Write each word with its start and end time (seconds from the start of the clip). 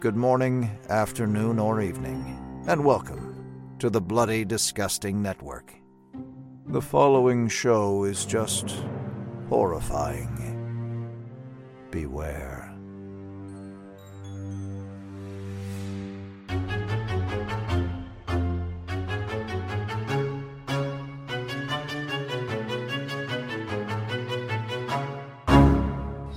good 0.00 0.16
morning, 0.16 0.78
afternoon, 0.88 1.58
or 1.58 1.82
evening, 1.82 2.64
and 2.66 2.82
welcome 2.82 3.74
to 3.78 3.90
the 3.90 4.00
Bloody 4.00 4.46
Disgusting 4.46 5.20
Network. 5.20 5.74
The 6.68 6.80
following 6.80 7.48
show 7.48 8.04
is 8.04 8.24
just 8.24 8.76
horrifying. 9.50 11.10
Beware. 11.90 12.74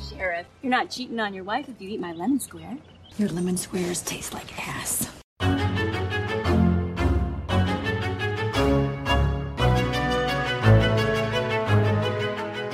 Sheriff, 0.10 0.48
you're 0.62 0.70
not 0.70 0.90
cheating 0.90 1.22
on 1.22 1.34
your 1.34 1.46
wife 1.46 1.70
if 1.70 1.80
you 1.80 1.88
eat 1.88 2.02
my 2.02 2.12
lemon 2.12 2.42
square. 2.42 2.78
Your 3.20 3.30
lemon 3.30 3.58
squares 3.58 4.02
taste 4.02 4.34
like 4.34 4.68
ass. 4.68 5.08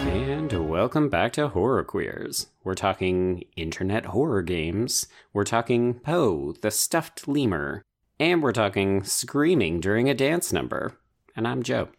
And 0.05 0.69
welcome 0.69 1.09
back 1.09 1.33
to 1.33 1.49
Horror 1.49 1.83
Queers. 1.83 2.47
We're 2.63 2.75
talking 2.75 3.43
internet 3.57 4.05
horror 4.05 4.41
games. 4.41 5.07
We're 5.33 5.43
talking 5.43 5.95
Poe, 5.95 6.53
the 6.61 6.71
stuffed 6.71 7.27
lemur. 7.27 7.81
And 8.17 8.41
we're 8.41 8.53
talking 8.53 9.03
screaming 9.03 9.81
during 9.81 10.09
a 10.09 10.13
dance 10.13 10.53
number. 10.53 10.93
And 11.35 11.45
I'm 11.45 11.63
Joe. 11.63 11.89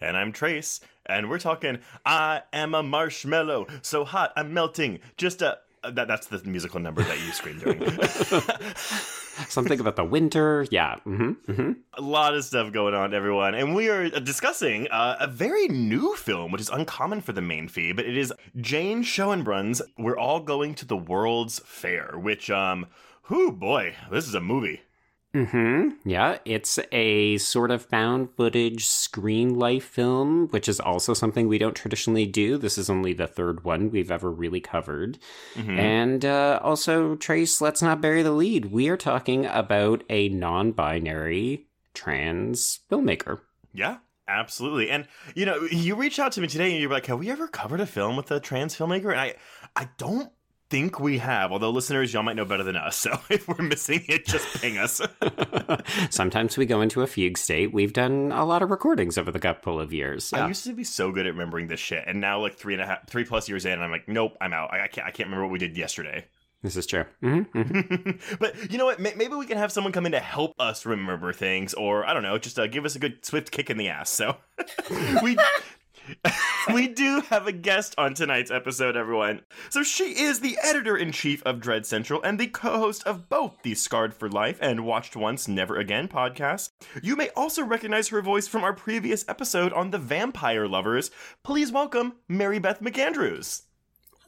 And 0.00 0.16
I'm 0.16 0.32
Trace, 0.32 0.80
and 1.06 1.30
we're 1.30 1.38
talking 1.38 1.78
I 2.04 2.42
am 2.52 2.74
a 2.74 2.82
marshmallow, 2.82 3.68
so 3.82 4.04
hot 4.04 4.32
I'm 4.36 4.52
melting. 4.52 4.98
Just 5.16 5.40
a. 5.40 5.58
That, 5.92 6.08
that's 6.08 6.26
the 6.28 6.40
musical 6.44 6.80
number 6.80 7.02
that 7.02 7.18
you 7.20 7.32
scream 7.32 7.58
during. 7.58 7.80
Something 9.48 9.80
about 9.80 9.96
the 9.96 10.04
winter. 10.04 10.66
Yeah. 10.70 10.96
hmm 11.00 11.32
hmm 11.46 11.72
a 11.96 12.00
lot 12.00 12.34
of 12.34 12.44
stuff 12.44 12.72
going 12.72 12.94
on, 12.94 13.14
everyone. 13.14 13.54
And 13.54 13.74
we 13.74 13.88
are 13.88 14.08
discussing 14.08 14.88
uh, 14.88 15.16
a 15.20 15.26
very 15.26 15.68
new 15.68 16.14
film, 16.16 16.50
which 16.52 16.60
is 16.60 16.70
uncommon 16.70 17.20
for 17.20 17.32
the 17.32 17.40
main 17.40 17.68
feed, 17.68 17.96
but 17.96 18.04
it 18.06 18.16
is 18.16 18.32
Jane 18.60 19.02
Schoenbrun's 19.02 19.82
We're 19.98 20.16
All 20.16 20.40
Going 20.40 20.74
to 20.76 20.86
the 20.86 20.96
World's 20.96 21.60
Fair, 21.60 22.12
which, 22.16 22.50
um, 22.50 22.86
whoo 23.28 23.52
boy, 23.52 23.94
this 24.10 24.26
is 24.26 24.34
a 24.34 24.40
movie. 24.40 24.82
Hmm 25.34 25.88
Yeah, 26.04 26.38
it's 26.44 26.78
a 26.92 27.38
sort 27.38 27.72
of 27.72 27.84
found 27.84 28.30
footage 28.36 28.86
screen 28.86 29.58
life 29.58 29.84
film, 29.84 30.46
which 30.48 30.68
is 30.68 30.78
also 30.78 31.12
something 31.12 31.48
we 31.48 31.58
don't 31.58 31.74
traditionally 31.74 32.24
do. 32.24 32.56
This 32.56 32.78
is 32.78 32.88
only 32.88 33.12
the 33.14 33.26
third 33.26 33.64
one 33.64 33.90
we've 33.90 34.12
ever 34.12 34.30
really 34.30 34.60
covered. 34.60 35.18
And 35.56 36.24
uh, 36.24 36.60
also, 36.62 37.16
Trace, 37.16 37.60
let's 37.60 37.82
not 37.82 38.00
bury 38.00 38.22
the 38.22 38.30
lead. 38.30 38.66
We 38.66 38.88
are 38.88 38.96
talking 38.96 39.44
about 39.46 40.04
a 40.08 40.28
non 40.28 40.70
binary 40.70 41.66
trans 41.94 42.80
filmmaker. 42.88 43.40
Yeah, 43.72 43.98
absolutely. 44.28 44.88
And 44.88 45.08
you 45.34 45.46
know, 45.46 45.66
you 45.68 45.96
reached 45.96 46.20
out 46.20 46.30
to 46.32 46.40
me 46.40 46.46
today 46.46 46.70
and 46.70 46.80
you're 46.80 46.90
like, 46.90 47.06
"Have 47.06 47.18
we 47.18 47.30
ever 47.30 47.48
covered 47.48 47.80
a 47.80 47.86
film 47.86 48.16
with 48.16 48.30
a 48.30 48.38
trans 48.38 48.76
filmmaker?" 48.76 49.10
And 49.10 49.20
I, 49.20 49.34
I 49.74 49.88
don't 49.98 50.30
think 50.70 50.98
we 50.98 51.18
have. 51.18 51.52
Although 51.52 51.70
listeners, 51.70 52.12
y'all 52.12 52.22
might 52.22 52.36
know 52.36 52.44
better 52.44 52.62
than 52.64 52.76
us. 52.76 52.96
So 53.04 53.18
if 53.30 53.46
we're 53.48 53.62
missing 53.62 54.02
it, 54.08 54.26
just 54.26 54.46
ping 54.62 54.78
us. 54.78 55.00
Sometimes 56.10 56.56
we 56.56 56.66
go 56.66 56.80
into 56.80 57.02
a 57.02 57.06
fugue 57.06 57.36
state. 57.38 57.72
We've 57.72 57.92
done 57.92 58.32
a 58.32 58.44
lot 58.44 58.62
of 58.62 58.70
recordings 58.70 59.18
over 59.18 59.30
the 59.30 59.38
couple 59.38 59.78
of 59.80 59.92
years. 59.92 60.32
I 60.32 60.38
Yeah. 60.38 60.48
used 60.48 60.64
to 60.64 60.72
be 60.72 60.84
so 60.84 61.12
good 61.12 61.26
at 61.26 61.32
remembering 61.32 61.68
this 61.68 61.80
shit, 61.80 62.04
and 62.06 62.20
now 62.20 62.40
like 62.40 62.56
three 62.56 62.74
and 62.74 62.82
a 62.82 62.86
half, 62.86 63.06
three 63.08 63.24
plus 63.24 63.48
years 63.48 63.66
in, 63.66 63.80
I'm 63.80 63.90
like, 63.90 64.08
nope, 64.08 64.36
I'm 64.40 64.52
out. 64.52 64.72
I, 64.72 64.84
I 64.84 64.88
can't, 64.88 65.06
I 65.06 65.10
can't 65.10 65.26
remember 65.28 65.44
what 65.44 65.52
we 65.52 65.58
did 65.58 65.76
yesterday. 65.76 66.24
This 66.62 66.76
is 66.78 66.86
true. 66.86 67.04
hmm 67.20 67.40
hmm 67.42 68.10
but 68.40 68.72
you 68.72 68.78
know 68.78 68.86
what? 68.86 68.98
May- 68.98 69.14
Maybe 69.16 69.34
we 69.34 69.44
can 69.44 69.58
have 69.58 69.70
someone 69.70 69.92
come 69.92 70.06
in 70.06 70.12
to 70.12 70.20
help 70.20 70.54
us 70.58 70.86
remember 70.86 71.32
things, 71.34 71.74
or 71.74 72.06
I 72.06 72.14
don't 72.14 72.22
know, 72.22 72.38
just 72.38 72.58
uh, 72.58 72.66
give 72.66 72.86
us 72.86 72.96
a 72.96 72.98
good 72.98 73.24
swift 73.24 73.50
kick 73.50 73.68
in 73.68 73.76
the 73.76 73.88
ass. 73.88 74.08
So 74.08 74.36
we. 75.22 75.36
we 76.74 76.88
do 76.88 77.22
have 77.28 77.46
a 77.46 77.52
guest 77.52 77.94
on 77.98 78.14
tonight's 78.14 78.50
episode, 78.50 78.96
everyone. 78.96 79.42
So 79.70 79.82
she 79.82 80.18
is 80.18 80.40
the 80.40 80.58
editor 80.62 80.96
in 80.96 81.12
chief 81.12 81.42
of 81.44 81.60
Dread 81.60 81.86
Central 81.86 82.22
and 82.22 82.38
the 82.38 82.46
co 82.46 82.78
host 82.78 83.04
of 83.04 83.28
both 83.28 83.62
the 83.62 83.74
Scarred 83.74 84.14
for 84.14 84.28
Life 84.28 84.58
and 84.60 84.84
Watched 84.84 85.16
Once, 85.16 85.48
Never 85.48 85.76
Again 85.76 86.08
podcasts. 86.08 86.70
You 87.02 87.16
may 87.16 87.30
also 87.30 87.62
recognize 87.64 88.08
her 88.08 88.22
voice 88.22 88.48
from 88.48 88.64
our 88.64 88.72
previous 88.72 89.24
episode 89.28 89.72
on 89.72 89.90
the 89.90 89.98
Vampire 89.98 90.66
Lovers. 90.66 91.10
Please 91.42 91.72
welcome 91.72 92.14
Mary 92.28 92.58
Beth 92.58 92.80
McAndrews. 92.80 93.63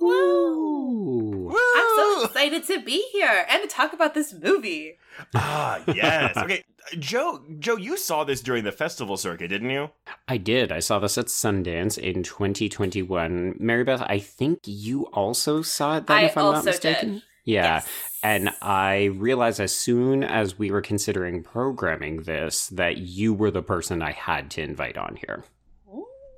Ooh. 0.02 1.50
I'm 1.76 1.96
so 1.96 2.24
excited 2.24 2.64
to 2.66 2.80
be 2.82 3.06
here 3.12 3.46
and 3.48 3.62
to 3.62 3.68
talk 3.68 3.92
about 3.92 4.14
this 4.14 4.34
movie. 4.34 4.98
Ah, 5.34 5.80
yes. 5.94 6.36
Okay, 6.46 6.64
Joe. 6.98 7.42
Joe, 7.58 7.76
you 7.76 7.96
saw 7.96 8.24
this 8.24 8.40
during 8.40 8.64
the 8.64 8.72
festival 8.72 9.16
circuit, 9.16 9.48
didn't 9.48 9.70
you? 9.70 9.90
I 10.28 10.36
did. 10.36 10.70
I 10.70 10.80
saw 10.80 10.98
this 10.98 11.18
at 11.18 11.26
Sundance 11.26 11.98
in 11.98 12.22
2021. 12.22 13.56
Mary 13.58 13.84
Beth, 13.84 14.02
I 14.02 14.18
think 14.18 14.60
you 14.64 15.04
also 15.06 15.62
saw 15.62 15.96
it 15.98 16.06
then, 16.06 16.16
I 16.18 16.22
if 16.24 16.36
I'm 16.36 16.52
not 16.52 16.64
mistaken. 16.64 17.12
did. 17.14 17.22
Yeah. 17.44 17.62
Yes. 17.76 17.88
And 18.22 18.50
I 18.60 19.04
realized 19.04 19.60
as 19.60 19.74
soon 19.74 20.24
as 20.24 20.58
we 20.58 20.70
were 20.70 20.82
considering 20.82 21.42
programming 21.44 22.22
this 22.22 22.66
that 22.68 22.98
you 22.98 23.32
were 23.32 23.52
the 23.52 23.62
person 23.62 24.02
I 24.02 24.10
had 24.12 24.50
to 24.52 24.62
invite 24.62 24.98
on 24.98 25.16
here. 25.16 25.44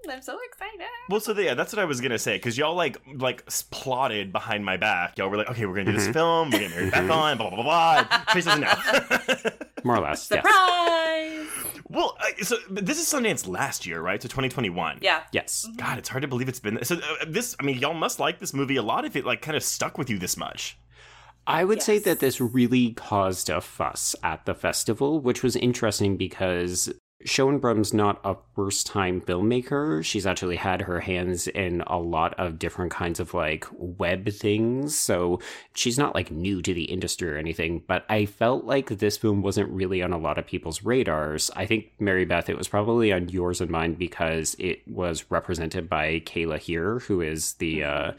Ooh, 0.09 0.13
I'm 0.13 0.23
so 0.23 0.39
excited. 0.51 0.81
Well, 1.11 1.21
so 1.21 1.33
yeah, 1.39 1.55
that's 1.55 1.73
what 1.73 1.81
I 1.81 1.85
was 1.85 2.01
gonna 2.01 2.19
say 2.19 2.37
because 2.37 2.57
y'all 2.57 2.75
like 2.75 2.97
like 3.17 3.45
plotted 3.71 4.33
behind 4.33 4.65
my 4.65 4.77
back. 4.77 5.19
Y'all 5.19 5.29
were 5.29 5.37
like, 5.37 5.51
okay, 5.51 5.67
we're 5.67 5.75
gonna 5.75 5.93
do 5.93 5.99
this 5.99 6.09
Mhm. 6.09 6.13
film. 6.13 6.51
We're 6.51 6.59
gonna 6.61 6.71
Mary 6.75 6.91
Beth 6.91 7.11
on. 7.11 7.37
Blah 7.39 7.51
blah 7.51 7.63
blah 7.63 7.65
blah. 7.65 8.07
And 8.11 8.27
Trace 8.29 8.45
doesn't 8.45 8.61
know. 8.61 9.51
More 9.85 9.97
or 9.97 10.01
less. 10.01 10.29
Yes. 10.31 10.43
Surprise! 10.45 11.47
well, 11.89 12.17
uh, 12.21 12.43
so 12.45 12.57
but 12.71 12.85
this 12.87 13.01
is 13.01 13.07
Sundance 13.07 13.47
last 13.49 13.87
year, 13.87 14.01
right? 14.01 14.21
So 14.23 14.29
2021. 14.29 14.99
Yeah. 15.03 15.23
Yes. 15.33 15.67
God, 15.77 15.99
it's 15.99 16.09
hard 16.09 16.23
to 16.23 16.29
believe 16.29 16.49
it's 16.49 16.61
been 16.61 16.83
so. 16.85 16.97
Uh, 16.97 17.25
this, 17.27 17.55
I 17.61 17.63
mean, 17.65 17.79
y'all 17.79 17.95
must 17.95 18.19
like 18.21 18.39
this 18.39 18.53
movie 18.55 18.77
a 18.77 18.83
lot 18.83 19.05
if 19.05 19.17
it 19.17 19.25
like 19.25 19.43
kind 19.43 19.57
of 19.57 19.63
stuck 19.63 19.99
with 19.99 20.11
you 20.11 20.19
this 20.19 20.37
much. 20.37 20.79
I 21.47 21.65
would 21.65 21.81
say 21.81 21.99
that 22.01 22.21
this 22.21 22.43
really 22.43 22.93
caused 22.93 23.49
a 23.49 23.63
fuss 23.63 24.15
at 24.23 24.45
the 24.45 24.55
festival, 24.55 25.19
which 25.21 25.43
was 25.43 25.57
interesting 25.57 26.19
because 26.19 26.93
Schoenbrun's 27.25 27.93
not 27.93 28.21
a 28.23 28.37
first 28.55 28.87
time 28.87 29.21
filmmaker. 29.21 30.05
She's 30.05 30.27
actually 30.27 30.55
had 30.55 30.83
her 30.83 31.01
hands 31.01 31.49
in 31.49 31.83
a 31.87 31.99
lot 31.99 32.33
of 32.39 32.61
different 32.61 32.93
kinds 32.93 33.19
of 33.19 33.35
like 33.35 33.67
web 33.73 34.29
things. 34.31 34.97
So 34.97 35.41
she's 35.75 35.99
not 35.99 36.15
like 36.15 36.31
new 36.31 36.63
to 36.63 36.73
the 36.73 36.85
industry 36.85 37.29
or 37.29 37.37
anything, 37.37 37.83
but 37.89 38.05
I 38.09 38.27
felt 38.27 38.65
like 38.65 38.89
this 38.89 39.17
film 39.17 39.43
wasn't 39.43 39.69
really 39.71 40.01
on 40.01 40.13
a 40.13 40.19
lot 40.19 40.39
of 40.39 40.47
people's 40.47 40.85
radars. 40.85 41.51
I 41.57 41.67
think 41.67 41.91
Mary 41.99 42.25
Beth, 42.25 42.49
it 42.49 42.57
was 42.57 42.69
probably 42.69 43.13
on 43.13 43.29
yours 43.29 43.61
and 43.61 43.71
mine 43.71 43.95
because 43.95 44.55
it 44.61 44.87
was 44.87 45.25
represented 45.29 45.89
by 45.89 46.21
Kayla 46.21 46.59
here, 46.59 47.01
who 47.01 47.21
is 47.21 47.55
the 47.55 47.83
uh 47.83 48.13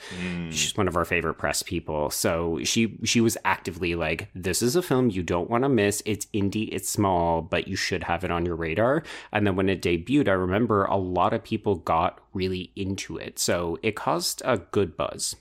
she's 0.50 0.76
one 0.76 0.90
of 0.90 0.98
our 0.98 1.06
favorite 1.06 1.36
press 1.36 1.64
people. 1.64 2.10
So 2.10 2.60
she 2.64 2.98
she 3.06 3.22
was 3.22 3.38
actively 3.46 3.96
like, 3.96 4.28
This 4.36 4.62
is 4.62 4.76
a 4.76 4.82
film 4.82 5.10
you 5.10 5.24
don't 5.24 5.50
want 5.50 5.64
to 5.64 5.70
miss. 5.70 6.04
It's 6.06 6.26
indie, 6.28 6.68
it's 6.74 6.90
small, 6.90 7.42
but 7.42 7.70
you 7.70 7.78
should 7.78 8.04
have 8.04 8.26
it 8.26 8.32
on 8.32 8.46
your 8.46 8.56
radar. 8.56 8.89
And 9.32 9.46
then 9.46 9.56
when 9.56 9.70
it 9.70 9.82
debuted, 9.82 10.28
I 10.28 10.34
remember 10.34 10.86
a 10.86 10.98
lot 10.98 11.34
of 11.34 11.44
people 11.44 11.76
got 11.76 12.20
really 12.34 12.72
into 12.76 13.18
it. 13.18 13.40
So 13.40 13.78
it 13.82 13.96
caused 13.96 14.42
a 14.46 14.58
good 14.58 14.96
buzz. 14.98 15.36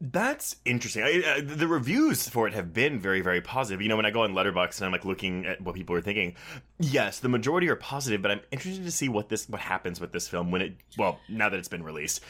That's 0.00 0.54
interesting. 0.64 1.02
I, 1.02 1.22
uh, 1.26 1.40
the 1.42 1.66
reviews 1.66 2.28
for 2.28 2.46
it 2.46 2.54
have 2.54 2.72
been 2.72 3.00
very, 3.00 3.20
very 3.20 3.40
positive. 3.40 3.82
You 3.82 3.88
know, 3.88 3.96
when 3.96 4.06
I 4.06 4.12
go 4.12 4.22
on 4.22 4.32
Letterboxd 4.32 4.78
and 4.78 4.86
I'm 4.86 4.92
like 4.92 5.04
looking 5.04 5.44
at 5.44 5.60
what 5.60 5.74
people 5.74 5.96
are 5.96 6.00
thinking, 6.00 6.36
yes, 6.78 7.18
the 7.18 7.28
majority 7.28 7.68
are 7.68 7.74
positive. 7.74 8.22
But 8.22 8.30
I'm 8.30 8.40
interested 8.52 8.84
to 8.84 8.92
see 8.92 9.08
what 9.08 9.28
this 9.28 9.48
what 9.48 9.60
happens 9.60 10.00
with 10.00 10.12
this 10.12 10.28
film 10.28 10.52
when 10.52 10.62
it 10.62 10.76
well 10.96 11.18
now 11.28 11.48
that 11.48 11.58
it's 11.58 11.68
been 11.68 11.82
released. 11.82 12.22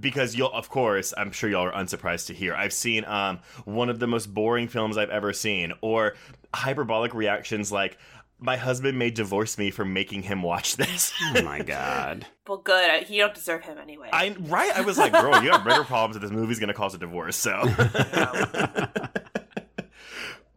Because 0.00 0.34
you'll, 0.34 0.52
of 0.52 0.70
course, 0.70 1.14
I'm 1.16 1.30
sure 1.30 1.48
y'all 1.48 1.66
are 1.66 1.72
unsurprised 1.72 2.26
to 2.28 2.34
hear. 2.34 2.52
I've 2.52 2.72
seen 2.72 3.04
um 3.04 3.38
one 3.64 3.88
of 3.88 4.00
the 4.00 4.08
most 4.08 4.34
boring 4.34 4.66
films 4.66 4.96
I've 4.98 5.10
ever 5.10 5.32
seen, 5.32 5.72
or 5.82 6.14
hyperbolic 6.52 7.14
reactions 7.14 7.70
like. 7.70 7.96
My 8.42 8.56
husband 8.56 8.98
may 8.98 9.10
divorce 9.10 9.56
me 9.56 9.70
for 9.70 9.84
making 9.84 10.22
him 10.22 10.42
watch 10.42 10.76
this. 10.76 11.12
Oh 11.36 11.42
my 11.42 11.62
god. 11.62 12.26
Well, 12.46 12.58
good. 12.58 12.90
I- 12.90 13.06
You 13.08 13.20
don't 13.22 13.34
deserve 13.34 13.62
him 13.62 13.78
anyway. 13.78 14.10
I 14.12 14.34
right. 14.40 14.72
I 14.76 14.80
was 14.80 14.98
like, 14.98 15.12
girl, 15.12 15.42
you 15.42 15.50
have 15.52 15.64
bigger 15.64 15.84
problems. 15.84 16.16
If 16.16 16.22
this 16.22 16.30
movie's 16.32 16.58
gonna 16.58 16.74
cause 16.74 16.94
a 16.94 16.98
divorce, 16.98 17.36
so. 17.36 17.62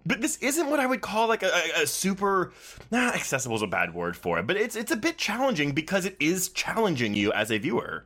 but 0.05 0.21
this 0.21 0.37
isn't 0.37 0.69
what 0.69 0.79
I 0.79 0.85
would 0.85 1.01
call 1.01 1.27
like 1.27 1.43
a, 1.43 1.51
a, 1.77 1.83
a 1.83 1.87
super. 1.87 2.51
Nah, 2.91 3.09
accessible 3.09 3.55
is 3.55 3.61
a 3.61 3.67
bad 3.67 3.93
word 3.93 4.15
for 4.17 4.39
it, 4.39 4.47
but 4.47 4.57
it's 4.57 4.75
it's 4.75 4.91
a 4.91 4.95
bit 4.95 5.17
challenging 5.17 5.71
because 5.71 6.05
it 6.05 6.15
is 6.19 6.49
challenging 6.49 7.13
you 7.13 7.31
as 7.33 7.51
a 7.51 7.57
viewer. 7.57 8.05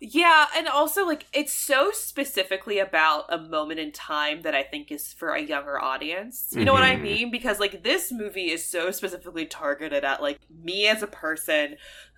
Yeah, 0.00 0.46
and 0.56 0.68
also 0.68 1.04
like 1.04 1.26
it's 1.32 1.52
so 1.52 1.90
specifically 1.92 2.78
about 2.78 3.24
a 3.30 3.38
moment 3.38 3.80
in 3.80 3.90
time 3.90 4.42
that 4.42 4.54
I 4.54 4.62
think 4.62 4.92
is 4.92 5.12
for 5.12 5.30
a 5.32 5.40
younger 5.42 5.80
audience. 5.82 6.54
You 6.56 6.64
know 6.64 6.72
what 6.72 6.84
I 6.84 6.96
Mhm. 6.96 7.02
mean? 7.02 7.30
Because 7.32 7.58
like 7.58 7.82
this 7.82 8.12
movie 8.12 8.50
is 8.50 8.64
so 8.64 8.92
specifically 8.92 9.44
targeted 9.46 10.04
at 10.04 10.22
like 10.22 10.38
me 10.48 10.86
as 10.86 11.02
a 11.02 11.08
person 11.08 11.76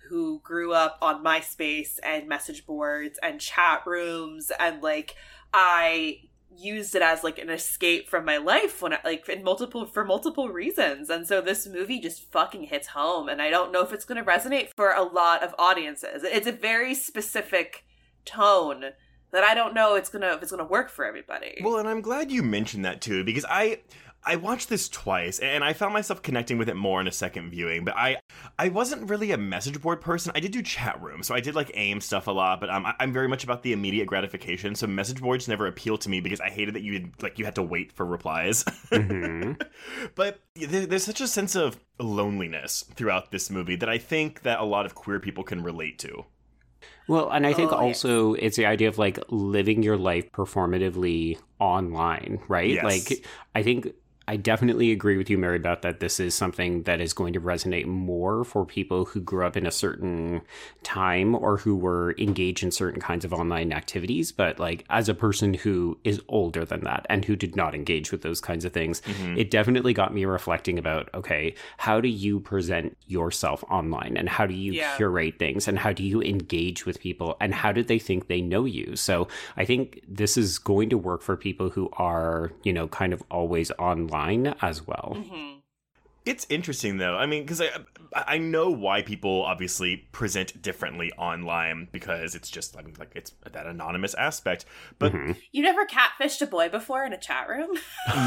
who 0.09 0.41
grew 0.43 0.73
up 0.73 0.97
on 1.01 1.23
MySpace 1.23 1.97
and 2.03 2.27
message 2.27 2.65
boards 2.67 3.17
and 3.23 3.39
chat 3.41 3.81
rooms 3.87 4.51
and 4.59 4.83
like 4.83 5.15
I 5.53 6.19
used 6.55 6.95
it 6.95 7.01
as 7.01 7.23
like 7.23 7.39
an 7.39 7.49
escape 7.49 8.09
from 8.09 8.25
my 8.25 8.37
life 8.37 8.81
when 8.81 8.93
I, 8.93 8.99
like 9.03 9.27
in 9.29 9.43
multiple 9.43 9.85
for 9.85 10.03
multiple 10.03 10.49
reasons. 10.49 11.09
And 11.09 11.25
so 11.25 11.41
this 11.41 11.67
movie 11.67 11.99
just 11.99 12.31
fucking 12.31 12.63
hits 12.63 12.87
home 12.87 13.29
and 13.29 13.41
i 13.41 13.49
don't 13.49 13.71
know 13.71 13.81
if 13.81 13.93
it's 13.93 14.05
going 14.05 14.23
to 14.23 14.29
resonate 14.29 14.69
for 14.75 14.91
a 14.91 15.03
lot 15.03 15.43
of 15.43 15.55
audiences. 15.57 16.23
It's 16.23 16.47
a 16.47 16.51
very 16.51 16.93
specific 16.93 17.85
tone 18.25 18.91
that 19.31 19.43
i 19.43 19.55
don't 19.55 19.73
know 19.73 19.95
it's 19.95 20.09
going 20.09 20.21
to 20.21 20.33
if 20.33 20.41
it's 20.43 20.51
going 20.51 20.63
to 20.63 20.69
work 20.69 20.89
for 20.89 21.05
everybody. 21.05 21.59
Well, 21.63 21.77
and 21.77 21.87
I'm 21.87 22.01
glad 22.01 22.31
you 22.31 22.43
mentioned 22.43 22.85
that 22.85 23.01
too, 23.01 23.23
because 23.23 23.45
I 23.45 23.79
I 24.23 24.35
watched 24.35 24.69
this 24.69 24.87
twice 24.87 25.39
and 25.39 25.63
I 25.63 25.73
found 25.73 25.93
myself 25.93 26.21
connecting 26.21 26.57
with 26.59 26.69
it 26.69 26.75
more 26.75 27.01
in 27.01 27.07
a 27.07 27.11
second 27.11 27.49
viewing. 27.49 27.83
But 27.85 27.95
I 27.97 28.17
I 28.59 28.69
wasn't 28.69 29.09
really 29.09 29.31
a 29.31 29.37
message 29.37 29.81
board 29.81 29.99
person. 30.01 30.31
I 30.35 30.39
did 30.39 30.51
do 30.51 30.61
chat 30.61 31.01
room, 31.01 31.23
so 31.23 31.33
I 31.33 31.39
did 31.39 31.55
like 31.55 31.71
aim 31.73 32.01
stuff 32.01 32.27
a 32.27 32.31
lot. 32.31 32.59
But 32.59 32.69
um, 32.69 32.85
I- 32.85 32.95
I'm 32.99 33.11
very 33.11 33.27
much 33.27 33.43
about 33.43 33.63
the 33.63 33.73
immediate 33.73 34.05
gratification. 34.05 34.75
So 34.75 34.85
message 34.87 35.21
boards 35.21 35.47
never 35.47 35.65
appealed 35.67 36.01
to 36.01 36.09
me 36.09 36.19
because 36.21 36.39
I 36.39 36.49
hated 36.49 36.75
that 36.75 36.83
you 36.83 36.93
had, 36.93 37.23
like 37.23 37.39
you 37.39 37.45
had 37.45 37.55
to 37.55 37.63
wait 37.63 37.91
for 37.91 38.05
replies. 38.05 38.63
hmm 38.89 39.53
but 40.15 40.39
there, 40.55 40.85
there's 40.85 41.03
such 41.03 41.21
a 41.21 41.27
sense 41.27 41.55
of 41.55 41.79
loneliness 41.99 42.85
throughout 42.95 43.31
this 43.31 43.49
movie 43.49 43.75
that 43.77 43.89
I 43.89 43.97
think 43.97 44.43
that 44.43 44.59
a 44.59 44.63
lot 44.65 44.85
of 44.85 44.93
queer 44.95 45.19
people 45.19 45.43
can 45.43 45.63
relate 45.63 45.97
to. 45.99 46.25
Well, 47.07 47.29
and 47.29 47.45
I 47.45 47.53
think 47.53 47.71
Oh, 47.71 47.75
yeah. 47.75 47.81
also 47.81 48.33
it's 48.35 48.57
the 48.57 48.65
idea 48.65 48.87
of 48.87 48.97
like 48.97 49.19
living 49.29 49.83
your 49.83 49.97
life 49.97 50.31
performatively 50.31 51.37
online, 51.59 52.39
right? 52.47 52.69
Yes. 52.71 52.83
Like, 52.83 53.25
I 53.55 53.63
think 53.63 53.93
I 54.31 54.37
definitely 54.37 54.93
agree 54.93 55.17
with 55.17 55.29
you, 55.29 55.37
Mary 55.37 55.59
Beth, 55.59 55.81
that 55.81 55.99
this 55.99 56.17
is 56.17 56.33
something 56.33 56.83
that 56.83 57.01
is 57.01 57.11
going 57.11 57.33
to 57.33 57.41
resonate 57.41 57.85
more 57.85 58.45
for 58.45 58.65
people 58.65 59.03
who 59.03 59.19
grew 59.19 59.45
up 59.45 59.57
in 59.57 59.67
a 59.67 59.71
certain 59.71 60.39
time 60.83 61.35
or 61.35 61.57
who 61.57 61.75
were 61.75 62.15
engaged 62.17 62.63
in 62.63 62.71
certain 62.71 63.01
kinds 63.01 63.25
of 63.25 63.33
online 63.33 63.73
activities. 63.73 64.31
But 64.31 64.57
like, 64.57 64.85
as 64.89 65.09
a 65.09 65.13
person 65.13 65.53
who 65.53 65.97
is 66.05 66.21
older 66.29 66.63
than 66.63 66.85
that 66.85 67.05
and 67.09 67.25
who 67.25 67.35
did 67.35 67.57
not 67.57 67.75
engage 67.75 68.13
with 68.13 68.21
those 68.21 68.39
kinds 68.39 68.63
of 68.63 68.71
things, 68.71 69.01
mm-hmm. 69.01 69.37
it 69.37 69.51
definitely 69.51 69.93
got 69.93 70.13
me 70.13 70.23
reflecting 70.23 70.79
about 70.79 71.09
okay, 71.13 71.53
how 71.75 71.99
do 71.99 72.07
you 72.07 72.39
present 72.39 72.95
yourself 73.07 73.65
online 73.69 74.15
and 74.15 74.29
how 74.29 74.45
do 74.45 74.53
you 74.53 74.71
Yeah. 74.71 74.95
curate 74.95 75.39
things 75.39 75.67
and 75.67 75.77
how 75.77 75.91
do 75.91 76.03
you 76.03 76.21
engage 76.21 76.85
with 76.85 77.01
people 77.01 77.35
and 77.41 77.53
how 77.53 77.73
do 77.73 77.83
they 77.83 77.99
think 77.99 78.27
they 78.29 78.39
know 78.39 78.63
you? 78.63 78.95
So 78.95 79.27
I 79.57 79.65
think 79.65 79.99
this 80.07 80.37
is 80.37 80.57
going 80.57 80.89
to 80.91 80.97
work 80.97 81.21
for 81.21 81.35
people 81.35 81.69
who 81.69 81.89
are, 81.97 82.53
you 82.63 82.71
know, 82.71 82.87
kind 82.87 83.11
of 83.11 83.21
always 83.29 83.71
online 83.71 84.20
as 84.61 84.85
well. 84.85 85.17
Mhm. 85.17 85.57
It's 86.23 86.45
interesting 86.49 86.97
though. 86.97 87.15
I 87.17 87.25
mean, 87.25 87.41
because 87.43 87.61
I 87.61 87.69
I 88.13 88.37
know 88.37 88.69
why 88.69 89.01
people 89.01 89.41
obviously 89.43 89.97
present 90.11 90.61
differently 90.61 91.11
online 91.17 91.87
because 91.91 92.35
it's 92.35 92.49
just 92.51 92.77
I 92.77 92.83
mean 92.83 92.93
like 92.99 93.11
it's 93.15 93.31
that 93.51 93.65
anonymous 93.65 94.13
aspect. 94.13 94.65
But 94.99 95.13
Mhm. 95.13 95.35
you 95.51 95.63
never 95.63 95.83
catfished 95.87 96.41
a 96.43 96.45
boy 96.45 96.69
before 96.69 97.03
in 97.05 97.13
a 97.13 97.17
chat 97.17 97.49
room 97.49 97.69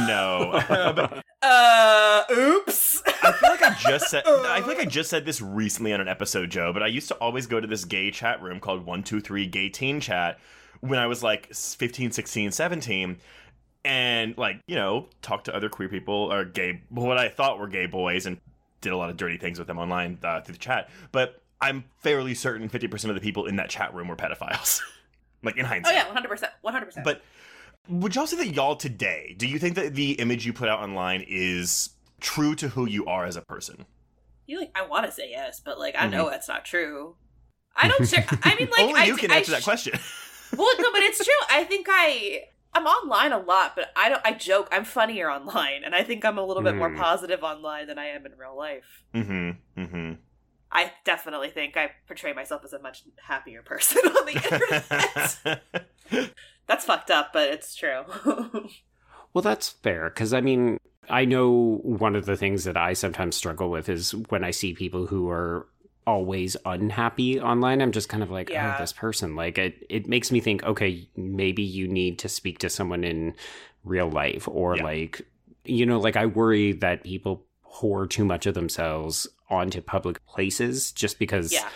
no, 0.09 0.51
but 0.69 1.23
uh 1.43 2.25
oops 2.37 3.01
I 3.23 3.31
feel 3.33 3.51
like 3.51 3.63
I 3.63 3.77
just 3.89 4.11
said 4.11 4.25
I 4.27 4.59
feel 4.59 4.69
like 4.69 4.81
I 4.81 4.87
just 4.87 5.09
said 5.11 5.25
this 5.25 5.41
recently 5.41 5.93
on 5.93 6.01
an 6.01 6.09
episode, 6.09 6.51
Joe. 6.51 6.73
But 6.73 6.83
I 6.83 6.89
used 6.89 7.07
to 7.09 7.15
always 7.17 7.47
go 7.47 7.61
to 7.61 7.67
this 7.69 7.85
gay 7.85 8.11
chat 8.11 8.43
room 8.43 8.59
called 8.59 8.85
One 8.85 9.05
Two 9.05 9.21
Three 9.21 9.47
Gay 9.47 9.69
Teen 9.69 10.01
Chat 10.01 10.41
when 10.81 10.99
I 10.99 11.07
was 11.07 11.23
like 11.23 11.55
15, 11.55 12.11
16, 12.11 12.51
17. 12.51 13.19
And 13.85 14.37
like 14.39 14.61
you 14.67 14.77
know, 14.77 15.09
talk 15.23 15.45
to 15.45 15.55
other 15.55 15.69
queer 15.69 15.89
people 15.89 16.33
or 16.33 16.45
gay, 16.45 16.83
what 16.89 17.19
I 17.19 17.29
thought 17.29 17.59
were 17.59 17.69
gay 17.69 17.87
boys, 17.87 18.25
and 18.27 18.39
did 18.81 18.93
a 18.93 18.97
lot 18.97 19.11
of 19.11 19.17
dirty 19.17 19.37
things 19.37 19.59
with 19.59 19.67
them 19.69 19.79
online 19.79 20.19
uh, 20.23 20.41
through 20.41 20.55
the 20.55 20.59
chat. 20.59 20.89
But 21.13 21.41
I'm 21.61 21.85
fairly 21.99 22.35
certain 22.35 22.69
50% 22.69 23.09
of 23.09 23.15
the 23.15 23.21
people 23.21 23.47
in 23.47 23.57
that 23.57 23.71
chat 23.71 23.95
room 23.95 24.09
were 24.09 24.17
pedophiles. 24.17 24.81
like 25.43 25.57
in 25.59 25.65
hindsight 25.67 25.95
oh 25.95 25.97
yeah 25.97 26.15
100% 26.23 26.49
100% 26.65 27.05
But 27.05 27.23
would 27.89 28.15
y'all 28.15 28.27
say 28.27 28.37
that 28.39 28.49
y'all 28.55 28.77
today, 28.77 29.35
do 29.37 29.47
you 29.47 29.59
think 29.59 29.75
that 29.77 29.95
the 29.95 30.13
image 30.13 30.47
you 30.47 30.53
put 30.55 30.69
out 30.71 30.81
online 30.81 31.25
is 31.29 31.91
true 32.21 32.55
to 32.57 32.69
who 32.69 32.87
you 32.89 33.05
are 33.07 33.25
as 33.27 33.37
a 33.37 33.43
person? 33.43 33.85
You 34.47 34.59
like? 34.61 34.71
I 34.75 34.87
want 34.87 35.05
to 35.07 35.13
say 35.13 35.29
yes, 35.31 35.61
but 35.65 35.79
like 35.79 35.95
I 35.99 36.03
Mm-hmm. 36.03 36.11
know 36.13 36.31
that's 36.31 36.49
not 36.49 36.65
true. 36.65 37.17
I 37.77 37.89
don't 37.89 38.07
share. 38.09 38.27
I 38.43 38.55
mean, 38.57 38.69
like 38.71 38.81
Only 38.81 39.01
I, 39.03 39.05
you 39.05 39.17
can 39.17 39.31
I 39.31 39.37
answer 39.37 39.53
that 39.53 39.61
sh- 39.63 39.65
question. 39.65 39.99
Well, 40.57 40.69
no, 40.79 40.93
but 40.93 41.03
it's 41.03 41.23
true. 41.25 41.35
I 41.51 41.65
think 41.65 41.87
I 41.91 42.45
I'm 42.75 42.87
online 42.87 43.33
a 43.33 43.39
lot, 43.39 43.77
but 43.77 43.91
I 43.97 44.09
don't. 44.09 44.21
I 44.25 44.33
joke. 44.33 44.69
I'm 44.73 44.85
funnier 44.85 45.31
online, 45.31 45.85
and 45.85 45.95
I 45.95 46.03
think 46.03 46.25
I'm 46.25 46.39
a 46.39 46.45
little 46.45 46.63
bit 46.63 46.75
more 46.75 46.91
Mm. 46.91 46.99
positive 46.99 47.43
online 47.43 47.87
than 47.87 47.99
I 47.99 48.07
am 48.07 48.27
in 48.27 48.33
real 48.37 48.57
life. 48.57 49.05
mm-hmm. 49.15 49.81
Mm-hmm. 49.81 50.13
I 50.73 50.91
definitely 51.05 51.51
think 51.51 51.77
I 51.77 51.93
portray 52.09 52.33
myself 52.33 52.65
as 52.65 52.73
a 52.73 52.81
much 52.81 53.05
happier 53.23 53.63
person 53.63 54.03
on 54.07 54.27
the 54.27 55.61
internet. 56.11 56.31
that's 56.67 56.85
fucked 56.85 57.11
up, 57.13 57.33
but 57.33 57.49
it's 57.51 57.75
true. 57.75 58.03
Well, 59.33 59.43
that's 59.43 59.69
fair 59.69 60.11
because 60.11 60.33
I 60.33 60.41
mean, 60.41 60.79
I 61.11 61.25
know 61.25 61.81
one 61.83 62.15
of 62.15 62.25
the 62.25 62.37
things 62.37 62.63
that 62.65 62.77
I 62.77 62.93
sometimes 62.93 63.35
struggle 63.35 63.69
with 63.69 63.89
is 63.89 64.15
when 64.29 64.45
I 64.45 64.53
see 64.53 64.75
people 64.75 65.07
who 65.07 65.29
are 65.29 65.67
always 66.07 66.57
unhappy 66.65 67.41
online. 67.41 67.81
I'm 67.83 67.93
just 67.93 68.09
kind 68.09 68.23
of 68.23 68.31
like, 68.31 68.51
oh, 68.51 68.55
Yeah. 68.55 68.75
oh, 68.77 68.81
this 68.83 68.93
person. 68.93 69.37
Like, 69.37 69.59
it 69.59 69.87
it 69.89 70.09
makes 70.09 70.31
me 70.33 70.41
think, 70.41 70.63
okay, 70.65 71.09
maybe 71.17 71.63
you 71.63 71.89
need 71.89 72.19
to 72.21 72.29
speak 72.29 72.59
to 72.61 72.71
someone 72.71 73.05
in 73.05 73.35
real 73.85 74.09
life, 74.11 74.47
or 74.49 74.77
Yeah. 74.77 74.85
like, 74.85 75.23
you 75.65 75.87
know, 75.87 75.99
like 76.01 76.17
I 76.17 76.27
worry 76.27 76.73
that 76.73 77.05
people 77.05 77.45
pour 77.63 78.07
too 78.07 78.25
much 78.25 78.47
of 78.47 78.55
themselves 78.55 79.27
onto 79.51 79.81
public 79.81 80.25
places 80.27 80.93
just 80.93 81.19
because 81.19 81.53
yeah, 81.53 81.69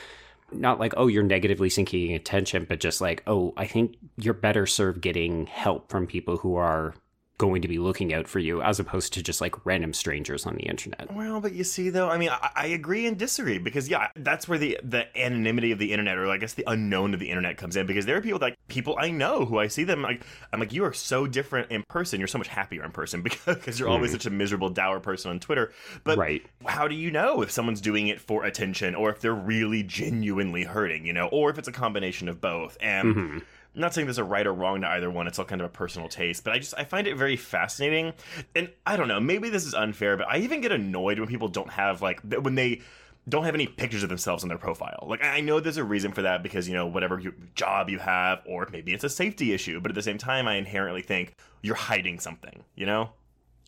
not 0.53 0.79
like 0.81 0.95
oh 0.97 1.07
you're 1.07 1.23
negatively 1.23 1.69
seeking 1.69 2.15
attention 2.15 2.65
but 2.69 2.81
just 2.81 3.01
like 3.01 3.23
oh 3.27 3.53
i 3.59 3.67
think 3.67 3.97
you're 4.17 4.33
better 4.33 4.65
served 4.65 5.03
getting 5.03 5.47
help 5.47 5.91
from 5.91 6.07
people 6.07 6.39
who 6.39 6.55
are 6.55 6.95
going 7.39 7.63
to 7.63 7.69
be 7.69 7.79
looking 7.79 8.13
out 8.13 8.27
for 8.27 8.41
you 8.41 8.61
as 8.61 8.81
opposed 8.81 9.13
to 9.13 9.23
just 9.23 9.41
like 9.41 9.65
random 9.65 9.93
strangers 9.95 10.45
on 10.45 10.57
the 10.57 10.63
internet 10.65 11.09
Well, 11.15 11.41
but 11.41 11.53
you 11.53 11.63
see, 11.65 11.89
though, 11.89 12.09
I 12.09 12.19
mean, 12.19 12.31
I, 12.31 12.51
I 12.57 12.67
agree 12.67 13.07
and 13.07 13.17
disagree 13.17 13.59
because, 13.59 13.89
yeah, 13.89 14.09
that's 14.17 14.49
where 14.49 14.59
the 14.59 14.79
the 14.83 15.07
anonymity 15.17 15.71
of 15.71 15.79
the 15.79 15.93
internet, 15.93 16.19
or 16.19 16.27
I 16.29 16.37
guess 16.37 16.55
the 16.55 16.65
unknown 16.67 17.15
of 17.15 17.21
the 17.21 17.31
internet, 17.31 17.57
comes 17.57 17.77
in. 17.77 17.87
Because 17.87 18.07
there 18.07 18.17
are 18.17 18.21
people 18.21 18.41
like 18.41 18.57
people 18.67 18.97
I 18.99 19.11
know 19.11 19.45
who 19.45 19.59
I 19.59 19.69
see 19.69 19.85
them 19.85 20.03
like 20.03 20.25
I'm 20.53 20.59
like, 20.59 20.73
you 20.73 20.85
are 20.85 20.93
so 20.93 21.27
different 21.29 21.71
in 21.71 21.85
person. 21.89 22.19
You're 22.21 22.27
so 22.27 22.39
much 22.39 22.49
happier 22.49 22.85
in 22.85 22.91
person 22.91 23.23
because 23.47 23.79
you're 23.79 23.89
always 23.89 24.11
Mhm. 24.11 24.15
such 24.15 24.27
a 24.27 24.31
miserable, 24.31 24.69
dour 24.71 24.99
person 24.99 25.31
on 25.31 25.39
Twitter. 25.39 25.73
But 26.05 26.19
right 26.19 26.45
how 26.67 26.89
do 26.89 26.97
you 26.97 27.11
know 27.13 27.43
if 27.43 27.51
someone's 27.53 27.81
doing 27.81 28.09
it 28.09 28.21
for 28.21 28.45
attention 28.45 28.95
or 28.97 29.11
if 29.11 29.21
they're 29.21 29.33
really 29.33 29.85
genuinely 29.85 30.65
hurting, 30.65 31.07
you 31.07 31.13
know, 31.13 31.29
or 31.29 31.51
if 31.51 31.59
it's 31.59 31.69
a 31.69 31.73
combination 31.73 32.29
of 32.29 32.41
both? 32.41 32.77
And 32.81 33.15
Mhm. 33.15 33.43
I'm 33.75 33.83
not 33.83 33.95
saying 33.95 34.07
there's 34.07 34.19
a 34.19 34.25
right 34.25 34.47
or 34.47 34.53
wrong 34.53 34.81
to 34.81 34.89
either 34.89 35.11
one. 35.11 35.27
It's 35.27 35.39
all 35.39 35.45
kind 35.45 35.61
of 35.61 35.67
a 35.67 35.71
personal 35.71 36.09
taste, 36.09 36.45
but 36.45 36.53
I 36.53 36.59
just 36.59 36.75
I 36.77 36.85
find 36.85 37.07
it 37.07 37.17
very 37.17 37.37
fascinating. 37.37 38.13
And 38.55 38.71
I 38.87 38.97
don't 38.97 39.09
know, 39.09 39.21
maybe 39.21 39.51
this 39.51 39.65
is 39.67 39.75
unfair, 39.75 40.17
but 40.17 40.27
I 40.29 40.39
even 40.39 40.61
get 40.61 40.73
annoyed 40.73 41.19
when 41.19 41.29
people 41.29 41.49
don't 41.49 41.71
have 41.71 42.03
like 42.03 42.21
when 42.23 42.55
they 42.55 42.81
don't 43.29 43.45
have 43.45 43.55
any 43.55 43.67
pictures 43.67 44.03
of 44.03 44.09
themselves 44.09 44.43
on 44.43 44.49
their 44.49 44.59
profile. 44.59 45.05
Like 45.07 45.23
I 45.23 45.41
know 45.41 45.61
there's 45.61 45.77
a 45.77 45.85
reason 45.85 46.13
for 46.13 46.23
that 46.23 46.43
because 46.43 46.69
you 46.69 46.75
know 46.75 46.87
whatever 46.87 47.21
you, 47.21 47.35
job 47.55 47.89
you 47.91 47.99
have, 47.99 48.43
or 48.47 48.67
maybe 48.73 48.95
it's 48.95 49.05
a 49.05 49.11
safety 49.11 49.53
issue. 49.53 49.81
But 49.81 49.91
at 49.91 49.95
the 49.95 50.03
same 50.03 50.19
time, 50.19 50.49
I 50.49 50.55
inherently 50.55 51.03
think 51.03 51.35
you're 51.63 51.75
hiding 51.75 52.21
something. 52.21 52.65
You 52.75 52.87
know? 52.87 53.11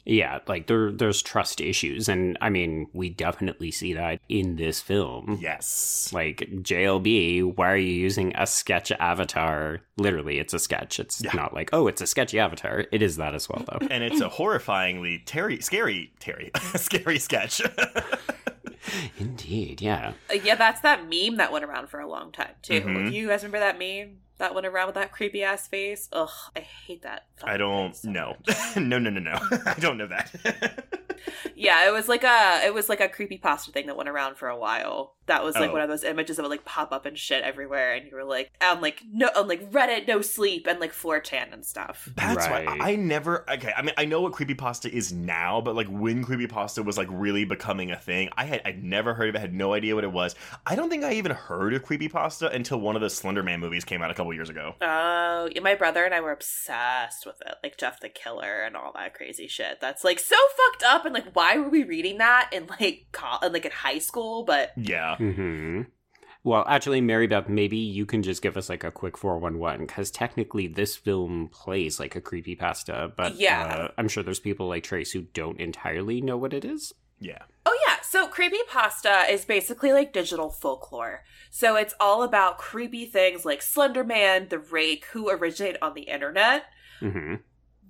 Yeah 0.05 0.39
like 0.49 0.67
there 0.67 0.91
there's 0.93 1.21
trust 1.23 1.61
issues 1.61 2.09
and 2.09 2.37
i 2.41 2.49
mean 2.49 2.87
we 2.93 3.09
definitely 3.11 3.71
see 3.71 3.93
that 3.93 4.19
in 4.29 4.57
this 4.57 4.81
film 4.81 5.39
Yes. 5.41 6.11
like 6.13 6.39
JLB, 6.51 7.57
why 7.57 7.71
are 7.71 7.77
you 7.77 7.93
using 7.93 8.33
a 8.37 8.47
sketch 8.47 8.91
avatar? 8.93 9.81
Literally, 9.97 10.39
it's 10.39 10.55
a 10.55 10.59
sketch. 10.59 10.99
It's 11.01 11.23
Yeah. 11.23 11.33
not 11.35 11.55
like, 11.55 11.71
oh, 11.73 11.87
it's 11.87 12.01
a 12.01 12.07
sketchy 12.07 12.39
avatar. 12.39 12.85
It 12.93 13.03
is 13.03 13.17
that 13.17 13.35
as 13.35 13.49
well, 13.49 13.65
though. 13.67 13.87
and 13.91 14.03
it's 14.05 14.21
a 14.21 14.29
horrifyingly 14.29 15.23
Terry, 15.27 15.61
scary 15.61 16.13
Terry, 16.21 16.51
scary 16.77 17.19
sketch. 17.19 17.61
Indeed, 19.19 19.81
yeah. 19.83 20.13
Uh, 20.31 20.35
yeah. 20.43 20.55
That's 20.55 20.81
that 20.81 21.09
meme 21.09 21.37
that 21.37 21.53
went 21.53 21.65
around 21.65 21.89
for 21.89 22.01
a 22.01 22.09
long 22.09 22.33
time 22.33 22.55
too. 22.63 22.81
Mhm. 22.81 23.13
You 23.13 23.29
guys 23.29 23.43
remember 23.43 23.59
that 23.61 23.79
meme 23.79 24.19
that 24.41 24.55
went 24.55 24.67
around 24.67 24.87
with 24.87 24.97
that 24.97 25.13
creepy 25.13 25.45
ass 25.45 25.69
face? 25.69 26.09
Ugh, 26.13 26.29
I 26.57 26.61
hate 26.61 27.03
that. 27.03 27.27
I 27.45 27.57
don't 27.57 27.95
thing 27.95 27.95
so 27.95 28.11
know. 28.11 28.37
no, 28.77 28.99
no, 28.99 29.11
no, 29.11 29.21
no. 29.21 29.39
I 29.67 29.75
don't 29.79 29.97
know 29.97 30.09
that. 30.09 30.85
Yeah, 31.55 31.87
it 31.89 31.93
was 31.93 32.09
like 32.09 32.25
a 32.25 32.63
it 32.65 32.75
was 32.75 32.89
like 32.89 33.01
a 33.01 33.09
creepy 33.09 33.39
pasta 33.39 33.71
thing 33.73 33.87
that 33.87 33.97
went 33.97 34.09
around 34.09 34.37
for 34.37 34.49
a 34.49 34.57
while. 34.57 35.15
That 35.27 35.45
was 35.45 35.55
like 35.55 35.71
Oh. 35.71 35.75
one 35.75 35.83
of 35.83 35.89
those 35.89 36.03
images 36.03 36.37
that 36.37 36.43
would 36.43 36.51
like 36.51 36.65
pop 36.65 36.91
up 36.93 37.07
and 37.07 37.17
shit 37.17 37.45
everywhere, 37.45 37.95
and 37.95 38.05
you 38.11 38.17
were 38.17 38.25
like 38.25 38.51
on 38.63 38.81
like 38.81 39.03
no 39.13 39.29
on 39.37 39.47
like 39.47 39.71
Reddit, 39.71 40.09
no 40.09 40.23
sleep, 40.23 40.67
and 40.67 40.81
like 40.81 40.93
4chan 40.93 41.53
and 41.53 41.65
stuff. 41.65 42.09
That's 42.17 42.47
Right. 42.49 42.67
why 42.67 42.79
I 42.81 42.91
I 42.93 42.97
never. 42.97 43.45
Okay, 43.49 43.73
I 43.77 43.83
mean, 43.83 43.95
I 43.97 44.05
know 44.07 44.21
what 44.23 44.33
creepy 44.33 44.55
pasta 44.55 44.93
is 44.93 45.13
now, 45.13 45.61
but 45.61 45.77
like 45.77 45.87
when 45.89 46.25
creepy 46.25 46.47
pasta 46.49 46.83
was 46.83 46.99
like 46.99 47.07
really 47.11 47.45
becoming 47.45 47.91
a 47.93 47.97
thing, 47.97 48.29
I 48.37 48.45
had 48.45 48.61
I'd 48.65 48.83
never 48.83 49.15
heard 49.15 49.29
of 49.29 49.35
it. 49.37 49.39
Had 49.41 49.55
no 49.55 49.73
idea 49.75 49.95
what 49.95 50.03
it 50.05 50.13
was. 50.13 50.35
I 50.67 50.75
don't 50.75 50.89
think 50.91 51.05
I 51.05 51.13
even 51.13 51.33
heard 51.33 51.75
of 51.75 51.85
creepy 51.85 52.09
pasta 52.09 52.51
until 52.51 52.81
one 52.81 52.97
of 52.97 53.03
the 53.03 53.11
Slender 53.11 53.43
Man 53.45 53.61
movies 53.61 53.85
came 53.85 54.03
out 54.03 54.11
a 54.11 54.15
couple 54.15 54.33
years 54.35 54.51
ago. 54.51 54.75
Oh, 54.81 55.49
yeah, 55.55 55.61
my 55.61 55.75
brother 55.77 56.05
and 56.05 56.13
I 56.15 56.21
were 56.21 56.33
obsessed 56.33 57.25
with 57.27 57.41
it, 57.47 57.55
like 57.63 57.77
Jeff 57.79 58.01
the 58.01 58.09
Killer 58.09 58.63
and 58.63 58.77
all 58.77 58.93
that 58.95 59.15
crazy 59.15 59.47
shit. 59.47 59.81
That's 59.81 60.03
like 60.03 60.19
so 60.19 60.37
fucked 60.57 60.83
up, 60.83 61.05
and 61.15 61.25
like 61.25 61.35
why 61.35 61.57
were 61.59 61.69
we 61.69 61.85
reading 61.85 62.19
that 62.19 62.51
in 62.53 62.67
like 62.81 63.07
co- 63.13 63.39
in, 63.47 63.53
like 63.53 63.65
in 63.65 63.73
high 63.73 63.99
school? 63.99 64.45
But 64.45 64.73
Yeah. 64.77 65.17
Mm-hmm. 65.19 65.83
Well, 66.43 66.65
actually, 66.67 67.03
Mary 67.03 67.27
Beth, 67.27 67.51
maybe 67.51 67.77
you 67.77 68.07
can 68.07 68.23
just 68.23 68.41
give 68.41 68.57
us 68.57 68.71
like 68.71 68.83
a 68.83 68.91
quick 68.91 69.19
411 69.19 69.87
because 69.87 70.11
technically 70.11 70.67
this 70.69 70.97
film 70.97 71.51
plays 71.53 72.01
like 72.01 72.17
a 72.17 72.21
creepy 72.23 72.57
pasta, 72.57 73.13
but 73.15 73.35
Yeah. 73.39 73.63
uh, 73.67 73.89
I'm 73.99 74.09
sure 74.09 74.23
there's 74.23 74.41
people 74.41 74.67
like 74.67 74.83
Trace 74.85 75.13
who 75.13 75.21
don't 75.23 75.61
entirely 75.61 76.23
know 76.23 76.39
what 76.39 76.55
it 76.55 76.65
is. 76.65 76.95
Yeah. 77.19 77.43
Oh 77.67 77.79
yeah, 77.87 77.97
so 78.01 78.27
creepy 78.27 78.57
pasta 78.71 79.25
is 79.29 79.45
basically 79.45 79.93
like 79.93 80.15
digital 80.15 80.49
folklore. 80.49 81.25
So 81.51 81.77
it's 81.77 81.95
all 82.01 82.23
about 82.23 82.57
creepy 82.57 83.05
things 83.05 83.45
like 83.45 83.61
Slender 83.61 84.03
Man, 84.05 84.49
the 84.49 84.59
Rake, 84.59 85.05
who 85.13 85.29
originate 85.29 85.77
on 85.83 85.93
the 85.93 86.03
internet. 86.05 86.65
Mm-hmm. 87.03 87.35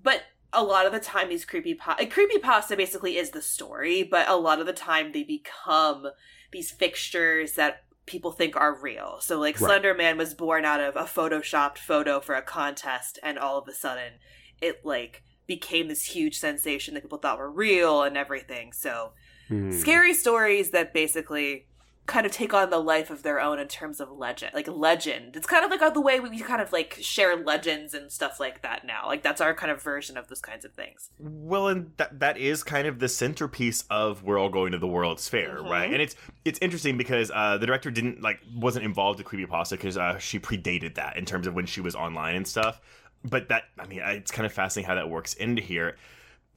But 0.03 0.23
a 0.53 0.63
lot 0.63 0.87
of 0.87 0.93
the 0.93 1.01
time 1.01 1.29
these 1.29 1.45
creepy 1.45 1.75
po- 1.75 1.95
creepy 2.11 2.39
pasta 2.39 2.77
basically 2.77 3.17
is 3.17 3.31
the 3.31 3.43
story, 3.43 4.03
but 4.03 4.29
a 4.29 4.37
lot 4.37 4.61
of 4.61 4.67
the 4.67 4.73
time 4.73 5.13
they 5.13 5.23
become 5.23 6.09
these 6.53 6.71
fixtures 6.71 7.53
that 7.55 7.85
people 8.07 8.33
think 8.33 8.57
are 8.57 8.75
real. 8.81 9.19
So 9.21 9.39
like 9.39 9.61
Right. 9.61 9.69
Slender 9.69 9.95
Man 9.95 10.19
was 10.19 10.35
born 10.35 10.65
out 10.65 10.81
of 10.81 10.97
a 10.97 11.05
photoshopped 11.05 11.79
photo 11.79 12.19
for 12.21 12.35
a 12.35 12.43
contest 12.43 13.19
and 13.23 13.39
all 13.39 13.59
of 13.59 13.69
a 13.69 13.73
sudden 13.73 14.15
it 14.61 14.85
like 14.85 15.23
became 15.47 15.89
this 15.89 16.05
huge 16.05 16.39
sensation 16.39 16.95
that 16.95 17.03
people 17.03 17.19
thought 17.19 17.39
were 17.39 17.51
real 17.51 18.03
and 18.03 18.17
everything. 18.17 18.73
So 18.73 19.13
Hmm. 19.49 19.73
scary 19.73 20.15
stories 20.15 20.71
that 20.71 20.95
basically 20.95 21.67
kind 22.11 22.27
of 22.27 22.33
take 22.33 22.53
on 22.53 22.69
the 22.71 22.79
life 22.79 23.09
of 23.09 23.23
their 23.23 23.41
own 23.41 23.59
in 23.59 23.69
terms 23.69 24.01
of 24.01 24.11
legend 24.11 24.51
like 24.53 24.67
legend 24.69 25.37
it's 25.37 25.47
kind 25.47 25.65
of 25.65 25.71
like 25.71 25.95
the 25.95 26.01
way 26.01 26.19
we 26.21 26.39
kind 26.41 26.61
of 26.61 26.73
like 26.73 26.99
share 27.01 27.37
legends 27.37 27.95
and 27.95 28.11
stuff 28.11 28.41
like 28.41 28.63
that 28.63 28.85
now 28.85 29.07
like 29.07 29.23
that's 29.23 29.41
our 29.41 29.55
kind 29.55 29.71
of 29.71 29.81
version 29.81 30.17
of 30.17 30.27
those 30.29 30.41
kinds 30.41 30.65
of 30.65 30.73
things 30.75 31.11
Well, 31.19 31.69
and 31.69 31.93
that 31.99 32.19
that 32.21 32.37
is 32.37 32.63
kind 32.65 32.87
of 32.89 32.99
the 32.99 33.09
centerpiece 33.09 33.85
of 33.91 34.23
we're 34.25 34.39
all 34.39 34.49
going 34.49 34.73
to 34.73 34.79
the 34.79 34.89
World's 34.89 35.29
Fair, 35.29 35.59
Mhm. 35.59 35.71
right? 35.71 35.93
And 35.93 36.03
it's 36.03 36.17
it's 36.45 36.59
interesting 36.61 36.97
because 36.99 37.31
uh, 37.33 37.57
the 37.59 37.67
director 37.67 37.91
didn't 37.91 38.21
like 38.23 38.41
wasn't 38.55 38.85
involved 38.85 39.19
with 39.19 39.27
creepy 39.27 39.47
pasta 39.47 39.77
because 39.77 39.97
uh, 39.97 40.19
she 40.19 40.39
predated 40.41 40.97
that 40.97 41.17
in 41.17 41.25
terms 41.25 41.47
of 41.47 41.55
when 41.55 41.67
she 41.67 41.81
was 41.81 41.95
online 41.95 42.35
and 42.37 42.47
stuff. 42.47 42.81
But 43.25 43.49
that 43.51 43.65
I 43.79 43.87
mean, 43.87 44.01
it's 44.01 44.31
kind 44.33 44.47
of 44.47 44.53
fascinating 44.53 44.89
how 44.89 44.95
that 44.97 45.09
works 45.09 45.35
into 45.35 45.63
here. 45.63 45.97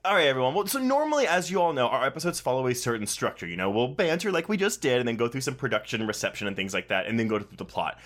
All 0.06 0.16
right, 0.16 0.28
everyone. 0.28 0.54
Well, 0.54 0.68
so 0.68 0.80
normally, 0.80 1.28
as 1.28 1.50
you 1.50 1.62
all 1.62 1.72
know, 1.72 1.88
our 1.88 2.06
episodes 2.06 2.42
follow 2.42 2.68
a 2.68 2.76
certain 2.76 3.08
structure. 3.08 3.48
You 3.48 3.56
know, 3.56 3.72
we'll 3.72 3.88
banter 3.88 4.34
like 4.34 4.50
we 4.50 4.58
just 4.58 4.82
did, 4.82 5.00
and 5.00 5.08
then 5.08 5.16
go 5.16 5.30
through 5.30 5.40
some 5.40 5.56
production, 5.56 6.06
reception, 6.06 6.46
and 6.46 6.58
things 6.58 6.74
like 6.74 6.90
that, 6.90 7.08
and 7.08 7.18
then 7.18 7.30
go 7.30 7.40
through 7.40 7.56
the 7.56 7.64
plot 7.64 7.98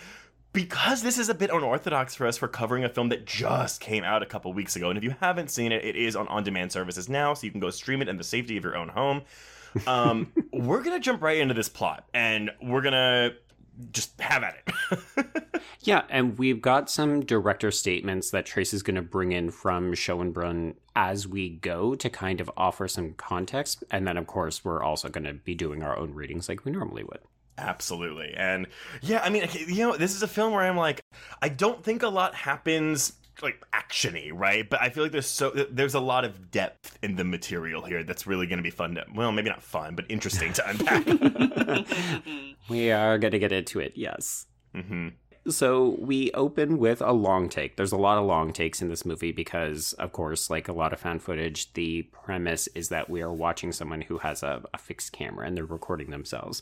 because 0.54 1.02
this 1.02 1.18
is 1.18 1.28
a 1.30 1.34
bit 1.34 1.50
unorthodox 1.50 2.14
for 2.14 2.28
us 2.28 2.38
for 2.38 2.48
covering 2.48 2.84
a 2.84 2.90
film 2.90 3.10
that 3.10 3.26
just 3.26 3.82
came 3.82 4.04
out 4.04 4.22
a 4.22 4.28
couple 4.28 4.54
weeks 4.54 4.76
ago. 4.76 4.90
And 4.90 4.98
if 4.98 5.04
you 5.04 5.16
haven't 5.20 5.50
seen 5.50 5.72
it, 5.72 5.84
it 5.84 5.96
is 5.96 6.16
on 6.16 6.28
on 6.28 6.44
demand 6.44 6.72
services 6.72 7.10
now, 7.10 7.34
so 7.34 7.48
you 7.48 7.52
can 7.52 7.60
go 7.60 7.72
stream 7.72 8.04
it 8.04 8.08
in 8.08 8.18
the 8.18 8.24
safety 8.24 8.58
of 8.58 8.64
your 8.64 8.78
own 8.78 8.90
home. 8.90 9.24
Um, 9.88 10.32
we're 10.54 10.84
to 10.84 11.00
jump 11.00 11.24
right 11.24 11.40
into 11.40 11.56
this 11.56 11.68
plot 11.68 12.08
and 12.14 12.52
we're 12.62 12.82
to 12.94 13.36
just 13.92 14.20
have 14.22 14.44
at 14.44 14.58
it. 14.66 15.48
Yeah, 15.88 16.02
and 16.10 16.38
we've 16.38 16.62
got 16.62 16.90
some 16.90 17.24
director 17.24 17.72
statements 17.72 18.32
that 18.32 18.46
Trace 18.46 18.74
is 18.74 18.84
going 18.84 18.96
to 18.96 19.02
bring 19.02 19.32
in 19.32 19.52
from 19.52 19.94
Schoenbrun 19.94 20.76
as 20.98 21.26
we 21.30 21.48
go 21.50 21.96
to 21.96 22.10
kind 22.10 22.42
of 22.42 22.52
offer 22.58 22.90
some 22.90 23.14
context. 23.14 23.86
And 23.90 24.06
then, 24.06 24.18
of 24.18 24.28
course, 24.28 24.66
we're 24.66 24.84
also 24.84 25.08
going 25.08 25.24
to 25.24 25.34
be 25.34 25.56
doing 25.56 25.84
our 25.84 25.98
own 25.98 26.14
readings 26.14 26.50
like 26.50 26.66
we 26.66 26.74
normally 26.74 27.06
would. 27.06 27.20
Absolutely. 27.58 28.34
And 28.36 28.68
yeah, 29.02 29.22
I 29.24 29.30
mean, 29.30 29.48
you 29.68 29.88
know, 29.88 29.96
this 29.96 30.14
is 30.14 30.22
a 30.22 30.28
film 30.28 30.52
where 30.52 30.64
I'm 30.64 30.76
like, 30.76 31.00
I 31.42 31.48
don't 31.48 31.82
think 31.82 32.04
a 32.04 32.10
lot 32.10 32.36
happens 32.36 33.14
like 33.44 33.64
actiony, 33.74 34.32
right? 34.34 34.70
But 34.70 34.82
I 34.82 34.90
feel 34.90 35.04
like 35.04 35.12
there's 35.12 35.28
so 35.28 35.52
there's 35.52 35.94
a 35.94 36.00
lot 36.00 36.26
of 36.26 36.52
depth 36.52 36.98
in 37.02 37.16
the 37.16 37.24
material 37.24 37.84
here 37.84 38.04
that's 38.04 38.28
really 38.28 38.48
going 38.48 38.58
to 38.58 38.64
be 38.64 38.70
fun 38.70 38.96
to 38.96 39.06
well, 39.14 39.32
maybe 39.32 39.50
not 39.50 39.64
fun, 39.64 39.96
but 39.96 40.06
interesting 40.10 40.54
to 40.54 40.70
unpack. 40.70 41.86
We 42.70 42.92
are 42.92 43.18
going 43.18 43.32
to 43.32 43.40
get 43.40 43.52
into 43.52 43.80
it, 43.80 43.94
yes. 43.96 44.46
hmm 44.76 45.10
So 45.48 45.96
we 46.00 46.32
open 46.34 46.80
with 46.80 47.02
a 47.02 47.14
long 47.14 47.48
take. 47.48 47.78
There's 47.78 47.94
a 47.94 47.98
lot 47.98 48.18
of 48.18 48.26
long 48.26 48.52
takes 48.52 48.82
in 48.82 48.90
this 48.90 49.06
movie 49.06 49.32
because, 49.32 49.94
of 49.94 50.12
course, 50.12 50.50
like 50.50 50.68
a 50.68 50.74
lot 50.74 50.92
of 50.92 51.00
found 51.00 51.22
footage, 51.22 51.72
the 51.74 52.04
premise 52.12 52.68
is 52.76 52.90
that 52.90 53.10
we 53.10 53.22
are 53.22 53.32
watching 53.32 53.72
someone 53.72 54.02
who 54.02 54.18
has 54.18 54.44
a, 54.44 54.64
a 54.74 54.78
fixed 54.78 55.14
camera 55.14 55.48
and 55.48 55.56
they're 55.56 55.66
recording 55.66 56.10
themselves. 56.10 56.62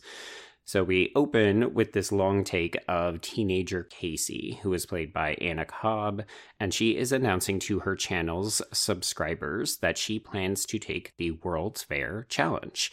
So 0.68 0.84
we 0.84 1.12
open 1.16 1.74
with 1.76 1.94
this 1.94 2.12
long 2.12 2.44
take 2.44 2.76
of 2.88 3.22
teenager 3.22 3.84
Casey, 3.84 4.60
who 4.64 4.74
is 4.74 4.86
played 4.88 5.14
by 5.14 5.36
Anna 5.36 5.64
Cobb, 5.66 6.24
and 6.60 6.74
she 6.74 6.98
is 6.98 7.12
announcing 7.12 7.60
to 7.60 7.80
her 7.82 7.96
channel's 7.96 8.64
subscribers 8.74 9.78
that 9.78 9.98
she 9.98 10.18
plans 10.18 10.66
to 10.66 10.80
take 10.80 11.14
the 11.18 11.32
World's 11.32 11.84
Fair 11.84 12.26
challenge. 12.30 12.92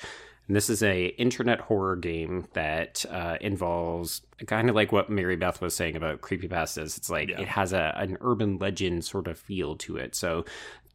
And 0.48 0.56
this 0.56 0.68
is 0.68 0.82
a 0.82 1.06
internet 1.18 1.60
horror 1.60 1.96
game 1.96 2.46
that 2.52 3.06
uh, 3.08 3.36
involves 3.40 4.22
kind 4.46 4.68
of 4.68 4.74
like 4.74 4.90
what 4.92 5.08
Mary 5.08 5.36
Beth 5.36 5.60
was 5.62 5.74
saying 5.74 5.96
about 5.96 6.20
creepypastas. 6.20 6.98
It's 6.98 7.08
like 7.08 7.28
Yeah. 7.30 7.40
it 7.40 7.48
has 7.48 7.72
a 7.72 7.94
an 7.96 8.18
urban 8.20 8.58
legend 8.58 9.04
sort 9.04 9.28
of 9.28 9.38
feel 9.38 9.76
to 9.76 9.96
it. 9.96 10.14
So 10.16 10.44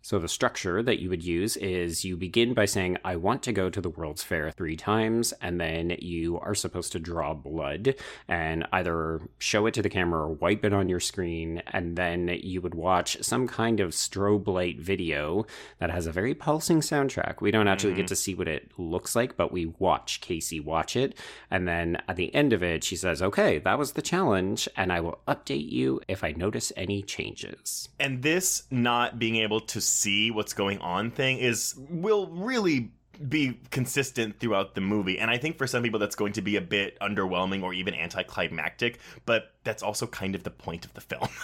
so 0.08 0.20
the 0.20 0.30
structure 0.30 0.82
that 0.82 1.02
you 1.02 1.10
would 1.10 1.26
use 1.26 1.58
is 1.58 2.06
you 2.06 2.16
begin 2.16 2.54
by 2.54 2.64
saying, 2.64 2.98
I 3.04 3.18
want 3.18 3.44
to 3.44 3.52
go 3.52 3.70
to 3.70 3.82
the 3.82 3.90
World's 3.90 4.24
Fair 4.24 4.52
three 4.52 4.78
times, 4.78 5.34
and 5.42 5.60
then 5.60 5.98
you 6.00 6.40
are 6.40 6.56
supposed 6.56 6.94
to 6.94 7.00
draw 7.00 7.34
blood 7.34 7.94
and 8.26 8.66
either 8.72 9.20
show 9.38 9.66
it 9.66 9.74
to 9.74 9.82
the 9.82 9.90
camera 9.90 10.22
or 10.22 10.30
wipe 10.30 10.64
it 10.64 10.72
on 10.72 10.88
your 10.88 11.02
screen, 11.02 11.62
and 11.74 11.98
then 11.98 12.30
you 12.42 12.62
would 12.62 12.74
watch 12.74 13.18
some 13.22 13.50
kind 13.50 13.82
of 13.82 13.92
strobe 13.92 14.48
light 14.48 14.80
video 14.80 15.46
that 15.80 15.90
has 15.90 16.08
a 16.08 16.12
very 16.14 16.34
pulsing 16.34 16.80
soundtrack. 16.80 17.42
We 17.42 17.52
don't 17.52 17.68
actually 17.68 17.96
get 17.96 18.04
mm-hmm. 18.04 18.08
to 18.08 18.16
see 18.16 18.34
what 18.34 18.48
it 18.48 18.72
looks 18.78 19.14
like, 19.14 19.36
but 19.36 19.52
we 19.52 19.74
watch 19.78 20.22
Casey 20.22 20.62
watch 20.62 20.96
it, 20.96 21.18
and 21.52 21.68
then 21.68 22.02
at 22.08 22.16
the 22.16 22.34
end 22.34 22.54
of 22.54 22.64
it, 22.64 22.86
she 22.86 22.96
says, 22.96 23.22
Okay, 23.22 23.58
that 23.58 23.78
was 23.78 23.92
the 23.92 24.02
challenge, 24.02 24.70
and 24.78 24.94
I 24.94 25.02
will 25.02 25.20
update 25.28 25.70
you 25.70 26.00
if 26.08 26.24
I 26.24 26.32
notice 26.32 26.72
any 26.78 27.02
changes. 27.02 27.90
And 28.00 28.24
this 28.24 28.64
not 28.72 29.20
being 29.20 29.36
able 29.36 29.60
to 29.60 29.82
see 30.00 30.32
what's 30.32 30.54
going 30.54 30.80
on 30.80 31.12
thing 31.12 31.38
is 31.40 31.76
will 31.90 32.28
really 32.28 32.92
be 33.28 33.60
consistent 33.72 34.40
throughout 34.40 34.76
the 34.76 34.82
movie. 34.82 35.18
And 35.18 35.32
I 35.32 35.38
think 35.38 35.58
for 35.58 35.66
some 35.66 35.82
people 35.82 36.00
that's 36.00 36.16
going 36.16 36.34
to 36.34 36.42
be 36.42 36.56
a 36.56 36.62
bit 36.62 37.00
underwhelming 37.00 37.64
or 37.64 37.74
even 37.74 37.96
anticlimactic, 37.96 39.00
but 39.26 39.54
that's 39.64 39.82
also 39.82 40.06
kind 40.06 40.36
of 40.36 40.44
the 40.44 40.52
point 40.52 40.86
of 40.86 40.94
the 40.94 41.02
film. 41.02 41.28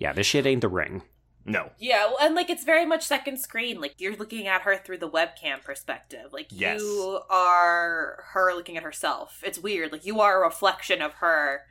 Yeah, 0.00 0.12
this 0.12 0.28
shit 0.28 0.46
ain't 0.46 0.60
the 0.60 0.68
ring. 0.68 1.02
no. 1.44 1.70
yeah 1.78 2.06
well, 2.06 2.18
and 2.20 2.36
like 2.36 2.48
it's 2.50 2.62
very 2.62 2.86
much 2.86 3.04
second 3.04 3.38
screen 3.38 3.80
like 3.80 3.94
you're 3.98 4.14
looking 4.14 4.46
at 4.46 4.62
her 4.62 4.76
through 4.76 4.98
the 4.98 5.08
webcam 5.10 5.60
perspective 5.64 6.32
like 6.32 6.46
Yes. 6.50 6.80
you 6.80 7.18
are 7.28 8.22
her 8.32 8.54
looking 8.54 8.76
at 8.76 8.84
herself 8.84 9.42
it's 9.44 9.58
weird 9.58 9.90
like 9.90 10.06
you 10.06 10.20
are 10.20 10.40
a 10.40 10.46
reflection 10.46 11.02
of 11.02 11.14
her 11.14 11.62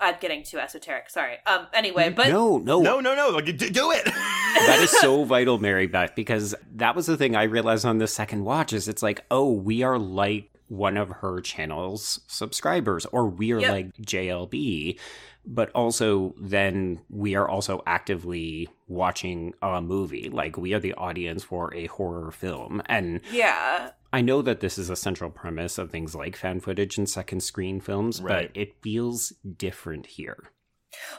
i'm 0.00 0.14
getting 0.20 0.42
too 0.42 0.58
esoteric 0.58 1.10
sorry 1.10 1.36
um 1.46 1.66
anyway 1.72 2.08
but 2.10 2.28
no, 2.28 2.58
no, 2.58 2.80
No, 2.80 3.00
no, 3.00 3.14
no. 3.14 3.30
Like, 3.30 3.44
d- 3.46 3.70
do 3.70 3.90
it. 3.90 4.04
that 4.66 4.78
is 4.80 4.90
so 4.90 5.24
vital, 5.24 5.58
Mary 5.58 5.86
Beth, 5.86 6.14
because 6.14 6.54
that 6.76 6.94
was 6.96 7.06
the 7.06 7.16
thing 7.16 7.36
I 7.36 7.44
realized 7.44 7.84
on 7.84 7.98
the 7.98 8.06
second 8.06 8.44
watch 8.44 8.72
is 8.72 8.88
it's 8.88 9.02
like, 9.02 9.24
oh, 9.30 9.50
we 9.52 9.82
are 9.82 9.98
like 9.98 10.50
one 10.68 10.96
of 10.96 11.08
her 11.08 11.40
channel's 11.40 12.20
subscribers, 12.26 13.06
or 13.06 13.26
we 13.26 13.52
are 13.52 13.60
Yep. 13.60 13.70
like 13.70 13.96
JLB. 13.98 14.98
But 15.46 15.70
also, 15.74 16.34
then 16.40 17.00
we 17.08 17.34
are 17.34 17.48
also 17.48 17.82
actively 17.86 18.68
watching 18.86 19.54
a 19.62 19.80
movie. 19.80 20.28
Like, 20.30 20.56
we 20.58 20.74
are 20.74 20.78
the 20.80 20.92
audience 20.94 21.42
for 21.42 21.72
a 21.74 21.86
horror 21.86 22.30
film. 22.30 22.82
And 22.86 23.20
yeah 23.32 23.90
I 24.12 24.20
know 24.22 24.40
that 24.42 24.60
this 24.60 24.78
is 24.78 24.88
a 24.90 24.96
central 24.96 25.30
premise 25.30 25.76
of 25.78 25.90
things 25.90 26.14
like 26.14 26.36
found 26.36 26.62
footage 26.64 26.96
and 26.96 27.08
second 27.08 27.40
screen 27.42 27.80
films, 27.80 28.22
Right. 28.22 28.48
but 28.52 28.60
it 28.60 28.80
feels 28.82 29.32
different 29.56 30.06
here. 30.06 30.50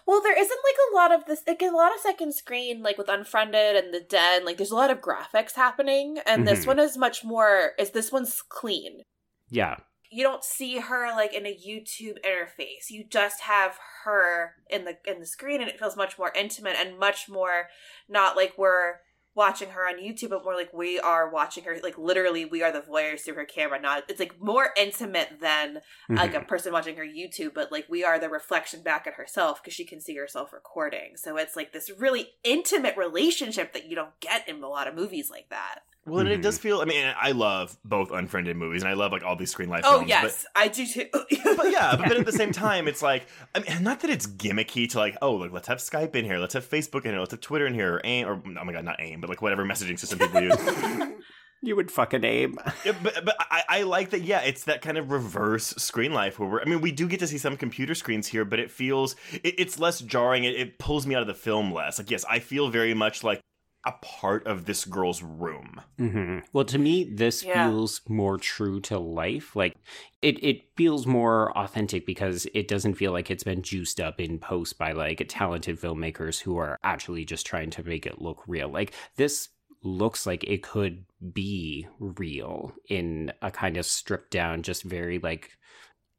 Well, 0.08 0.22
there 0.22 0.38
isn't 0.38 0.50
like 0.64 0.76
a 0.92 0.96
lot 0.96 1.12
of 1.12 1.26
this, 1.26 1.44
like 1.48 1.62
a 1.62 1.70
lot 1.70 1.94
of 1.94 2.02
second 2.02 2.34
screen, 2.34 2.82
like 2.82 2.98
with 2.98 3.08
Unfriended 3.08 3.76
and 3.76 3.94
The 3.94 4.00
Den. 4.02 4.44
Like, 4.44 4.58
there's 4.58 4.72
a 4.72 4.76
lot 4.76 4.90
of 4.90 5.00
graphics 5.02 5.54
happening, 5.54 6.18
and 6.26 6.48
this 6.48 6.64
Mhm. 6.64 6.68
one 6.68 6.80
is 6.80 6.98
much 6.98 7.24
more. 7.24 7.74
Is 7.78 7.92
this 7.92 8.12
one's 8.12 8.42
clean? 8.42 9.04
Yeah. 9.50 9.78
You 10.10 10.24
don't 10.24 10.44
see 10.44 10.80
her 10.80 11.12
like 11.12 11.36
in 11.36 11.46
a 11.46 11.56
YouTube 11.56 12.18
interface. 12.26 12.90
You 12.90 13.04
just 13.04 13.42
have 13.42 13.78
her 14.06 14.56
in 14.68 14.86
the 14.86 14.98
in 15.06 15.20
the 15.20 15.28
screen, 15.28 15.62
and 15.62 15.70
it 15.70 15.78
feels 15.78 15.96
much 15.96 16.18
more 16.18 16.32
intimate 16.34 16.76
and 16.76 16.98
much 16.98 17.30
more 17.30 17.70
not 18.08 18.36
like 18.36 18.58
we're 18.58 19.02
watching 19.36 19.70
her 19.70 19.88
on 19.88 19.96
YouTube, 20.00 20.30
but 20.30 20.44
more 20.44 20.56
like 20.56 20.74
we 20.74 21.00
are 21.00 21.30
watching 21.30 21.64
her. 21.64 21.78
Like 21.82 21.98
literally, 21.98 22.46
we 22.46 22.62
are 22.64 22.72
the 22.72 22.82
voyeurs 22.82 23.22
through 23.22 23.36
her 23.36 23.46
camera. 23.46 23.80
Not 23.80 24.04
it's 24.10 24.20
like 24.20 24.40
more 24.42 24.72
intimate 24.78 25.40
than 25.40 25.82
like 26.10 26.34
Mhm. 26.34 26.42
a 26.42 26.46
person 26.46 26.74
watching 26.74 26.96
her 26.98 27.06
YouTube, 27.06 27.54
but 27.54 27.72
like 27.72 27.86
we 27.90 28.04
are 28.04 28.20
the 28.20 28.30
reflection 28.30 28.82
back 28.82 29.08
at 29.08 29.14
herself 29.14 29.62
because 29.62 29.74
she 29.74 29.86
can 29.86 30.02
see 30.02 30.16
herself 30.16 30.52
recording. 30.52 31.16
So 31.16 31.38
it's 31.38 31.56
like 31.56 31.72
this 31.74 31.90
really 31.90 32.34
intimate 32.44 32.98
relationship 32.98 33.74
that 33.74 33.86
you 33.86 33.96
don't 33.96 34.20
get 34.20 34.48
in 34.48 34.62
a 34.64 34.68
lot 34.68 34.88
of 34.88 34.96
movies 34.96 35.30
like 35.30 35.50
that. 35.50 35.80
Well, 36.06 36.22
and 36.22 36.30
it 36.30 36.42
does 36.42 36.56
mm-hmm. 36.56 36.64
feel. 36.64 36.82
I 36.82 36.86
mean, 36.86 37.14
I 37.20 37.32
love 37.32 37.78
both 37.84 38.12
unfriended 38.12 38.58
movies, 38.58 38.82
and 38.82 38.90
I 38.90 38.94
love 38.94 39.12
like 39.12 39.24
all 39.24 39.36
these 39.36 39.52
screen 39.52 39.70
life 39.70 39.84
Oh 39.86 39.98
films. 39.98 40.10
yes, 40.10 40.46
I 40.56 40.68
do 40.68 40.86
too. 40.86 41.06
But, 41.12 41.28
but 41.58 41.72
yeah, 41.72 41.96
but 41.96 42.12
at 42.12 42.26
the 42.26 42.32
same 42.32 42.52
time, 42.52 42.88
it's 42.88 43.02
like, 43.02 43.28
I 43.54 43.60
mean, 43.60 43.84
not 43.84 44.00
that 44.02 44.10
it's 44.10 44.26
gimmicky 44.26 44.90
to 44.92 44.98
like, 44.98 45.18
oh, 45.22 45.36
look, 45.36 45.52
let's 45.52 45.68
have 45.68 45.80
Skype 45.80 46.16
in 46.16 46.26
here, 46.26 46.40
let's 46.40 46.54
have 46.54 46.68
Facebook 46.68 47.06
in 47.06 47.12
here, 47.12 47.20
let's 47.20 47.32
have 47.32 47.42
Twitter 47.42 47.68
in 47.68 47.74
here, 47.74 47.96
or 47.96 48.02
AIM, 48.04 48.28
or 48.28 48.42
oh 48.60 48.64
my 48.64 48.74
god, 48.74 48.86
not 48.86 49.00
AIM, 49.00 49.22
but 49.22 49.30
like 49.30 49.42
whatever 49.42 49.66
messaging 49.66 50.00
system 50.00 50.20
people 50.20 50.42
use. 50.42 50.58
You 51.62 51.76
would 51.76 51.92
fuck 51.92 52.14
a 52.14 52.20
name. 52.20 52.58
Yeah, 52.86 52.94
but 53.04 53.26
but 53.26 53.36
I, 53.38 53.64
I 53.68 53.82
like 53.84 54.12
that. 54.12 54.22
Yeah, 54.22 54.40
it's 54.40 54.64
that 54.64 54.82
kind 54.82 54.98
of 54.98 55.12
reverse 55.12 55.68
screen 55.76 56.14
life 56.14 56.40
where 56.40 56.48
we're. 56.48 56.62
I 56.62 56.64
mean, 56.64 56.80
we 56.80 56.94
do 56.94 57.06
get 57.06 57.20
to 57.20 57.28
see 57.28 57.38
some 57.38 57.58
computer 57.58 57.94
screens 57.96 58.28
here, 58.28 58.46
but 58.46 58.60
it 58.60 58.72
feels 58.72 59.18
it, 59.34 59.56
it's 59.58 59.78
less 59.78 60.00
jarring. 60.00 60.46
It, 60.46 60.56
it 60.56 60.80
pulls 60.80 61.06
me 61.06 61.16
out 61.16 61.22
of 61.22 61.28
the 61.28 61.34
film 61.34 61.74
less. 61.74 61.98
Like, 61.98 62.10
yes, 62.12 62.24
I 62.30 62.40
feel 62.40 62.70
very 62.70 62.94
much 62.94 63.26
like 63.26 63.42
a 63.86 63.94
part 64.02 64.46
of 64.46 64.66
this 64.66 64.84
girl's 64.86 65.22
room. 65.24 65.82
hmm 65.98 66.40
Well, 66.52 66.66
to 66.66 66.78
me, 66.78 67.06
this 67.06 67.44
Yeah. 67.44 67.68
feels 67.68 68.02
more 68.10 68.38
true 68.38 68.80
to 68.82 69.00
life. 69.00 69.56
Like 69.56 69.76
it, 70.22 70.44
it 70.44 70.76
feels 70.76 71.06
more 71.08 71.58
authentic 71.58 72.06
because 72.06 72.46
it 72.54 72.68
doesn't 72.68 72.96
feel 72.96 73.12
like 73.14 73.32
it's 73.32 73.44
been 73.44 73.62
juiced 73.62 74.00
up 74.02 74.20
in 74.20 74.38
post 74.40 74.78
by 74.78 74.92
like 74.92 75.26
talented 75.30 75.80
filmmakers 75.80 76.42
who 76.42 76.58
are 76.58 76.78
actually 76.84 77.24
just 77.26 77.46
trying 77.46 77.70
to 77.72 77.84
make 77.84 78.06
it 78.06 78.22
look 78.22 78.44
real. 78.48 78.68
Like 78.70 78.94
this 79.16 79.50
looks 79.82 80.26
like 80.28 80.44
it 80.44 80.62
could 80.62 81.06
be 81.34 81.88
real 82.00 82.74
in 82.90 83.32
a 83.42 83.50
kind 83.50 83.78
of 83.78 83.86
stripped 83.86 84.32
down, 84.32 84.62
just 84.62 84.84
very 84.84 85.20
like, 85.20 85.58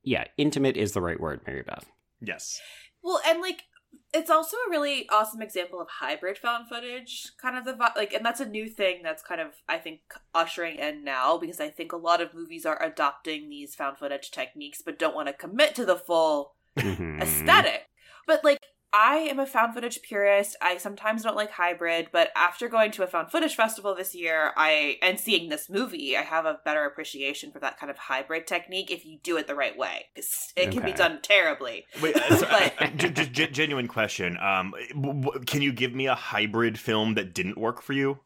yeah, 0.02 0.24
intimate 0.38 0.78
is 0.78 0.92
the 0.92 1.02
right 1.02 1.20
word, 1.20 1.42
Mary 1.46 1.62
Beth. 1.62 1.84
Yes. 2.22 2.58
Well, 3.02 3.20
and 3.26 3.40
like 3.42 3.64
it's 4.12 4.30
also 4.30 4.56
a 4.56 4.70
really 4.70 5.08
awesome 5.08 5.40
example 5.42 5.80
of 5.80 5.88
hybrid 5.88 6.38
found 6.38 6.68
footage, 6.68 7.32
kind 7.40 7.56
of 7.56 7.64
the 7.64 7.76
like, 7.96 8.12
and 8.12 8.24
that's 8.24 8.40
a 8.40 8.48
new 8.48 8.68
thing 8.68 9.02
that's 9.02 9.22
kind 9.22 9.40
of 9.40 9.52
I 9.68 9.78
think 9.78 10.00
ushering 10.34 10.78
in 10.78 11.04
now 11.04 11.38
because 11.38 11.60
I 11.60 11.68
think 11.68 11.92
a 11.92 11.96
lot 11.96 12.20
of 12.20 12.34
movies 12.34 12.66
are 12.66 12.82
adopting 12.82 13.48
these 13.48 13.74
found 13.74 13.98
footage 13.98 14.30
techniques, 14.30 14.82
but 14.84 14.98
don't 14.98 15.14
want 15.14 15.28
to 15.28 15.32
commit 15.32 15.74
to 15.76 15.84
the 15.84 15.96
full 15.96 16.54
Mhm. 16.76 17.20
aesthetic. 17.22 17.86
But 18.26 18.44
like 18.44 18.60
I 18.92 19.18
am 19.18 19.38
a 19.38 19.46
found 19.46 19.74
footage 19.74 20.02
purist. 20.02 20.56
I 20.60 20.76
sometimes 20.76 21.22
don't 21.22 21.36
like 21.36 21.52
hybrid, 21.52 22.08
but 22.12 22.30
after 22.34 22.68
going 22.68 22.90
to 22.92 23.04
a 23.04 23.06
found 23.06 23.30
footage 23.30 23.54
festival 23.54 23.94
this 23.94 24.14
year, 24.16 24.52
I 24.56 24.96
and 25.00 25.18
seeing 25.20 25.48
this 25.48 25.70
movie, 25.70 26.16
I 26.16 26.22
have 26.22 26.44
a 26.44 26.58
better 26.64 26.84
appreciation 26.84 27.52
for 27.52 27.60
that 27.60 27.78
kind 27.78 27.88
of 27.90 27.98
hybrid 27.98 28.48
technique 28.48 28.90
if 28.90 29.04
you 29.06 29.18
do 29.22 29.36
it 29.36 29.46
the 29.46 29.54
right 29.54 29.76
way. 29.78 30.06
'Cause 30.16 30.52
it 30.56 30.72
can 30.72 30.84
be 30.84 30.92
done 30.92 31.20
terribly. 31.22 31.86
Wait, 32.02 32.16
uh, 32.16 32.36
so, 32.36 32.46
But- 32.78 32.82
uh, 32.82 32.86
g- 32.88 33.26
g- 33.26 33.46
genuine 33.46 33.86
question. 33.86 34.36
Um, 34.38 34.74
w- 34.94 35.20
w- 35.22 35.44
can 35.44 35.62
you 35.62 35.72
give 35.72 35.94
me 35.94 36.06
a 36.06 36.16
hybrid 36.16 36.78
film 36.78 37.14
that 37.14 37.32
didn't 37.32 37.58
work 37.58 37.82
for 37.82 37.92
you? 37.92 38.18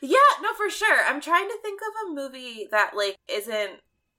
Yeah, 0.00 0.16
no, 0.40 0.52
for 0.54 0.68
sure. 0.68 1.04
I'm 1.06 1.20
trying 1.20 1.46
to 1.48 1.58
think 1.62 1.80
of 1.80 2.10
a 2.10 2.14
movie 2.14 2.66
that 2.72 2.96
like 2.96 3.16
isn't 3.28 3.78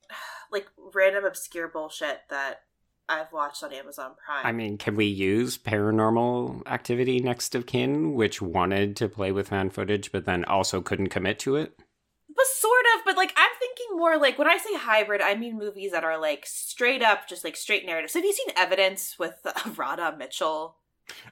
like 0.51 0.67
random 0.93 1.25
obscure 1.25 1.67
bullshit 1.67 2.21
that 2.29 2.61
I've 3.09 3.31
watched 3.33 3.63
on 3.63 3.73
Amazon 3.73 4.11
Prime. 4.25 4.45
I 4.45 4.51
mean, 4.51 4.77
can 4.77 4.95
we 4.95 5.05
use 5.05 5.57
paranormal 5.57 6.65
activity 6.67 7.19
next 7.19 7.53
of 7.55 7.65
kin, 7.65 8.13
which 8.13 8.41
wanted 8.41 8.95
to 8.97 9.09
play 9.09 9.31
with 9.31 9.49
found 9.49 9.73
footage 9.73 10.11
but 10.11 10.25
then 10.25 10.45
also 10.45 10.81
couldn't 10.81 11.09
commit 11.09 11.39
to 11.39 11.55
it? 11.57 11.73
but 12.35 12.45
sort 12.47 12.85
of, 12.97 13.05
but 13.05 13.15
like 13.15 13.31
I'm 13.37 13.51
thinking 13.59 13.97
more 13.97 14.17
like 14.17 14.39
when 14.39 14.47
I 14.47 14.57
say 14.57 14.75
hybrid, 14.75 15.21
I 15.21 15.35
mean 15.35 15.57
movies 15.57 15.91
that 15.91 16.03
are 16.03 16.17
like 16.19 16.45
straight 16.47 17.03
up, 17.03 17.27
just 17.27 17.43
like 17.43 17.55
straight 17.55 17.85
narrative. 17.85 18.09
So 18.09 18.19
have 18.19 18.25
you 18.25 18.33
seen 18.33 18.47
Evidence 18.57 19.17
with 19.19 19.35
uh, 19.45 19.69
Radha 19.77 20.15
Mitchell? 20.17 20.77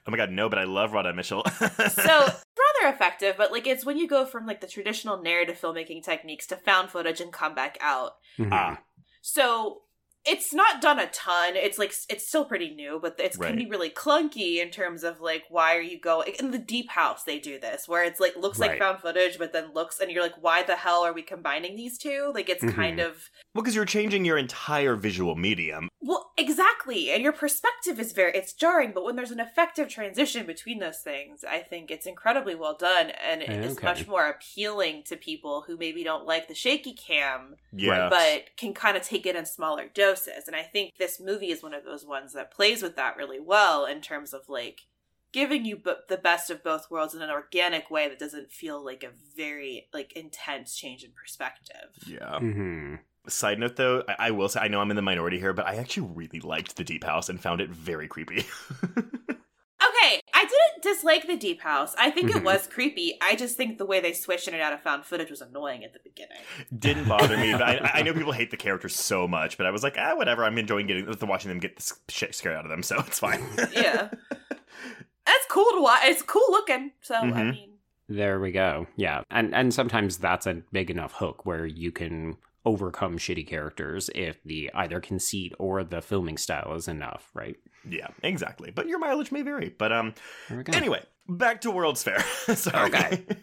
Oh 0.06 0.10
my 0.10 0.16
god, 0.16 0.30
no! 0.30 0.48
But 0.48 0.58
I 0.60 0.64
love 0.64 0.92
Radha 0.92 1.12
Mitchell. 1.12 1.42
So 1.88 2.04
rather 2.04 2.94
effective, 2.94 3.34
but 3.36 3.50
like 3.50 3.66
it's 3.66 3.84
when 3.84 3.96
you 3.96 4.06
go 4.06 4.24
from 4.26 4.46
like 4.46 4.60
the 4.60 4.66
traditional 4.68 5.20
narrative 5.20 5.58
filmmaking 5.60 6.04
techniques 6.04 6.46
to 6.48 6.56
found 6.56 6.90
footage 6.90 7.20
and 7.20 7.32
come 7.32 7.54
back 7.54 7.78
out. 7.80 8.12
Mhm. 8.38 8.50
ah, 8.52 8.78
So 9.22 9.82
it's 10.24 10.52
not 10.54 10.80
done 10.80 10.98
a 10.98 11.08
ton. 11.08 11.56
It's 11.56 11.78
like 11.78 11.92
it's 12.08 12.28
still 12.28 12.44
pretty 12.44 12.70
new, 12.74 12.98
but 13.02 13.16
it's 13.18 13.36
Right. 13.36 13.48
can 13.48 13.56
be 13.56 13.66
really 13.66 13.90
clunky 13.90 14.58
in 14.62 14.70
terms 14.70 15.02
of 15.02 15.20
like 15.20 15.44
why 15.48 15.74
are 15.76 15.80
you 15.80 15.98
going 16.00 16.34
in 16.38 16.50
the 16.52 16.58
deep 16.58 16.90
house 16.90 17.24
they 17.24 17.38
do 17.38 17.58
this 17.58 17.88
where 17.88 18.04
it's 18.04 18.20
like 18.20 18.36
looks 18.36 18.58
like 18.58 18.78
found 18.78 19.00
footage 19.00 19.38
but 19.38 19.52
then 19.52 19.72
looks 19.74 19.98
and 20.00 20.10
you're 20.10 20.22
like 20.22 20.40
why 20.40 20.62
the 20.62 20.76
hell 20.76 21.02
are 21.04 21.12
we 21.12 21.22
combining 21.22 21.76
these 21.76 21.98
two? 21.98 22.30
Like 22.34 22.48
it's 22.48 22.62
Mhm. 22.62 22.74
kind 22.74 23.00
of 23.00 23.30
well, 23.54 23.62
because 23.62 23.74
you're 23.74 23.84
changing 23.84 24.24
your 24.24 24.38
entire 24.38 24.94
visual 24.96 25.34
medium. 25.34 25.88
well 26.00 26.30
exactly 26.36 27.10
and 27.10 27.22
your 27.22 27.32
perspective 27.32 27.98
is 28.00 28.12
very 28.12 28.32
it's 28.34 28.52
jarring 28.52 28.92
but 28.92 29.04
when 29.04 29.16
there's 29.16 29.30
an 29.30 29.38
effective 29.40 29.88
transition 29.88 30.46
between 30.46 30.78
those 30.78 30.98
things 30.98 31.44
I 31.44 31.58
think 31.60 31.90
it's 31.90 32.06
incredibly 32.06 32.54
well 32.54 32.76
done 32.76 33.10
and 33.10 33.42
it 33.42 33.50
is 33.64 33.76
Okay. 33.76 33.86
much 33.86 34.06
more 34.06 34.26
appealing 34.28 35.02
to 35.04 35.16
people 35.16 35.62
who 35.66 35.76
maybe 35.76 36.02
don't 36.04 36.26
like 36.26 36.48
the 36.48 36.54
shaky 36.54 36.92
cam 36.94 37.56
Yeah, 37.72 38.08
but 38.08 38.56
can 38.56 38.72
kind 38.74 38.96
of 38.96 39.02
take 39.02 39.26
it 39.26 39.36
in 39.36 39.46
smaller 39.46 39.86
doses. 39.88 40.11
And 40.46 40.56
I 40.56 40.62
think 40.62 40.96
this 40.98 41.20
movie 41.20 41.50
is 41.50 41.62
one 41.62 41.74
of 41.74 41.84
those 41.84 42.04
ones 42.04 42.32
that 42.34 42.50
plays 42.50 42.82
with 42.82 42.96
that 42.96 43.16
really 43.16 43.40
well 43.40 43.84
in 43.84 44.00
terms 44.00 44.32
of 44.32 44.48
like 44.48 44.82
giving 45.32 45.64
you 45.64 45.76
b- 45.76 45.92
the 46.08 46.16
best 46.18 46.50
of 46.50 46.62
both 46.62 46.90
worlds 46.90 47.14
in 47.14 47.22
an 47.22 47.30
organic 47.30 47.90
way 47.90 48.08
that 48.08 48.18
doesn't 48.18 48.52
feel 48.52 48.84
like 48.84 49.02
a 49.02 49.10
very 49.36 49.88
like 49.92 50.12
intense 50.12 50.74
change 50.76 51.02
in 51.04 51.10
perspective. 51.12 51.90
yeah. 52.06 52.38
Mhm. 52.38 52.98
Side 53.28 53.60
note, 53.60 53.76
though, 53.76 54.02
I-, 54.08 54.16
I 54.26 54.30
will 54.32 54.48
say 54.48 54.60
I 54.60 54.68
know 54.68 54.80
I'm 54.80 54.90
in 54.90 54.96
the 54.96 55.02
minority 55.02 55.38
here, 55.38 55.52
but 55.52 55.66
I 55.66 55.76
actually 55.76 56.08
really 56.14 56.40
liked 56.40 56.76
the 56.76 56.82
Deep 56.84 57.04
House 57.04 57.28
and 57.28 57.40
found 57.40 57.60
it 57.60 57.70
very 57.70 58.08
creepy. 58.08 58.44
Okay, 60.82 60.90
I 60.90 60.92
didn't 60.92 60.96
dislike 60.96 61.26
the 61.26 61.36
Deep 61.36 61.60
House. 61.62 61.94
I 61.98 62.10
think 62.10 62.30
Mhm. 62.30 62.36
it 62.38 62.44
was 62.44 62.66
creepy. 62.66 63.18
I 63.22 63.36
just 63.36 63.56
think 63.56 63.78
the 63.78 63.86
way 63.86 64.00
they 64.00 64.12
switched 64.12 64.48
in 64.48 64.54
and 64.54 64.62
out 64.62 64.72
of 64.72 64.82
found 64.82 65.04
footage 65.04 65.30
was 65.30 65.40
annoying 65.40 65.84
at 65.84 65.92
the 65.92 66.00
beginning. 66.02 66.38
Didn't 66.76 67.08
bother 67.08 67.36
me, 67.36 67.52
but 67.52 67.62
I, 67.62 67.90
I 67.94 68.02
know 68.02 68.12
people 68.14 68.32
hate 68.32 68.50
the 68.50 68.56
characters 68.56 68.94
so 68.96 69.26
much, 69.28 69.56
but 69.56 69.66
I 69.66 69.70
was 69.70 69.82
like, 69.82 69.96
ah, 69.98 70.14
whatever. 70.16 70.44
I'm 70.44 70.58
enjoying 70.58 70.86
getting 70.86 71.06
watching 71.28 71.48
them 71.48 71.58
get 71.60 71.76
the 71.76 71.92
shit 72.08 72.34
scared 72.34 72.56
out 72.56 72.64
of 72.64 72.70
them, 72.70 72.82
so 72.82 72.98
it's 73.06 73.18
fine. 73.18 73.44
Yeah. 73.72 74.10
It's 75.24 75.46
cool 75.48 75.70
to 75.74 75.80
watch. 75.80 76.00
It's 76.04 76.22
cool 76.22 76.46
looking. 76.50 76.92
So 77.00 77.14
I 77.14 77.20
Mhm. 77.22 77.50
mean, 77.52 77.68
There 78.08 78.40
we 78.40 78.50
go. 78.50 78.88
Yeah. 78.96 79.22
And 79.30 79.54
and 79.54 79.72
sometimes 79.72 80.18
that's 80.18 80.46
a 80.46 80.54
big 80.72 80.90
enough 80.90 81.12
hook 81.12 81.46
where 81.46 81.64
you 81.64 81.92
can 81.92 82.36
overcome 82.64 83.18
shitty 83.18 83.46
characters 83.46 84.08
if 84.14 84.42
the 84.44 84.70
either 84.74 85.00
conceit 85.00 85.52
or 85.58 85.82
the 85.84 86.00
filming 86.00 86.36
style 86.38 86.74
is 86.74 86.88
enough, 86.88 87.30
right? 87.34 87.56
yeah, 87.88 88.08
exactly. 88.22 88.70
But 88.70 88.86
your 88.86 88.98
mileage 89.00 89.32
may 89.32 89.42
vary. 89.42 89.74
But 89.76 89.92
um, 89.92 90.14
There 90.48 90.58
we 90.58 90.64
go. 90.64 90.72
anyway, 90.76 91.02
back 91.28 91.60
to 91.62 91.70
World's 91.70 92.02
Fair. 92.02 92.20
Sorry. 92.54 92.88
Okay. 92.88 93.24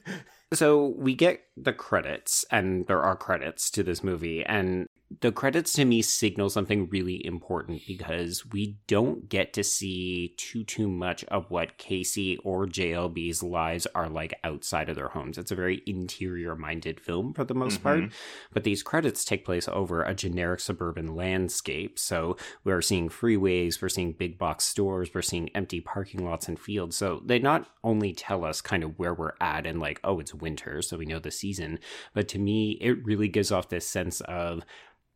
So 0.52 0.96
we 0.98 1.14
get 1.14 1.42
the 1.56 1.74
credits, 1.74 2.44
and 2.50 2.88
there 2.88 3.04
are 3.04 3.16
credits 3.16 3.70
to 3.70 3.84
this 3.84 4.04
movie, 4.04 4.44
and 4.44 4.88
the 5.22 5.32
credits 5.32 5.74
to 5.74 5.86
me 5.86 6.04
signal 6.04 6.52
something 6.52 6.88
really 6.90 7.26
important 7.26 7.82
because 7.88 8.46
we 8.46 8.78
don't 8.86 9.28
get 9.28 9.54
to 9.54 9.64
see 9.64 10.36
too 10.38 10.64
too 10.64 10.88
much 10.88 11.24
of 11.26 11.50
what 11.50 11.80
Casey 11.80 12.38
or 12.38 12.68
JLB's 12.68 13.42
lives 13.42 13.88
are 13.96 14.08
like 14.08 14.36
outside 14.44 14.88
of 14.88 14.96
their 14.96 15.08
homes. 15.08 15.40
It's 15.40 15.50
a 15.50 15.56
very 15.56 15.82
interior 15.88 16.56
minded 16.56 17.00
film 17.00 17.34
for 17.34 17.44
the 17.44 17.56
most 17.56 17.82
part, 17.82 18.02
Mhm. 18.02 18.12
but 18.54 18.64
these 18.64 18.84
credits 18.84 19.26
take 19.26 19.44
place 19.46 19.68
over 19.68 20.04
a 20.04 20.14
generic 20.14 20.60
suburban 20.60 21.16
landscape. 21.16 21.98
So 21.98 22.38
we're 22.64 22.82
seeing 22.82 23.10
freeways, 23.10 23.82
we're 23.82 23.90
seeing 23.90 24.14
big 24.14 24.38
box 24.38 24.66
stores, 24.66 25.10
we're 25.12 25.24
seeing 25.24 25.50
empty 25.56 25.82
parking 25.82 26.24
lots 26.24 26.48
and 26.48 26.60
fields. 26.60 26.96
So 26.96 27.24
they 27.26 27.40
not 27.40 27.68
only 27.84 28.14
tell 28.14 28.46
us 28.46 28.62
kind 28.62 28.84
of 28.84 29.00
where 29.00 29.16
we're 29.16 29.34
at 29.42 29.66
and 29.66 29.80
like, 29.80 30.00
oh, 30.04 30.20
it's 30.20 30.36
winter, 30.36 30.84
so 30.84 30.98
we 30.98 31.06
know 31.08 31.20
the 31.20 31.32
season, 31.32 31.80
but 32.14 32.28
to 32.28 32.38
me, 32.38 32.78
it 32.80 33.04
really 33.04 33.28
gives 33.28 33.52
off 33.52 33.70
this 33.70 33.88
sense 33.88 34.22
of 34.22 34.64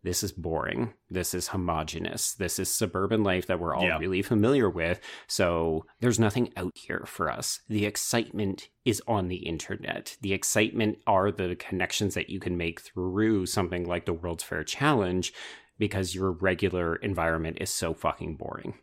this 0.04 0.22
is 0.22 0.32
boring. 0.34 0.94
This 1.10 1.34
is 1.34 1.48
homogenous. 1.48 2.34
This 2.34 2.60
is 2.60 2.70
suburban 2.70 3.24
life 3.24 3.48
that 3.48 3.60
we're 3.60 3.74
all 3.74 4.00
really 4.00 4.22
familiar 4.22 4.70
with. 4.70 5.00
So 5.28 5.86
there's 6.02 6.20
nothing 6.20 6.52
out 6.58 6.74
here 6.76 7.06
for 7.08 7.32
us. 7.32 7.62
The 7.70 7.86
excitement 7.86 8.70
is 8.84 9.02
on 9.08 9.30
the 9.30 9.38
internet. 9.38 10.18
The 10.22 10.34
excitement 10.34 10.98
are 11.08 11.32
the 11.32 11.56
connections 11.56 12.16
that 12.16 12.30
you 12.30 12.40
can 12.40 12.58
make 12.58 12.82
through 12.82 13.46
something 13.46 13.86
like 13.86 14.06
the 14.06 14.14
World's 14.14 14.44
Fair 14.44 14.64
Challenge 14.64 15.34
because 15.80 16.14
your 16.14 16.32
regular 16.32 16.98
environment 16.98 17.58
is 17.62 17.70
so 17.70 17.94
fucking 17.94 18.36
boring. 18.36 18.76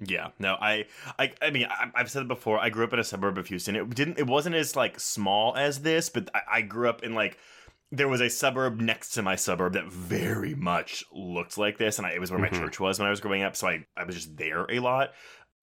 Yeah, 0.00 0.28
no, 0.38 0.54
I, 0.60 0.86
I, 1.18 1.32
I 1.42 1.50
mean, 1.50 1.66
I, 1.68 1.90
I've 1.92 2.10
said 2.10 2.22
it 2.22 2.28
before. 2.28 2.60
I 2.60 2.70
grew 2.70 2.84
up 2.84 2.92
in 2.92 3.00
a 3.00 3.04
suburb 3.04 3.36
of 3.36 3.48
Houston. 3.48 3.74
It 3.74 3.90
didn't, 3.90 4.18
it 4.18 4.28
wasn't 4.28 4.54
as 4.54 4.76
like 4.76 5.00
small 5.00 5.56
as 5.56 5.80
this, 5.80 6.08
but 6.08 6.30
I, 6.32 6.40
I 6.52 6.62
grew 6.62 6.88
up 6.88 7.02
in 7.02 7.14
like 7.14 7.36
there 7.90 8.08
was 8.08 8.20
a 8.20 8.28
suburb 8.28 8.80
next 8.80 9.10
to 9.10 9.22
my 9.22 9.34
suburb 9.36 9.72
that 9.74 9.86
very 9.86 10.54
much 10.54 11.04
looked 11.12 11.56
like 11.56 11.78
this, 11.78 11.98
and 11.98 12.06
I, 12.06 12.10
it 12.12 12.20
was 12.20 12.30
where 12.30 12.40
my 12.40 12.48
Mhm. 12.48 12.58
church 12.58 12.80
was 12.80 12.98
when 12.98 13.06
I 13.06 13.10
was 13.10 13.20
growing 13.20 13.42
up. 13.42 13.56
So 13.56 13.68
I, 13.68 13.86
I 13.96 14.04
was 14.04 14.14
just 14.14 14.36
there 14.36 14.66
a 14.70 14.78
lot. 14.80 15.12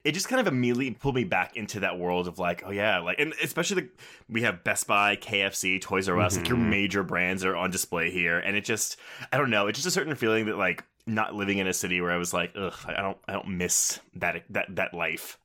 It 0.03 0.11
just 0.13 0.27
kind 0.27 0.39
of 0.39 0.45
immediately 0.45 0.91
pulled 0.91 1.15
me 1.15 1.23
back 1.23 1.55
into 1.55 1.79
that 1.79 1.97
world 1.97 2.27
of 2.27 2.37
like, 2.37 2.61
oh 2.65 2.69
yeah, 2.69 2.99
like, 2.99 3.19
and 3.19 3.33
especially 3.43 3.81
the, 3.83 3.89
we 4.29 4.43
have 4.43 4.63
Best 4.63 4.85
Buy, 4.85 5.15
KFC, 5.15 5.81
Toys 5.81 6.07
R 6.07 6.19
Us, 6.19 6.37
like 6.37 6.47
your 6.47 6.57
Mhm. 6.59 6.69
major 6.69 7.03
brands 7.03 7.43
are 7.43 7.55
on 7.55 7.71
display 7.71 8.11
here, 8.11 8.37
and 8.39 8.55
it 8.55 8.65
just, 8.65 8.97
I 9.31 9.37
don't 9.37 9.49
know, 9.49 9.67
it's 9.67 9.77
just 9.79 9.87
a 9.87 9.91
certain 9.91 10.13
feeling 10.15 10.45
that 10.45 10.57
like 10.57 10.83
not 11.07 11.33
living 11.35 11.57
in 11.59 11.67
a 11.67 11.73
city 11.73 12.01
where 12.01 12.11
I 12.11 12.17
was 12.17 12.33
like, 12.33 12.51
ugh, 12.55 12.75
I 12.85 13.01
don't, 13.01 13.17
I 13.27 13.33
don't 13.33 13.49
miss 13.49 13.99
that 14.15 14.43
that 14.51 14.75
that 14.75 14.93
life. 14.93 15.37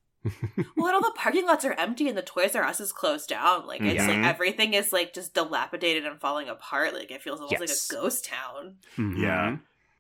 Well, 0.77 0.87
and 0.87 0.95
all 0.95 1.01
the 1.01 1.13
parking 1.17 1.47
lots 1.47 1.65
are 1.65 1.73
empty 1.73 2.09
and 2.09 2.17
the 2.19 2.23
Toys 2.23 2.55
R 2.55 2.63
Us 2.65 2.81
is 2.81 2.93
closed 2.93 3.29
down. 3.29 3.67
Like 3.67 3.81
it's 3.81 4.03
Mhm. 4.03 4.09
like 4.23 4.27
everything 4.27 4.75
is 4.75 4.93
like 4.93 5.15
just 5.15 5.33
dilapidated 5.35 6.05
and 6.07 6.21
falling 6.21 6.49
apart. 6.49 6.93
Like 6.95 7.11
it 7.11 7.23
feels 7.23 7.41
almost 7.41 7.53
Yes. 7.61 7.61
like 7.91 7.99
a 7.99 8.03
ghost 8.03 8.25
town. 8.27 8.77
Yeah. 8.99 9.57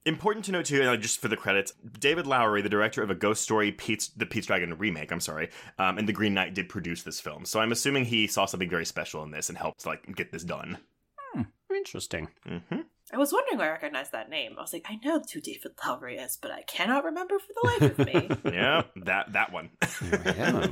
Important 0.07 0.47
to 0.47 0.53
note 0.53 0.65
too, 0.65 0.81
and 0.81 1.03
just 1.03 1.21
for 1.21 1.29
the 1.29 1.37
credits, 1.37 1.73
David 1.99 2.27
Lowery, 2.27 2.63
the 2.63 2.71
director 2.71 3.03
of 3.03 3.11
a 3.11 3.15
Ghost 3.15 3.43
Story, 3.43 3.71
Pete's 3.71 4.09
the 4.09 4.25
Pete's 4.25 4.47
Dragon 4.47 4.77
remake, 4.79 5.13
I'm 5.13 5.21
sorry, 5.21 5.51
um, 5.79 5.99
and 5.99 6.09
The 6.09 6.13
Green 6.15 6.33
Knight 6.33 6.55
did 6.55 6.71
produce 6.71 7.03
this 7.03 7.21
film. 7.21 7.45
So 7.45 7.61
I'm 7.61 7.71
assuming 7.71 8.07
he 8.07 8.27
saw 8.27 8.47
something 8.47 8.71
very 8.71 8.87
special 8.87 9.23
in 9.25 9.31
this 9.31 9.51
and 9.51 9.59
helped 9.59 9.85
like 9.85 10.17
get 10.17 10.33
this 10.33 10.43
done. 10.43 10.79
I 11.35 11.39
mean, 11.39 11.47
Interesting. 11.71 12.29
hmm 12.47 12.81
I 13.13 13.19
was 13.19 13.33
wondering 13.33 13.59
where 13.59 13.71
I 13.71 13.73
recognized 13.73 14.13
that 14.13 14.31
name. 14.31 14.53
I 14.57 14.61
was 14.61 14.73
like, 14.73 14.87
I 14.89 14.99
know 15.05 15.21
who 15.33 15.41
David 15.41 15.73
Lowery 15.85 16.17
is, 16.17 16.39
but 16.41 16.51
I 16.51 16.63
cannot 16.63 17.05
remember 17.05 17.39
for 17.39 17.53
the 17.53 17.87
life 17.87 17.99
of 17.99 18.07
me. 18.07 18.53
Yeah, 18.53 18.83
that 19.05 19.33
that 19.33 19.53
one. 19.53 19.71
Yeah. 20.03 20.69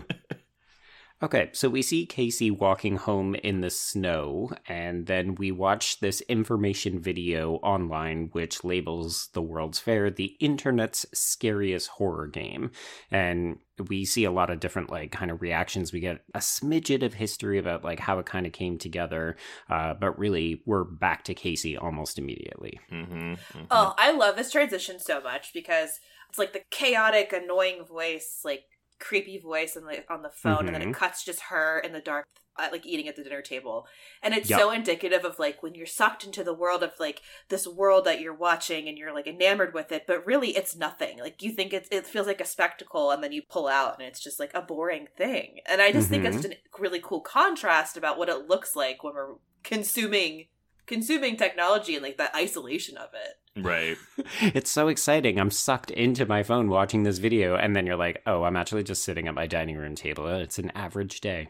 Okay, 1.20 1.50
so 1.52 1.68
we 1.68 1.82
see 1.82 2.06
Casey 2.06 2.48
walking 2.48 2.96
home 2.96 3.34
in 3.34 3.60
the 3.60 3.70
snow, 3.70 4.52
and 4.68 5.06
then 5.06 5.34
we 5.34 5.50
watch 5.50 5.98
this 5.98 6.20
information 6.22 7.00
video 7.00 7.54
online 7.56 8.28
which 8.30 8.62
labels 8.62 9.28
the 9.32 9.42
World's 9.42 9.80
Fair 9.80 10.10
the 10.10 10.36
internet's 10.38 11.06
scariest 11.12 11.88
horror 11.88 12.28
game. 12.28 12.70
And 13.10 13.58
we 13.88 14.04
see 14.04 14.24
a 14.24 14.30
lot 14.30 14.50
of 14.50 14.60
different, 14.60 14.90
like, 14.90 15.12
kind 15.12 15.30
of 15.30 15.40
reactions. 15.42 15.92
We 15.92 16.00
get 16.00 16.22
a 16.34 16.38
smidget 16.38 17.02
of 17.02 17.14
history 17.14 17.58
about, 17.58 17.84
like, 17.84 18.00
how 18.00 18.18
it 18.18 18.26
kind 18.26 18.46
of 18.46 18.52
came 18.52 18.78
together, 18.78 19.36
uh, 19.70 19.94
but 19.94 20.18
really, 20.18 20.62
we're 20.66 20.84
back 20.84 21.24
to 21.24 21.34
Casey 21.34 21.76
almost 21.76 22.18
immediately. 22.18 22.80
hmm 22.90 23.34
oh, 23.70 23.94
I 23.98 24.12
love 24.12 24.36
this 24.36 24.50
transition 24.50 24.98
so 24.98 25.20
much 25.20 25.52
because 25.52 26.00
it's 26.28 26.38
like 26.38 26.52
the 26.52 26.62
chaotic, 26.70 27.32
annoying 27.32 27.84
voice, 27.84 28.40
like 28.44 28.64
creepy 28.98 29.38
voice 29.38 29.76
on 29.76 29.84
the 29.84 30.04
on 30.12 30.22
the 30.22 30.30
phone, 30.30 30.66
and 30.66 30.74
then 30.74 30.82
it 30.82 30.92
cuts 30.92 31.24
just 31.24 31.40
her 31.50 31.78
in 31.78 31.92
the 31.92 32.00
dark, 32.00 32.26
Uh, 32.58 32.68
like 32.72 32.84
eating 32.84 33.06
at 33.06 33.14
the 33.16 33.22
dinner 33.22 33.40
table, 33.42 33.86
and 34.22 34.34
it's 34.34 34.50
Yep. 34.50 34.58
so 34.58 34.70
indicative 34.70 35.24
of 35.24 35.38
like 35.38 35.62
when 35.62 35.74
you're 35.74 35.86
sucked 35.86 36.24
into 36.24 36.42
the 36.42 36.52
world 36.54 36.82
of 36.82 36.92
like 36.98 37.22
this 37.48 37.66
world 37.66 38.04
that 38.04 38.20
you're 38.20 38.34
watching 38.34 38.88
and 38.88 38.98
you're 38.98 39.14
like 39.14 39.26
enamored 39.28 39.72
with 39.74 39.92
it, 39.92 40.04
but 40.06 40.26
really 40.26 40.56
it's 40.56 40.74
nothing. 40.76 41.18
Like 41.20 41.42
you 41.42 41.52
think 41.52 41.72
it's 41.72 41.88
it 41.92 42.06
feels 42.06 42.26
like 42.26 42.40
a 42.40 42.44
spectacle, 42.44 43.10
and 43.10 43.22
then 43.22 43.32
you 43.32 43.42
pull 43.42 43.68
out 43.68 43.98
and 43.98 44.06
it's 44.08 44.20
just 44.20 44.40
like 44.40 44.50
a 44.54 44.62
boring 44.62 45.06
thing. 45.16 45.60
And 45.66 45.80
I 45.80 45.92
just 45.92 46.08
think 46.08 46.24
it's 46.24 46.42
just 46.42 46.48
a 46.54 46.56
really 46.80 47.00
cool 47.00 47.20
contrast 47.20 47.96
about 47.96 48.18
what 48.18 48.28
it 48.28 48.48
looks 48.48 48.74
like 48.74 49.04
when 49.04 49.14
we're 49.14 49.34
consuming 49.62 50.46
consuming 50.86 51.36
technology 51.36 51.94
and 51.94 52.02
like 52.02 52.16
that 52.16 52.34
isolation 52.34 52.96
of 52.96 53.10
it. 53.14 53.62
Right. 53.64 53.96
It's 54.54 54.70
so 54.70 54.88
exciting. 54.88 55.38
I'm 55.38 55.50
sucked 55.50 55.90
into 55.90 56.24
my 56.24 56.42
phone 56.42 56.68
watching 56.70 57.02
this 57.02 57.18
video, 57.18 57.56
and 57.56 57.74
then 57.76 57.86
you're 57.86 57.96
like, 57.96 58.22
oh, 58.26 58.44
I'm 58.44 58.56
actually 58.56 58.84
just 58.84 59.02
sitting 59.04 59.28
at 59.28 59.34
my 59.34 59.46
dining 59.46 59.76
room 59.76 59.94
table. 59.94 60.26
It's 60.28 60.58
an 60.58 60.70
average 60.74 61.20
day. 61.20 61.48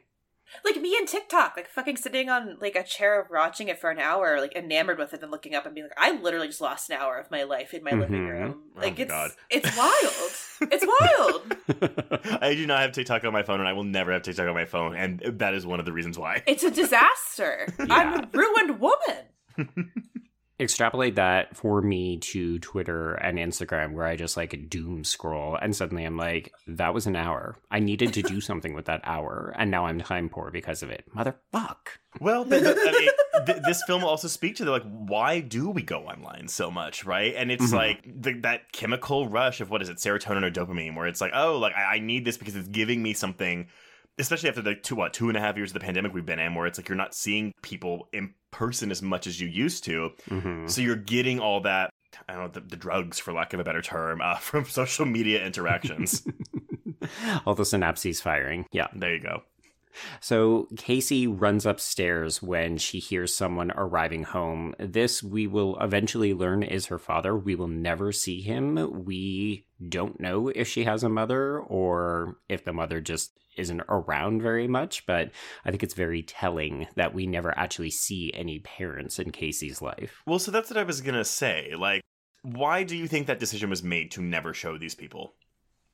Like 0.65 0.81
me 0.81 0.97
and 0.99 1.07
TikTok, 1.07 1.55
like 1.57 1.69
fucking 1.69 1.97
sitting 1.97 2.29
on 2.29 2.57
like 2.61 2.75
a 2.77 2.83
chair 2.83 3.27
watching 3.31 3.69
it 3.69 3.79
for 3.79 3.91
an 3.91 3.99
hour, 3.99 4.41
like 4.41 4.55
enamored 4.57 4.99
with 4.99 5.13
it, 5.15 5.23
and 5.23 5.31
looking 5.31 5.55
up 5.55 5.67
and 5.67 5.75
being 5.75 5.87
like, 5.87 5.99
I 5.99 6.19
literally 6.21 6.47
just 6.49 6.61
lost 6.61 6.91
an 6.91 6.97
hour 6.97 7.17
of 7.19 7.31
my 7.31 7.43
life 7.45 7.75
in 7.75 7.85
my 7.85 7.93
living 7.93 8.23
Mhm. 8.23 8.29
room. 8.31 8.63
Oh 8.77 8.81
Like 8.81 8.97
my 8.99 9.03
it's 9.03 9.11
God. 9.11 9.31
it's 9.51 9.77
wild. 9.77 10.73
it's 10.73 10.87
wild. 12.29 12.39
I 12.43 12.55
do 12.55 12.67
not 12.67 12.81
have 12.81 12.93
TikTok 12.93 13.25
on 13.25 13.33
my 13.33 13.43
phone, 13.43 13.61
and 13.61 13.69
I 13.69 13.73
will 13.73 13.85
never 13.85 14.13
have 14.13 14.23
TikTok 14.23 14.49
on 14.49 14.55
my 14.55 14.65
phone, 14.65 14.97
and 14.97 15.21
that 15.39 15.55
is 15.55 15.67
one 15.67 15.81
of 15.81 15.87
the 15.87 15.93
reasons 15.93 16.19
why. 16.19 16.43
It's 16.47 16.65
a 16.65 16.71
disaster. 16.71 17.69
I'm 17.79 18.25
a 18.25 18.29
ruined 18.33 18.81
woman. 18.81 20.09
Extrapolate 20.61 21.15
that 21.15 21.57
for 21.57 21.81
me 21.81 22.17
to 22.19 22.59
Twitter 22.59 23.15
and 23.15 23.39
Instagram, 23.39 23.93
where 23.93 24.07
I 24.07 24.17
just 24.17 24.37
like 24.37 24.69
doom 24.69 25.05
scroll, 25.05 25.55
and 25.55 25.75
suddenly 25.75 26.05
I'm 26.05 26.17
like, 26.17 26.53
that 26.67 26.93
was 26.93 27.07
an 27.07 27.15
hour. 27.15 27.57
I 27.71 27.79
needed 27.79 28.13
to 28.15 28.23
do 28.23 28.41
something 28.49 28.75
with 28.75 28.87
that 28.87 29.01
hour, 29.05 29.55
and 29.57 29.71
now 29.71 29.87
I'm 29.87 30.01
time 30.01 30.29
poor 30.29 30.51
because 30.51 30.83
of 30.83 30.91
it. 30.91 31.05
Motherfuck. 31.15 31.77
Well, 32.21 32.43
I 32.43 32.49
mean, 32.49 32.65
th- 33.47 33.59
this 33.67 33.83
film 33.87 34.03
will 34.03 34.09
also 34.09 34.27
speak 34.27 34.57
to 34.57 34.65
the 34.65 34.73
like, 34.73 34.83
why 34.83 35.39
do 35.39 35.71
we 35.71 35.83
go 35.83 36.01
online 36.01 36.49
so 36.49 36.73
much, 36.73 37.05
right? 37.05 37.35
And 37.37 37.53
it's 37.53 37.71
Mhm. 37.71 37.77
like 37.77 38.03
the, 38.23 38.33
that 38.41 38.73
chemical 38.73 39.29
rush 39.29 39.61
of 39.61 39.71
what 39.71 39.81
is 39.81 39.89
it, 39.89 39.99
serotonin 39.99 40.43
or 40.45 40.51
dopamine, 40.51 40.97
where 40.97 41.07
it's 41.07 41.21
like, 41.21 41.33
oh, 41.35 41.59
like 41.59 41.75
I, 41.77 41.97
I 41.97 41.99
need 42.01 42.25
this 42.25 42.37
because 42.37 42.57
it's 42.57 42.69
giving 42.69 43.01
me 43.01 43.13
something. 43.13 43.69
Especially 44.19 44.49
after 44.49 44.63
the 44.63 44.75
two 44.75 44.95
what 44.97 45.13
two 45.13 45.29
and 45.29 45.37
a 45.37 45.41
half 45.41 45.57
years 45.57 45.71
of 45.71 45.75
the 45.75 45.81
pandemic 45.81 46.13
we've 46.13 46.27
been 46.27 46.39
in, 46.39 46.55
where 46.55 46.67
it's 46.67 46.79
like 46.79 46.89
you're 46.89 46.97
not 46.97 47.15
seeing 47.15 47.53
people 47.63 48.09
in 48.13 48.35
person 48.51 48.91
as 48.91 49.03
much 49.03 49.27
as 49.27 49.41
you 49.41 49.49
used 49.49 49.85
to, 49.85 50.11
hmm 50.29 50.67
so 50.67 50.81
you're 50.81 50.97
getting 50.97 51.39
all 51.41 51.61
that. 51.61 51.91
I 52.29 52.33
don't 52.33 52.43
know 52.43 52.49
the, 52.49 52.61
the 52.61 52.77
drugs, 52.77 53.19
for 53.19 53.33
lack 53.33 53.53
of 53.53 53.61
a 53.61 53.65
better 53.65 53.83
term, 53.83 54.21
uh, 54.23 54.37
from 54.39 54.65
social 54.65 55.07
media 55.07 55.45
interactions. 55.45 56.27
All 57.47 57.55
the 57.55 57.63
synapses 57.63 58.21
firing. 58.21 58.67
Yeah. 58.73 58.89
there 58.95 59.15
you 59.15 59.21
go. 59.21 59.43
So 60.21 60.69
Casey 60.77 61.27
runs 61.27 61.67
upstairs 61.67 62.43
when 62.43 62.79
she 62.79 62.99
hears 62.99 63.35
someone 63.35 63.73
arriving 63.73 64.25
home. 64.25 64.75
This 64.79 65.23
we 65.23 65.47
will 65.47 65.79
eventually 65.81 66.35
learn 66.35 66.63
is 66.63 66.87
her 66.87 66.99
father. 66.99 67.37
We 67.37 67.55
will 67.55 67.69
never 67.69 68.13
see 68.13 68.41
him. 68.41 69.05
We 69.05 69.67
don't 69.89 70.21
know 70.21 70.49
if 70.49 70.69
she 70.69 70.85
has 70.85 71.03
a 71.03 71.09
mother 71.09 71.59
or 71.59 72.39
if 72.49 72.65
the 72.65 72.73
mother 72.73 73.01
just 73.01 73.33
isn't 73.57 73.83
around 73.89 74.41
very 74.41 74.69
much, 74.69 75.05
but 75.05 75.31
I 75.65 75.71
think 75.71 75.83
it's 75.83 75.95
very 75.95 76.23
telling 76.23 76.87
that 76.95 77.13
we 77.13 77.27
never 77.27 77.57
actually 77.59 77.91
see 77.91 78.33
any 78.33 78.61
parents 78.61 79.19
in 79.19 79.33
Casey's 79.33 79.83
life. 79.83 80.23
Well, 80.27 80.39
so 80.39 80.51
that's 80.51 80.71
what 80.71 80.79
I 80.79 80.85
was 80.85 81.01
gonna 81.01 81.25
say. 81.25 81.73
Like, 81.77 82.03
why 82.43 82.85
do 82.85 82.97
you 82.97 83.09
think 83.09 83.27
that 83.27 83.41
decision 83.41 83.69
was 83.69 83.83
made 83.83 84.11
to 84.13 84.23
never 84.23 84.55
show 84.55 84.79
these 84.79 84.95
people? 84.95 85.35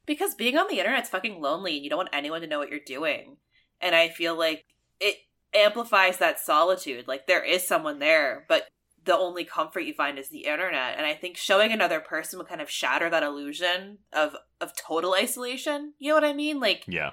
Because 0.07 0.35
being 0.35 0.59
on 0.59 0.69
the 0.69 0.79
internet's 0.79 1.09
fucking 1.09 1.41
lonely 1.41 1.77
and 1.77 1.85
you 1.85 1.91
don't 1.91 1.97
want 1.97 2.11
anyone 2.13 2.43
to 2.43 2.47
know 2.47 2.59
what 2.59 2.69
you're 2.69 2.79
doing. 2.79 3.39
And 3.85 3.95
I 3.95 4.09
feel 4.09 4.37
like 4.37 4.65
it 4.99 5.17
amplifies 5.55 6.17
that 6.19 6.41
solitude. 6.41 7.07
Like 7.07 7.27
there 7.27 7.45
is 7.45 7.69
someone 7.69 7.99
there, 8.01 8.47
but 8.49 8.67
the 9.05 9.17
only 9.17 9.45
comfort 9.45 9.81
you 9.81 9.93
find 9.93 10.19
is 10.19 10.31
the 10.31 10.47
internet. 10.47 10.97
And 10.97 11.05
I 11.07 11.15
think 11.15 11.37
showing 11.37 11.71
another 11.71 12.01
person 12.01 12.39
would 12.39 12.49
kind 12.49 12.63
of 12.63 12.71
shatter 12.71 13.11
that 13.11 13.23
illusion 13.23 13.99
of 14.13 14.35
of 14.61 14.75
total 14.75 15.15
isolation. 15.15 15.93
You 15.99 16.09
know 16.09 16.15
what 16.15 16.25
I 16.25 16.33
mean? 16.33 16.59
Like 16.59 16.85
Yeah. 16.89 17.11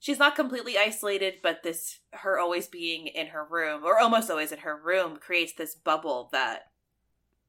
she's 0.00 0.18
not 0.18 0.34
completely 0.34 0.76
isolated, 0.76 1.34
but 1.42 1.62
this 1.62 2.00
her 2.12 2.38
always 2.40 2.66
being 2.66 3.06
in 3.06 3.28
her 3.28 3.44
room 3.48 3.84
or 3.84 4.00
almost 4.00 4.30
always 4.30 4.50
in 4.50 4.58
her 4.58 4.76
room 4.76 5.16
creates 5.16 5.52
this 5.52 5.76
bubble 5.76 6.28
that 6.32 6.62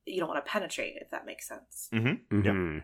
you 0.06 0.20
don't 0.20 0.30
want 0.30 0.44
to 0.46 0.52
penetrate, 0.52 0.96
if 1.02 1.10
that 1.10 1.26
makes 1.26 1.48
sense. 1.48 1.90
Mm-hmm. 1.92 2.46
Yeah. 2.46 2.82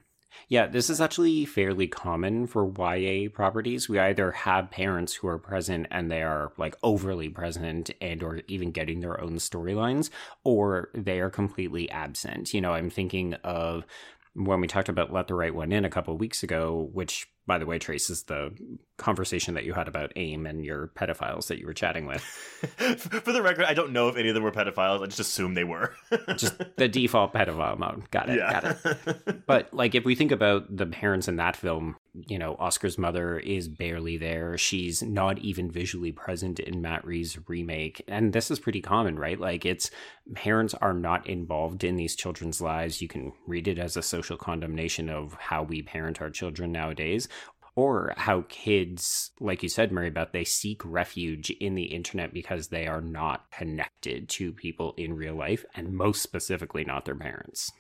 Yeah, 0.48 0.68
this 0.68 0.90
is 0.90 1.02
actually 1.02 1.46
fairly 1.46 1.88
common 1.88 2.48
for 2.48 2.66
YA 2.66 3.30
properties. 3.30 3.90
We 3.90 4.00
either 4.00 4.32
have 4.32 4.72
parents 4.72 5.16
who 5.16 5.28
are 5.28 5.40
present 5.40 5.88
and 5.92 6.12
they 6.12 6.22
are 6.22 6.52
like 6.58 6.76
overly 6.84 7.30
present 7.30 7.92
and 8.00 8.22
or 8.22 8.42
even 8.48 8.72
getting 8.72 9.00
their 9.00 9.20
own 9.20 9.36
storylines 9.36 10.10
or 10.44 10.90
they 10.94 11.20
are 11.20 11.30
completely 11.30 11.90
absent. 11.90 12.54
You 12.54 12.62
know, 12.62 12.74
I'm 12.74 12.90
thinking 12.90 13.34
of 13.44 13.86
when 14.34 14.62
we 14.62 14.68
talked 14.68 14.90
about 14.90 15.14
Let 15.14 15.28
the 15.28 15.34
Right 15.34 15.56
One 15.56 15.72
In 15.72 15.86
a 15.86 15.90
couple 15.90 16.18
weeks 16.18 16.44
ago, 16.44 16.90
which 16.94 17.28
by 17.48 17.58
the 17.58 17.66
way 17.66 17.80
Trace, 17.80 18.10
is 18.10 18.24
the 18.24 18.54
conversation 18.98 19.54
that 19.56 19.66
you 19.66 19.74
had 19.74 19.88
about 19.88 20.14
AIM 20.16 20.46
and 20.46 20.64
your 20.64 20.88
pedophiles 20.96 21.48
that 21.48 21.60
you 21.60 21.66
were 21.66 21.74
chatting 21.74 22.06
with. 22.06 22.22
For 22.24 23.32
the 23.32 23.42
record, 23.42 23.66
I 23.66 23.74
don't 23.74 23.92
know 23.92 24.08
if 24.08 24.16
any 24.16 24.30
of 24.30 24.36
them 24.36 24.44
were 24.44 24.52
pedophiles. 24.52 25.02
I 25.02 25.06
just 25.06 25.20
assume 25.20 25.54
they 25.54 25.64
were. 25.64 25.94
Just 26.38 26.62
the 26.78 26.88
default 26.88 27.34
pedophile 27.34 27.78
mode. 27.78 28.10
Got 28.10 28.30
it. 28.30 28.40
Got 28.40 28.64
it. 28.64 28.78
it. 28.86 29.42
But 29.46 29.74
like 29.74 29.94
if 29.94 30.06
we 30.06 30.16
think 30.16 30.32
about 30.32 30.76
the 30.76 30.88
parents 30.88 31.28
in 31.28 31.36
that 31.36 31.56
film, 31.56 31.98
you 32.28 32.40
know, 32.40 32.56
Oscar's 32.56 32.98
mother 32.98 33.38
is 33.38 33.68
barely 33.68 34.18
there. 34.18 34.58
She's 34.58 35.04
not 35.04 35.38
even 35.40 35.70
visually 35.70 36.12
present 36.12 36.60
in 36.60 36.82
Matt 36.82 37.06
Reeves' 37.06 37.38
remake. 37.48 38.02
And 38.08 38.34
this 38.34 38.50
is 38.50 38.60
pretty 38.60 38.82
common, 38.82 39.20
right? 39.20 39.40
Like 39.40 39.66
it's 39.66 39.92
parents 40.34 40.74
are 40.76 40.94
not 40.94 41.28
involved 41.28 41.84
in 41.84 41.96
these 41.96 42.16
children's 42.16 42.62
lives. 42.62 43.02
You 43.02 43.08
can 43.08 43.34
read 43.46 43.68
it 43.68 43.78
as 43.78 43.98
a 43.98 44.02
social 44.02 44.38
condemnation 44.38 45.10
of 45.10 45.34
how 45.34 45.62
we 45.64 45.82
parent 45.82 46.22
our 46.22 46.30
children 46.30 46.72
nowadays. 46.72 47.28
Or 47.76 48.14
how 48.16 48.46
kids, 48.48 49.32
like 49.40 49.62
you 49.62 49.68
said, 49.68 49.92
Mary 49.92 50.10
Beth, 50.10 50.30
they 50.32 50.46
seek 50.46 50.82
refuge 50.86 51.50
in 51.50 51.76
the 51.76 51.84
internet 51.86 52.34
because 52.34 52.70
they 52.70 52.88
are 52.88 53.02
not 53.02 53.52
connected 53.52 54.30
to 54.30 54.54
people 54.54 54.94
in 54.98 55.14
real 55.14 55.36
life, 55.36 55.66
and 55.76 55.94
most 55.94 56.22
specifically, 56.22 56.86
not 56.86 57.04
their 57.04 57.16
parents. 57.16 57.72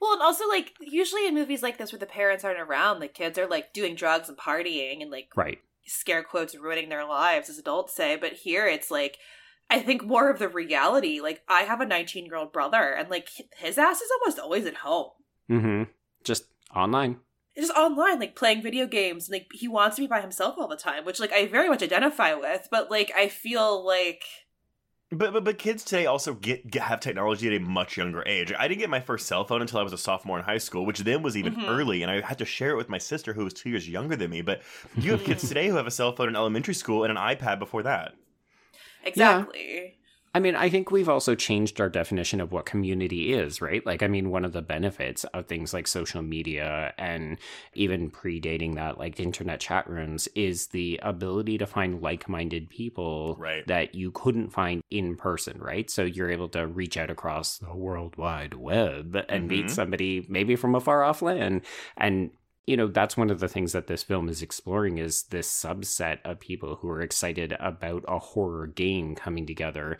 Well, 0.00 0.14
and 0.14 0.22
also 0.22 0.48
like 0.48 0.74
usually 0.80 1.26
in 1.26 1.34
movies 1.34 1.62
like 1.62 1.78
this 1.78 1.92
where 1.92 1.98
the 1.98 2.06
parents 2.06 2.44
aren't 2.44 2.60
around, 2.60 2.98
the 2.98 3.08
kids 3.08 3.38
are 3.38 3.46
like 3.46 3.72
doing 3.72 3.94
drugs 3.94 4.28
and 4.28 4.36
partying 4.36 5.00
and 5.00 5.10
like 5.10 5.28
Right. 5.36 5.60
scare 5.86 6.22
quotes 6.22 6.54
ruining 6.56 6.88
their 6.88 7.06
lives, 7.06 7.48
as 7.48 7.58
adults 7.58 7.94
say. 7.94 8.16
But 8.16 8.32
here 8.32 8.66
it's 8.66 8.90
like 8.90 9.18
I 9.70 9.78
think 9.78 10.04
more 10.04 10.28
of 10.28 10.40
the 10.40 10.48
reality. 10.48 11.20
Like 11.20 11.42
I 11.48 11.60
have 11.62 11.80
a 11.80 11.86
19 11.86 12.26
year 12.26 12.34
old 12.36 12.52
brother, 12.52 12.92
and 12.92 13.08
like 13.08 13.28
his 13.58 13.78
ass 13.78 14.00
is 14.00 14.10
almost 14.20 14.38
always 14.40 14.66
at 14.66 14.78
home, 14.78 15.10
Mm-hmm. 15.48 15.84
Just 16.24 16.44
online. 16.74 17.18
Just 17.60 17.72
online, 17.76 18.18
like 18.20 18.36
playing 18.36 18.62
video 18.62 18.86
games. 18.86 19.28
And, 19.28 19.34
like 19.34 19.48
he 19.52 19.68
wants 19.68 19.96
to 19.96 20.02
be 20.02 20.08
by 20.08 20.20
himself 20.20 20.56
all 20.58 20.68
the 20.68 20.76
time, 20.76 21.04
which 21.04 21.20
like 21.20 21.32
I 21.32 21.46
very 21.46 21.68
much 21.68 21.82
identify 21.82 22.34
with. 22.34 22.68
But 22.70 22.90
like 22.90 23.12
I 23.16 23.28
feel 23.28 23.84
like 23.84 24.24
But, 25.12 25.32
but 25.32 25.42
but 25.42 25.58
kids 25.58 25.84
today 25.84 26.06
also 26.06 26.34
get, 26.34 26.70
get 26.70 26.82
have 26.82 27.00
technology 27.00 27.48
at 27.48 27.52
a 27.54 27.58
much 27.64 27.96
younger 27.96 28.22
age. 28.26 28.52
I 28.56 28.68
didn't 28.68 28.78
get 28.80 28.90
my 28.90 29.00
first 29.00 29.26
cell 29.26 29.44
phone 29.44 29.60
until 29.60 29.80
I 29.80 29.82
was 29.82 29.92
a 29.92 29.98
sophomore 29.98 30.38
in 30.38 30.44
high 30.44 30.58
school, 30.58 30.86
which 30.86 31.00
then 31.00 31.22
was 31.22 31.36
even 31.36 31.56
Mhm. 31.56 31.66
early, 31.66 32.02
and 32.02 32.10
I 32.10 32.20
had 32.20 32.38
to 32.38 32.44
share 32.44 32.70
it 32.70 32.76
with 32.76 32.88
my 32.88 32.98
sister 32.98 33.32
who 33.32 33.42
was 33.44 33.52
two 33.52 33.70
years 33.70 33.88
younger 33.88 34.14
than 34.16 34.30
me. 34.30 34.40
But 34.42 34.62
you 35.00 35.10
have 35.10 35.24
kids 35.24 35.46
today 35.48 35.68
who 35.68 35.76
have 35.76 35.86
a 35.88 35.90
cell 35.90 36.14
phone 36.14 36.28
in 36.28 36.36
elementary 36.36 36.74
school 36.74 37.02
and 37.04 37.10
an 37.10 37.16
iPad 37.18 37.58
before 37.58 37.82
that. 37.82 38.14
exactly. 39.02 39.99
I 40.32 40.38
mean, 40.38 40.54
I 40.54 40.70
think 40.70 40.92
we've 40.92 41.08
also 41.08 41.34
changed 41.34 41.80
our 41.80 41.88
definition 41.88 42.40
of 42.40 42.52
what 42.52 42.64
community 42.64 43.32
is, 43.32 43.60
right? 43.60 43.84
Like, 43.84 44.00
I 44.00 44.06
mean, 44.06 44.30
one 44.30 44.44
of 44.44 44.52
the 44.52 44.62
benefits 44.62 45.24
of 45.24 45.46
things 45.46 45.74
like 45.74 45.88
social 45.88 46.22
media 46.22 46.94
and 46.98 47.36
even 47.74 48.12
predating 48.12 48.76
that, 48.76 48.96
like 48.96 49.18
internet 49.18 49.58
chat 49.58 49.90
rooms, 49.90 50.28
is 50.36 50.68
the 50.68 51.00
ability 51.02 51.58
to 51.58 51.66
find 51.66 52.00
like 52.00 52.28
minded 52.28 52.70
people 52.70 53.34
Right. 53.40 53.66
that 53.66 53.96
you 53.96 54.12
couldn't 54.12 54.50
find 54.50 54.84
in 54.88 55.16
person, 55.16 55.58
right? 55.58 55.90
So 55.90 56.04
you're 56.04 56.30
able 56.30 56.48
to 56.50 56.64
reach 56.64 56.96
out 56.96 57.10
across 57.10 57.58
the 57.58 57.74
World 57.74 58.16
Wide 58.16 58.54
Web 58.54 59.24
and 59.28 59.46
Mhm. 59.46 59.48
meet 59.48 59.70
somebody 59.70 60.26
maybe 60.28 60.54
from 60.54 60.76
a 60.76 60.80
far 60.80 61.02
off 61.02 61.22
land. 61.22 61.62
And 61.96 62.30
you 62.66 62.76
know 62.76 62.86
that's 62.86 63.16
one 63.16 63.30
of 63.30 63.40
the 63.40 63.48
things 63.48 63.72
that 63.72 63.86
this 63.86 64.02
film 64.02 64.28
is 64.28 64.42
exploring 64.42 64.98
is 64.98 65.24
this 65.24 65.50
subset 65.50 66.18
of 66.24 66.38
people 66.38 66.76
who 66.76 66.88
are 66.88 67.00
excited 67.00 67.56
about 67.58 68.04
a 68.08 68.18
horror 68.18 68.66
game 68.66 69.14
coming 69.14 69.46
together 69.46 69.98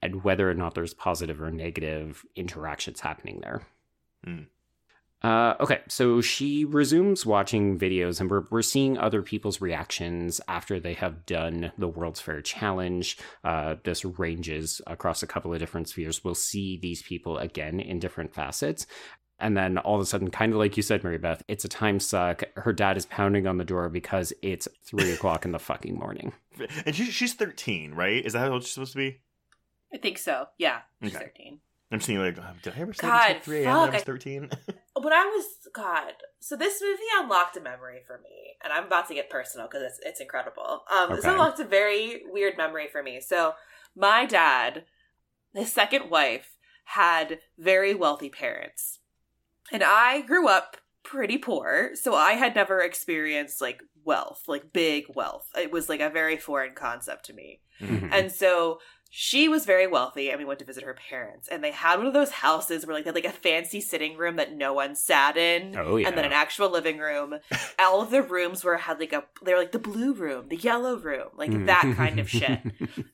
and 0.00 0.24
whether 0.24 0.50
or 0.50 0.54
not 0.54 0.74
there's 0.74 0.94
positive 0.94 1.40
or 1.40 1.50
negative 1.50 2.24
interactions 2.36 3.00
happening 3.00 3.40
there 3.42 3.62
Hmm. 4.24 4.42
uh, 5.22 5.54
okay, 5.60 5.80
so 5.88 6.20
she 6.20 6.64
resumes 6.64 7.26
watching 7.26 7.78
videos, 7.78 8.20
and 8.20 8.30
we're, 8.30 8.44
we're 8.50 8.62
seeing 8.62 8.98
other 8.98 9.22
people's 9.22 9.60
reactions 9.60 10.40
after 10.48 10.78
they 10.78 10.94
have 10.94 11.26
done 11.26 11.72
the 11.78 11.88
World's 11.88 12.20
Fair 12.20 12.40
Challenge. 12.40 13.16
Uh, 13.42 13.76
this 13.84 14.04
ranges 14.04 14.80
across 14.86 15.22
a 15.22 15.26
couple 15.26 15.52
of 15.52 15.58
different 15.58 15.88
spheres. 15.88 16.24
We'll 16.24 16.34
see 16.34 16.76
these 16.76 17.02
people 17.02 17.38
again 17.38 17.80
in 17.80 17.98
different 17.98 18.34
facets. 18.34 18.86
And 19.38 19.56
then 19.56 19.78
all 19.78 19.96
of 19.96 20.00
a 20.00 20.06
sudden, 20.06 20.30
kind 20.30 20.52
of 20.52 20.58
like 20.58 20.76
you 20.76 20.82
said, 20.82 21.02
Mary 21.02 21.18
Beth, 21.18 21.42
it's 21.48 21.64
a 21.64 21.68
time 21.68 21.98
suck. 21.98 22.44
Her 22.56 22.72
dad 22.72 22.96
is 22.96 23.06
pounding 23.06 23.46
on 23.46 23.58
the 23.58 23.64
door 23.64 23.88
because 23.88 24.32
it's 24.40 24.68
three 24.84 25.10
o'clock 25.12 25.44
in 25.44 25.50
the 25.52 25.58
fucking 25.58 25.98
morning. 25.98 26.32
And 26.86 26.94
she, 26.94 27.06
she's 27.06 27.34
13, 27.34 27.92
right? 27.94 28.24
Is 28.24 28.34
that 28.34 28.40
how 28.40 28.52
old 28.52 28.62
she's 28.62 28.72
supposed 28.72 28.92
to 28.92 28.98
be? 28.98 29.20
I 29.92 29.98
think 29.98 30.18
so. 30.18 30.46
Yeah, 30.58 30.80
she's 31.02 31.14
Okay. 31.14 31.24
13. 31.24 31.58
I'm 31.90 32.00
seeing 32.00 32.20
like, 32.20 32.38
oh, 32.38 32.44
did 32.62 32.74
I 32.76 32.80
ever 32.80 32.92
say 32.92 33.06
God, 33.08 33.18
this 33.28 33.36
at 33.36 33.44
3 33.44 33.64
a.m. 33.64 33.80
when 33.80 33.88
I 33.90 33.92
was 33.94 34.02
13? 34.04 34.50
When 34.94 35.12
I 35.12 35.24
was 35.24 35.46
God, 35.74 36.12
so 36.38 36.54
this 36.54 36.80
movie 36.82 37.02
unlocked 37.18 37.56
a 37.56 37.62
memory 37.62 38.00
for 38.06 38.20
me, 38.22 38.56
and 38.62 38.70
I'm 38.74 38.84
about 38.84 39.08
to 39.08 39.14
get 39.14 39.30
personal 39.30 39.66
because 39.66 39.82
it's 39.82 39.98
it's 40.04 40.20
incredible. 40.20 40.82
Um, 40.94 41.10
this 41.10 41.24
Okay. 41.24 41.30
unlocked 41.32 41.60
a 41.60 41.64
very 41.64 42.22
weird 42.26 42.58
memory 42.58 42.88
for 42.92 43.02
me. 43.02 43.18
So 43.18 43.54
my 43.96 44.26
dad, 44.26 44.84
his 45.54 45.72
second 45.72 46.10
wife, 46.10 46.56
had 46.84 47.40
very 47.58 47.94
wealthy 47.94 48.28
parents, 48.28 48.98
and 49.72 49.82
I 49.82 50.20
grew 50.20 50.48
up 50.48 50.76
pretty 51.04 51.38
poor, 51.38 51.90
so 51.94 52.14
I 52.14 52.32
had 52.32 52.54
never 52.54 52.80
experienced 52.80 53.60
like 53.60 53.82
wealth, 54.04 54.42
like 54.46 54.72
big 54.72 55.04
wealth. 55.14 55.46
It 55.56 55.72
was 55.72 55.88
like 55.88 56.00
a 56.00 56.10
very 56.10 56.36
foreign 56.36 56.74
concept 56.74 57.26
to 57.26 57.32
me. 57.32 57.60
Mhm. 57.80 58.10
And 58.12 58.30
so 58.32 58.78
she 59.14 59.46
was 59.46 59.66
very 59.66 59.86
wealthy, 59.86 60.30
and 60.30 60.38
we 60.38 60.44
went 60.46 60.58
to 60.60 60.64
visit 60.64 60.84
her 60.84 60.94
parents. 60.94 61.46
And 61.46 61.62
they 61.62 61.70
had 61.70 61.98
one 61.98 62.06
of 62.06 62.14
those 62.14 62.30
houses 62.30 62.86
where 62.86 62.96
like 62.96 63.04
they 63.04 63.08
had 63.08 63.14
like 63.14 63.26
a 63.26 63.30
fancy 63.30 63.78
sitting 63.78 64.16
room 64.16 64.36
that 64.36 64.56
no 64.56 64.72
one 64.72 64.94
sat 64.94 65.36
in, 65.36 65.76
Oh, 65.76 65.96
yeah. 65.96 66.08
and 66.08 66.16
then 66.16 66.24
an 66.24 66.32
actual 66.32 66.70
living 66.70 66.96
room. 66.96 67.34
All 67.78 68.00
of 68.00 68.10
the 68.10 68.22
rooms 68.22 68.64
were 68.64 68.78
had 68.78 68.98
like 68.98 69.12
a 69.12 69.24
they 69.44 69.52
were 69.52 69.58
like 69.58 69.72
the 69.72 69.78
blue 69.78 70.14
room, 70.14 70.48
the 70.48 70.56
yellow 70.56 70.96
room, 70.96 71.28
like 71.36 71.52
hmm. 71.52 71.66
that 71.66 71.92
kind 71.94 72.18
of 72.18 72.30
shit. 72.30 72.60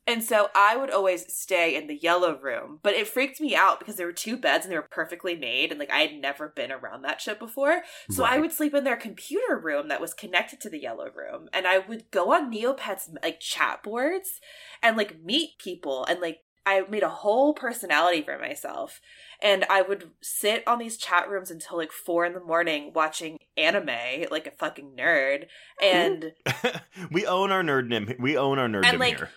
And 0.06 0.24
so 0.24 0.48
I 0.54 0.74
would 0.74 0.90
always 0.90 1.30
stay 1.34 1.76
in 1.76 1.86
the 1.86 1.94
yellow 1.94 2.38
room, 2.38 2.78
but 2.82 2.94
it 2.94 3.06
freaked 3.06 3.42
me 3.42 3.54
out 3.54 3.78
because 3.78 3.96
there 3.96 4.06
were 4.06 4.12
two 4.12 4.38
beds 4.38 4.64
and 4.64 4.72
they 4.72 4.78
were 4.78 4.88
perfectly 4.90 5.36
made, 5.36 5.70
and 5.70 5.78
like 5.78 5.90
I 5.90 5.98
had 5.98 6.14
never 6.14 6.48
been 6.48 6.72
around 6.72 7.02
that 7.02 7.20
shit 7.20 7.38
before. 7.38 7.82
So 8.10 8.24
I 8.24 8.38
would 8.38 8.52
sleep 8.52 8.72
in 8.72 8.84
their 8.84 8.96
computer 8.96 9.58
room 9.58 9.88
that 9.88 10.00
was 10.00 10.14
connected 10.14 10.62
to 10.62 10.70
the 10.70 10.80
yellow 10.80 11.10
room, 11.14 11.48
and 11.52 11.66
I 11.66 11.80
would 11.80 12.10
go 12.10 12.32
on 12.32 12.50
Neopets 12.50 13.10
like 13.22 13.40
chat 13.40 13.82
boards 13.82 14.40
and 14.82 14.96
like 14.96 15.22
meet 15.22 15.58
people, 15.58 16.04
and 16.04 16.20
like 16.20 16.40
I 16.66 16.82
made 16.90 17.02
a 17.02 17.08
whole 17.08 17.54
personality 17.54 18.20
for 18.22 18.38
myself, 18.38 19.00
and 19.40 19.64
I 19.70 19.80
would 19.82 20.10
sit 20.20 20.62
on 20.66 20.78
these 20.78 20.96
chat 20.98 21.28
rooms 21.30 21.50
until 21.50 21.78
like 21.78 21.92
four 21.92 22.24
in 22.26 22.34
the 22.34 22.40
morning 22.40 22.92
watching 22.94 23.38
anime 23.56 24.26
like 24.30 24.46
a 24.46 24.50
fucking 24.52 24.92
nerd, 24.98 25.46
and 25.82 26.32
we 27.10 27.26
own 27.26 27.50
our 27.50 27.62
nerddom. 27.62 28.18
We 28.20 28.36
own 28.36 28.58
our 28.58 28.68
nerddom 28.68 28.84
And, 28.86 28.98
like, 28.98 29.16
here. 29.16 29.30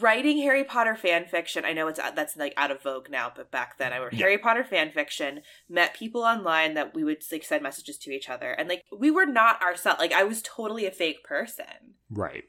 writing 0.00 0.38
Harry 0.38 0.64
Potter 0.64 0.96
fan 0.96 1.26
fiction. 1.26 1.64
I 1.64 1.72
know 1.74 1.88
it's 1.88 1.98
uh, 2.00 2.10
that's 2.12 2.36
like 2.36 2.54
out 2.56 2.70
of 2.70 2.82
vogue 2.82 3.10
now, 3.10 3.30
but 3.36 3.50
back 3.50 3.76
then 3.78 3.92
I 3.92 3.98
wrote 3.98 4.14
Yeah. 4.14 4.20
Harry 4.20 4.38
Potter 4.38 4.64
fan 4.64 4.90
fiction. 4.90 5.42
Met 5.68 5.94
people 5.94 6.22
online 6.22 6.72
that 6.74 6.94
we 6.94 7.04
would 7.04 7.22
like 7.30 7.44
send 7.44 7.62
messages 7.62 7.98
to 7.98 8.10
each 8.10 8.28
other, 8.30 8.50
and 8.52 8.68
like 8.68 8.84
we 8.96 9.10
were 9.10 9.26
not 9.26 9.60
ourselves. 9.62 10.00
Like 10.00 10.12
I 10.14 10.24
was 10.24 10.40
totally 10.42 10.86
a 10.86 10.90
fake 10.90 11.22
person, 11.22 11.94
right. 12.10 12.44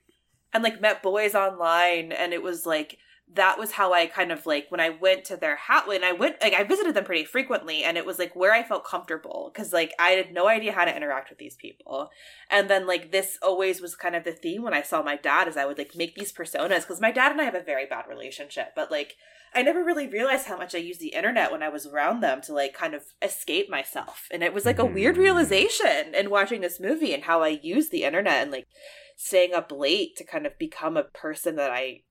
And 0.54 0.64
like 0.64 0.82
met 0.82 1.04
boys 1.04 1.36
online, 1.36 2.12
and 2.12 2.34
it 2.34 2.42
was 2.42 2.66
like 2.66 2.98
that 3.32 3.60
was 3.60 3.74
how 3.74 3.94
I 3.94 4.08
kind 4.08 4.32
of 4.32 4.46
like 4.48 4.68
when 4.70 4.80
I 4.80 4.90
went 4.90 5.24
to 5.26 5.38
their 5.38 5.56
house. 5.56 5.88
When 5.88 6.04
I 6.04 6.12
went, 6.12 6.42
like 6.42 6.54
I 6.54 6.64
visited 6.64 6.96
them 6.96 7.06
pretty 7.06 7.26
frequently, 7.26 7.84
and 7.84 7.98
it 7.98 8.06
was 8.06 8.18
like 8.18 8.36
where 8.36 8.54
I 8.54 8.64
felt 8.64 8.86
comfortable 8.86 9.52
because 9.54 9.72
like 9.72 9.94
I 10.00 10.12
had 10.12 10.34
no 10.34 10.48
idea 10.48 10.72
how 10.72 10.86
to 10.86 10.96
interact 10.96 11.30
with 11.30 11.38
these 11.38 11.56
people. 11.56 12.10
And 12.50 12.70
then 12.70 12.88
like 12.88 13.12
this 13.12 13.38
always 13.42 13.82
was 13.82 13.96
kind 13.96 14.16
of 14.16 14.24
the 14.24 14.32
theme 14.32 14.64
when 14.64 14.74
I 14.74 14.82
saw 14.82 15.04
my 15.04 15.16
dad 15.16 15.48
is 15.48 15.58
I 15.58 15.66
would 15.66 15.78
like 15.78 15.96
make 15.96 16.16
these 16.16 16.34
personas 16.34 16.82
because 16.82 17.02
my 17.02 17.12
dad 17.12 17.32
and 17.32 17.40
I 17.40 17.44
have 17.44 17.56
a 17.56 17.62
very 17.62 17.86
bad 17.86 18.06
relationship, 18.10 18.74
but 18.76 18.90
like 18.90 19.16
I 19.54 19.62
never 19.62 19.84
really 19.84 20.08
realized 20.08 20.48
how 20.48 20.58
much 20.58 20.74
I 20.74 20.80
used 20.80 21.00
the 21.00 21.14
internet 21.14 21.52
when 21.52 21.64
I 21.64 21.70
was 21.70 21.86
around 21.86 22.22
them 22.22 22.42
to 22.42 22.54
like 22.54 22.74
kind 22.74 22.94
of 22.94 23.04
escape 23.22 23.70
myself. 23.70 24.28
And 24.32 24.44
it 24.44 24.54
was 24.54 24.66
like 24.66 24.80
a 24.80 24.86
weird 24.86 25.16
Mm. 25.16 25.20
realization 25.20 26.16
in 26.16 26.30
watching 26.30 26.62
this 26.62 26.80
movie 26.80 27.14
and 27.14 27.24
how 27.24 27.42
I 27.44 27.60
used 27.62 27.92
the 27.92 28.04
internet 28.04 28.44
and 28.44 28.52
like 28.52 28.68
staying 29.18 29.54
up 29.54 29.72
late 29.72 30.16
to 30.18 30.24
kind 30.24 30.46
of 30.46 30.58
become 30.58 30.98
a 30.98 31.04
person 31.04 31.56
that 31.58 31.72
I 31.72 32.02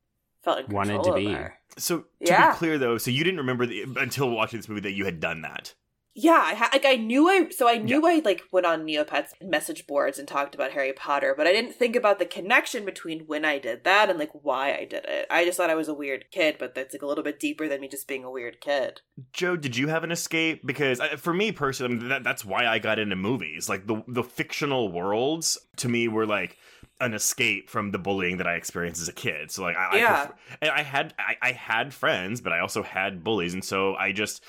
felt 0.54 0.68
in 0.68 0.74
Wanted 0.74 1.02
to 1.04 1.14
be. 1.14 1.26
over. 1.28 1.54
So 1.76 1.98
to 1.98 2.04
Yeah. 2.20 2.52
be 2.52 2.56
clear, 2.58 2.78
though, 2.78 2.98
so 2.98 3.11
you 3.11 3.22
didn't 3.24 3.38
remember 3.38 3.66
the, 3.66 3.84
until 3.96 4.30
watching 4.30 4.58
this 4.58 4.68
movie 4.68 4.80
that 4.82 4.92
you 4.94 5.04
had 5.04 5.20
done 5.20 5.42
that. 5.42 5.74
Yeah, 6.20 6.42
I 6.44 6.54
ha- 6.54 6.70
like 6.72 6.84
I 6.84 6.96
knew 6.96 7.28
I 7.28 7.48
so 7.50 7.68
I 7.68 7.76
knew 7.78 8.04
I 8.04 8.20
like 8.24 8.42
went 8.50 8.66
on 8.66 8.84
Neopets 8.84 9.28
message 9.40 9.87
boards 9.87 10.18
and 10.18 10.26
talked 10.26 10.52
about 10.52 10.72
Harry 10.72 10.92
Potter, 10.92 11.32
but 11.37 11.46
I 11.46 11.52
didn't 11.52 11.74
think 11.76 11.94
about 11.94 12.18
the 12.18 12.26
connection 12.26 12.84
between 12.84 13.20
when 13.28 13.44
I 13.44 13.61
did 13.61 13.84
that 13.84 14.11
and 14.11 14.18
like 14.18 14.30
why 14.32 14.72
I 14.74 14.84
did 14.84 15.04
it. 15.04 15.28
I 15.30 15.44
just 15.44 15.56
thought 15.56 15.70
I 15.70 15.76
was 15.76 15.87
a 15.87 15.94
weird 15.94 16.24
kid, 16.32 16.56
but 16.58 16.74
that's 16.74 16.92
like 16.92 17.02
a 17.02 17.06
little 17.06 17.22
bit 17.22 17.38
deeper 17.38 17.68
than 17.68 17.80
me 17.80 17.87
just 17.87 18.08
being 18.08 18.24
a 18.24 18.30
weird 18.32 18.61
kid. 18.61 19.00
Joe, 19.32 19.54
did 19.54 19.76
you 19.76 19.87
have 19.88 20.02
an 20.02 20.11
escape? 20.11 20.62
Because 20.66 20.98
uh, 20.98 21.16
for 21.18 21.32
me 21.32 21.52
personally, 21.52 21.94
I 21.94 21.98
mean, 22.00 22.08
that, 22.08 22.24
that's 22.24 22.44
why 22.44 22.66
I 22.66 22.80
got 22.80 22.98
into 22.98 23.14
movies. 23.14 23.68
Like 23.68 23.87
the 23.87 24.02
the 24.08 24.24
fictional 24.24 24.90
worlds 24.90 25.56
to 25.76 25.88
me 25.88 26.08
were 26.08 26.26
like 26.26 26.56
an 27.00 27.14
escape 27.14 27.70
from 27.70 27.90
the 27.92 27.98
bullying 27.98 28.38
that 28.38 28.46
I 28.46 28.54
experienced 28.54 29.00
as 29.00 29.08
a 29.08 29.12
kid. 29.12 29.50
So 29.50 29.62
like, 29.62 29.76
I, 29.76 29.98
Yeah. 29.98 30.12
I, 30.12 30.26
prefer- 30.26 30.34
and 30.62 30.70
I 30.70 30.82
had 30.82 31.14
I, 31.18 31.37
I 31.42 31.52
had 31.52 31.94
friends, 31.94 32.40
but 32.40 32.52
I 32.52 32.61
also 32.61 32.82
had 32.82 33.22
bullies, 33.24 33.54
and 33.54 33.64
so 33.64 33.94
I 33.94 34.12
just 34.12 34.42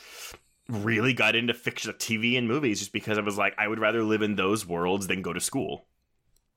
really 0.67 1.13
got 1.13 1.35
into 1.35 1.53
fiction, 1.53 1.91
TV, 1.93 2.37
and 2.37 2.47
movies 2.47 2.79
just 2.79 2.93
because 2.93 3.17
I 3.17 3.21
was 3.21 3.37
like, 3.37 3.55
I 3.57 3.67
would 3.67 3.79
rather 3.79 4.03
live 4.03 4.21
in 4.21 4.35
those 4.35 4.65
worlds 4.67 5.07
than 5.07 5.21
go 5.21 5.33
to 5.33 5.39
school. 5.39 5.85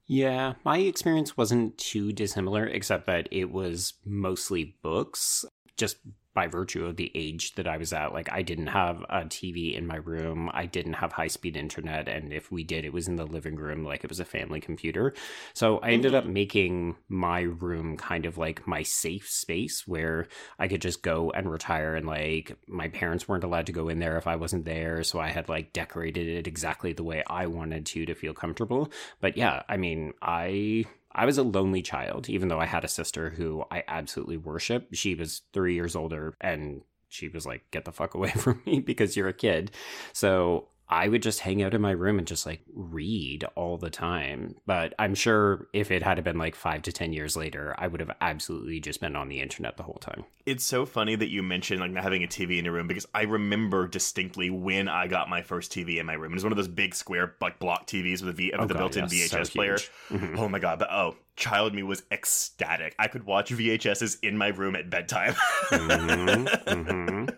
Yeah, 0.07 0.55
my 0.65 0.79
experience 0.79 1.37
wasn't 1.37 1.79
too 1.79 2.13
dissimilar, 2.13 2.67
except 2.67 3.07
that 3.07 3.29
it 3.31 3.51
was 3.51 3.95
mostly 4.05 4.77
books, 4.83 5.45
just 5.77 5.97
by 6.35 6.47
virtue 6.47 6.87
of 6.87 6.97
the 6.97 7.11
age 7.15 7.55
that 7.55 7.67
I 7.67 7.77
was 7.77 7.93
at. 7.93 8.13
Like, 8.13 8.31
I 8.33 8.43
didn't 8.43 8.69
have 8.69 9.03
a 9.09 9.23
TV 9.25 9.77
in 9.77 9.87
my 9.87 9.97
room, 9.97 10.51
I 10.53 10.67
didn't 10.67 10.95
have 10.95 11.13
high 11.13 11.27
speed 11.27 11.57
internet, 11.57 12.09
and 12.09 12.33
if 12.33 12.51
we 12.51 12.65
did, 12.65 12.85
it 12.85 12.93
was 12.93 13.09
in 13.09 13.17
the 13.17 13.27
living 13.27 13.57
room, 13.57 13.85
like 13.85 14.05
it 14.05 14.11
was 14.11 14.21
a 14.21 14.25
family 14.25 14.61
computer. 14.61 15.15
So 15.55 15.79
I 15.79 15.91
ended 15.91 16.13
mm-hmm. 16.13 16.27
up 16.29 16.33
making 16.33 16.97
my 17.09 17.41
room 17.41 17.97
kind 17.97 18.27
of 18.27 18.39
like 18.39 18.67
my 18.67 18.83
safe 18.83 19.29
space 19.29 19.87
where 19.87 20.29
I 20.59 20.69
could 20.69 20.83
just 20.83 21.03
go 21.03 21.31
and 21.31 21.51
retire, 21.51 21.95
and 21.95 22.07
like 22.07 22.57
my 22.67 22.89
parents 22.89 23.29
weren't 23.29 23.45
allowed 23.45 23.67
to 23.67 23.73
go 23.73 23.89
in 23.89 23.99
there 23.99 24.17
if 24.17 24.27
I 24.27 24.37
wasn't 24.37 24.65
there. 24.65 25.03
So 25.03 25.21
I 25.21 25.29
had 25.29 25.49
like 25.49 25.73
decorated 25.73 26.29
it 26.29 26.47
exactly 26.47 26.93
the 26.93 27.05
way 27.05 27.23
I 27.27 27.47
wanted 27.47 27.87
to 27.87 28.07
to 28.07 28.15
feel 28.15 28.35
comfortable. 28.35 28.91
But 29.21 29.37
yeah, 29.37 29.63
I 29.69 29.77
mean, 29.77 30.13
I 30.21 30.87
I 31.15 31.27
was 31.27 31.39
a 31.39 31.43
lonely 31.43 31.83
child, 31.83 32.29
even 32.29 32.49
though 32.49 32.61
I 32.61 32.67
had 32.67 32.85
a 32.85 32.89
sister 32.89 33.31
who 33.31 33.65
I 33.71 33.85
absolutely 33.87 34.37
worship. 34.37 34.89
She 34.93 35.15
was 35.15 35.43
three 35.53 35.75
years 35.75 35.95
older 35.95 36.35
and 36.41 36.83
she 37.09 37.29
was 37.29 37.45
like, 37.45 37.71
get 37.71 37.85
the 37.85 37.93
fuck 37.93 38.15
away 38.15 38.31
from 38.37 38.63
me 38.67 38.81
because 38.81 39.17
you're 39.17 39.29
a 39.29 39.35
kid. 39.35 39.71
So 40.13 40.69
I 40.93 41.09
would 41.09 41.23
just 41.23 41.41
hang 41.41 41.63
out 41.63 41.73
in 41.73 41.81
my 41.81 41.93
room 41.93 42.19
and 42.19 42.27
just 42.29 42.45
like 42.45 42.61
read 42.75 43.45
all 43.55 43.79
the 43.79 43.89
time. 43.89 44.57
But 44.67 44.93
I'm 44.99 45.15
sure 45.15 45.67
if 45.73 45.91
it 45.91 46.03
had 46.03 46.23
been 46.23 46.37
like 46.37 46.55
five 46.55 46.83
to 46.83 46.93
10 46.93 47.15
years 47.15 47.35
later, 47.35 47.75
I 47.79 47.87
would 47.87 48.01
have 48.01 48.15
absolutely 48.21 48.79
just 48.79 49.01
been 49.01 49.17
on 49.17 49.29
the 49.31 49.41
internet 49.41 49.79
the 49.79 49.85
whole 49.85 49.99
time. 50.03 50.25
It's 50.45 50.65
so 50.65 50.85
funny 50.85 51.17
that 51.17 51.31
you 51.31 51.43
mentioned 51.43 51.81
like 51.81 51.93
not 51.93 52.03
having 52.03 52.23
a 52.23 52.27
TV 52.29 52.59
in 52.59 52.67
your 52.67 52.75
room 52.75 52.89
because 52.89 53.07
I 53.15 53.23
remember 53.23 53.89
distinctly 53.89 54.51
when 54.51 54.87
I 54.87 55.07
got 55.07 55.31
my 55.31 55.41
first 55.41 55.73
TV 55.73 55.99
in 55.99 56.05
my 56.05 56.13
room. 56.13 56.33
It 56.33 56.35
was 56.35 56.45
one 56.45 56.53
of 56.53 56.57
those 56.59 56.69
big 56.69 56.95
square 56.95 57.37
like 57.41 57.59
block 57.59 57.87
TVs 57.87 58.21
with 58.21 58.29
a 58.29 58.33
v- 58.35 58.51
with 58.53 58.61
Oh 58.61 58.67
the 58.67 58.75
God, 58.75 58.79
built-in 58.81 59.05
yeah, 59.05 59.27
so 59.27 59.39
VHS 59.39 59.53
player. 59.55 59.79
huge. 59.79 59.91
Mhm. 60.11 60.39
Oh 60.39 60.49
my 60.49 60.59
god! 60.59 60.79
But 60.79 60.91
oh, 60.93 61.17
child 61.37 61.75
me 61.75 61.83
was 61.83 62.03
ecstatic. 62.11 62.95
I 62.99 63.09
could 63.09 63.25
watch 63.25 63.51
VHSs 63.51 64.19
in 64.23 64.37
my 64.37 64.49
room 64.49 64.77
at 64.77 64.91
bedtime. 64.91 65.33
Mhm, 65.71 66.47
mhm. 66.67 67.37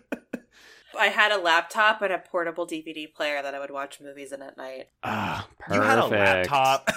I 0.99 1.07
had 1.07 1.33
a 1.33 1.39
laptop 1.39 2.03
and 2.03 2.13
a 2.13 2.19
portable 2.19 2.67
DVD 2.67 3.13
player 3.13 3.43
that 3.43 3.55
I 3.55 3.59
would 3.59 3.71
watch 3.71 4.01
movies 4.01 4.33
in 4.33 4.43
at 4.43 4.57
night. 4.57 4.89
Ah, 5.03 5.47
perfect. 5.59 5.75
You 5.77 5.81
had 5.83 5.99
a 5.99 6.07
laptop. 6.07 6.89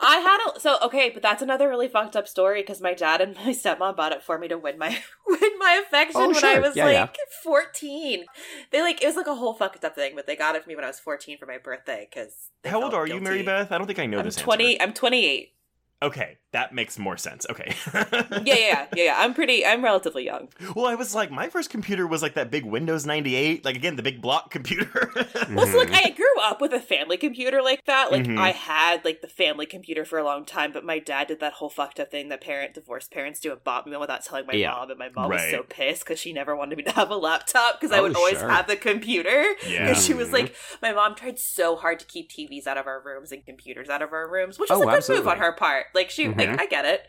I 0.00 0.18
had 0.18 0.38
a 0.56 0.60
so 0.60 0.78
okay, 0.84 1.10
but 1.10 1.22
that's 1.22 1.42
another 1.42 1.68
really 1.68 1.88
fucked 1.88 2.14
up 2.16 2.28
story 2.28 2.62
because 2.62 2.80
my 2.80 2.94
dad 2.94 3.20
and 3.20 3.34
my 3.44 3.50
stepmom 3.50 3.96
bought 3.96 4.12
it 4.12 4.22
for 4.22 4.38
me 4.38 4.46
to 4.48 4.56
win 4.56 4.78
my 4.78 4.88
win 5.26 5.58
my 5.58 5.82
affection 5.84 6.20
Oh, 6.20 6.28
when 6.28 6.44
I 6.44 6.60
was 6.60 6.76
Yeah, 6.76 6.84
like 6.86 6.94
yeah. 6.94 7.08
fourteen. 7.42 8.24
They 8.70 8.80
like 8.80 9.02
it 9.02 9.06
was 9.06 9.16
like 9.16 9.26
a 9.26 9.34
whole 9.34 9.54
fucked 9.54 9.84
up 9.84 9.94
thing, 9.96 10.12
but 10.14 10.26
they 10.26 10.36
got 10.36 10.54
it 10.54 10.62
for 10.62 10.68
me 10.68 10.76
when 10.76 10.84
I 10.84 10.88
was 10.88 11.00
fourteen 11.00 11.36
for 11.36 11.46
my 11.46 11.58
birthday 11.58 12.08
because. 12.10 12.50
How 12.64 12.82
old 12.82 12.94
are 12.94 13.06
you, 13.06 13.20
Mary 13.20 13.42
Beth? 13.42 13.70
I 13.72 13.78
don't 13.78 13.86
think 13.86 13.98
I 13.98 14.06
know 14.06 14.18
I'm 14.18 14.24
this. 14.24 14.36
twenty. 14.36 14.78
Answer. 14.78 14.82
I'm 14.88 14.94
twenty 14.94 15.26
eight. 15.26 15.52
Okay, 16.00 16.38
that 16.52 16.72
makes 16.74 16.98
more 16.98 17.16
sense. 17.16 17.46
Okay. 17.50 17.74
Yeah, 17.92 18.04
yeah, 18.14 18.40
yeah, 18.44 18.54
yeah, 18.54 18.86
yeah. 18.96 19.14
I'm 19.18 19.34
pretty. 19.34 19.66
I'm 19.66 19.84
relatively 19.84 20.24
young. 20.24 20.48
Well, 20.74 20.86
I 20.86 20.94
was 20.94 21.14
like, 21.14 21.30
my 21.30 21.48
first 21.48 21.68
computer 21.70 22.06
was 22.06 22.22
like 22.22 22.34
that 22.34 22.50
big 22.50 22.64
Windows 22.64 23.04
98, 23.04 23.64
like 23.64 23.76
again, 23.76 23.96
the 23.96 24.02
big 24.02 24.20
block 24.22 24.50
computer. 24.50 25.10
Well, 25.50 25.66
so 25.66 25.78
like 25.78 25.90
I 25.92 26.10
grew 26.10 26.26
up 26.42 26.60
with 26.60 26.72
a 26.72 26.80
family 26.80 27.16
computer 27.16 27.62
like 27.62 27.84
that. 27.86 28.10
Like 28.12 28.24
Mhm. 28.24 28.38
I 28.38 28.50
had 28.50 29.04
like 29.04 29.20
the 29.22 29.28
family 29.28 29.66
computer 29.66 30.04
for 30.04 30.18
a 30.18 30.24
long 30.24 30.44
time, 30.44 30.72
but 30.72 30.84
my 30.84 30.98
dad 30.98 31.28
did 31.28 31.40
that 31.40 31.54
whole 31.54 31.70
fucked 31.70 31.98
up 32.00 32.10
thing 32.10 32.28
that 32.28 32.40
parent 32.42 32.74
divorced 32.74 33.10
parents 33.10 33.40
do 33.40 33.52
and 33.52 33.62
bought 33.64 33.86
me 33.86 33.92
one 33.92 34.00
without 34.00 34.24
telling 34.24 34.46
my 34.46 34.52
Yeah. 34.54 34.70
mom, 34.72 34.90
and 34.90 34.98
my 34.98 35.08
mom 35.10 35.30
was 35.30 35.42
so 35.50 35.62
pissed 35.68 36.04
because 36.04 36.18
she 36.18 36.32
never 36.32 36.54
wanted 36.56 36.76
me 36.76 36.84
to 36.84 36.92
have 36.92 37.10
a 37.10 37.16
laptop 37.16 37.80
because 37.80 37.92
I 37.94 37.98
Oh, 37.98 38.02
would 38.02 38.16
always 38.16 38.38
sure. 38.38 38.48
have 38.48 38.66
the 38.66 38.76
computer. 38.76 39.44
Yeah. 39.66 39.88
Because 39.88 40.04
she 40.04 40.14
was 40.14 40.32
like, 40.32 40.54
my 40.82 40.92
mom 40.92 41.14
tried 41.14 41.38
so 41.38 41.76
hard 41.76 41.98
to 42.00 42.06
keep 42.06 42.30
TVs 42.30 42.66
out 42.66 42.76
of 42.78 42.86
our 42.86 43.00
rooms 43.04 43.32
and 43.32 43.44
computers 43.44 43.88
out 43.88 44.02
of 44.02 44.12
our 44.12 44.28
rooms, 44.30 44.58
which 44.58 44.70
is 44.70 44.76
Oh, 44.76 44.82
a 44.82 44.86
good 44.86 44.94
absolutely. 44.96 45.24
move 45.24 45.32
on 45.32 45.38
her 45.38 45.52
part. 45.52 45.86
Like 45.94 46.10
she, 46.10 46.26
Mhm. 46.26 46.37
Like 46.38 46.60
I 46.60 46.66
get 46.66 46.84
it. 46.84 47.06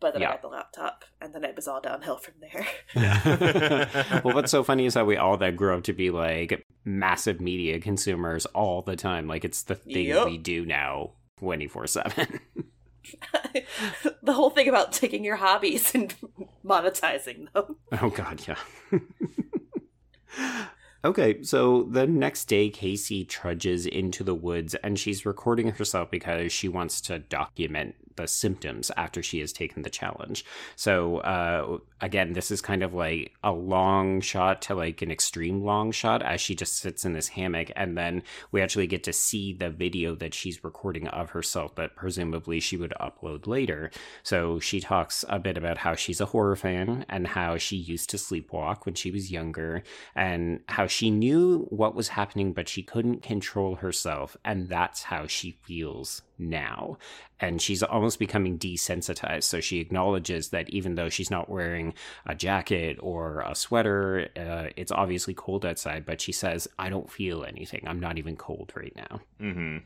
But 0.00 0.14
then 0.14 0.22
Yeah. 0.22 0.28
I 0.28 0.32
got 0.32 0.42
the 0.42 0.48
laptop, 0.48 1.04
and 1.20 1.34
then 1.34 1.44
it 1.44 1.54
was 1.54 1.68
all 1.68 1.80
downhill 1.82 2.16
from 2.16 2.32
there. 2.40 2.66
well, 4.24 4.34
what's 4.34 4.50
so 4.50 4.64
funny 4.64 4.86
is 4.86 4.94
how 4.94 5.04
we 5.04 5.18
all 5.18 5.36
then 5.36 5.56
grew 5.56 5.76
up 5.76 5.82
to 5.84 5.92
be 5.92 6.10
like 6.10 6.64
massive 6.86 7.38
media 7.40 7.78
consumers 7.80 8.46
all 8.46 8.80
the 8.80 8.96
time. 8.96 9.26
Like 9.28 9.44
it's 9.44 9.62
the 9.64 9.74
thing 9.74 10.06
Yep. 10.06 10.24
we 10.26 10.38
do 10.38 10.64
now, 10.64 11.12
twenty 11.38 11.66
four 11.68 11.86
seven. 11.86 12.40
the 14.22 14.32
whole 14.32 14.50
thing 14.50 14.68
about 14.68 14.92
taking 14.92 15.22
your 15.24 15.36
hobbies 15.36 15.94
and 15.94 16.14
monetizing 16.64 17.52
them. 17.52 17.76
Oh 18.00 18.08
God, 18.08 18.42
yeah. 18.48 18.56
okay, 21.04 21.42
so 21.42 21.84
the 21.84 22.06
next 22.06 22.46
day, 22.46 22.70
Casey 22.70 23.24
trudges 23.24 23.86
into 23.86 24.22
the 24.24 24.34
woods 24.34 24.74
and 24.76 24.98
she's 24.98 25.26
recording 25.26 25.72
herself 25.72 26.10
because 26.10 26.52
she 26.52 26.68
wants 26.68 27.00
to 27.02 27.18
document 27.18 27.96
the 28.20 28.28
symptoms 28.28 28.90
after 28.96 29.22
she 29.22 29.40
has 29.40 29.52
taken 29.52 29.82
the 29.82 29.90
challenge. 29.90 30.44
So 30.76 31.18
uh, 31.18 31.78
again, 32.00 32.32
this 32.32 32.50
is 32.50 32.60
kind 32.60 32.82
of 32.82 32.94
like 32.94 33.32
a 33.42 33.52
long 33.52 34.20
shot 34.20 34.62
to 34.62 34.74
like 34.74 35.02
an 35.02 35.10
extreme 35.10 35.64
long 35.64 35.92
shot 35.92 36.22
as 36.22 36.40
she 36.40 36.54
just 36.54 36.78
sits 36.78 37.04
in 37.04 37.12
this 37.12 37.28
hammock, 37.28 37.70
and 37.76 37.96
then 37.96 38.22
we 38.52 38.62
actually 38.62 38.86
get 38.86 39.04
to 39.04 39.12
see 39.12 39.52
the 39.52 39.70
video 39.70 40.14
that 40.16 40.34
she's 40.34 40.64
recording 40.64 41.08
of 41.08 41.30
herself 41.30 41.74
that 41.76 41.96
presumably 41.96 42.60
she 42.60 42.76
would 42.76 42.94
upload 43.00 43.46
later. 43.46 43.90
So 44.22 44.60
she 44.60 44.80
talks 44.80 45.24
a 45.28 45.38
bit 45.38 45.56
about 45.56 45.78
how 45.78 45.94
she's 45.94 46.20
a 46.20 46.26
horror 46.26 46.56
fan 46.56 47.04
and 47.08 47.26
how 47.26 47.56
she 47.56 47.76
used 47.76 48.10
to 48.10 48.16
sleepwalk 48.16 48.84
when 48.84 48.94
she 48.94 49.10
was 49.10 49.30
younger 49.30 49.82
and 50.14 50.60
how 50.68 50.86
she 50.86 51.10
knew 51.10 51.66
what 51.70 51.94
was 51.94 52.08
happening, 52.08 52.52
but 52.52 52.68
she 52.68 52.82
couldn't 52.82 53.22
control 53.22 53.76
herself. 53.76 54.36
And 54.44 54.68
that's 54.68 55.04
how 55.04 55.26
she 55.26 55.56
feels 55.62 56.22
now. 56.40 56.98
And 57.38 57.60
she's 57.60 57.82
almost 57.82 58.18
becoming 58.18 58.58
desensitized. 58.58 59.44
So 59.44 59.60
she 59.60 59.78
acknowledges 59.80 60.48
that 60.48 60.68
even 60.70 60.94
though 60.94 61.08
she's 61.08 61.30
not 61.30 61.48
wearing 61.48 61.94
a 62.26 62.34
jacket 62.34 62.98
or 63.00 63.40
a 63.40 63.54
sweater, 63.54 64.28
uh, 64.36 64.68
it's 64.76 64.92
obviously 64.92 65.34
cold 65.34 65.64
outside, 65.64 66.04
but 66.04 66.20
she 66.20 66.32
says, 66.32 66.68
I 66.78 66.90
don't 66.90 67.10
feel 67.10 67.44
anything. 67.44 67.84
I'm 67.86 68.00
not 68.00 68.18
even 68.18 68.36
cold 68.36 68.72
right 68.74 68.94
now. 68.96 69.20
Mm-hmm. 69.40 69.78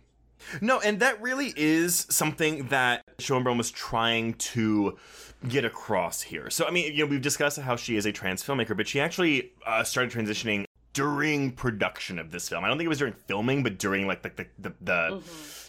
No, 0.60 0.80
and 0.80 1.00
that 1.00 1.20
really 1.22 1.52
is 1.56 2.06
something 2.10 2.68
that 2.68 3.02
Schoenbrun 3.18 3.56
was 3.56 3.70
trying 3.70 4.34
to 4.34 4.98
get 5.48 5.64
across 5.64 6.22
here. 6.22 6.50
So, 6.50 6.66
I 6.66 6.70
mean, 6.70 6.92
you 6.92 7.04
know, 7.04 7.10
we've 7.10 7.22
discussed 7.22 7.58
how 7.58 7.76
she 7.76 7.96
is 7.96 8.06
a 8.06 8.12
trans 8.12 8.42
filmmaker, 8.42 8.76
but 8.76 8.88
she 8.88 9.00
actually 9.00 9.52
uh, 9.66 9.84
started 9.84 10.12
transitioning 10.12 10.64
during 10.92 11.50
production 11.50 12.18
of 12.18 12.30
this 12.30 12.48
film. 12.48 12.64
I 12.64 12.68
don't 12.68 12.78
think 12.78 12.86
it 12.86 12.88
was 12.88 12.98
during 12.98 13.14
filming, 13.26 13.62
but 13.62 13.78
during 13.78 14.06
like 14.06 14.22
the 14.22 14.30
the, 14.36 14.46
the, 14.58 14.74
the 14.80 15.22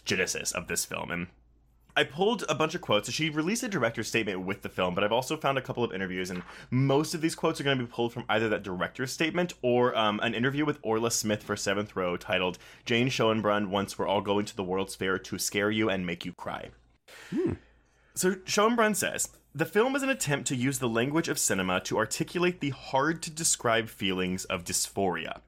genesis 0.06 0.52
of 0.52 0.68
this 0.68 0.84
film. 0.84 1.10
And 1.10 1.26
I 1.98 2.04
pulled 2.04 2.44
a 2.48 2.54
bunch 2.54 2.74
of 2.74 2.82
quotes. 2.82 3.08
So 3.08 3.12
she 3.12 3.30
released 3.30 3.62
a 3.62 3.68
director's 3.68 4.08
statement 4.08 4.40
with 4.40 4.60
the 4.60 4.68
film, 4.68 4.94
but 4.94 5.02
I've 5.02 5.12
also 5.12 5.36
found 5.36 5.56
a 5.56 5.62
couple 5.62 5.82
of 5.82 5.94
interviews, 5.94 6.30
and 6.30 6.42
most 6.70 7.14
of 7.14 7.22
these 7.22 7.34
quotes 7.34 7.58
are 7.58 7.64
going 7.64 7.78
to 7.78 7.84
be 7.84 7.90
pulled 7.90 8.12
from 8.12 8.24
either 8.28 8.50
that 8.50 8.62
director's 8.62 9.12
statement 9.12 9.54
or 9.62 9.96
um, 9.96 10.20
an 10.22 10.34
interview 10.34 10.66
with 10.66 10.78
Orla 10.82 11.10
Smith 11.10 11.42
for 11.42 11.56
Seventh 11.56 11.96
Row 11.96 12.18
titled 12.18 12.58
"Jane 12.84 13.08
Schoenbrun 13.08 13.68
Once 13.68 13.98
We're 13.98 14.06
All 14.06 14.20
Going 14.20 14.44
to 14.44 14.56
the 14.56 14.64
World's 14.64 14.94
Fair 14.94 15.18
to 15.18 15.38
Scare 15.38 15.70
You 15.70 15.88
and 15.88 16.04
Make 16.04 16.26
You 16.26 16.34
Cry." 16.34 16.68
So 18.14 18.34
Schoenbrun 18.34 18.94
says 18.94 19.30
the 19.54 19.64
film 19.64 19.96
is 19.96 20.02
an 20.02 20.10
attempt 20.10 20.48
to 20.48 20.56
use 20.56 20.78
the 20.78 20.88
language 20.88 21.28
of 21.28 21.38
cinema 21.38 21.80
to 21.80 21.96
articulate 21.96 22.60
the 22.60 22.70
hard 22.70 23.22
to 23.22 23.30
describe 23.30 23.88
feelings 23.88 24.44
of 24.44 24.64
dysphoria. 24.64 25.40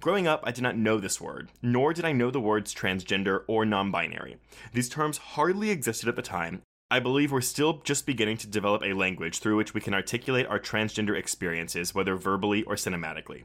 Growing 0.00 0.28
up, 0.28 0.44
I 0.44 0.52
did 0.52 0.62
not 0.62 0.76
know 0.76 0.98
this 0.98 1.20
word, 1.20 1.48
nor 1.60 1.92
did 1.92 2.04
I 2.04 2.12
know 2.12 2.30
the 2.30 2.40
words 2.40 2.72
transgender 2.72 3.42
or 3.48 3.64
non 3.64 3.90
binary. 3.90 4.36
These 4.72 4.88
terms 4.88 5.18
hardly 5.18 5.70
existed 5.70 6.08
at 6.08 6.14
the 6.14 6.22
time. 6.22 6.62
I 6.88 7.00
believe 7.00 7.32
we're 7.32 7.40
still 7.40 7.80
just 7.82 8.06
beginning 8.06 8.36
to 8.38 8.46
develop 8.46 8.84
a 8.84 8.92
language 8.92 9.40
through 9.40 9.56
which 9.56 9.74
we 9.74 9.80
can 9.80 9.94
articulate 9.94 10.46
our 10.46 10.60
transgender 10.60 11.18
experiences, 11.18 11.96
whether 11.96 12.14
verbally 12.14 12.62
or 12.62 12.76
cinematically. 12.76 13.42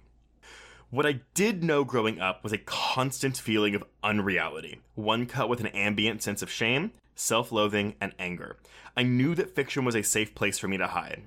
What 0.92 1.08
I 1.08 1.22
did 1.34 1.64
know 1.64 1.84
growing 1.84 2.22
up 2.22 2.44
was 2.44 2.54
a 2.54 2.60
constant 2.60 3.36
feeling 3.36 3.74
of 3.74 3.84
unreality, 4.04 4.80
one 4.94 5.26
cut 5.26 5.50
with 5.50 5.60
an 5.60 5.68
ambient 5.68 6.22
sense 6.22 6.44
of 6.44 6.52
shame, 6.52 6.92
self 7.16 7.52
loathing, 7.52 7.96
and 8.02 8.14
anger. 8.20 8.58
I 8.96 9.04
knew 9.04 9.34
that 9.36 9.56
fiction 9.56 9.86
was 9.86 9.96
a 9.96 10.04
safe 10.04 10.36
place 10.36 10.60
for 10.60 10.68
me 10.68 10.78
to 10.78 10.88
hide. 10.88 11.24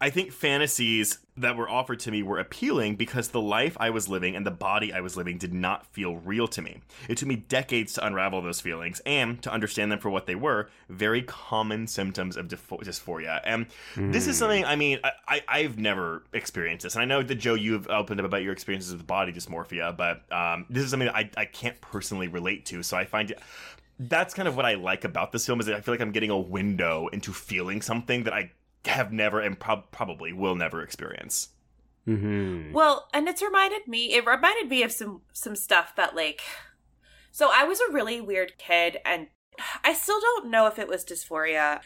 I 0.00 0.10
think 0.10 0.32
fantasies 0.32 1.18
that 1.36 1.56
were 1.56 1.68
offered 1.68 2.00
to 2.00 2.10
me 2.10 2.22
were 2.22 2.38
appealing 2.38 2.96
because 2.96 3.28
the 3.28 3.40
life 3.40 3.76
I 3.80 3.90
was 3.90 4.08
living 4.08 4.36
and 4.36 4.44
the 4.44 4.50
body 4.50 4.92
I 4.92 5.00
was 5.00 5.16
living 5.16 5.38
did 5.38 5.54
not 5.54 5.86
feel 5.86 6.16
real 6.16 6.46
to 6.48 6.60
me. 6.60 6.80
It 7.08 7.16
took 7.16 7.28
me 7.28 7.36
decades 7.36 7.94
to 7.94 8.06
unravel 8.06 8.42
those 8.42 8.60
feelings 8.60 9.00
and 9.06 9.40
to 9.42 9.52
understand 9.52 9.90
them 9.90 9.98
for 9.98 10.10
what 10.10 10.26
they 10.26 10.34
were 10.34 10.68
very 10.88 11.22
common 11.22 11.86
symptoms 11.86 12.36
of 12.36 12.48
dysphoria. 12.48 13.40
And 13.44 13.66
this 13.96 14.26
is 14.26 14.36
something, 14.36 14.64
I 14.64 14.76
mean, 14.76 15.00
I, 15.26 15.42
I've 15.48 15.78
never 15.78 16.24
experienced 16.32 16.82
this. 16.82 16.94
And 16.94 17.02
I 17.02 17.04
know 17.04 17.22
that, 17.22 17.36
Joe, 17.36 17.54
you've 17.54 17.88
opened 17.88 18.20
up 18.20 18.26
about 18.26 18.42
your 18.42 18.52
experiences 18.52 18.92
with 18.92 19.06
body 19.06 19.32
dysmorphia, 19.32 19.96
but 19.96 20.30
um, 20.32 20.66
this 20.68 20.84
is 20.84 20.90
something 20.90 21.06
that 21.06 21.16
I, 21.16 21.30
I 21.36 21.44
can't 21.46 21.80
personally 21.80 22.28
relate 22.28 22.66
to. 22.66 22.82
So 22.82 22.96
I 22.96 23.04
find 23.04 23.30
it 23.30 23.40
that's 23.98 24.34
kind 24.34 24.46
of 24.46 24.56
what 24.56 24.64
I 24.64 24.74
like 24.74 25.04
about 25.04 25.32
this 25.32 25.44
film 25.46 25.60
is 25.60 25.66
that 25.66 25.74
I 25.74 25.80
feel 25.80 25.94
like 25.94 26.00
I'm 26.00 26.12
getting 26.12 26.30
a 26.30 26.38
window 26.38 27.08
into 27.08 27.32
feeling 27.32 27.82
something 27.82 28.24
that 28.24 28.32
I 28.32 28.52
have 28.84 29.12
never 29.12 29.40
and 29.40 29.58
prob- 29.58 29.90
probably 29.90 30.32
will 30.32 30.54
never 30.54 30.82
experience. 30.82 31.48
Mm-hmm. 32.06 32.72
Well, 32.72 33.08
and 33.12 33.28
it's 33.28 33.42
reminded 33.42 33.86
me. 33.86 34.14
It 34.14 34.24
reminded 34.24 34.68
me 34.68 34.82
of 34.82 34.92
some 34.92 35.22
some 35.32 35.56
stuff 35.56 35.94
that 35.96 36.16
like. 36.16 36.40
So 37.30 37.50
I 37.52 37.64
was 37.64 37.80
a 37.80 37.92
really 37.92 38.20
weird 38.20 38.56
kid, 38.56 38.98
and 39.04 39.28
I 39.84 39.92
still 39.92 40.20
don't 40.20 40.50
know 40.50 40.66
if 40.66 40.78
it 40.78 40.88
was 40.88 41.04
dysphoria. 41.04 41.80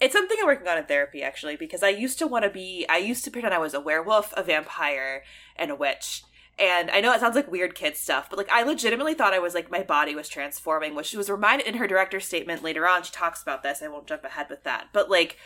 It's 0.00 0.12
something 0.12 0.36
I'm 0.40 0.46
working 0.46 0.68
on 0.68 0.78
in 0.78 0.84
therapy 0.84 1.22
actually, 1.22 1.56
because 1.56 1.82
I 1.82 1.88
used 1.90 2.18
to 2.18 2.26
want 2.26 2.44
to 2.44 2.50
be. 2.50 2.86
I 2.88 2.96
used 2.98 3.24
to 3.24 3.30
pretend 3.30 3.54
I 3.54 3.58
was 3.58 3.74
a 3.74 3.80
werewolf, 3.80 4.34
a 4.36 4.42
vampire, 4.42 5.22
and 5.54 5.70
a 5.70 5.76
witch. 5.76 6.24
And 6.58 6.90
I 6.90 7.00
know 7.00 7.12
it 7.12 7.20
sounds 7.20 7.36
like 7.36 7.50
weird 7.50 7.74
kid 7.74 7.96
stuff, 7.96 8.28
but 8.28 8.38
like 8.38 8.50
I 8.50 8.62
legitimately 8.62 9.14
thought 9.14 9.34
I 9.34 9.38
was 9.38 9.54
like 9.54 9.70
my 9.70 9.82
body 9.82 10.14
was 10.14 10.28
transforming, 10.28 10.94
which 10.94 11.06
she 11.06 11.16
was 11.16 11.30
reminded 11.30 11.66
in 11.66 11.74
her 11.74 11.86
director's 11.86 12.24
statement 12.26 12.62
later 12.62 12.86
on. 12.86 13.02
She 13.02 13.12
talks 13.12 13.42
about 13.42 13.62
this. 13.62 13.82
I 13.82 13.88
won't 13.88 14.06
jump 14.08 14.24
ahead 14.24 14.48
with 14.50 14.64
that, 14.64 14.88
but 14.92 15.08
like 15.10 15.36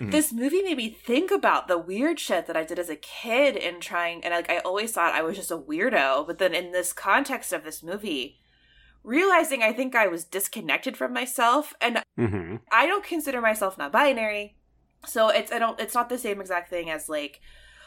this 0.00 0.32
movie 0.32 0.62
made 0.62 0.78
me 0.78 0.90
think 0.90 1.30
about 1.30 1.68
the 1.68 1.78
weird 1.78 2.18
shit 2.18 2.48
that 2.48 2.56
I 2.56 2.64
did 2.64 2.80
as 2.80 2.88
a 2.88 2.96
kid 2.96 3.54
in 3.54 3.78
trying 3.78 4.24
and 4.24 4.34
like 4.34 4.50
I 4.50 4.58
always 4.58 4.92
thought 4.92 5.14
I 5.14 5.22
was 5.22 5.36
just 5.36 5.52
a 5.52 5.56
weirdo, 5.56 6.26
but 6.26 6.38
then 6.38 6.54
in 6.54 6.72
this 6.72 6.92
context 6.92 7.52
of 7.52 7.62
this 7.62 7.84
movie, 7.84 8.40
realizing 9.04 9.62
I 9.62 9.72
think 9.72 9.94
I 9.94 10.08
was 10.08 10.24
disconnected 10.24 10.96
from 10.96 11.12
myself 11.12 11.74
and 11.80 12.02
Mm-hmm. 12.18 12.56
I 12.70 12.86
don't 12.86 13.04
consider 13.04 13.40
myself 13.40 13.78
non-binary. 13.78 14.56
So 15.06 15.28
it's 15.28 15.50
I 15.50 15.58
don't 15.58 15.80
it's 15.80 15.94
not 15.94 16.08
the 16.08 16.18
same 16.18 16.40
exact 16.40 16.70
thing 16.70 16.90
as 16.90 17.08
like 17.08 17.40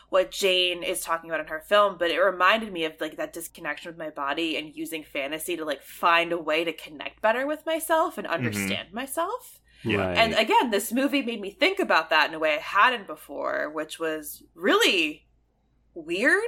what 0.10 0.32
Jane 0.32 0.84
is 0.84 1.02
talking 1.02 1.30
about 1.30 1.40
in 1.42 1.48
her 1.48 1.62
film, 1.68 1.98
but 1.98 2.12
it 2.12 2.20
reminded 2.20 2.72
me 2.72 2.86
of 2.86 2.94
like 3.00 3.18
that 3.18 3.34
disconnection 3.34 3.90
with 3.90 3.98
my 3.98 4.10
body 4.10 4.56
and 4.58 4.76
using 4.76 5.04
fantasy 5.04 5.58
to 5.58 5.66
like 5.66 5.82
find 5.82 6.32
a 6.32 6.38
way 6.38 6.64
to 6.64 6.72
connect 6.74 7.22
better 7.22 7.46
with 7.48 7.66
myself 7.66 8.18
and 8.18 8.28
understand 8.28 8.94
myself. 8.94 9.60
Yeah. 9.84 9.98
Right. 9.98 10.18
And 10.18 10.34
again, 10.34 10.72
this 10.72 10.92
movie 10.92 11.22
made 11.22 11.42
me 11.42 11.52
think 11.52 11.80
about 11.80 12.10
that 12.10 12.30
in 12.30 12.36
a 12.36 12.40
way 12.40 12.56
I 12.56 12.60
hadn't 12.60 13.08
before, 13.08 13.70
which 13.74 14.00
was 14.00 14.44
really 14.56 15.28
weird, 15.94 16.44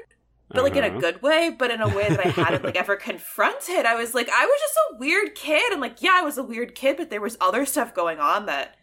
but 0.50 0.63
like 0.63 0.76
in 0.76 0.84
Uh-huh. 0.84 0.98
a 0.98 1.02
good 1.02 1.22
way, 1.22 1.50
but 1.58 1.70
in 1.72 1.82
a 1.82 1.88
way 1.88 2.10
that 2.10 2.26
I 2.26 2.30
hadn't 2.30 2.63
like 2.63 2.76
ever 2.76 2.96
confronted. 2.96 3.86
I 3.86 3.96
was 3.96 4.13
like, 4.13 4.30
I 4.30 4.46
was 4.46 4.60
just 4.60 4.78
a 4.91 4.97
weird 4.97 5.36
kid, 5.36 5.72
and 5.72 5.82
like, 5.82 6.01
yeah, 6.01 6.14
I 6.16 6.22
was 6.24 6.38
a 6.38 6.43
weird 6.43 6.74
kid, 6.74 6.97
but 6.97 7.10
there 7.10 7.22
was 7.22 7.38
other 7.41 7.66
stuff 7.66 7.93
going 7.93 8.20
on 8.20 8.45
that 8.45 8.76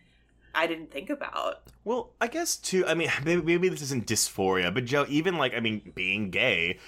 I 0.55 0.67
didn't 0.67 0.91
think 0.91 1.11
about. 1.11 1.63
Well, 1.85 2.13
I 2.21 2.27
guess 2.27 2.57
too. 2.57 2.87
I 2.87 2.95
mean, 2.95 3.11
maybe, 3.25 3.43
maybe 3.43 3.69
this 3.69 3.83
isn't 3.83 4.07
dysphoria, 4.07 4.73
but 4.73 4.85
Joe, 4.85 5.07
even 5.09 5.37
like 5.37 5.55
I 5.55 5.61
mean, 5.61 5.93
being 5.95 6.31
gay, 6.31 6.79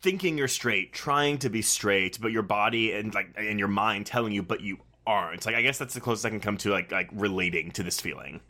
thinking 0.00 0.38
you're 0.38 0.48
straight, 0.48 0.92
trying 0.92 1.38
to 1.38 1.50
be 1.50 1.62
straight, 1.62 2.18
but 2.20 2.32
your 2.32 2.42
body 2.42 2.92
and 2.92 3.14
like 3.14 3.34
and 3.36 3.58
your 3.58 3.68
mind 3.68 4.06
telling 4.06 4.32
you, 4.32 4.42
but 4.42 4.60
you 4.60 4.78
aren't. 5.06 5.46
Like 5.46 5.54
I 5.54 5.62
guess 5.62 5.78
that's 5.78 5.94
the 5.94 6.00
closest 6.00 6.26
I 6.26 6.30
can 6.30 6.40
come 6.40 6.56
to 6.58 6.70
like 6.70 6.92
like 6.92 7.08
relating 7.12 7.70
to 7.72 7.82
this 7.82 8.00
feeling. 8.00 8.40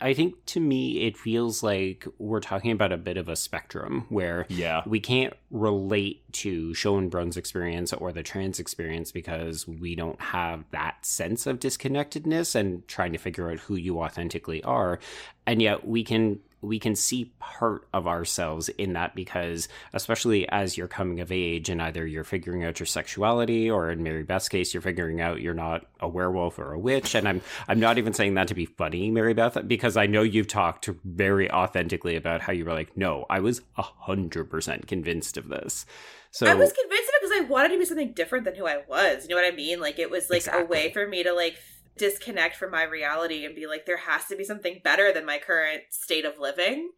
I 0.00 0.12
think 0.12 0.44
to 0.46 0.60
me, 0.60 1.06
it 1.06 1.16
feels 1.16 1.62
like 1.62 2.06
we're 2.18 2.40
talking 2.40 2.70
about 2.70 2.92
a 2.92 2.98
bit 2.98 3.16
of 3.16 3.28
a 3.30 3.36
spectrum 3.36 4.04
where 4.10 4.44
Yeah. 4.50 4.82
we 4.84 5.00
can't 5.00 5.32
relate 5.50 6.20
to 6.34 6.74
Schoenbrun's 6.74 7.38
experience 7.38 7.94
or 7.94 8.12
the 8.12 8.22
trans 8.22 8.60
experience 8.60 9.10
because 9.10 9.66
we 9.66 9.94
don't 9.94 10.20
have 10.20 10.64
that 10.70 11.06
sense 11.06 11.46
of 11.46 11.60
disconnectedness 11.60 12.54
and 12.54 12.86
trying 12.88 13.12
to 13.12 13.18
figure 13.18 13.50
out 13.50 13.60
who 13.60 13.74
you 13.76 14.00
authentically 14.00 14.62
are. 14.64 14.98
And 15.46 15.62
yet 15.62 15.86
we 15.88 16.04
can 16.04 16.40
we 16.62 16.78
can 16.78 16.96
see 16.96 17.32
part 17.38 17.86
of 17.92 18.06
ourselves 18.06 18.68
in 18.70 18.94
that 18.94 19.14
because 19.14 19.68
especially 19.92 20.48
as 20.48 20.76
you're 20.76 20.88
coming 20.88 21.20
of 21.20 21.30
age 21.30 21.68
and 21.68 21.80
either 21.82 22.06
you're 22.06 22.24
figuring 22.24 22.64
out 22.64 22.80
your 22.80 22.86
sexuality 22.86 23.70
or 23.70 23.90
in 23.90 24.02
Mary 24.02 24.22
Beth's 24.22 24.48
case 24.48 24.72
you're 24.74 24.80
figuring 24.80 25.20
out 25.20 25.40
you're 25.40 25.54
not 25.54 25.86
a 26.00 26.08
werewolf 26.08 26.58
or 26.58 26.72
a 26.72 26.78
witch 26.78 27.14
and 27.14 27.28
I'm 27.28 27.40
I'm 27.68 27.80
not 27.80 27.98
even 27.98 28.12
saying 28.12 28.34
that 28.34 28.48
to 28.48 28.54
be 28.54 28.66
funny 28.66 29.10
Mary 29.10 29.34
Beth 29.34 29.58
because 29.68 29.96
I 29.96 30.06
know 30.06 30.22
you've 30.22 30.48
talked 30.48 30.88
very 31.04 31.50
authentically 31.50 32.16
about 32.16 32.40
how 32.40 32.52
you 32.52 32.64
were 32.64 32.72
like 32.72 32.96
no 32.96 33.26
I 33.28 33.40
was 33.40 33.60
a 33.76 33.82
hundred 33.82 34.50
percent 34.50 34.86
convinced 34.86 35.36
of 35.36 35.48
this 35.48 35.86
so 36.30 36.46
I 36.46 36.54
was 36.54 36.70
convinced 36.70 37.08
of 37.08 37.14
it 37.14 37.20
because 37.22 37.38
I 37.38 37.48
wanted 37.48 37.68
to 37.70 37.78
be 37.78 37.84
something 37.86 38.12
different 38.12 38.44
than 38.44 38.56
who 38.56 38.66
I 38.66 38.82
was. 38.86 39.22
You 39.22 39.30
know 39.34 39.40
what 39.40 39.50
I 39.50 39.56
mean? 39.56 39.80
Like 39.80 39.98
it 39.98 40.10
was 40.10 40.28
like 40.28 40.40
Exactly. 40.40 40.62
a 40.62 40.66
way 40.66 40.92
for 40.92 41.06
me 41.08 41.22
to 41.22 41.32
like 41.32 41.56
disconnect 41.96 42.56
from 42.56 42.70
my 42.70 42.82
reality 42.82 43.44
and 43.44 43.54
be 43.54 43.66
like, 43.66 43.86
there 43.86 43.96
has 43.96 44.26
to 44.26 44.36
be 44.36 44.44
something 44.44 44.80
better 44.84 45.12
than 45.12 45.24
my 45.24 45.38
current 45.38 45.82
state 45.90 46.24
of 46.24 46.38
living. 46.38 46.90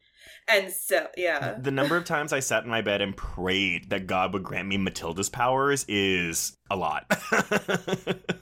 And 0.48 0.72
so, 0.72 1.08
yeah. 1.16 1.56
The 1.58 1.70
number 1.70 1.96
of 1.96 2.04
times 2.04 2.32
I 2.32 2.40
sat 2.40 2.64
in 2.64 2.70
my 2.70 2.80
bed 2.80 3.00
and 3.00 3.16
prayed 3.16 3.90
that 3.90 4.06
God 4.06 4.32
would 4.32 4.42
grant 4.42 4.68
me 4.68 4.76
Matilda's 4.78 5.28
powers 5.28 5.84
is 5.88 6.56
a 6.70 6.76
lot. 6.76 7.04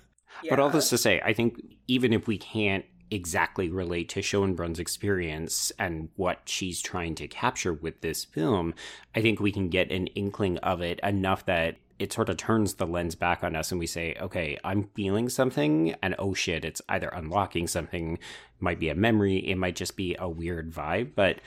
But 0.49 0.61
all 0.61 0.71
this 0.71 0.91
to 0.91 0.99
say, 0.99 1.21
I 1.25 1.33
think 1.33 1.61
even 1.89 2.13
if 2.13 2.27
we 2.27 2.39
can't 2.39 2.85
exactly 3.11 3.69
relate 3.69 4.09
to 4.11 4.21
Schoenbrun's 4.21 4.79
experience 4.79 5.73
and 5.79 6.09
what 6.17 6.41
she's 6.47 6.81
trying 6.81 7.15
to 7.17 7.29
capture 7.29 7.73
with 7.73 8.01
this 8.01 8.25
film, 8.25 8.75
I 9.15 9.23
think 9.23 9.41
we 9.41 9.53
can 9.53 9.69
get 9.69 9.91
an 9.91 10.09
inkling 10.09 10.59
of 10.59 10.81
it 10.81 11.01
enough 11.03 11.47
that 11.47 11.77
it 11.99 12.13
sort 12.13 12.29
of 12.29 12.37
turns 12.37 12.75
the 12.75 12.87
lens 12.87 13.15
back 13.15 13.43
on 13.43 13.57
us 13.57 13.71
and 13.71 13.79
we 13.79 13.87
say, 13.87 14.15
okay, 14.21 14.59
I'm 14.63 14.91
feeling 14.95 15.29
something, 15.29 15.95
and 16.03 16.15
oh 16.19 16.35
shit, 16.35 16.65
it's 16.65 16.83
either 16.89 17.09
unlocking 17.09 17.67
something, 17.67 18.19
might 18.61 18.81
be 18.81 18.91
a 18.91 18.95
memory, 18.95 19.39
it 19.39 19.57
might 19.57 19.77
just 19.77 19.97
be 19.97 20.15
a 20.19 20.29
weird 20.29 20.73
vibe. 20.73 21.13
But 21.15 21.41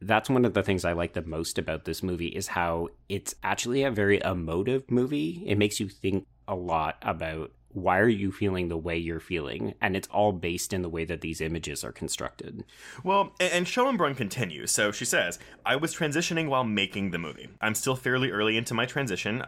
that's 0.00 0.28
one 0.28 0.44
of 0.44 0.52
the 0.52 0.62
things 0.62 0.84
I 0.84 0.92
like 0.92 1.14
the 1.14 1.22
most 1.22 1.58
about 1.58 1.86
this 1.86 2.02
movie 2.02 2.28
is 2.28 2.48
how 2.48 2.88
it's 3.08 3.34
actually 3.42 3.82
a 3.82 3.90
very 3.90 4.20
emotive 4.22 4.90
movie. 4.90 5.42
It 5.46 5.56
makes 5.56 5.80
you 5.80 5.88
think 5.88 6.26
a 6.46 6.54
lot 6.54 6.96
about 7.00 7.52
why 7.74 7.98
are 7.98 8.08
you 8.08 8.32
feeling 8.32 8.68
the 8.68 8.76
way 8.76 8.96
you're 8.96 9.20
feeling 9.20 9.74
and 9.80 9.96
it's 9.96 10.08
all 10.08 10.32
based 10.32 10.72
in 10.72 10.82
the 10.82 10.88
way 10.88 11.04
that 11.04 11.20
these 11.20 11.40
images 11.40 11.84
are 11.84 11.92
constructed 11.92 12.64
Well, 13.02 13.34
and 13.40 13.66
Schoenbrun 13.66 14.16
continues. 14.16 14.70
So 14.70 14.92
she 14.92 15.04
says, 15.04 15.38
I 15.64 15.76
was 15.76 15.94
transitioning 15.94 16.48
while 16.48 16.64
making 16.64 17.10
the 17.10 17.18
movie. 17.18 17.48
I'm 17.60 17.74
still 17.74 17.96
fairly 17.96 18.30
early 18.30 18.56
into 18.56 18.74
my 18.74 18.86
transition. 18.86 19.44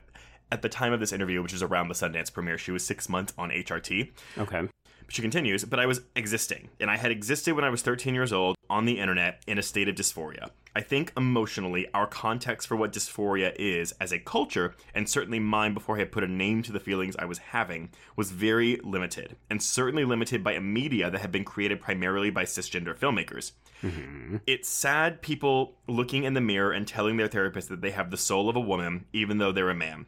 At 0.53 0.63
the 0.63 0.69
time 0.69 0.93
of 0.93 1.01
this 1.01 1.13
interview, 1.13 1.43
which 1.43 1.53
is 1.53 1.63
around 1.63 1.89
the 1.89 1.95
Sundance 1.95 2.33
premiere, 2.33 2.59
she 2.59 2.71
was 2.71 2.85
six 2.85 3.09
months 3.09 3.33
on 3.37 3.51
HRT. 3.51 4.13
okay 4.39 4.69
She 5.09 5.23
continues, 5.23 5.65
but 5.65 5.79
I 5.79 5.87
was 5.87 6.01
existing, 6.17 6.69
and 6.81 6.91
I 6.91 6.97
had 6.97 7.11
existed 7.11 7.55
when 7.55 7.65
I 7.65 7.71
was 7.71 7.83
13 7.83 8.15
years 8.15 8.33
old 8.33 8.57
on 8.69 8.85
the 8.85 8.99
internet 8.99 9.43
in 9.47 9.59
a 9.59 9.63
state 9.63 9.89
of 9.89 9.95
dysphoria. 9.95 10.51
I 10.75 10.81
think 10.81 11.13
emotionally, 11.17 11.87
our 11.95 12.07
context 12.07 12.69
for 12.69 12.77
what 12.77 12.93
dysphoria 12.93 13.55
is 13.57 13.93
as 14.01 14.13
a 14.13 14.19
culture, 14.19 14.75
and 14.95 15.09
certainly 15.09 15.39
mine 15.39 15.75
before 15.75 15.97
I 15.97 16.01
had 16.01 16.13
put 16.13 16.25
a 16.25 16.29
name 16.29 16.63
to 16.65 16.73
the 16.73 16.81
feelings 16.81 17.17
I 17.17 17.25
was 17.25 17.39
having, 17.39 17.91
was 18.17 18.33
very 18.33 18.77
limited, 18.83 19.37
and 19.49 19.63
certainly 19.63 20.05
limited 20.05 20.43
by 20.43 20.53
a 20.53 20.61
media 20.61 21.11
that 21.11 21.21
had 21.21 21.33
been 21.33 21.45
created 21.45 21.81
primarily 21.81 22.31
by 22.31 22.45
cisgender 22.45 22.97
filmmakers. 22.97 23.53
Mm-hmm. 23.83 24.39
It's 24.47 24.69
sad 24.69 25.23
people 25.23 25.77
looking 25.87 26.25
in 26.25 26.35
the 26.35 26.41
mirror 26.41 26.73
and 26.73 26.87
telling 26.87 27.17
their 27.17 27.29
therapist 27.29 27.69
that 27.69 27.81
they 27.81 27.93
have 27.93 28.11
the 28.11 28.17
soul 28.17 28.49
of 28.49 28.57
a 28.57 28.61
woman, 28.61 29.07
even 29.13 29.39
though 29.39 29.53
they're 29.53 29.71
a 29.71 29.75
man. 29.75 30.07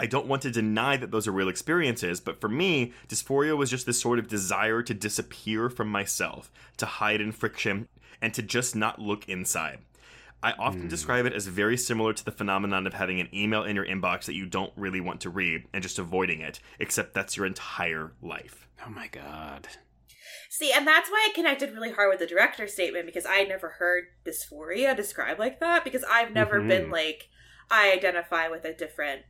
I 0.00 0.06
don't 0.06 0.26
want 0.26 0.40
to 0.42 0.50
deny 0.50 0.96
that 0.96 1.10
those 1.10 1.28
are 1.28 1.32
real 1.32 1.50
experiences, 1.50 2.20
but 2.20 2.40
for 2.40 2.48
me, 2.48 2.94
dysphoria 3.06 3.54
was 3.54 3.68
just 3.68 3.84
this 3.84 4.00
sort 4.00 4.18
of 4.18 4.28
desire 4.28 4.82
to 4.82 4.94
disappear 4.94 5.68
from 5.68 5.88
myself, 5.88 6.50
to 6.78 6.86
hide 6.86 7.20
in 7.20 7.32
friction, 7.32 7.86
and 8.22 8.32
to 8.32 8.40
just 8.42 8.74
not 8.74 8.98
look 8.98 9.28
inside. 9.28 9.80
I 10.42 10.52
often 10.52 10.88
describe 10.88 11.26
it 11.26 11.34
as 11.34 11.46
very 11.48 11.76
similar 11.76 12.14
to 12.14 12.24
the 12.24 12.32
phenomenon 12.32 12.86
of 12.86 12.94
having 12.94 13.20
an 13.20 13.28
email 13.34 13.62
in 13.62 13.76
your 13.76 13.84
inbox 13.84 14.24
that 14.24 14.34
you 14.34 14.46
don't 14.46 14.72
really 14.74 15.00
want 15.02 15.20
to 15.20 15.28
read 15.28 15.64
and 15.74 15.82
just 15.82 15.98
avoiding 15.98 16.40
it, 16.40 16.60
except 16.78 17.12
that's 17.12 17.36
your 17.36 17.44
entire 17.44 18.12
life. 18.22 18.66
oh 18.86 18.88
my 18.90 19.06
god 19.06 19.68
See, 20.48 20.72
and 20.72 20.86
that's 20.86 21.10
why 21.10 21.28
I 21.30 21.34
connected 21.34 21.72
really 21.74 21.92
hard 21.92 22.08
with 22.10 22.18
the 22.20 22.26
director's 22.26 22.72
statement 22.72 23.06
because 23.06 23.24
I 23.26 23.34
had 23.36 23.48
never 23.48 23.68
heard 23.78 24.04
dysphoria 24.24 24.96
described 24.96 25.38
like 25.38 25.60
that 25.60 25.84
because 25.84 26.04
I've 26.10 26.32
never 26.32 26.60
Mhm. 26.60 26.68
been 26.68 26.90
like 26.90 27.28
I 27.70 27.92
identify 27.92 28.48
with 28.48 28.64
a 28.64 28.72
different 28.74 29.22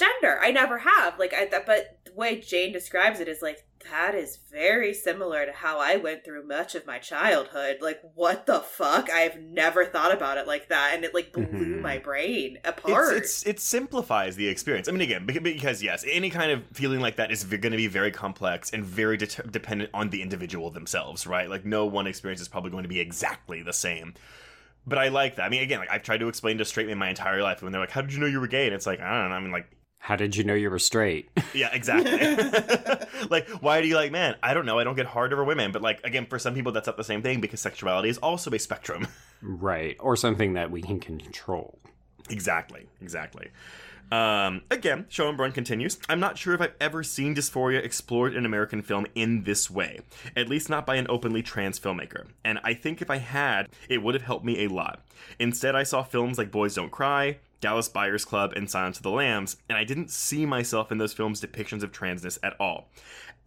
gender. 0.00 0.38
I 0.40 0.50
never 0.50 0.78
have. 0.78 1.18
Like 1.18 1.32
I 1.34 1.46
th- 1.46 1.62
but 1.66 1.98
the 2.04 2.12
way 2.14 2.40
Jane 2.40 2.72
describes 2.72 3.20
it 3.20 3.28
is 3.28 3.42
like 3.42 3.64
that 3.90 4.14
is 4.14 4.38
very 4.52 4.92
similar 4.92 5.46
to 5.46 5.52
how 5.52 5.78
I 5.78 5.96
went 5.96 6.22
through 6.22 6.46
much 6.46 6.74
of 6.74 6.86
my 6.86 6.98
childhood. 6.98 7.78
Like 7.80 8.00
what 8.14 8.44
the 8.46 8.60
fuck? 8.60 9.08
I've 9.10 9.40
never 9.40 9.86
thought 9.86 10.12
about 10.12 10.36
it 10.36 10.46
like 10.46 10.68
that 10.68 10.92
and 10.94 11.04
it 11.04 11.14
like 11.14 11.32
blew 11.32 11.44
Mhm. 11.46 11.80
my 11.80 11.98
brain 11.98 12.58
apart. 12.64 13.16
It's, 13.16 13.42
it's 13.42 13.46
it 13.46 13.60
simplifies 13.60 14.36
the 14.36 14.48
experience. 14.48 14.88
I 14.88 14.92
mean, 14.92 15.00
again, 15.00 15.24
because 15.24 15.82
yes, 15.82 16.04
any 16.10 16.28
kind 16.30 16.50
of 16.52 16.64
feeling 16.74 17.00
like 17.00 17.16
that 17.16 17.30
is 17.30 17.44
going 17.44 17.60
to 17.72 17.76
be 17.78 17.86
very 17.86 18.10
complex 18.10 18.70
and 18.70 18.84
very 18.84 19.16
de- 19.16 19.26
dependent 19.50 19.90
on 19.94 20.10
the 20.10 20.20
individual 20.22 20.70
themselves, 20.70 21.26
right? 21.26 21.48
Like, 21.48 21.64
no 21.64 21.86
one 21.86 22.06
experience 22.06 22.40
is 22.40 22.48
probably 22.48 22.70
going 22.70 22.82
to 22.84 22.88
be 22.88 23.00
exactly 23.00 23.62
the 23.62 23.72
same. 23.72 24.14
But 24.86 24.98
I 24.98 25.08
like 25.08 25.36
that. 25.36 25.44
I 25.44 25.48
mean, 25.48 25.62
again, 25.62 25.78
like 25.78 25.90
I've 25.90 26.02
tried 26.02 26.18
to 26.20 26.28
explain 26.28 26.58
to 26.58 26.64
straight 26.64 26.86
men 26.86 26.98
my 26.98 27.08
entire 27.10 27.42
life, 27.42 27.58
and 27.58 27.64
when 27.64 27.72
they're 27.72 27.80
like, 27.82 27.90
"How 27.90 28.00
did 28.00 28.12
you 28.12 28.18
know 28.18 28.26
you 28.26 28.40
were 28.40 28.46
gay?" 28.46 28.66
and 28.66 28.74
it's 28.74 28.86
like, 28.86 28.98
I 29.00 29.20
don't 29.20 29.30
know. 29.30 29.36
I 29.36 29.40
mean, 29.40 29.52
like, 29.52 29.70
how 30.00 30.16
did 30.16 30.34
you 30.34 30.42
know 30.42 30.54
you 30.54 30.70
were 30.70 30.78
straight 30.78 31.30
yeah, 31.54 31.68
exactly. 31.72 32.10
like, 33.30 33.48
why 33.60 33.80
do 33.80 33.86
you 33.86 33.94
like 33.94 34.10
men? 34.10 34.34
I 34.42 34.54
don't 34.54 34.66
know. 34.66 34.78
I 34.78 34.84
don't 34.84 34.96
get 34.96 35.06
hard 35.06 35.32
over 35.32 35.44
women, 35.44 35.72
but 35.72 35.82
like, 35.82 36.00
again, 36.04 36.26
for 36.26 36.38
some 36.38 36.54
people, 36.54 36.72
that's 36.72 36.86
not 36.86 36.96
the 36.96 37.04
same 37.04 37.22
thing 37.22 37.40
because 37.40 37.60
sexuality 37.60 38.08
is 38.08 38.18
also 38.18 38.50
a 38.50 38.58
spectrum. 38.58 39.06
right 39.42 39.96
or 40.00 40.16
something 40.16 40.54
that 40.54 40.70
we 40.70 40.82
can 40.82 41.00
control 41.00 41.78
Exactly, 42.30 42.86
exactly. 43.00 43.48
Um, 44.10 44.62
again, 44.70 45.06
Schoenbrun 45.08 45.54
continues. 45.54 45.98
I'm 46.08 46.20
not 46.20 46.36
sure 46.36 46.54
if 46.54 46.60
I've 46.60 46.74
ever 46.80 47.02
seen 47.02 47.34
dysphoria 47.34 47.82
explored 47.84 48.34
in 48.34 48.44
American 48.44 48.82
film 48.82 49.06
in 49.14 49.44
this 49.44 49.70
way, 49.70 50.00
at 50.36 50.48
least 50.48 50.68
not 50.68 50.84
by 50.86 50.96
an 50.96 51.06
openly 51.08 51.42
trans 51.42 51.78
filmmaker. 51.78 52.26
And 52.44 52.58
I 52.64 52.74
think 52.74 53.00
if 53.00 53.10
I 53.10 53.18
had, 53.18 53.68
it 53.88 54.02
would 54.02 54.14
have 54.14 54.24
helped 54.24 54.44
me 54.44 54.64
a 54.64 54.68
lot. 54.68 55.04
Instead, 55.38 55.76
I 55.76 55.84
saw 55.84 56.02
films 56.02 56.38
like 56.38 56.50
Boys 56.50 56.74
Don't 56.74 56.90
Cry, 56.90 57.38
Dallas 57.60 57.88
Buyers 57.88 58.24
Club, 58.24 58.52
and 58.56 58.70
Silence 58.70 58.96
of 58.96 59.02
the 59.02 59.10
Lambs, 59.10 59.56
and 59.68 59.78
I 59.78 59.84
didn't 59.84 60.10
see 60.10 60.46
myself 60.46 60.90
in 60.90 60.98
those 60.98 61.12
films' 61.12 61.40
depictions 61.40 61.82
of 61.82 61.92
transness 61.92 62.38
at 62.42 62.56
all. 62.58 62.88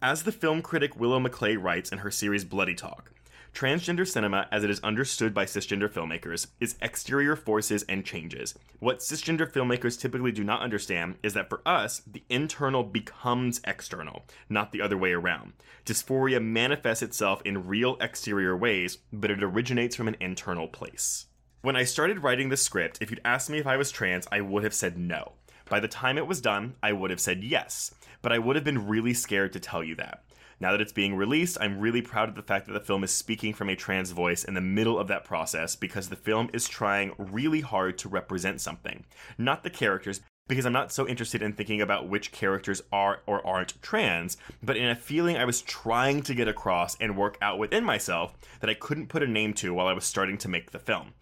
As 0.00 0.22
the 0.22 0.32
film 0.32 0.62
critic 0.62 0.98
Willow 0.98 1.18
Maclay 1.20 1.56
writes 1.56 1.90
in 1.90 1.98
her 1.98 2.10
series 2.10 2.44
Bloody 2.44 2.74
Talk, 2.74 3.10
Transgender 3.54 4.06
cinema, 4.06 4.48
as 4.50 4.64
it 4.64 4.70
is 4.70 4.80
understood 4.80 5.32
by 5.32 5.44
cisgender 5.44 5.88
filmmakers, 5.88 6.48
is 6.58 6.74
exterior 6.82 7.36
forces 7.36 7.84
and 7.88 8.04
changes. 8.04 8.58
What 8.80 8.98
cisgender 8.98 9.48
filmmakers 9.48 9.98
typically 9.98 10.32
do 10.32 10.42
not 10.42 10.60
understand 10.60 11.18
is 11.22 11.34
that 11.34 11.48
for 11.48 11.62
us, 11.64 12.02
the 12.04 12.24
internal 12.28 12.82
becomes 12.82 13.60
external, 13.64 14.24
not 14.48 14.72
the 14.72 14.82
other 14.82 14.98
way 14.98 15.12
around. 15.12 15.52
Dysphoria 15.86 16.42
manifests 16.42 17.04
itself 17.04 17.42
in 17.44 17.68
real 17.68 17.96
exterior 18.00 18.56
ways, 18.56 18.98
but 19.12 19.30
it 19.30 19.40
originates 19.40 19.94
from 19.94 20.08
an 20.08 20.16
internal 20.18 20.66
place. 20.66 21.26
When 21.62 21.76
I 21.76 21.84
started 21.84 22.24
writing 22.24 22.48
the 22.48 22.56
script, 22.56 22.98
if 23.00 23.08
you'd 23.08 23.20
asked 23.24 23.48
me 23.48 23.58
if 23.58 23.68
I 23.68 23.76
was 23.76 23.92
trans, 23.92 24.26
I 24.32 24.40
would 24.40 24.64
have 24.64 24.74
said 24.74 24.98
no. 24.98 25.34
By 25.70 25.78
the 25.78 25.86
time 25.86 26.18
it 26.18 26.26
was 26.26 26.40
done, 26.40 26.74
I 26.82 26.92
would 26.92 27.10
have 27.10 27.20
said 27.20 27.44
yes, 27.44 27.94
but 28.20 28.32
I 28.32 28.38
would 28.38 28.56
have 28.56 28.64
been 28.64 28.88
really 28.88 29.14
scared 29.14 29.52
to 29.52 29.60
tell 29.60 29.84
you 29.84 29.94
that. 29.94 30.24
Now 30.60 30.72
that 30.72 30.80
it's 30.80 30.92
being 30.92 31.14
released, 31.14 31.58
I'm 31.60 31.80
really 31.80 32.02
proud 32.02 32.28
of 32.28 32.34
the 32.34 32.42
fact 32.42 32.66
that 32.66 32.72
the 32.72 32.80
film 32.80 33.04
is 33.04 33.12
speaking 33.12 33.54
from 33.54 33.68
a 33.68 33.76
trans 33.76 34.12
voice 34.12 34.44
in 34.44 34.54
the 34.54 34.60
middle 34.60 34.98
of 34.98 35.08
that 35.08 35.24
process 35.24 35.76
because 35.76 36.08
the 36.08 36.16
film 36.16 36.50
is 36.52 36.68
trying 36.68 37.12
really 37.18 37.60
hard 37.60 37.98
to 37.98 38.08
represent 38.08 38.60
something. 38.60 39.04
Not 39.38 39.62
the 39.62 39.70
characters, 39.70 40.20
because 40.46 40.66
I'm 40.66 40.72
not 40.72 40.92
so 40.92 41.08
interested 41.08 41.42
in 41.42 41.54
thinking 41.54 41.80
about 41.80 42.08
which 42.08 42.32
characters 42.32 42.82
are 42.92 43.22
or 43.26 43.44
aren't 43.46 43.80
trans, 43.82 44.36
but 44.62 44.76
in 44.76 44.88
a 44.88 44.94
feeling 44.94 45.36
I 45.36 45.46
was 45.46 45.62
trying 45.62 46.22
to 46.22 46.34
get 46.34 46.48
across 46.48 46.96
and 47.00 47.16
work 47.16 47.38
out 47.40 47.58
within 47.58 47.84
myself 47.84 48.34
that 48.60 48.68
I 48.68 48.74
couldn't 48.74 49.08
put 49.08 49.22
a 49.22 49.26
name 49.26 49.54
to 49.54 49.72
while 49.72 49.86
I 49.86 49.94
was 49.94 50.04
starting 50.04 50.36
to 50.38 50.48
make 50.48 50.70
the 50.70 50.78
film. 50.78 51.14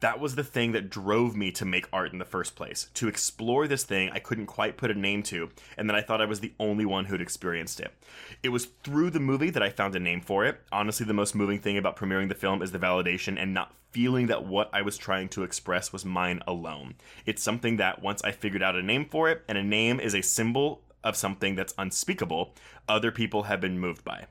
That 0.00 0.20
was 0.20 0.34
the 0.34 0.44
thing 0.44 0.72
that 0.72 0.90
drove 0.90 1.34
me 1.34 1.50
to 1.52 1.64
make 1.64 1.88
art 1.90 2.12
in 2.12 2.18
the 2.18 2.26
first 2.26 2.54
place, 2.54 2.90
to 2.94 3.08
explore 3.08 3.66
this 3.66 3.82
thing 3.82 4.10
I 4.10 4.18
couldn't 4.18 4.44
quite 4.44 4.76
put 4.76 4.90
a 4.90 4.94
name 4.94 5.22
to, 5.24 5.48
and 5.78 5.88
that 5.88 5.96
I 5.96 6.02
thought 6.02 6.20
I 6.20 6.26
was 6.26 6.40
the 6.40 6.52
only 6.60 6.84
one 6.84 7.06
who'd 7.06 7.22
experienced 7.22 7.80
it. 7.80 7.94
It 8.42 8.50
was 8.50 8.66
through 8.84 9.10
the 9.10 9.20
movie 9.20 9.48
that 9.48 9.62
I 9.62 9.70
found 9.70 9.96
a 9.96 10.00
name 10.00 10.20
for 10.20 10.44
it. 10.44 10.60
Honestly, 10.70 11.06
the 11.06 11.14
most 11.14 11.34
moving 11.34 11.60
thing 11.60 11.78
about 11.78 11.96
premiering 11.96 12.28
the 12.28 12.34
film 12.34 12.60
is 12.60 12.72
the 12.72 12.78
validation 12.78 13.40
and 13.40 13.54
not 13.54 13.74
feeling 13.90 14.26
that 14.26 14.44
what 14.44 14.68
I 14.74 14.82
was 14.82 14.98
trying 14.98 15.30
to 15.30 15.44
express 15.44 15.94
was 15.94 16.04
mine 16.04 16.42
alone. 16.46 16.96
It's 17.24 17.42
something 17.42 17.78
that 17.78 18.02
once 18.02 18.20
I 18.22 18.32
figured 18.32 18.62
out 18.62 18.76
a 18.76 18.82
name 18.82 19.06
for 19.06 19.30
it, 19.30 19.44
and 19.48 19.56
a 19.56 19.62
name 19.62 19.98
is 19.98 20.14
a 20.14 20.20
symbol 20.20 20.82
of 21.02 21.16
something 21.16 21.54
that's 21.54 21.72
unspeakable, 21.78 22.52
other 22.86 23.10
people 23.10 23.44
have 23.44 23.62
been 23.62 23.78
moved 23.78 24.04
by. 24.04 24.26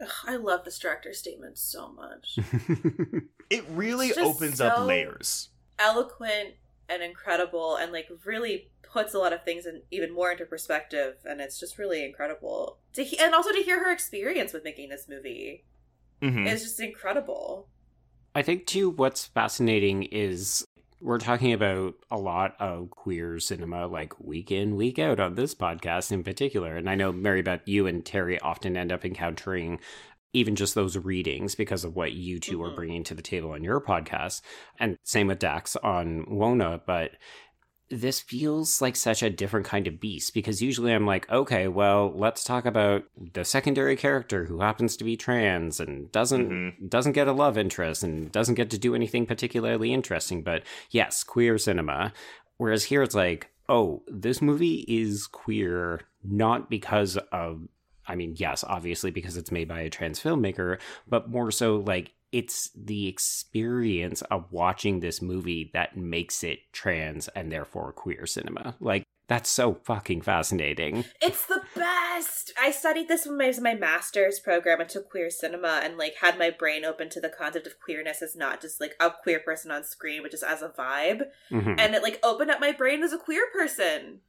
Ugh, 0.00 0.08
I 0.26 0.36
love 0.36 0.64
this 0.64 0.78
director's 0.78 1.18
statement 1.18 1.58
so 1.58 1.92
much. 1.92 2.38
It 3.50 3.64
really 3.70 4.06
It's 4.06 4.16
just 4.16 4.36
opens 4.36 4.60
up 4.60 4.78
layers. 4.78 5.48
Eloquent 5.80 6.54
and 6.88 7.02
incredible, 7.02 7.74
and 7.74 7.90
like 7.90 8.08
really 8.24 8.70
puts 8.82 9.12
a 9.12 9.18
lot 9.18 9.32
of 9.32 9.42
things 9.44 9.66
in 9.66 9.82
even 9.90 10.14
more 10.14 10.30
into 10.30 10.44
perspective. 10.46 11.16
And 11.24 11.40
it's 11.40 11.58
just 11.58 11.76
really 11.76 12.04
incredible 12.04 12.78
to 12.92 13.02
he- 13.02 13.18
and 13.18 13.34
also 13.34 13.50
to 13.50 13.58
hear 13.62 13.82
her 13.82 13.92
experience 13.92 14.52
with 14.52 14.62
making 14.62 14.88
this 14.88 15.08
movie 15.08 15.64
hmm 16.22 16.46
is 16.46 16.62
just 16.62 16.78
incredible. 16.80 17.68
I 18.36 18.42
think 18.42 18.66
too 18.66 18.90
what's 18.90 19.26
fascinating 19.26 20.04
is 20.04 20.64
we're 21.00 21.18
talking 21.18 21.52
about 21.52 21.94
a 22.10 22.18
lot 22.18 22.54
of 22.60 22.90
queer 22.90 23.38
cinema 23.40 23.86
like 23.86 24.18
week 24.20 24.50
in, 24.50 24.76
week 24.76 24.98
out 24.98 25.18
on 25.20 25.34
this 25.34 25.54
podcast 25.54 26.12
in 26.12 26.22
particular. 26.22 26.76
And 26.76 26.88
I 26.90 26.94
know 26.94 27.12
Mary 27.12 27.42
Beth, 27.42 27.62
you 27.66 27.86
and 27.86 28.04
Terry 28.04 28.38
often 28.40 28.76
end 28.76 28.92
up 28.92 29.04
encountering 29.04 29.80
even 30.32 30.54
just 30.54 30.74
those 30.74 30.96
readings 30.96 31.54
because 31.54 31.84
of 31.84 31.96
what 31.96 32.12
you 32.12 32.38
2 32.38 32.62
are 32.62 32.70
Mhm. 32.70 32.76
bringing 32.76 33.04
to 33.04 33.14
the 33.14 33.22
table 33.22 33.50
on 33.50 33.64
your 33.64 33.80
podcast. 33.80 34.42
And 34.78 34.96
same 35.02 35.26
with 35.26 35.40
Dax 35.40 35.74
on 35.76 36.24
Wona, 36.26 36.80
but 36.86 37.12
this 37.90 38.20
feels 38.20 38.80
like 38.80 38.94
such 38.94 39.22
a 39.22 39.28
different 39.30 39.66
kind 39.66 39.86
of 39.88 39.98
beast 40.00 40.32
because 40.32 40.62
usually 40.62 40.92
I'm 40.92 41.06
like, 41.06 41.28
okay, 41.30 41.66
well, 41.66 42.12
let's 42.14 42.44
talk 42.44 42.64
about 42.64 43.02
the 43.34 43.44
secondary 43.44 43.96
character 43.96 44.44
who 44.44 44.60
happens 44.60 44.96
to 44.96 45.04
be 45.04 45.16
trans 45.16 45.80
and 45.80 46.10
doesn't 46.12 46.48
Mhm. 46.50 46.88
doesn't 46.88 47.12
get 47.12 47.26
a 47.28 47.32
love 47.32 47.58
interest 47.58 48.02
and 48.04 48.30
doesn't 48.30 48.54
get 48.54 48.70
to 48.70 48.78
do 48.78 48.94
anything 48.94 49.26
particularly 49.26 49.92
interesting. 49.92 50.42
But 50.42 50.62
yes, 50.90 51.24
queer 51.24 51.58
cinema. 51.58 52.12
Whereas 52.58 52.84
here 52.84 53.02
it's 53.02 53.14
like, 53.14 53.50
oh, 53.68 54.02
this 54.06 54.40
movie 54.40 54.84
is 54.86 55.26
queer 55.26 56.02
not 56.22 56.70
because 56.70 57.16
of 57.32 57.66
I 58.06 58.16
mean, 58.16 58.34
yes, 58.36 58.64
obviously 58.66 59.10
because 59.12 59.36
it's 59.36 59.52
made 59.52 59.68
by 59.68 59.80
a 59.82 59.90
trans 59.90 60.20
filmmaker, 60.20 60.80
but 61.08 61.28
more 61.30 61.50
so 61.52 61.76
like 61.76 62.12
it's 62.32 62.70
the 62.74 63.08
experience 63.08 64.22
of 64.22 64.50
watching 64.52 65.00
this 65.00 65.20
movie 65.20 65.70
that 65.74 65.96
makes 65.96 66.44
it 66.44 66.72
trans 66.72 67.28
and 67.28 67.50
therefore 67.50 67.92
queer 67.92 68.26
cinema. 68.26 68.76
Like 68.80 69.04
that's 69.26 69.48
so 69.48 69.74
fucking 69.84 70.22
fascinating. 70.22 71.04
It's 71.22 71.46
the 71.46 71.62
best. 71.76 72.52
I 72.60 72.72
studied 72.72 73.06
this 73.06 73.26
when 73.26 73.40
I 73.40 73.46
was 73.46 73.58
in 73.58 73.64
my 73.64 73.74
master's 73.74 74.40
program. 74.40 74.80
I 74.80 74.84
took 74.84 75.08
queer 75.08 75.30
cinema 75.30 75.80
and 75.84 75.96
like 75.96 76.16
had 76.20 76.38
my 76.38 76.50
brain 76.50 76.84
open 76.84 77.08
to 77.10 77.20
the 77.20 77.28
concept 77.28 77.66
of 77.66 77.78
queerness 77.78 78.22
as 78.22 78.34
not 78.34 78.60
just 78.60 78.80
like 78.80 78.94
a 78.98 79.10
queer 79.10 79.38
person 79.38 79.70
on 79.70 79.84
screen, 79.84 80.22
but 80.22 80.32
just 80.32 80.42
as 80.42 80.62
a 80.62 80.68
vibe. 80.68 81.28
Mhm. 81.50 81.78
And 81.78 81.94
it 81.94 82.02
like 82.02 82.18
opened 82.24 82.50
up 82.50 82.60
my 82.60 82.72
brain 82.72 83.04
as 83.04 83.12
a 83.12 83.18
queer 83.18 83.46
person. 83.52 84.20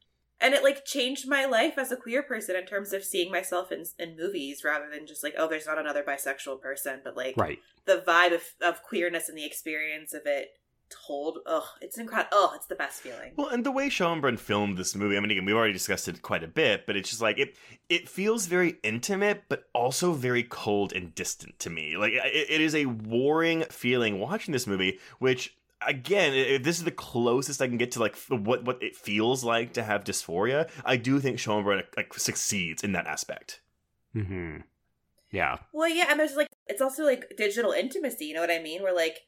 And 0.42 0.54
it 0.54 0.64
like 0.64 0.84
changed 0.86 1.28
my 1.28 1.46
life 1.46 1.78
as 1.78 1.92
a 1.92 1.96
queer 1.96 2.24
person 2.24 2.56
in 2.56 2.66
terms 2.66 2.94
of 2.94 3.04
seeing 3.04 3.32
myself 3.32 3.72
in 3.72 3.86
in 4.00 4.18
movies 4.18 4.64
rather 4.64 4.90
than 4.90 5.06
just 5.06 5.24
like, 5.24 5.36
oh, 5.38 5.48
there's 5.48 5.68
not 5.68 5.78
another 5.78 6.04
bisexual 6.04 6.62
person, 6.62 7.02
but 7.04 7.16
like 7.16 7.38
right. 7.38 7.60
the 7.86 8.04
vibe 8.06 8.34
of, 8.34 8.42
of 8.62 8.84
queerness 8.84 9.30
and 9.30 9.38
the 9.38 9.46
experience 9.46 10.14
of 10.14 10.24
it 10.26 10.50
told. 10.90 11.40
Oh, 11.46 11.70
it's 11.80 11.98
incredible. 11.98 12.30
Oh, 12.34 12.52
it's 12.56 12.68
the 12.68 12.76
best 12.76 13.02
feeling. 13.02 13.34
Well, 13.36 13.48
and 13.48 13.66
the 13.66 13.72
way 13.72 13.90
Schoenbrun 13.90 14.38
filmed 14.38 14.78
this 14.78 14.96
movie, 14.96 15.18
I 15.18 15.20
mean, 15.20 15.32
again, 15.32 15.46
we've 15.46 15.56
already 15.56 15.74
discussed 15.74 16.08
it 16.08 16.22
quite 16.22 16.44
a 16.44 16.48
bit, 16.48 16.86
but 16.86 16.96
it's 16.96 17.10
just 17.10 17.22
like 17.22 17.40
it. 17.40 17.56
It 17.90 18.10
feels 18.10 18.46
very 18.48 18.78
intimate, 18.84 19.44
but 19.48 19.66
also 19.74 20.14
very 20.14 20.44
cold 20.44 20.94
and 20.94 21.16
distant 21.16 21.60
to 21.60 21.70
me. 21.70 21.98
Like 21.98 22.14
it, 22.14 22.50
it 22.50 22.62
is 22.62 22.76
a 22.76 22.86
warring 22.86 23.64
feeling 23.70 24.20
watching 24.20 24.52
this 24.52 24.68
movie, 24.68 25.00
which. 25.20 25.56
Again, 25.88 26.62
this 26.62 26.78
is 26.78 26.84
the 26.84 26.92
closest 26.92 27.62
I 27.62 27.68
can 27.68 27.78
get 27.78 27.92
to 27.94 28.00
like 28.00 28.16
what 28.30 28.64
what 28.64 28.82
it 28.84 28.96
feels 28.96 29.44
like 29.44 29.74
to 29.74 29.84
have 29.84 30.04
dysphoria, 30.04 30.70
I 30.86 30.98
do 30.98 31.20
think 31.20 31.38
Schoenbrun 31.38 31.84
like 31.98 32.14
succeeds 32.14 32.84
in 32.84 32.92
that 32.94 33.08
aspect. 33.08 33.62
hmm 34.14 34.58
Yeah. 35.32 35.58
Well, 35.74 35.90
yeah, 35.90 36.06
and 36.10 36.20
there's 36.20 36.36
like 36.36 36.48
it's 36.68 36.82
also 36.82 37.04
like 37.06 37.34
digital 37.38 37.72
intimacy. 37.72 38.26
You 38.26 38.36
know 38.36 38.42
what 38.42 38.52
I 38.52 38.60
mean? 38.60 38.84
Where 38.84 38.94
like 38.96 39.22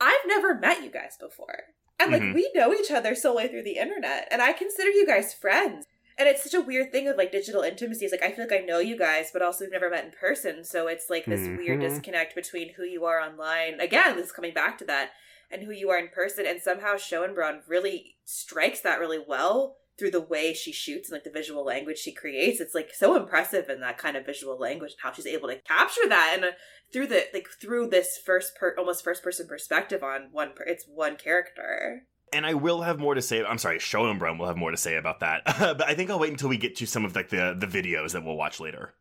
I've 0.00 0.26
never 0.26 0.54
met 0.54 0.82
you 0.82 0.90
guys 0.90 1.16
before, 1.18 1.64
and 2.00 2.10
like 2.12 2.22
Mhm. 2.22 2.34
we 2.34 2.50
know 2.54 2.72
each 2.74 2.90
other 2.90 3.14
solely 3.14 3.48
through 3.48 3.62
the 3.62 3.76
internet, 3.78 4.28
and 4.30 4.42
I 4.42 4.52
consider 4.52 4.90
you 4.90 5.06
guys 5.06 5.32
friends. 5.34 5.86
And 6.18 6.28
it's 6.28 6.42
such 6.42 6.54
a 6.54 6.60
weird 6.60 6.92
thing 6.92 7.08
of 7.08 7.16
like 7.16 7.32
digital 7.32 7.62
intimacy. 7.62 8.04
It's 8.04 8.12
like 8.12 8.22
I 8.22 8.32
feel 8.32 8.44
like 8.46 8.60
I 8.60 8.64
know 8.64 8.78
you 8.80 8.98
guys, 8.98 9.30
but 9.32 9.42
also 9.42 9.64
we've 9.64 9.72
never 9.72 9.88
met 9.90 10.04
in 10.04 10.10
person. 10.12 10.62
So 10.64 10.86
it's 10.86 11.08
like 11.08 11.24
this 11.24 11.48
weird 11.56 11.78
Mhm. 11.80 11.88
disconnect 11.88 12.34
between 12.34 12.74
who 12.74 12.84
you 12.84 13.04
are 13.04 13.18
online. 13.20 13.80
Again, 13.80 14.16
this 14.16 14.26
is 14.26 14.32
coming 14.32 14.52
back 14.52 14.76
to 14.78 14.84
that, 14.86 15.12
and 15.52 15.62
who 15.62 15.72
you 15.72 15.90
are 15.90 15.98
in 15.98 16.08
person. 16.08 16.46
And 16.46 16.60
somehow 16.60 16.94
Schoenbrun 16.94 17.60
really 17.68 18.16
strikes 18.24 18.80
that 18.80 18.98
really 18.98 19.20
well 19.26 19.76
through 19.98 20.10
the 20.10 20.20
way 20.20 20.54
she 20.54 20.72
shoots 20.72 21.10
and 21.10 21.16
like 21.16 21.24
the 21.24 21.30
visual 21.30 21.64
language 21.64 21.98
she 21.98 22.12
creates. 22.12 22.60
It's 22.60 22.74
like 22.74 22.90
so 22.94 23.14
impressive 23.14 23.68
in 23.68 23.80
that 23.80 23.98
kind 23.98 24.16
of 24.16 24.26
visual 24.26 24.58
language 24.58 24.92
and 24.92 25.00
how 25.02 25.12
she's 25.12 25.26
able 25.26 25.48
to 25.48 25.56
capture 25.56 26.08
that 26.08 26.32
and 26.34 26.44
uh, 26.44 26.50
through 26.92 27.08
the 27.08 27.26
like 27.32 27.48
through 27.60 27.88
this 27.88 28.18
first 28.18 28.56
per 28.56 28.74
almost 28.78 29.04
first 29.04 29.22
person 29.22 29.46
perspective 29.46 30.02
on 30.02 30.28
one 30.32 30.52
per- 30.54 30.64
it's 30.64 30.86
one 30.86 31.16
character. 31.16 32.04
and 32.32 32.46
I 32.46 32.54
will 32.54 32.82
have 32.82 32.98
more 32.98 33.14
to 33.14 33.22
say. 33.22 33.44
I'm 33.44 33.58
sorry, 33.58 33.78
Schoenbrun 33.78 34.38
will 34.38 34.46
have 34.46 34.56
more 34.56 34.70
to 34.70 34.76
say 34.76 34.96
about 34.96 35.20
that. 35.20 35.42
but 35.58 35.82
I 35.82 35.94
think 35.94 36.10
I'll 36.10 36.18
wait 36.18 36.30
until 36.30 36.48
we 36.48 36.56
get 36.56 36.76
to 36.76 36.86
some 36.86 37.04
of 37.04 37.14
like 37.14 37.28
the 37.28 37.54
the 37.58 37.66
videos 37.66 38.12
that 38.12 38.24
we'll 38.24 38.36
watch 38.36 38.60
later. 38.60 38.94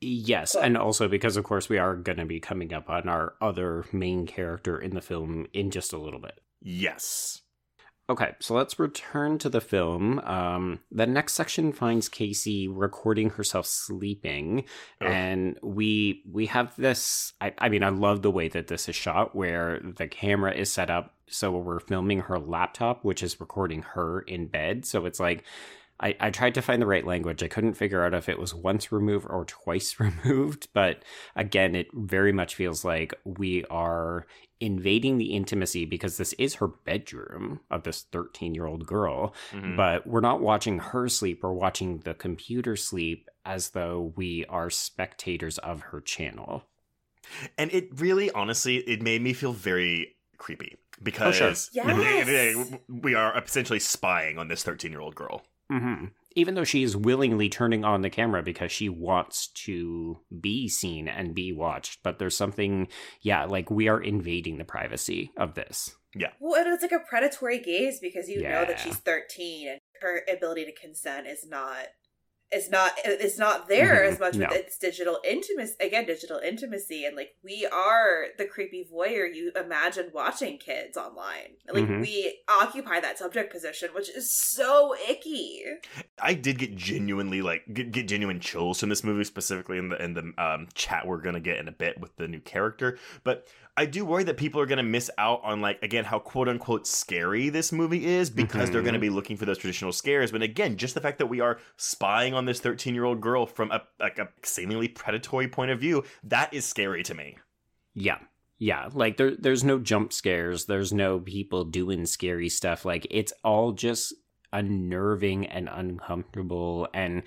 Yes, 0.00 0.54
and 0.54 0.76
also 0.76 1.08
because 1.08 1.36
of 1.36 1.44
course 1.44 1.68
we 1.68 1.78
are 1.78 1.94
going 1.94 2.18
to 2.18 2.24
be 2.24 2.40
coming 2.40 2.72
up 2.72 2.88
on 2.88 3.08
our 3.08 3.34
other 3.40 3.84
main 3.92 4.26
character 4.26 4.78
in 4.78 4.94
the 4.94 5.02
film 5.02 5.46
in 5.52 5.70
just 5.70 5.92
a 5.92 5.98
little 5.98 6.20
bit. 6.20 6.40
Yes. 6.62 7.42
Okay, 8.08 8.32
so 8.40 8.54
let's 8.54 8.78
return 8.78 9.38
to 9.38 9.48
the 9.48 9.60
film. 9.60 10.18
Um, 10.20 10.80
the 10.90 11.06
next 11.06 11.34
section 11.34 11.72
finds 11.72 12.08
Casey 12.08 12.66
recording 12.66 13.30
herself 13.30 13.66
sleeping, 13.66 14.64
and 15.00 15.56
we 15.62 16.24
we 16.28 16.46
have 16.46 16.74
this. 16.76 17.34
I, 17.40 17.52
I 17.58 17.68
mean, 17.68 17.84
I 17.84 17.90
love 17.90 18.22
the 18.22 18.30
way 18.32 18.48
that 18.48 18.66
this 18.66 18.88
is 18.88 18.96
shot, 18.96 19.36
where 19.36 19.78
the 19.80 20.08
camera 20.08 20.52
is 20.52 20.72
set 20.72 20.90
up 20.90 21.14
so 21.30 21.52
we're 21.52 21.80
filming 21.80 22.20
her 22.22 22.38
laptop, 22.38 23.04
which 23.04 23.22
is 23.22 23.40
recording 23.40 23.82
her 23.82 24.20
in 24.20 24.48
bed. 24.48 24.84
So 24.84 25.06
it's 25.06 25.20
like 25.20 25.44
I, 26.02 26.16
I 26.18 26.30
tried 26.30 26.54
to 26.54 26.62
find 26.62 26.80
the 26.80 26.86
right 26.86 27.04
language. 27.04 27.42
I 27.42 27.48
couldn't 27.48 27.74
figure 27.74 28.02
out 28.04 28.14
if 28.14 28.28
it 28.28 28.38
was 28.38 28.54
once 28.54 28.90
removed 28.90 29.26
or 29.28 29.44
twice 29.44 30.00
removed, 30.00 30.68
but 30.72 31.02
again, 31.36 31.74
it 31.74 31.88
very 31.92 32.32
much 32.32 32.54
feels 32.54 32.84
like 32.84 33.12
we 33.24 33.64
are 33.66 34.26
invading 34.60 35.18
the 35.18 35.32
intimacy 35.34 35.84
because 35.84 36.16
this 36.16 36.32
is 36.34 36.54
her 36.56 36.68
bedroom 36.68 37.60
of 37.70 37.82
this 37.82 38.02
13 38.12 38.54
year 38.54 38.66
old 38.66 38.86
girl, 38.86 39.34
Mhm. 39.52 39.76
but 39.76 40.06
we're 40.06 40.20
not 40.20 40.40
watching 40.40 40.78
her 40.78 41.08
sleep, 41.08 41.42
we're 41.42 41.52
watching 41.52 41.98
the 42.00 42.14
computer 42.14 42.76
sleep 42.76 43.28
as 43.44 43.70
though 43.70 44.12
we 44.16 44.44
are 44.46 44.70
spectators 44.70 45.58
of 45.58 45.80
her 45.82 46.00
channel. 46.00 46.64
and 47.58 47.70
it 47.72 47.88
really, 48.00 48.30
honestly, 48.32 48.76
it 48.78 49.02
made 49.02 49.20
me 49.22 49.32
feel 49.34 49.52
very 49.52 50.16
creepy 50.38 50.76
because 51.02 51.36
sure. 51.36 51.48
Yes. 51.84 52.72
we 52.88 53.14
are 53.14 53.36
essentially 53.38 53.78
spying 53.80 54.38
on 54.38 54.48
this 54.48 54.62
13 54.62 54.90
year 54.90 55.00
old 55.00 55.14
girl. 55.14 55.42
Hmm 55.70 56.06
Even 56.34 56.54
though 56.54 56.64
she 56.64 56.82
is 56.82 56.96
willingly 56.96 57.48
turning 57.48 57.84
on 57.84 58.02
the 58.02 58.10
camera 58.10 58.42
because 58.42 58.72
she 58.72 58.88
wants 58.88 59.48
to 59.64 60.18
be 60.40 60.68
seen 60.68 61.08
and 61.08 61.34
be 61.34 61.52
watched, 61.52 62.02
but 62.02 62.18
there's 62.18 62.36
something, 62.36 62.88
yeah, 63.22 63.44
like 63.44 63.70
we 63.70 63.88
are 63.88 64.02
invading 64.02 64.58
the 64.58 64.64
privacy 64.64 65.30
of 65.36 65.54
this. 65.54 65.94
Yeah. 66.14 66.32
Well, 66.40 66.60
and 66.60 66.72
it's 66.74 66.82
like 66.82 66.92
a 66.92 67.08
predatory 67.08 67.60
gaze 67.60 68.00
because 68.00 68.28
you 68.28 68.42
know 68.42 68.64
that 68.64 68.80
she's 68.80 68.96
13 68.96 69.68
and 69.68 69.80
her 70.00 70.22
ability 70.32 70.64
to 70.64 70.72
consent 70.72 71.28
is 71.28 71.46
not 71.46 71.86
is 72.52 72.68
not 72.70 72.92
it's 73.04 73.38
not 73.38 73.68
there 73.68 73.96
Mhm. 74.02 74.12
as 74.12 74.18
much 74.18 74.36
with 74.36 74.50
its 74.52 74.76
digital 74.78 75.20
intimacy 75.24 75.74
again 75.80 76.04
digital 76.04 76.38
intimacy 76.38 77.04
and 77.04 77.14
like 77.16 77.34
we 77.44 77.64
are 77.66 78.26
the 78.38 78.44
creepy 78.44 78.84
voyeur 78.92 79.32
you 79.32 79.52
imagine 79.54 80.10
watching 80.12 80.58
kids 80.58 80.96
online 80.96 81.56
like 81.72 81.84
Mhm. 81.84 82.00
we 82.00 82.40
occupy 82.48 82.98
that 83.00 83.18
subject 83.18 83.52
position 83.52 83.90
which 83.94 84.08
is 84.10 84.34
so 84.36 84.94
icky 85.08 85.64
I 86.20 86.34
did 86.34 86.58
get 86.58 86.74
genuinely 86.76 87.40
like 87.40 87.62
get, 87.72 87.92
get 87.92 88.08
genuine 88.08 88.40
chills 88.40 88.80
from 88.80 88.88
this 88.88 89.04
movie, 89.04 89.24
specifically 89.24 89.78
in 89.78 89.88
the 89.88 90.02
in 90.02 90.14
the 90.14 90.32
um, 90.42 90.68
chat 90.74 91.06
we're 91.06 91.20
gonna 91.22 91.40
get 91.40 91.58
in 91.58 91.68
a 91.68 91.72
bit 91.72 91.98
with 91.98 92.14
the 92.16 92.28
new 92.28 92.40
character. 92.40 92.98
But 93.24 93.46
I 93.80 93.86
do 93.86 94.04
worry 94.04 94.24
that 94.24 94.36
people 94.36 94.60
are 94.60 94.66
gonna 94.66 94.82
miss 94.82 95.10
out 95.16 95.40
on 95.42 95.60
like 95.62 95.82
again 95.82 96.04
how 96.04 96.18
quote 96.18 96.48
unquote 96.48 96.86
scary 96.86 97.48
this 97.48 97.72
movie 97.72 98.04
is 98.04 98.28
because 98.28 98.70
they're 98.70 98.82
gonna 98.82 98.98
Mhm. 98.98 99.08
be 99.08 99.10
looking 99.10 99.36
for 99.38 99.46
those 99.46 99.56
traditional 99.58 99.90
scares. 99.92 100.30
But 100.32 100.42
again, 100.42 100.76
just 100.76 100.94
the 100.94 101.00
fact 101.00 101.18
that 101.18 101.26
we 101.28 101.40
are 101.40 101.58
spying 101.78 102.34
on 102.34 102.44
this 102.44 102.60
thirteen 102.60 102.94
year 102.94 103.04
old 103.04 103.20
girl 103.22 103.46
from 103.46 103.70
a 103.70 103.82
like 103.98 104.18
a 104.18 104.28
seemingly 104.42 104.88
predatory 104.88 105.48
point 105.48 105.70
of 105.70 105.80
view, 105.80 106.04
that 106.24 106.52
is 106.52 106.64
scary 106.66 107.02
to 107.04 107.14
me. 107.14 107.38
Yeah. 107.94 108.18
Yeah, 108.58 108.90
like 108.92 109.16
there 109.16 109.34
there's 109.34 109.64
no 109.64 109.78
jump 109.78 110.12
scares, 110.12 110.66
there's 110.66 110.92
no 110.92 111.18
people 111.18 111.64
doing 111.64 112.04
scary 112.04 112.50
stuff. 112.50 112.84
Like 112.84 113.06
it's 113.10 113.32
all 113.42 113.72
just 113.72 114.12
unnerving 114.52 115.46
and 115.46 115.68
uncomfortable 115.72 116.88
and 116.92 117.22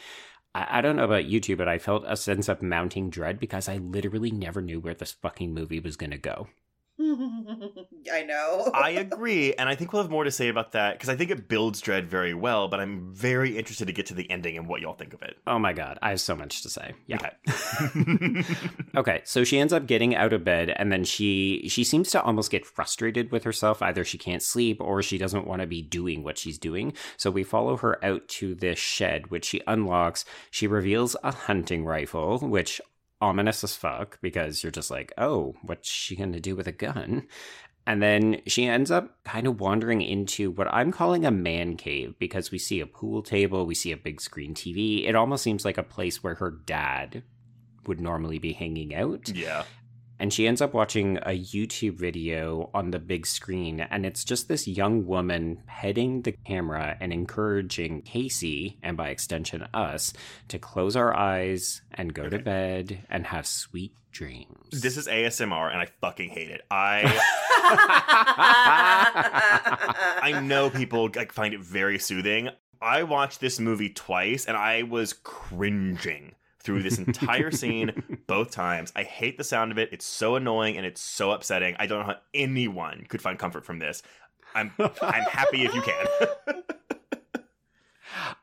I, 0.55 0.79
I 0.79 0.81
don't 0.81 0.95
know 0.95 1.05
about 1.05 1.25
you 1.25 1.39
two, 1.39 1.55
but 1.55 1.67
I 1.67 1.77
felt 1.79 2.03
a 2.07 2.17
sense 2.17 2.49
of 2.49 2.61
mounting 2.61 3.09
dread 3.09 3.39
because 3.39 3.67
I 3.69 3.77
literally 3.77 4.31
never 4.31 4.61
knew 4.61 4.79
where 4.79 4.93
this 4.93 5.11
fucking 5.13 5.53
movie 5.53 5.79
was 5.79 5.97
gonna 5.97 6.17
go. 6.17 6.47
I 8.13 8.23
know. 8.23 8.69
I 8.73 8.91
agree, 8.91 9.53
and 9.55 9.67
I 9.67 9.75
think 9.75 9.93
we'll 9.93 10.03
have 10.03 10.11
more 10.11 10.23
to 10.23 10.31
say 10.31 10.47
about 10.47 10.73
that 10.73 10.93
because 10.93 11.09
I 11.09 11.15
think 11.15 11.31
it 11.31 11.47
builds 11.47 11.81
Dread 11.81 12.07
very 12.09 12.33
well. 12.33 12.67
But 12.67 12.79
I'm 12.79 13.13
very 13.13 13.57
interested 13.57 13.85
to 13.87 13.93
get 13.93 14.05
to 14.07 14.13
the 14.13 14.29
ending 14.29 14.57
and 14.57 14.67
what 14.67 14.81
y'all 14.81 14.93
think 14.93 15.13
of 15.13 15.21
it. 15.23 15.37
Oh 15.47 15.57
my 15.57 15.73
god, 15.73 15.97
I 16.01 16.11
have 16.11 16.21
so 16.21 16.35
much 16.35 16.61
to 16.61 16.69
say. 16.69 16.93
Yeah. 17.07 17.17
Okay. 17.17 18.43
Okay, 18.95 19.21
so 19.23 19.43
she 19.43 19.59
ends 19.59 19.73
up 19.73 19.87
getting 19.87 20.15
out 20.15 20.33
of 20.33 20.43
bed 20.43 20.69
and 20.69 20.91
then 20.91 21.03
she 21.03 21.67
she 21.67 21.83
seems 21.83 22.11
to 22.11 22.21
almost 22.21 22.51
get 22.51 22.63
frustrated 22.65 23.31
with 23.31 23.43
herself. 23.43 23.81
Either 23.81 24.03
she 24.03 24.19
can't 24.19 24.43
sleep 24.43 24.79
or 24.79 25.01
she 25.01 25.17
doesn't 25.17 25.47
want 25.47 25.61
to 25.61 25.67
be 25.67 25.81
doing 25.81 26.23
what 26.23 26.37
she's 26.37 26.59
doing. 26.59 26.93
So 27.17 27.31
we 27.31 27.43
follow 27.43 27.75
her 27.77 28.03
out 28.05 28.27
to 28.29 28.53
this 28.53 28.77
shed 28.77 29.31
which 29.31 29.45
she 29.45 29.61
unlocks. 29.65 30.25
She 30.51 30.67
reveals 30.67 31.15
a 31.23 31.31
hunting 31.31 31.85
rifle, 31.85 32.37
which 32.37 32.79
ominous 33.23 33.63
as 33.63 33.75
fuck 33.75 34.19
because 34.21 34.61
you're 34.61 34.71
just 34.71 34.91
like, 34.91 35.13
"Oh, 35.17 35.55
what's 35.63 35.89
she 35.89 36.15
going 36.15 36.33
to 36.33 36.39
do 36.39 36.55
with 36.55 36.67
a 36.67 36.71
gun?" 36.71 37.27
And 37.85 38.01
then 38.01 38.41
she 38.47 38.65
ends 38.65 38.91
up 38.91 39.23
kind 39.25 39.45
of 39.45 39.59
wandering 39.59 40.01
into 40.01 40.51
what 40.51 40.73
I'm 40.73 40.91
calling 40.91 41.25
a 41.25 41.31
man 41.31 41.75
cave 41.75 42.15
because 42.17 42.51
we 42.51 42.57
see 42.57 42.79
a 42.79 42.85
pool 42.85 43.21
table, 43.21 43.65
we 43.65 43.75
see 43.75 43.91
a 43.91 43.97
big 43.97 44.21
screen 44.21 44.53
TV. 44.53 45.07
It 45.07 45.15
almost 45.15 45.43
seems 45.43 45.65
like 45.65 45.77
a 45.77 45.83
place 45.83 46.23
where 46.23 46.35
her 46.35 46.51
dad 46.51 47.23
would 47.85 47.99
normally 47.99 48.39
be 48.39 48.53
hanging 48.53 48.95
out. 48.95 49.29
yeah. 49.29 49.63
And 50.23 50.31
she 50.31 50.47
ends 50.47 50.61
up 50.61 50.73
watching 50.73 51.17
a 51.17 51.37
YouTube 51.37 51.95
video 51.95 52.69
on 52.73 52.91
the 52.91 52.99
big 52.99 53.27
screen. 53.27 53.81
And 53.81 54.05
it's 54.05 54.23
just 54.23 54.47
this 54.47 54.69
young 54.69 55.05
woman 55.05 55.61
petting 55.67 56.21
the 56.21 56.31
camera 56.31 56.95
and 57.01 57.11
encouraging 57.11 58.03
Casey, 58.03 58.79
and 58.81 58.95
by 58.95 59.09
extension 59.09 59.67
us, 59.73 60.13
to 60.47 60.57
close 60.57 60.95
our 60.95 61.13
eyes 61.13 61.81
and 61.91 62.13
go 62.13 62.29
to 62.29 62.39
bed 62.39 62.99
and 63.09 63.27
have 63.27 63.45
sweet 63.45 63.97
dreams. 64.13 64.81
This 64.81 64.95
is 64.95 65.09
ASMR, 65.09 65.69
and 65.69 65.81
I 65.81 65.87
fucking 65.99 66.29
hate 66.29 66.51
it. 66.51 66.61
I 66.71 67.01
I 70.23 70.39
know 70.41 70.69
people 70.69 71.09
like 71.13 71.33
find 71.33 71.53
it 71.53 71.59
very 71.59 71.99
soothing. 71.99 72.47
I 72.81 73.03
watched 73.03 73.41
this 73.41 73.59
movie 73.59 73.89
twice, 73.89 74.45
and 74.45 74.55
I 74.55 74.83
was 74.83 75.11
cringing 75.11 76.35
through 76.63 76.83
this 76.83 76.97
entire 76.97 77.51
scene 77.61 78.21
both 78.27 78.51
times. 78.51 78.91
I 78.95 79.03
hate 79.03 79.37
the 79.37 79.43
sound 79.43 79.71
of 79.71 79.77
it. 79.77 79.89
It's 79.91 80.05
so 80.05 80.35
annoying 80.35 80.77
and 80.77 80.85
it's 80.85 81.01
so 81.01 81.31
upsetting. 81.31 81.75
I 81.79 81.87
don't 81.87 81.99
know 81.99 82.13
how 82.13 82.19
anyone 82.33 83.05
could 83.09 83.21
find 83.21 83.37
comfort 83.37 83.65
from 83.65 83.79
this. 83.79 84.01
I'm 84.55 84.71
I'm 84.79 85.23
happy 85.23 85.65
if 85.65 85.73
you 85.73 85.81
can. 85.81 87.43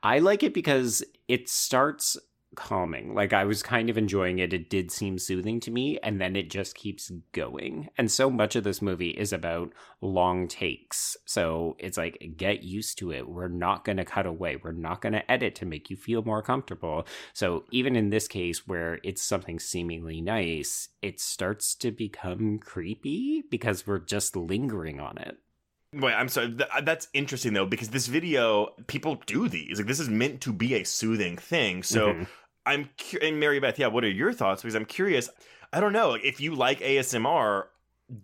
I 0.03 0.19
like 0.19 0.43
it 0.43 0.55
because 0.55 1.05
it 1.29 1.49
starts 1.49 2.17
calming. 2.57 3.15
Like 3.15 3.33
I 3.33 3.45
was 3.45 3.63
kind 3.63 3.91
of 3.91 3.99
enjoying 3.99 4.39
it. 4.39 4.53
It 4.53 4.71
did 4.71 4.91
seem 4.91 5.19
soothing 5.19 5.61
to 5.61 5.71
me, 5.71 5.99
and 6.03 6.21
then 6.21 6.37
it 6.37 6.51
just 6.51 6.75
keeps 6.75 7.11
going. 7.33 7.89
And 7.97 8.11
so 8.11 8.31
much 8.31 8.57
of 8.57 8.65
this 8.65 8.83
movie 8.83 9.11
is 9.11 9.33
about 9.33 9.73
long 10.01 10.49
takes. 10.49 11.17
So 11.25 11.77
it's 11.79 11.97
like, 11.97 12.35
get 12.37 12.63
used 12.63 12.99
to 12.99 13.13
it. 13.13 13.29
We're 13.29 13.49
not 13.49 13.85
going 13.85 13.99
to 13.99 14.05
cut 14.05 14.27
away. 14.27 14.57
We're 14.57 14.73
not 14.73 15.01
going 15.01 15.13
to 15.13 15.31
edit 15.31 15.55
to 15.57 15.67
make 15.67 15.91
you 15.91 15.97
feel 15.97 16.23
more 16.23 16.43
comfortable. 16.43 17.07
So 17.33 17.65
even 17.71 17.97
in 17.97 18.11
this 18.11 18.29
case, 18.29 18.67
where 18.67 18.99
it's 19.05 19.23
something 19.23 19.59
seemingly 19.59 20.21
nice, 20.21 20.89
it 21.03 21.21
starts 21.21 21.75
to 21.77 21.91
become 21.91 22.59
creepy 22.59 23.43
because 23.51 23.87
we're 23.87 23.99
just 23.99 24.37
lingering 24.37 25.01
on 25.01 25.19
it. 25.19 25.39
Wait, 25.93 26.15
I'm 26.15 26.29
sorry. 26.29 26.53
Th- 26.53 26.69
that's 26.85 27.09
interesting 27.15 27.53
though 27.53 27.67
because 27.67 27.89
this 27.89 28.07
video, 28.07 28.69
people 28.87 29.21
do 29.27 29.49
these. 29.49 29.79
Like 29.79 29.87
this 29.89 30.01
is 30.01 30.09
meant 30.09 30.41
to 30.43 30.53
be 30.53 30.75
a 30.75 30.85
soothing 30.85 31.37
thing. 31.37 31.83
So 31.83 32.13
Mhm. 32.15 32.27
I'm 32.67 32.91
cu- 32.99 33.19
and 33.21 33.41
Mary 33.41 33.59
Beth, 33.59 33.79
yeah. 33.79 33.89
What 33.89 34.05
are 34.05 34.09
your 34.11 34.33
thoughts? 34.33 34.63
Because 34.63 34.75
I'm 34.77 34.85
curious. 34.85 35.29
I 35.73 35.81
don't 35.81 35.93
know 35.93 36.11
like, 36.11 36.25
if 36.25 36.41
you 36.41 36.55
like 36.55 36.81
ASMR. 36.81 37.69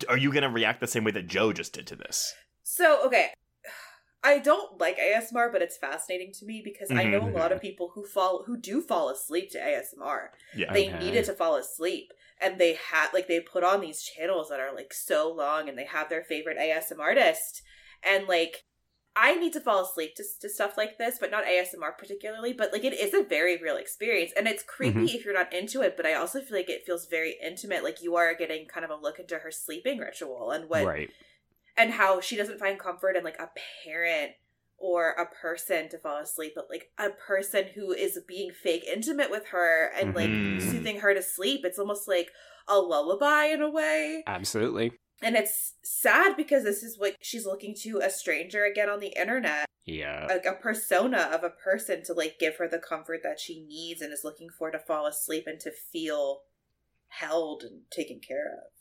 Are 0.09 0.17
you 0.19 0.33
gonna 0.33 0.51
react 0.51 0.81
the 0.81 0.87
same 0.89 1.05
way 1.05 1.13
that 1.13 1.29
Joe 1.29 1.53
just 1.53 1.73
did 1.73 1.87
to 1.89 1.97
this? 1.97 2.35
So, 2.65 3.05
okay. 3.07 3.31
I 4.27 4.41
don't 4.41 4.81
like 4.81 4.99
ASMR, 4.99 5.53
but 5.53 5.63
it's 5.63 5.77
fascinating 5.77 6.33
to 6.35 6.45
me 6.45 6.61
because 6.65 6.91
I 6.91 7.05
know 7.05 7.19
a 7.19 7.21
mm-hmm. 7.23 7.37
lot 7.37 7.53
of 7.53 7.63
people 7.63 7.93
who 7.95 8.05
fall 8.05 8.43
who 8.45 8.57
do 8.57 8.83
fall 8.83 9.09
asleep 9.09 9.53
to 9.53 9.59
ASMR. 9.59 10.31
Yeah. 10.55 10.73
They 10.73 10.89
Okay. 10.89 10.99
needed 10.99 11.25
to 11.27 11.33
fall 11.33 11.55
asleep 11.55 12.13
and 12.41 12.59
they 12.59 12.75
had 12.91 13.11
like 13.15 13.29
they 13.29 13.39
put 13.41 13.63
on 13.63 13.81
these 13.81 14.03
channels 14.03 14.49
that 14.49 14.59
are 14.59 14.75
like 14.75 14.93
so 14.93 15.33
long 15.33 15.69
and 15.69 15.79
they 15.79 15.85
have 15.85 16.09
their 16.09 16.25
favorite 16.25 16.59
ASMR 16.59 16.99
artist 16.99 17.63
and 18.03 18.27
like 18.27 18.65
I 19.19 19.35
need 19.37 19.55
to 19.55 19.61
fall 19.61 19.83
asleep 19.83 20.15
to, 20.17 20.25
to 20.43 20.49
stuff 20.49 20.77
like 20.77 20.99
this, 20.99 21.17
but 21.19 21.31
not 21.31 21.47
ASMR 21.47 21.97
particularly. 21.97 22.53
But 22.53 22.71
like, 22.71 22.85
it 22.85 22.93
is 22.93 23.15
a 23.15 23.23
very 23.23 23.57
real 23.57 23.79
experience, 23.79 24.31
and 24.37 24.47
it's 24.47 24.63
creepy 24.63 24.99
mm-hmm. 24.99 25.17
if 25.17 25.25
you're 25.25 25.33
not 25.33 25.55
into 25.55 25.81
it. 25.81 25.97
But 25.97 26.05
I 26.05 26.13
also 26.13 26.43
feel 26.43 26.59
like 26.59 26.69
it 26.69 26.85
feels 26.85 27.07
very 27.07 27.35
intimate. 27.43 27.83
Like 27.83 28.03
you 28.03 28.15
are 28.17 28.35
getting 28.35 28.67
kind 28.67 28.85
of 28.85 28.91
a 28.91 29.03
look 29.03 29.19
into 29.19 29.39
her 29.39 29.51
sleeping 29.51 30.01
ritual 30.01 30.51
and 30.51 30.69
what 30.69 30.85
right. 30.85 31.11
And 31.77 31.93
how 31.93 32.21
she 32.21 32.37
doesn't 32.37 32.59
find 32.59 32.79
comfort 32.79 33.17
in 33.17 33.25
like 33.25 33.39
a 33.39 33.51
parent 33.85 34.33
or 34.79 35.11
a 35.13 35.27
person 35.27 35.89
to 35.89 35.99
fall 35.99 36.19
asleep, 36.19 36.53
but 36.55 36.69
like 36.71 36.91
a 36.99 37.11
person 37.11 37.65
who 37.75 37.93
is 37.93 38.19
being 38.29 38.51
fake 38.51 38.85
intimate 38.85 39.31
with 39.31 39.47
her 39.49 39.87
and 39.95 40.15
like 40.15 40.29
Mhm. 40.29 40.61
soothing 40.61 41.01
her 41.01 41.15
to 41.15 41.23
sleep. 41.23 41.65
It's 41.65 41.79
almost 41.79 42.07
like 42.07 42.31
a 42.69 42.79
lullaby 42.79 43.47
in 43.47 43.63
a 43.63 43.71
way. 43.71 44.23
Absolutely. 44.27 44.93
And 45.23 45.35
it's 45.35 45.75
sad 45.83 46.37
because 46.37 46.63
this 46.65 46.83
is 46.83 46.99
what 46.99 47.17
she's 47.23 47.47
looking 47.47 47.75
to 47.83 48.01
a 48.01 48.11
stranger 48.11 48.65
again 48.65 48.91
on 48.91 49.01
the 49.01 49.19
internet, 49.19 49.67
Yeah. 49.87 50.27
like 50.27 50.45
a 50.45 50.53
persona 50.53 51.31
of 51.33 51.43
a 51.43 51.49
person 51.49 52.03
to 52.05 52.13
like 52.13 52.39
give 52.39 52.57
her 52.57 52.69
the 52.69 52.79
comfort 52.79 53.23
that 53.23 53.41
she 53.41 53.65
needs 53.65 54.03
and 54.03 54.13
is 54.13 54.25
looking 54.25 54.51
for 54.51 54.71
to 54.71 54.79
fall 54.79 55.07
asleep 55.07 55.47
and 55.47 55.59
to 55.61 55.71
feel 55.71 56.43
held 57.09 57.63
and 57.63 57.91
taken 57.91 58.21
care 58.21 58.53
of. 58.53 58.73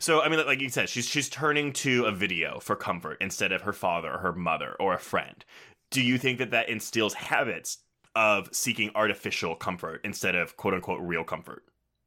So 0.00 0.22
I 0.22 0.28
mean, 0.28 0.44
like 0.46 0.60
you 0.60 0.68
said, 0.68 0.88
she's 0.88 1.06
she's 1.08 1.28
turning 1.28 1.72
to 1.74 2.04
a 2.06 2.12
video 2.12 2.60
for 2.60 2.76
comfort 2.76 3.18
instead 3.20 3.52
of 3.52 3.62
her 3.62 3.72
father 3.72 4.12
or 4.14 4.18
her 4.18 4.32
mother 4.32 4.76
or 4.80 4.94
a 4.94 4.98
friend. 4.98 5.44
Do 5.90 6.02
you 6.02 6.18
think 6.18 6.38
that 6.38 6.50
that 6.50 6.68
instills 6.68 7.14
habits 7.14 7.78
of 8.14 8.48
seeking 8.54 8.90
artificial 8.94 9.54
comfort 9.56 10.00
instead 10.04 10.34
of 10.34 10.56
quote 10.56 10.74
unquote 10.74 11.00
real 11.00 11.24
comfort? 11.24 11.64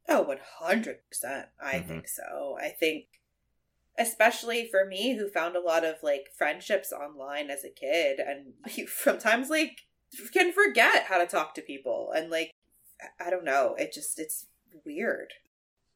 Oh, 0.07 0.21
100%. 0.23 1.49
I 1.59 1.79
Mhm. 1.79 1.87
think 1.87 2.07
so. 2.07 2.57
I 2.59 2.69
think, 2.69 3.07
especially 3.97 4.67
for 4.69 4.85
me, 4.85 5.15
who 5.15 5.29
found 5.29 5.55
a 5.55 5.61
lot 5.61 5.83
of 5.85 6.03
like 6.03 6.31
friendships 6.37 6.91
online 6.93 7.49
as 7.49 7.63
a 7.63 7.69
kid, 7.69 8.19
and 8.19 8.53
you 8.75 8.87
sometimes 8.87 9.49
like 9.49 9.81
can 10.33 10.51
forget 10.53 11.05
how 11.05 11.17
to 11.19 11.27
talk 11.27 11.53
to 11.55 11.61
people. 11.61 12.11
And 12.15 12.29
like, 12.31 12.51
I 13.19 13.29
don't 13.29 13.45
know. 13.45 13.75
It 13.75 13.93
just, 13.93 14.19
it's 14.19 14.47
weird. 14.85 15.33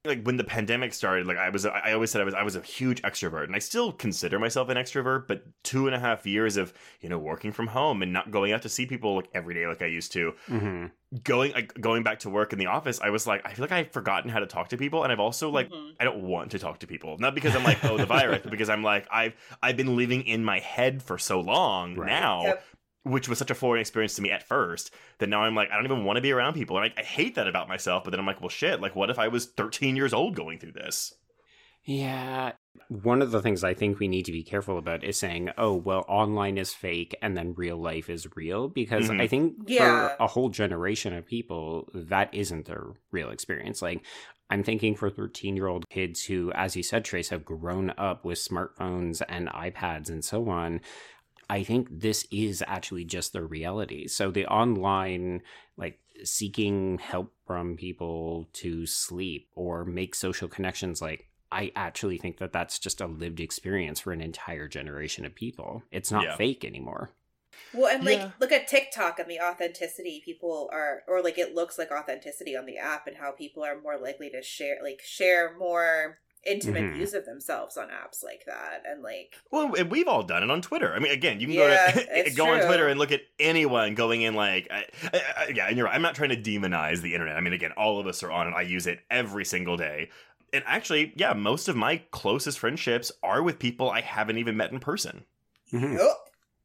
Like 0.06 0.24
when 0.24 0.38
the 0.38 0.44
pandemic 0.44 0.94
started 0.94 1.26
like 1.28 1.38
i 1.38 1.50
was 1.50 1.66
i 1.66 1.92
always 1.94 2.12
said 2.12 2.22
i 2.22 2.24
was 2.24 2.34
i 2.34 2.44
was 2.44 2.56
a 2.56 2.62
huge 2.62 3.02
extrovert 3.02 3.44
and 3.46 3.56
i 3.56 3.60
still 3.60 3.92
consider 3.92 4.40
myself 4.40 4.70
an 4.70 4.78
extrovert 4.78 5.28
but 5.28 5.44
two 5.64 5.88
and 5.88 5.96
a 5.96 6.00
half 6.00 6.26
years 6.26 6.58
of 6.58 6.74
you 7.02 7.10
know 7.10 7.18
working 7.18 7.52
from 7.52 7.68
home 7.68 8.02
and 8.02 8.14
not 8.14 8.32
going 8.32 8.52
out 8.52 8.62
to 8.62 8.70
see 8.70 8.86
people 8.86 9.16
like 9.16 9.30
every 9.34 9.54
day 9.54 9.68
like 9.68 9.82
i 9.82 9.86
used 9.86 10.12
to 10.12 10.34
hmm 10.48 10.86
going 11.24 11.54
like 11.54 11.74
going 11.80 12.04
back 12.04 12.20
to 12.20 12.30
work 12.30 12.52
in 12.52 12.60
the 12.60 12.66
office 12.66 13.00
i 13.02 13.10
was 13.10 13.26
like 13.26 13.42
i 13.46 13.54
feel 13.54 13.64
like 13.64 13.72
i've 13.72 13.92
forgotten 13.92 14.30
how 14.30 14.40
to 14.40 14.48
talk 14.48 14.70
to 14.70 14.78
people 14.78 15.04
and 15.04 15.12
i've 15.12 15.20
also 15.20 15.50
like 15.50 15.70
Mhm. 15.72 15.82
I 15.98 16.04
don't 16.04 16.24
want 16.24 16.52
to 16.52 16.60
talk 16.60 16.80
to 16.80 16.88
people. 16.88 17.18
Not 17.20 17.36
because 17.36 17.56
I'm 17.56 17.64
like, 17.64 17.80
oh, 17.86 17.98
the 17.98 18.06
virus, 18.06 18.42
but 18.42 18.52
because 18.52 18.70
I'm 18.70 18.84
like, 18.84 19.08
I've 19.10 19.34
I've 19.64 19.78
been 19.78 19.96
living 19.96 20.24
in 20.24 20.44
my 20.44 20.60
head 20.60 21.02
for 21.02 21.18
so 21.18 21.40
long 21.40 21.96
Right. 21.96 22.08
now, 22.10 22.44
Yep. 22.44 22.64
Which 23.06 23.30
was 23.30 23.38
such 23.38 23.52
a 23.52 23.56
foreign 23.56 23.80
experience 23.80 24.16
to 24.16 24.22
me 24.22 24.32
at 24.32 24.48
first, 24.48 24.92
that 25.20 25.30
now 25.30 25.44
I'm 25.44 25.56
like, 25.56 25.70
I 25.72 25.76
don't 25.76 25.86
even 25.86 26.04
want 26.04 26.18
to 26.18 26.22
be 26.22 26.32
around 26.32 26.54
people. 26.56 26.78
And 26.78 26.92
I, 26.98 27.02
I 27.02 27.04
hate 27.04 27.36
that 27.36 27.48
about 27.48 27.70
myself, 27.70 28.04
but 28.04 28.12
then 28.12 28.20
I'm 28.20 28.26
like, 28.26 28.42
well 28.42 28.50
shit, 28.50 28.82
like 28.82 28.96
what 28.96 29.10
if 29.10 29.20
I 29.20 29.28
was 29.28 29.46
13 29.46 29.96
years 29.96 30.14
old 30.14 30.36
going 30.36 30.60
through 30.60 30.74
this? 30.74 31.14
Yeah. 31.84 32.54
One 32.90 33.22
of 33.22 33.30
the 33.32 33.42
things 33.44 33.64
I 33.64 33.76
think 33.76 34.00
we 34.00 34.08
need 34.08 34.26
to 34.26 34.32
be 34.32 34.44
careful 34.44 34.78
about 34.80 35.04
is 35.04 35.18
saying, 35.18 35.52
oh, 35.58 35.76
well, 35.76 36.04
online 36.08 36.58
is 36.58 36.74
fake 36.74 37.16
and 37.22 37.38
then 37.38 37.54
real 37.56 37.78
life 37.78 38.10
is 38.10 38.28
real. 38.36 38.68
Because 38.68 39.08
Mhm. 39.10 39.22
I 39.22 39.28
think 39.28 39.54
Yeah. 39.68 40.10
for 40.18 40.24
a 40.24 40.28
whole 40.28 40.50
generation 40.50 41.14
of 41.14 41.28
people, 41.28 41.88
that 41.94 42.34
isn't 42.34 42.66
their 42.66 42.88
real 43.12 43.30
experience. 43.30 43.82
Like, 43.84 44.04
I'm 44.50 44.64
thinking 44.64 44.96
for 44.96 45.10
13 45.10 45.56
year 45.56 45.68
old 45.68 45.88
kids 45.90 46.24
who, 46.26 46.52
as 46.54 46.76
you 46.76 46.84
said, 46.84 47.06
Trace, 47.06 47.30
have 47.30 47.46
grown 47.46 47.92
up 47.98 48.26
with 48.26 48.40
smartphones 48.40 49.22
and 49.30 49.48
iPads 49.50 50.10
and 50.10 50.24
so 50.26 50.50
on. 50.50 50.82
I 51.50 51.64
think 51.64 51.88
this 51.92 52.28
is 52.32 52.64
actually 52.68 53.06
just 53.06 53.34
the 53.34 53.44
reality. 53.44 54.08
So 54.08 54.32
the 54.32 54.46
online, 54.48 55.42
like 55.78 56.00
seeking 56.24 56.98
help 56.98 57.34
from 57.46 57.78
people 57.78 58.48
to 58.54 58.86
sleep 58.86 59.50
or 59.56 59.86
make 59.86 60.16
social 60.16 60.48
connections, 60.48 61.02
like 61.02 61.28
I 61.52 61.72
actually 61.76 62.18
think 62.18 62.38
that 62.40 62.52
that's 62.52 62.80
just 62.80 63.02
a 63.02 63.08
lived 63.08 63.40
experience 63.40 64.00
for 64.00 64.12
an 64.12 64.22
entire 64.22 64.68
generation 64.68 65.26
of 65.26 65.36
people. 65.36 65.84
It's 65.92 66.12
not 66.12 66.24
Yeah. 66.24 66.36
fake 66.36 66.66
anymore. 66.66 67.12
Well, 67.74 67.94
and 67.94 68.04
like, 68.04 68.18
Yeah. 68.20 68.32
look 68.40 68.52
at 68.52 68.68
TikTok 68.68 69.20
and 69.20 69.30
the 69.30 69.40
authenticity 69.40 70.22
people 70.24 70.70
are, 70.72 71.04
or 71.08 71.22
like 71.22 71.38
it 71.38 71.54
looks 71.54 71.78
like 71.78 71.92
authenticity 71.92 72.56
on 72.56 72.66
the 72.66 72.78
app 72.78 73.08
and 73.08 73.18
how 73.18 73.32
people 73.32 73.64
are 73.64 73.80
more 73.80 73.98
likely 73.98 74.30
to 74.32 74.42
share, 74.42 74.78
like, 74.82 75.02
share 75.02 75.56
more 75.58 76.20
intimate 76.46 76.84
Mhm. 76.84 76.94
views 76.94 77.14
of 77.14 77.26
themselves 77.26 77.76
on 77.78 77.88
apps 77.90 78.24
like 78.24 78.44
that. 78.46 78.84
And 78.88 79.02
like, 79.02 79.36
Well, 79.52 79.74
and 79.76 79.90
we've 79.90 80.08
all 80.08 80.24
done 80.24 80.44
it 80.44 80.52
on 80.52 80.62
Twitter. 80.62 80.94
I 80.94 81.00
mean, 81.00 81.12
again, 81.12 81.40
you 81.40 81.48
can 81.48 81.56
Yeah, 81.56 81.92
go 81.94 82.00
to 82.02 82.08
it's 82.28 82.36
go 82.36 82.54
on. 82.54 82.62
Twitter 82.66 82.88
and 82.88 83.00
look 83.00 83.12
at 83.12 83.22
anyone 83.40 83.96
going 83.96 84.22
in 84.22 84.34
like, 84.36 84.68
I, 84.72 84.86
I, 85.14 85.22
I- 85.38 85.52
yeah. 85.56 85.68
And 85.68 85.78
you're 85.78 85.86
right. 85.88 85.96
I'm 85.96 86.02
not 86.02 86.16
trying 86.16 86.30
to 86.30 86.38
demonize 86.38 87.02
the 87.02 87.14
internet. 87.14 87.36
I 87.36 87.42
mean, 87.42 87.54
again, 87.54 87.72
all 87.74 88.00
of 88.00 88.08
us 88.08 88.22
are 88.24 88.32
on 88.32 88.48
it. 88.48 88.52
I 88.56 88.62
use 88.62 88.88
it 88.88 89.00
every 89.10 89.46
single 89.46 89.78
day. 89.78 90.10
And 90.54 90.64
actually, 90.68 91.14
yeah, 91.16 91.34
most 91.34 91.68
of 91.68 91.76
my 91.76 91.98
closest 92.12 92.60
friendships 92.60 93.12
are 93.24 93.42
with 93.44 93.60
people 93.60 93.90
I 93.90 94.02
haven't 94.02 94.38
even 94.38 94.56
met 94.56 94.72
in 94.72 94.80
person. 94.80 95.26
Mhm. 95.74 95.98
Oh, 96.00 96.14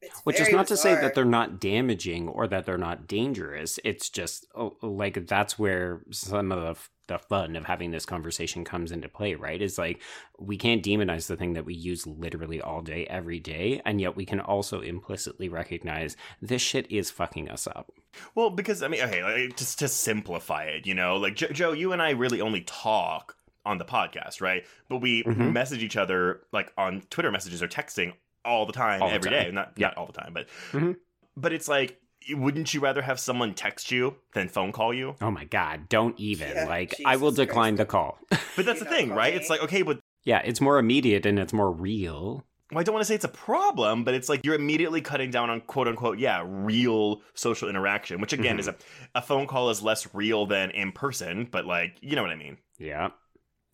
it's 0.01 0.19
Which 0.21 0.39
is 0.39 0.47
very 0.47 0.55
not 0.57 0.67
to 0.67 0.77
say 0.77 0.95
that 0.95 1.13
they're 1.15 1.25
not 1.25 1.59
damaging 1.59 2.27
or 2.27 2.47
that 2.47 2.65
they're 2.65 2.77
not 2.77 3.07
dangerous. 3.07 3.79
It's 3.83 4.09
just 4.09 4.45
oh, 4.55 4.77
like 4.81 5.27
that's 5.27 5.59
where 5.59 6.01
some 6.11 6.51
of 6.51 6.61
the, 6.61 6.69
f- 6.71 6.89
the 7.11 7.19
fun 7.19 7.55
of 7.55 7.65
having 7.65 7.91
this 7.91 8.05
conversation 8.05 8.63
comes 8.63 8.91
into 8.91 9.09
play, 9.09 9.35
right? 9.35 9.61
Is 9.61 9.77
like 9.77 10.01
we 10.39 10.55
can't 10.57 10.83
demonize 10.83 11.27
the 11.27 11.35
thing 11.35 11.53
that 11.53 11.65
we 11.65 11.73
use 11.73 12.07
literally 12.07 12.61
all 12.61 12.81
day, 12.81 13.05
every 13.07 13.39
day, 13.39 13.81
and 13.85 13.99
yet 13.99 14.15
we 14.15 14.25
can 14.25 14.39
also 14.39 14.79
implicitly 14.81 15.49
recognize 15.49 16.15
this 16.41 16.61
shit 16.61 16.89
is 16.89 17.11
fucking 17.11 17.49
us 17.49 17.67
up. 17.67 17.91
Well, 18.35 18.49
because 18.49 18.81
I 18.81 18.87
mean, 18.87 19.01
okay, 19.01 19.23
like, 19.23 19.57
just 19.57 19.79
to 19.79 19.87
simplify 19.87 20.63
it, 20.63 20.85
you 20.87 20.93
know, 20.93 21.17
like 21.17 21.35
jo- 21.35 21.47
Joe, 21.51 21.73
you 21.73 21.91
and 21.93 22.01
I 22.01 22.11
really 22.11 22.39
only 22.41 22.61
talk 22.61 23.35
on 23.65 23.77
the 23.77 23.85
podcast, 23.85 24.41
right? 24.41 24.65
But 24.89 24.97
we 24.97 25.23
Mhm. 25.23 25.51
message 25.53 25.83
each 25.83 25.97
other 25.97 26.41
like 26.51 26.71
on 26.77 27.01
Twitter 27.09 27.31
messages 27.31 27.61
or 27.61 27.67
texting 27.67 28.13
all 28.45 28.65
the 28.65 28.73
time, 28.73 29.01
All 29.01 29.09
the 29.09 29.15
every 29.15 29.29
day. 29.31 29.43
time. 29.45 29.55
Not 29.55 29.73
Yeah. 29.75 29.87
not 29.87 29.97
all 29.97 30.05
the 30.07 30.13
time, 30.13 30.33
but 30.33 30.47
Mhm. 30.71 30.95
but 31.37 31.51
it's 31.53 31.67
like, 31.67 31.97
wouldn't 32.31 32.73
you 32.73 32.79
rather 32.79 33.01
have 33.01 33.19
someone 33.19 33.53
text 33.53 33.91
you 33.91 34.15
than 34.33 34.47
phone 34.49 34.71
call 34.71 34.93
you? 34.93 35.15
Oh 35.21 35.31
my 35.31 35.45
god, 35.45 35.89
don't 35.89 36.19
even. 36.19 36.49
Yeah, 36.55 36.65
like 36.65 36.95
I 37.05 37.15
will 37.17 37.31
decline 37.31 37.75
Christ. 37.75 37.77
the 37.77 37.91
call. 37.91 38.19
But 38.55 38.65
that's 38.65 38.79
the 38.79 38.85
thing, 38.85 39.09
right? 39.13 39.33
me. 39.33 39.39
It's 39.39 39.49
like, 39.49 39.61
okay, 39.63 39.81
but 39.81 39.99
yeah, 40.23 40.41
it's 40.43 40.61
more 40.61 40.77
immediate 40.77 41.25
and 41.25 41.39
it's 41.39 41.53
more 41.53 41.71
real. 41.71 42.45
well, 42.71 42.79
I 42.79 42.83
don't 42.83 42.93
want 42.93 43.01
to 43.01 43.07
say 43.07 43.15
it's 43.15 43.25
a 43.25 43.29
problem, 43.29 44.03
but 44.03 44.13
it's 44.13 44.29
like 44.29 44.41
you're 44.45 44.55
immediately 44.55 45.01
cutting 45.01 45.31
down 45.31 45.49
on 45.49 45.61
quote 45.61 45.87
unquote, 45.87 46.19
yeah, 46.19 46.43
real 46.45 47.21
social 47.33 47.69
interaction, 47.69 48.21
which 48.21 48.33
again 48.33 48.57
Mhm. 48.57 48.59
is 48.59 48.67
a, 48.67 48.75
a 49.15 49.21
phone 49.21 49.47
call 49.47 49.69
is 49.69 49.81
less 49.81 50.13
real 50.13 50.45
than 50.45 50.69
in 50.71 50.91
person, 50.91 51.47
but 51.49 51.65
like, 51.65 51.97
you 52.01 52.15
know 52.15 52.21
what 52.21 52.31
I 52.31 52.35
mean. 52.35 52.57
Yeah. 52.77 53.09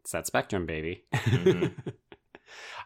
It's 0.02 0.12
that 0.14 0.26
spectrum, 0.26 0.66
baby. 0.66 1.04
Mhm. 1.14 1.74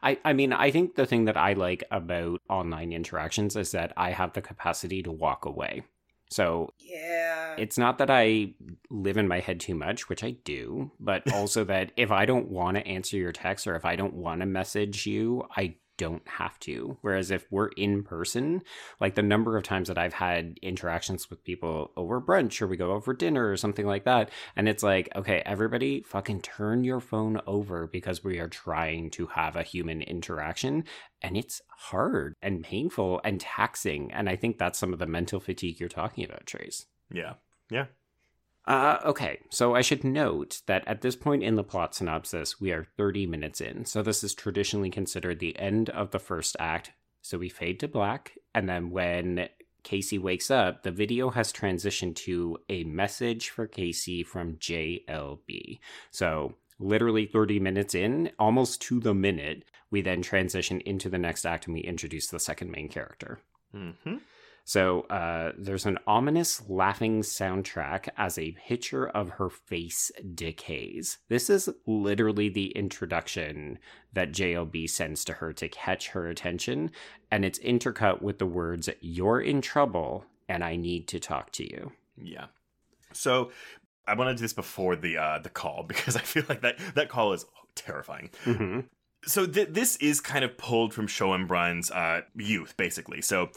I, 0.03 0.17
I 0.25 0.33
mean, 0.33 0.53
I 0.53 0.71
think 0.71 0.95
the 0.95 1.05
thing 1.05 1.25
that 1.25 1.37
I 1.37 1.53
like 1.53 1.83
about 1.91 2.41
online 2.49 2.91
interactions 2.93 3.55
is 3.55 3.71
that 3.71 3.93
I 3.97 4.11
have 4.11 4.33
the 4.33 4.41
capacity 4.41 5.03
to 5.03 5.11
walk 5.11 5.45
away. 5.45 5.83
So 6.29 6.73
Yeah. 6.79 7.55
it's 7.57 7.77
not 7.77 7.97
that 7.97 8.09
I 8.09 8.53
live 8.89 9.17
in 9.17 9.27
my 9.27 9.39
head 9.39 9.59
too 9.59 9.75
much, 9.75 10.07
which 10.09 10.23
I 10.23 10.31
do, 10.31 10.91
but 10.99 11.23
also 11.33 11.63
that 11.65 11.91
if 11.97 12.11
I 12.11 12.25
don't 12.25 12.47
want 12.49 12.77
to 12.77 12.87
answer 12.87 13.17
your 13.17 13.31
text 13.33 13.67
or 13.67 13.75
if 13.75 13.85
I 13.85 13.95
don't 13.95 14.13
want 14.13 14.41
to 14.41 14.45
message 14.45 15.05
you, 15.05 15.45
I 15.55 15.75
don't 16.01 16.27
have 16.27 16.57
to. 16.61 16.97
Whereas 17.01 17.29
if 17.29 17.45
we're 17.51 17.67
in 17.67 18.01
person, 18.01 18.63
like 18.99 19.13
the 19.13 19.21
number 19.21 19.55
of 19.55 19.61
times 19.61 19.87
that 19.87 19.99
I've 19.99 20.15
had 20.15 20.57
interactions 20.63 21.29
with 21.29 21.43
people 21.43 21.91
over 21.95 22.19
brunch 22.19 22.59
or 22.59 22.65
we 22.65 22.75
go 22.75 22.93
over 22.93 23.13
dinner 23.13 23.51
or 23.51 23.55
something 23.55 23.85
like 23.85 24.05
that, 24.05 24.31
and 24.55 24.67
it's 24.67 24.81
like, 24.81 25.09
okay, 25.15 25.43
everybody 25.45 26.01
fucking 26.01 26.41
turn 26.41 26.83
your 26.83 27.01
phone 27.01 27.39
over 27.45 27.85
because 27.85 28.23
we 28.23 28.39
are 28.39 28.47
trying 28.47 29.11
to 29.11 29.27
have 29.27 29.55
a 29.55 29.61
human 29.61 30.01
interaction. 30.01 30.85
And 31.21 31.37
it's 31.37 31.61
hard 31.77 32.33
and 32.41 32.63
painful 32.63 33.21
and 33.23 33.39
taxing. 33.39 34.11
And 34.11 34.27
I 34.27 34.35
think 34.35 34.57
that's 34.57 34.79
some 34.79 34.93
of 34.93 34.99
the 34.99 35.05
mental 35.05 35.39
fatigue 35.39 35.79
you're 35.79 35.87
talking 35.87 36.25
about, 36.25 36.47
Trace. 36.47 36.87
Yeah. 37.13 37.33
Yeah. 37.69 37.85
Uh, 38.65 38.99
okay, 39.05 39.39
so 39.49 39.75
I 39.75 39.81
should 39.81 40.03
note 40.03 40.61
that 40.67 40.87
at 40.87 41.01
this 41.01 41.15
point 41.15 41.43
in 41.43 41.55
the 41.55 41.63
plot 41.63 41.95
synopsis, 41.95 42.61
we 42.61 42.71
are 42.71 42.85
30 42.97 43.25
minutes 43.25 43.59
in. 43.59 43.85
So 43.85 44.01
this 44.01 44.23
is 44.23 44.35
traditionally 44.35 44.91
considered 44.91 45.39
the 45.39 45.57
end 45.57 45.89
of 45.89 46.11
the 46.11 46.19
first 46.19 46.55
act. 46.59 46.91
So 47.21 47.37
we 47.37 47.49
fade 47.49 47.79
to 47.79 47.87
black, 47.87 48.33
and 48.53 48.67
then 48.69 48.89
when 48.89 49.49
Casey 49.83 50.17
wakes 50.17 50.51
up, 50.51 50.83
the 50.83 50.91
video 50.91 51.29
has 51.31 51.51
transitioned 51.51 52.15
to 52.17 52.57
a 52.69 52.83
message 52.83 53.49
for 53.49 53.67
Casey 53.67 54.23
from 54.23 54.55
JLB. 54.55 55.79
So 56.11 56.55
literally 56.79 57.25
30 57.25 57.59
minutes 57.59 57.95
in, 57.95 58.31
almost 58.39 58.81
to 58.83 58.99
the 58.99 59.13
minute, 59.13 59.65
we 59.89 60.01
then 60.01 60.21
transition 60.21 60.81
into 60.81 61.09
the 61.09 61.17
next 61.17 61.45
act 61.45 61.65
and 61.65 61.73
we 61.73 61.81
introduce 61.81 62.27
the 62.27 62.39
second 62.39 62.71
main 62.71 62.89
character. 62.89 63.39
hmm 63.73 64.17
So 64.63 65.01
uh, 65.01 65.53
there's 65.57 65.85
an 65.85 65.97
ominous 66.07 66.61
laughing 66.69 67.21
soundtrack 67.21 68.09
as 68.17 68.37
a 68.37 68.51
picture 68.51 69.07
of 69.07 69.31
her 69.31 69.49
face 69.49 70.11
decays. 70.33 71.17
This 71.29 71.49
is 71.49 71.69
literally 71.85 72.49
the 72.49 72.67
introduction 72.71 73.79
that 74.13 74.31
JLB 74.31 74.89
sends 74.89 75.25
to 75.25 75.33
her 75.33 75.53
to 75.53 75.67
catch 75.67 76.09
her 76.09 76.27
attention, 76.27 76.91
and 77.31 77.43
it's 77.43 77.59
intercut 77.59 78.21
with 78.21 78.39
the 78.39 78.45
words, 78.45 78.89
You're 79.01 79.41
in 79.41 79.61
trouble, 79.61 80.25
and 80.47 80.63
I 80.63 80.75
need 80.75 81.07
to 81.09 81.19
talk 81.19 81.51
to 81.53 81.63
you. 81.63 81.91
Yeah. 82.21 82.45
So 83.13 83.51
I 84.07 84.15
want 84.15 84.29
to 84.29 84.35
do 84.35 84.41
this 84.41 84.53
before 84.53 84.95
the 84.95 85.17
uh, 85.17 85.39
the 85.39 85.49
call 85.49 85.83
because 85.87 86.15
I 86.15 86.21
feel 86.21 86.43
like 86.47 86.61
that 86.61 86.77
that 86.95 87.09
call 87.09 87.33
is 87.33 87.45
terrifying. 87.75 88.29
Mm-hmm. 88.45 88.81
So 89.23 89.45
th- 89.45 89.69
this 89.69 89.97
is 89.97 90.19
kind 90.19 90.43
of 90.43 90.57
pulled 90.57 90.93
from 90.93 91.07
Schoenbrun's 91.07 91.91
uh, 91.91 92.21
youth, 92.35 92.75
basically. 92.75 93.21
So 93.21 93.51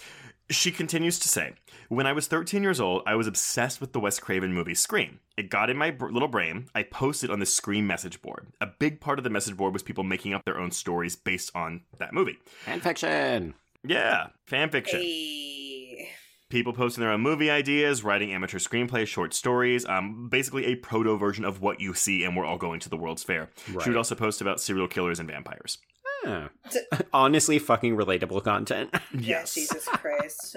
she 0.51 0.70
continues 0.70 1.18
to 1.20 1.28
say, 1.28 1.55
"When 1.88 2.07
I 2.07 2.12
was 2.12 2.26
13 2.26 2.62
years 2.62 2.80
old, 2.80 3.03
I 3.07 3.14
was 3.14 3.26
obsessed 3.26 3.80
with 3.80 3.92
the 3.92 4.01
Wes 4.01 4.18
Craven 4.18 4.53
movie 4.53 4.74
Scream. 4.74 5.20
It 5.36 5.51
got 5.51 5.70
in 5.70 5.76
my 5.76 5.90
br- 5.90 6.11
little 6.11 6.28
brain. 6.28 6.68
I 6.74 6.82
posted 6.82 7.30
on 7.30 7.40
the 7.40 7.47
Scream 7.47 7.86
message 7.86 8.20
board. 8.22 8.49
A 8.61 8.66
big 8.66 9.01
part 9.01 9.18
of 9.18 9.24
the 9.24 9.30
message 9.30 9.57
board 9.57 9.72
was 9.72 9.82
people 9.82 10.05
making 10.05 10.34
up 10.34 10.45
their 10.45 10.59
own 10.59 10.70
stories 10.70 11.16
based 11.16 11.51
on 11.55 11.82
that 11.99 12.12
movie. 12.12 12.38
Fan 12.64 12.80
fiction. 12.80 13.55
Yeah, 13.82 14.28
fan 14.47 14.70
fiction." 14.70 15.01
Hey. 15.01 16.11
people 16.51 16.72
posting 16.72 17.03
their 17.03 17.11
own 17.11 17.20
movie 17.20 17.51
ideas, 17.51 18.05
writing 18.05 18.32
amateur 18.32 18.59
screenplays, 18.59 19.09
short 19.09 19.34
stories, 19.34 19.84
um, 19.86 20.28
basically 20.28 20.66
a 20.66 20.76
proto 20.76 21.16
version 21.16 21.45
of 21.45 21.61
what 21.61 21.80
you 21.80 21.95
see, 21.95 22.22
and 22.22 22.36
we're 22.36 22.45
all 22.45 22.59
going 22.59 22.78
to 22.78 22.88
the 22.88 22.97
World's 22.97 23.24
Fair. 23.24 23.51
She 23.66 23.88
would 23.90 23.97
also 23.97 24.14
post 24.14 24.40
about 24.40 24.61
serial 24.61 24.86
killers 24.86 25.18
and 25.18 25.28
vampires. 25.28 25.78
Yeah. 26.25 26.49
Honestly, 27.12 27.59
fucking 27.59 27.97
relatable 27.97 28.43
content. 28.45 28.91
Yeah, 29.12 29.20
Yes. 29.41 29.55
Jesus 29.55 29.85
Christ. 29.85 30.57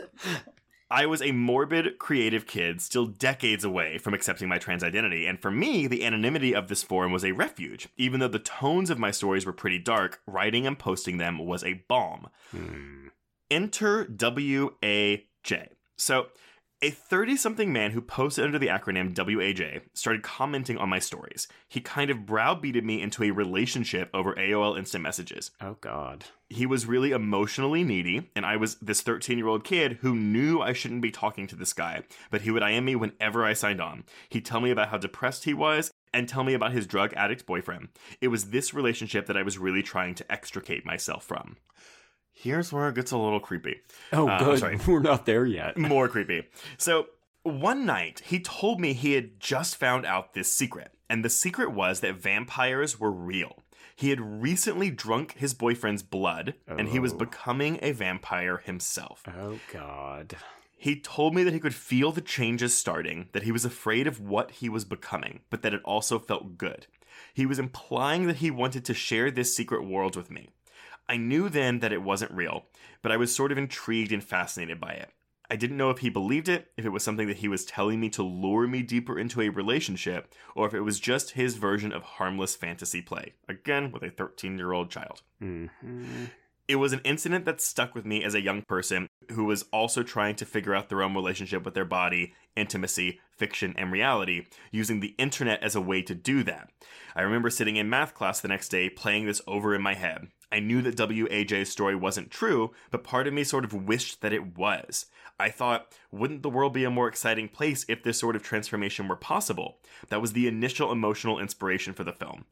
I 0.89 1.05
was 1.05 1.21
a 1.21 1.31
morbid, 1.33 1.99
creative 1.99 2.47
kid, 2.47 2.81
still 2.81 3.05
decades 3.07 3.65
away 3.65 3.97
from 3.97 4.13
accepting 4.13 4.47
my 4.47 4.57
trans 4.57 4.83
identity, 4.83 5.25
and 5.27 5.37
for 5.41 5.51
me, 5.51 5.85
the 5.85 6.05
anonymity 6.05 6.55
of 6.55 6.69
this 6.69 6.81
forum 6.81 7.11
was 7.11 7.25
a 7.25 7.33
refuge. 7.33 7.89
Even 7.97 8.21
though 8.21 8.29
the 8.29 8.39
tones 8.39 8.89
of 8.89 8.97
my 8.97 9.11
stories 9.11 9.45
were 9.45 9.51
pretty 9.53 9.79
dark, 9.79 10.21
writing 10.25 10.65
and 10.65 10.79
posting 10.79 11.17
them 11.17 11.39
was 11.39 11.63
a 11.63 11.83
balm. 11.89 12.27
Hmm. 12.51 13.07
Enter 13.51 14.05
WAJ. 14.05 15.69
So, 15.97 16.27
a 16.81 16.91
30 16.91 17.37
something 17.37 17.73
man 17.73 17.91
who 17.91 18.01
posted 18.01 18.45
under 18.45 18.59
the 18.59 18.67
acronym 18.67 19.13
WAJ 19.13 19.81
started 19.93 20.21
commenting 20.21 20.77
on 20.77 20.89
my 20.89 20.99
stories. 20.99 21.47
He 21.67 21.81
kind 21.81 22.11
of 22.11 22.25
browbeated 22.25 22.85
me 22.85 23.01
into 23.01 23.23
a 23.23 23.31
relationship 23.31 24.11
over 24.13 24.35
AOL 24.35 24.77
instant 24.77 25.01
messages. 25.01 25.49
Oh, 25.59 25.77
God. 25.81 26.25
He 26.49 26.67
was 26.67 26.85
really 26.85 27.11
emotionally 27.11 27.83
needy, 27.83 28.29
and 28.35 28.45
I 28.45 28.57
was 28.57 28.75
this 28.75 29.01
13 29.01 29.39
year 29.39 29.47
old 29.47 29.63
kid 29.63 29.97
who 30.01 30.15
knew 30.15 30.61
I 30.61 30.73
shouldn't 30.73 31.01
be 31.01 31.09
talking 31.09 31.47
to 31.47 31.55
this 31.55 31.73
guy, 31.73 32.03
but 32.29 32.41
he 32.41 32.51
would 32.51 32.63
IM 32.63 32.85
me 32.85 32.95
whenever 32.95 33.43
I 33.43 33.53
signed 33.53 33.81
on. 33.81 34.03
He'd 34.29 34.45
tell 34.45 34.61
me 34.61 34.69
about 34.69 34.89
how 34.89 34.99
depressed 34.99 35.45
he 35.45 35.55
was 35.55 35.91
and 36.13 36.29
tell 36.29 36.43
me 36.43 36.53
about 36.53 36.73
his 36.73 36.85
drug 36.85 37.11
addict 37.15 37.47
boyfriend. 37.47 37.89
It 38.21 38.27
was 38.27 38.51
this 38.51 38.73
relationship 38.73 39.25
that 39.25 39.37
I 39.37 39.43
was 39.43 39.57
really 39.57 39.83
trying 39.83 40.13
to 40.15 40.31
extricate 40.31 40.85
myself 40.85 41.23
from. 41.23 41.57
Here's 42.39 42.71
where 42.71 42.89
it 42.89 42.95
gets 42.95 43.11
a 43.11 43.17
little 43.17 43.39
creepy. 43.39 43.81
Oh, 44.13 44.27
Uh, 44.29 44.39
good. 44.43 44.59
sorry. 44.59 44.77
We're 44.87 44.99
not 44.99 45.25
there 45.25 45.45
yet. 45.45 45.77
More 45.77 46.07
creepy. 46.07 46.43
So, 46.77 47.07
one 47.43 47.85
night, 47.85 48.21
he 48.25 48.39
told 48.39 48.79
me 48.79 48.93
he 48.93 49.13
had 49.13 49.39
just 49.39 49.75
found 49.77 50.05
out 50.05 50.33
this 50.33 50.53
secret, 50.53 50.91
and 51.09 51.23
the 51.25 51.29
secret 51.29 51.71
was 51.71 52.01
that 52.01 52.15
vampires 52.15 52.99
were 52.99 53.11
real. 53.11 53.63
He 53.95 54.09
had 54.11 54.21
recently 54.21 54.91
drunk 54.91 55.33
his 55.37 55.55
boyfriend's 55.55 56.03
blood, 56.03 56.53
and 56.67 56.89
he 56.89 56.99
was 56.99 57.13
Oh. 57.13 57.17
becoming 57.17 57.79
a 57.81 57.91
vampire 57.93 58.57
himself. 58.57 59.23
Oh, 59.27 59.59
God. 59.73 60.35
He 60.77 60.99
told 60.99 61.33
me 61.33 61.41
that 61.43 61.53
he 61.53 61.59
could 61.59 61.73
feel 61.73 62.11
the 62.11 62.21
changes 62.21 62.77
starting, 62.77 63.29
that 63.31 63.41
he 63.43 63.51
was 63.51 63.65
afraid 63.65 64.05
of 64.05 64.19
what 64.19 64.51
he 64.51 64.69
was 64.69 64.85
becoming, 64.85 65.39
but 65.49 65.63
that 65.63 65.73
it 65.73 65.81
also 65.83 66.19
felt 66.19 66.57
good. 66.59 66.85
He 67.33 67.47
was 67.47 67.57
implying 67.57 68.27
that 68.27 68.35
he 68.37 68.51
wanted 68.51 68.85
to 68.85 68.93
share 68.93 69.31
this 69.31 69.55
secret 69.55 69.83
world 69.83 70.15
with 70.15 70.29
me. 70.29 70.49
I 71.09 71.17
knew 71.17 71.49
then 71.49 71.79
that 71.79 71.93
it 71.93 72.01
wasn't 72.01 72.31
real, 72.31 72.65
but 73.01 73.11
I 73.11 73.17
was 73.17 73.35
sort 73.35 73.51
of 73.51 73.57
intrigued 73.57 74.11
and 74.11 74.23
fascinated 74.23 74.79
by 74.79 74.93
it. 74.93 75.09
I 75.49 75.55
didn't 75.55 75.77
know 75.77 75.89
if 75.89 75.99
he 75.99 76.09
believed 76.09 76.49
it, 76.49 76.71
if 76.75 76.85
it 76.85 76.89
was 76.89 77.03
something 77.03 77.27
that 77.27 77.37
he 77.37 77.47
was 77.47 77.63
telling 77.63 77.99
me 78.01 78.09
to 78.09 78.23
lure 78.23 78.67
me 78.67 78.81
deeper 78.81 79.17
into 79.17 79.41
a 79.41 79.49
relationship, 79.49 80.33
or 80.55 80.67
if 80.67 80.73
it 80.73 80.81
was 80.81 80.99
just 80.99 81.31
his 81.31 81.55
version 81.55 81.93
of 81.93 82.03
harmless 82.03 82.55
fantasy 82.55 83.01
play. 83.01 83.33
Again, 83.47 83.91
with 83.91 84.03
a 84.03 84.09
13 84.09 84.57
year 84.57 84.73
old 84.73 84.91
child. 84.91 85.21
Mm-hmm. 85.41 86.25
It 86.67 86.75
was 86.75 86.91
an 86.91 86.99
incident 87.05 87.45
that 87.45 87.61
stuck 87.61 87.95
with 87.95 88.05
me 88.05 88.25
as 88.25 88.35
a 88.35 88.41
young 88.41 88.61
person 88.61 89.07
who 89.31 89.45
was 89.45 89.63
also 89.71 90.03
trying 90.03 90.35
to 90.35 90.45
figure 90.45 90.75
out 90.75 90.89
their 90.89 91.01
own 91.01 91.15
relationship 91.15 91.63
with 91.63 91.75
their 91.75 91.85
body, 91.85 92.33
intimacy, 92.57 93.21
fiction, 93.31 93.73
and 93.77 93.89
reality, 93.89 94.47
using 94.69 94.99
the 94.99 95.15
internet 95.17 95.63
as 95.63 95.75
a 95.77 95.81
way 95.81 96.01
to 96.01 96.13
do 96.13 96.43
that. 96.43 96.69
I 97.15 97.21
remember 97.21 97.49
sitting 97.49 97.77
in 97.77 97.89
math 97.89 98.13
class 98.13 98.41
the 98.41 98.49
next 98.49 98.67
day 98.67 98.89
playing 98.89 99.27
this 99.27 99.41
over 99.47 99.73
in 99.73 99.81
my 99.81 99.93
head. 99.93 100.27
I 100.51 100.59
knew 100.59 100.81
that 100.81 100.95
WAJ's 100.95 101.69
story 101.69 101.95
wasn't 101.95 102.31
true, 102.31 102.71
but 102.91 103.03
part 103.03 103.27
of 103.27 103.33
me 103.33 103.43
sort 103.43 103.65
of 103.65 103.73
wished 103.73 104.21
that 104.21 104.33
it 104.33 104.57
was. 104.57 105.07
I 105.39 105.49
thought, 105.49 105.93
wouldn't 106.11 106.41
the 106.41 106.49
world 106.49 106.73
be 106.73 106.83
a 106.83 106.89
more 106.89 107.07
exciting 107.07 107.47
place 107.47 107.85
if 107.87 108.01
this 108.01 108.19
sort 108.19 108.35
of 108.35 108.41
transformation 108.41 109.07
were 109.07 109.15
possible? 109.15 109.77
That 110.09 110.21
was 110.21 110.33
the 110.33 110.47
initial 110.47 110.91
emotional 110.91 111.37
inspiration 111.37 111.93
for 111.93 112.03
the 112.03 112.11
film. 112.11 112.45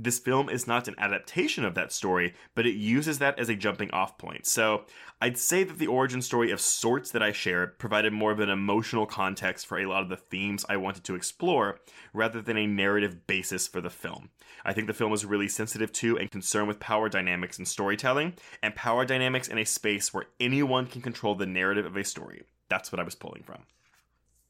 This 0.00 0.20
film 0.20 0.48
is 0.48 0.68
not 0.68 0.86
an 0.86 0.94
adaptation 0.98 1.64
of 1.64 1.74
that 1.74 1.90
story, 1.90 2.34
but 2.54 2.66
it 2.66 2.76
uses 2.76 3.18
that 3.18 3.36
as 3.40 3.48
a 3.48 3.56
jumping 3.56 3.90
off 3.90 4.16
point. 4.16 4.46
So 4.46 4.84
I'd 5.20 5.36
say 5.36 5.64
that 5.64 5.78
the 5.80 5.88
origin 5.88 6.22
story 6.22 6.52
of 6.52 6.60
sorts 6.60 7.10
that 7.10 7.22
I 7.22 7.32
shared 7.32 7.80
provided 7.80 8.12
more 8.12 8.30
of 8.30 8.38
an 8.38 8.48
emotional 8.48 9.06
context 9.06 9.66
for 9.66 9.76
a 9.76 9.86
lot 9.86 10.04
of 10.04 10.08
the 10.08 10.16
themes 10.16 10.64
I 10.68 10.76
wanted 10.76 11.02
to 11.04 11.16
explore, 11.16 11.80
rather 12.12 12.40
than 12.40 12.56
a 12.56 12.68
narrative 12.68 13.26
basis 13.26 13.66
for 13.66 13.80
the 13.80 13.90
film. 13.90 14.28
I 14.64 14.72
think 14.72 14.86
the 14.86 14.94
film 14.94 15.12
is 15.12 15.24
really 15.24 15.48
sensitive 15.48 15.92
to 15.94 16.16
and 16.16 16.30
concerned 16.30 16.68
with 16.68 16.78
power 16.78 17.08
dynamics 17.08 17.37
in 17.58 17.64
storytelling, 17.64 18.34
and 18.62 18.74
power 18.74 19.04
dynamics 19.04 19.48
in 19.48 19.58
a 19.58 19.64
space 19.64 20.12
where 20.12 20.26
anyone 20.40 20.86
can 20.86 21.02
control 21.02 21.34
the 21.34 21.46
narrative 21.46 21.86
of 21.86 21.96
a 21.96 22.04
story. 22.04 22.42
That's 22.68 22.92
what 22.92 23.00
I 23.00 23.04
was 23.04 23.14
pulling 23.14 23.42
from. 23.42 23.62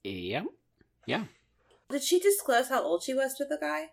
Yeah. 0.05 0.45
Yeah. 1.07 1.25
Did 1.91 2.03
she 2.03 2.19
disclose 2.19 2.69
how 2.69 2.83
old 2.83 3.03
she 3.03 3.15
was 3.15 3.35
to 3.35 3.45
the 3.45 3.59
guy? 3.61 3.91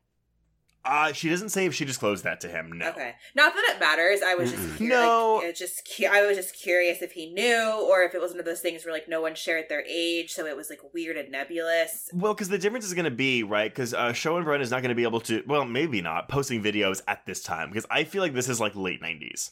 Uh, 0.86 1.12
she 1.12 1.30
doesn't 1.30 1.50
say 1.50 1.66
if 1.66 1.74
she 1.74 1.84
disclosed 1.86 2.24
that 2.24 2.40
to 2.42 2.48
him. 2.48 2.72
No. 2.78 2.90
Okay, 2.90 3.14
not 3.36 3.54
that 3.54 3.74
it 3.76 3.80
matters. 3.80 4.22
I 4.26 4.36
was 4.36 4.52
just 4.52 4.64
Mm-mm. 4.64 4.82
No. 4.90 5.36
like, 5.42 5.46
it 5.50 5.56
just 5.56 5.82
cu- 5.98 6.06
I 6.12 6.26
was 6.26 6.38
just 6.38 6.56
curious 6.56 7.02
if 7.02 7.12
he 7.14 7.32
knew, 7.34 7.88
or 7.90 8.04
if 8.04 8.14
it 8.14 8.22
was 8.22 8.32
one 8.32 8.40
of 8.40 8.46
those 8.46 8.60
things 8.62 8.86
where 8.86 8.94
like 8.94 9.10
no 9.10 9.22
one 9.22 9.36
shared 9.36 9.66
their 9.68 9.84
age, 9.90 10.32
so 10.32 10.46
it 10.46 10.56
was 10.56 10.70
like 10.70 10.80
weird 10.94 11.18
and 11.18 11.32
nebulous. 11.32 12.10
Well, 12.14 12.34
because 12.34 12.50
the 12.50 12.58
difference 12.58 12.86
is 12.86 12.94
going 12.94 13.06
to 13.06 13.12
be 13.12 13.44
right 13.44 13.72
because 13.74 13.94
uh, 13.94 14.10
Schoenbrun 14.14 14.62
is 14.62 14.72
not 14.72 14.82
going 14.82 14.90
to 14.90 14.96
be 14.96 15.04
able 15.04 15.22
to. 15.22 15.44
Well, 15.48 15.66
maybe 15.66 16.02
not 16.02 16.30
posting 16.30 16.62
videos 16.64 17.02
at 17.08 17.26
this 17.26 17.42
time 17.42 17.70
because 17.70 17.86
I 17.90 18.04
feel 18.04 18.22
like 18.22 18.34
this 18.34 18.48
is 18.50 18.60
like 18.60 18.76
late 18.76 19.02
nineties. 19.02 19.52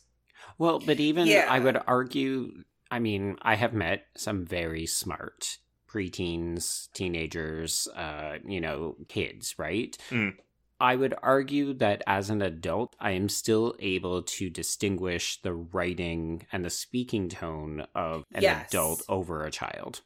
Well, 0.58 0.80
but 0.80 1.00
even 1.00 1.26
Yeah. 1.26 1.48
I 1.50 1.60
would 1.60 1.82
argue, 1.88 2.52
I 2.92 3.00
mean, 3.00 3.38
I 3.42 3.56
have 3.56 3.74
met 3.74 4.06
some 4.16 4.46
very 4.46 4.86
smart 4.86 5.58
preteens, 5.92 6.92
teenagers, 6.94 7.88
uh, 7.96 8.38
you 8.46 8.60
know, 8.62 8.96
kids, 9.10 9.56
right? 9.58 9.98
Mm. 10.10 10.36
I 10.80 10.96
would 10.96 11.14
argue 11.22 11.74
that 11.76 12.04
as 12.08 12.30
an 12.30 12.42
adult, 12.42 12.96
I 13.00 13.12
am 13.12 13.30
still 13.30 13.76
able 13.80 14.22
to 14.24 14.50
distinguish 14.50 15.42
the 15.42 15.54
writing 15.54 16.46
and 16.52 16.66
the 16.66 16.70
speaking 16.70 17.30
tone 17.30 17.86
of 17.96 18.24
an 18.34 18.44
Yes. 18.44 18.68
adult 18.70 19.04
over 19.08 19.46
a 19.46 19.52
child. 19.52 20.02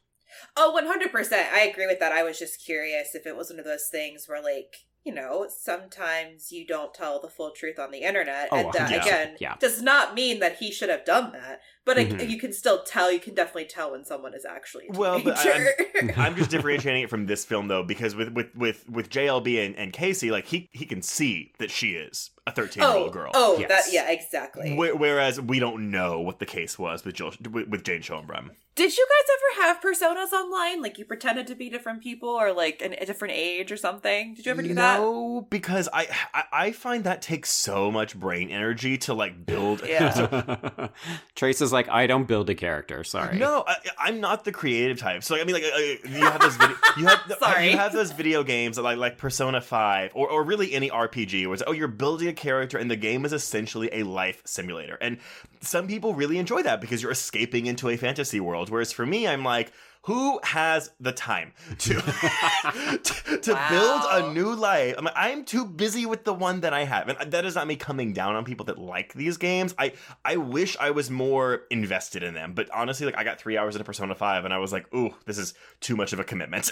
Oh, 0.56 0.68
Oh, 0.68 0.72
one 0.72 0.86
hundred 0.86 1.10
percent. 1.10 1.48
I 1.52 1.60
agree 1.62 1.86
with 1.86 1.98
that. 2.00 2.12
I 2.12 2.22
was 2.22 2.38
just 2.38 2.64
curious 2.64 3.14
if 3.14 3.26
it 3.26 3.36
was 3.36 3.50
one 3.50 3.58
of 3.58 3.64
those 3.64 3.88
things 3.90 4.26
where 4.28 4.42
like 4.42 4.84
you 5.04 5.14
know 5.14 5.46
sometimes 5.48 6.52
you 6.52 6.66
don't 6.66 6.92
tell 6.92 7.20
the 7.20 7.28
full 7.30 7.50
truth 7.50 7.78
on 7.78 7.90
the 7.90 8.00
internet, 8.02 8.48
Oh, 8.52 8.56
and 8.56 8.72
that 8.74 8.90
yeah. 8.90 9.02
again 9.02 9.36
Yeah. 9.40 9.54
does 9.58 9.80
not 9.82 10.14
mean 10.14 10.38
that 10.40 10.56
he 10.58 10.70
should 10.70 10.90
have 10.90 11.04
done 11.04 11.32
that. 11.32 11.60
But 11.88 11.96
it- 11.98 12.08
Mhm. 12.10 12.28
you 12.28 12.38
can 12.38 12.52
still 12.52 12.82
tell. 12.82 13.10
You 13.10 13.18
can 13.18 13.32
definitely 13.34 13.64
tell 13.64 13.92
when 13.92 14.04
someone 14.04 14.34
is 14.34 14.44
actually 14.44 14.88
a 14.92 14.98
Well, 14.98 15.20
but 15.24 15.38
I- 15.38 15.42
teenager. 15.42 16.14
I'm 16.20 16.36
just 16.36 16.50
differentiating 16.50 17.04
it 17.04 17.08
from 17.10 17.24
this 17.24 17.46
film 17.46 17.68
though 17.68 17.82
because 17.82 18.14
with 18.14 18.28
with 18.34 18.54
with 18.54 18.86
with 18.90 19.08
JLB 19.08 19.64
and, 19.64 19.74
and 19.76 19.90
Casey, 19.92 20.30
like 20.30 20.44
he 20.46 20.68
he 20.72 20.84
can 20.84 21.00
see 21.00 21.52
that 21.58 21.70
she 21.70 21.92
is 21.92 22.30
a 22.46 22.52
13 22.52 22.82
year 22.82 22.92
oh, 22.92 23.02
old 23.04 23.12
girl. 23.14 23.30
oh, 23.34 23.56
Yes. 23.58 23.68
that 23.86 23.92
yeah, 23.92 24.10
exactly. 24.10 24.74
Whe- 24.76 24.94
Whereas 24.98 25.40
we 25.40 25.58
don't 25.58 25.90
know 25.90 26.20
what 26.20 26.38
the 26.40 26.46
case 26.46 26.78
was 26.78 27.04
with 27.06 27.14
Jill, 27.14 27.32
with, 27.50 27.68
with 27.68 27.84
Jane 27.84 28.02
Schoenbrun. 28.02 28.50
Did 28.74 28.96
you 28.96 29.06
guys 29.08 29.28
ever 29.36 29.66
have 29.66 29.80
personas 29.82 30.32
online? 30.32 30.80
Like 30.82 30.98
you 30.98 31.04
pretended 31.04 31.46
to 31.48 31.54
be 31.56 31.68
different 31.68 32.00
people 32.02 32.28
or 32.28 32.52
like 32.52 32.80
an, 32.80 32.94
a 33.00 33.04
different 33.06 33.34
age 33.34 33.72
or 33.72 33.76
something? 33.76 34.34
Did 34.34 34.46
you 34.46 34.52
ever 34.52 34.62
do 34.62 34.72
that? 34.74 35.00
No, 35.00 35.46
because 35.50 35.88
I, 35.92 36.06
I 36.34 36.44
I 36.52 36.72
find 36.72 37.04
that 37.04 37.20
takes 37.22 37.50
so 37.50 37.90
much 37.90 38.14
brain 38.18 38.50
energy 38.50 38.96
to 38.98 39.14
like 39.14 39.44
build. 39.46 39.82
Yeah. 39.86 40.88
Trace 41.34 41.60
is 41.60 41.72
like, 41.72 41.77
I 41.86 42.06
don't 42.06 42.26
build 42.26 42.48
a 42.50 42.54
character. 42.54 43.04
Sorry. 43.04 43.38
No, 43.38 43.62
I, 43.68 43.76
I'm 43.98 44.20
not 44.20 44.44
the 44.44 44.52
creative 44.52 44.98
type. 44.98 45.22
So 45.22 45.36
I 45.36 45.44
mean, 45.44 45.54
like 45.54 45.64
uh, 45.64 46.08
you 46.08 46.24
have 46.24 46.40
those 46.40 46.56
video, 46.56 46.76
you 46.96 47.06
have 47.06 47.36
Sorry. 47.38 47.70
you 47.70 47.76
have 47.76 47.92
those 47.92 48.10
video 48.10 48.42
games 48.42 48.76
that, 48.76 48.82
like 48.82 48.96
like 48.96 49.18
Persona 49.18 49.60
Five 49.60 50.12
or 50.14 50.30
or 50.30 50.42
really 50.42 50.72
any 50.72 50.88
RPG 50.88 51.44
where 51.46 51.54
it's 51.54 51.62
oh 51.66 51.72
you're 51.72 51.88
building 51.88 52.28
a 52.28 52.32
character 52.32 52.78
and 52.78 52.90
the 52.90 52.96
game 52.96 53.26
is 53.26 53.34
essentially 53.34 53.90
a 53.92 54.02
life 54.04 54.42
simulator. 54.46 54.96
And 55.00 55.18
some 55.60 55.86
people 55.86 56.14
really 56.14 56.38
enjoy 56.38 56.62
that 56.62 56.80
because 56.80 57.02
you're 57.02 57.12
escaping 57.12 57.66
into 57.66 57.90
a 57.90 57.96
fantasy 57.98 58.40
world. 58.40 58.70
Whereas 58.70 58.90
for 58.90 59.04
me, 59.06 59.28
I'm 59.28 59.44
like. 59.44 59.70
Who 60.08 60.40
has 60.42 60.90
the 60.98 61.12
time 61.12 61.52
to 61.80 61.94
to, 62.00 63.38
to 63.42 63.66
build 63.68 64.02
a 64.08 64.32
new 64.32 64.54
life? 64.54 64.94
I'm, 64.96 65.06
I'm 65.14 65.44
too 65.44 65.66
busy 65.66 66.06
with 66.06 66.24
the 66.24 66.32
one 66.32 66.60
that 66.60 66.72
I 66.72 66.84
have, 66.84 67.10
and 67.10 67.30
that 67.30 67.44
is 67.44 67.56
not 67.56 67.66
me 67.66 67.76
coming 67.76 68.14
down 68.14 68.34
on 68.34 68.46
people 68.46 68.64
that 68.66 68.78
like 68.78 69.12
these 69.12 69.36
games. 69.36 69.74
I 69.78 69.92
I 70.24 70.36
wish 70.36 70.78
I 70.80 70.92
was 70.92 71.10
more 71.10 71.64
invested 71.70 72.22
in 72.22 72.32
them, 72.32 72.54
but 72.54 72.70
honestly, 72.70 73.04
like 73.04 73.18
I 73.18 73.22
got 73.22 73.38
three 73.38 73.58
hours 73.58 73.74
into 73.74 73.84
Persona 73.84 74.14
Five, 74.14 74.46
and 74.46 74.54
I 74.54 74.56
was 74.56 74.72
like, 74.72 74.86
ooh, 74.94 75.14
this 75.26 75.36
is 75.36 75.52
too 75.80 75.94
much 75.94 76.14
of 76.14 76.20
a 76.20 76.24
commitment. 76.24 76.70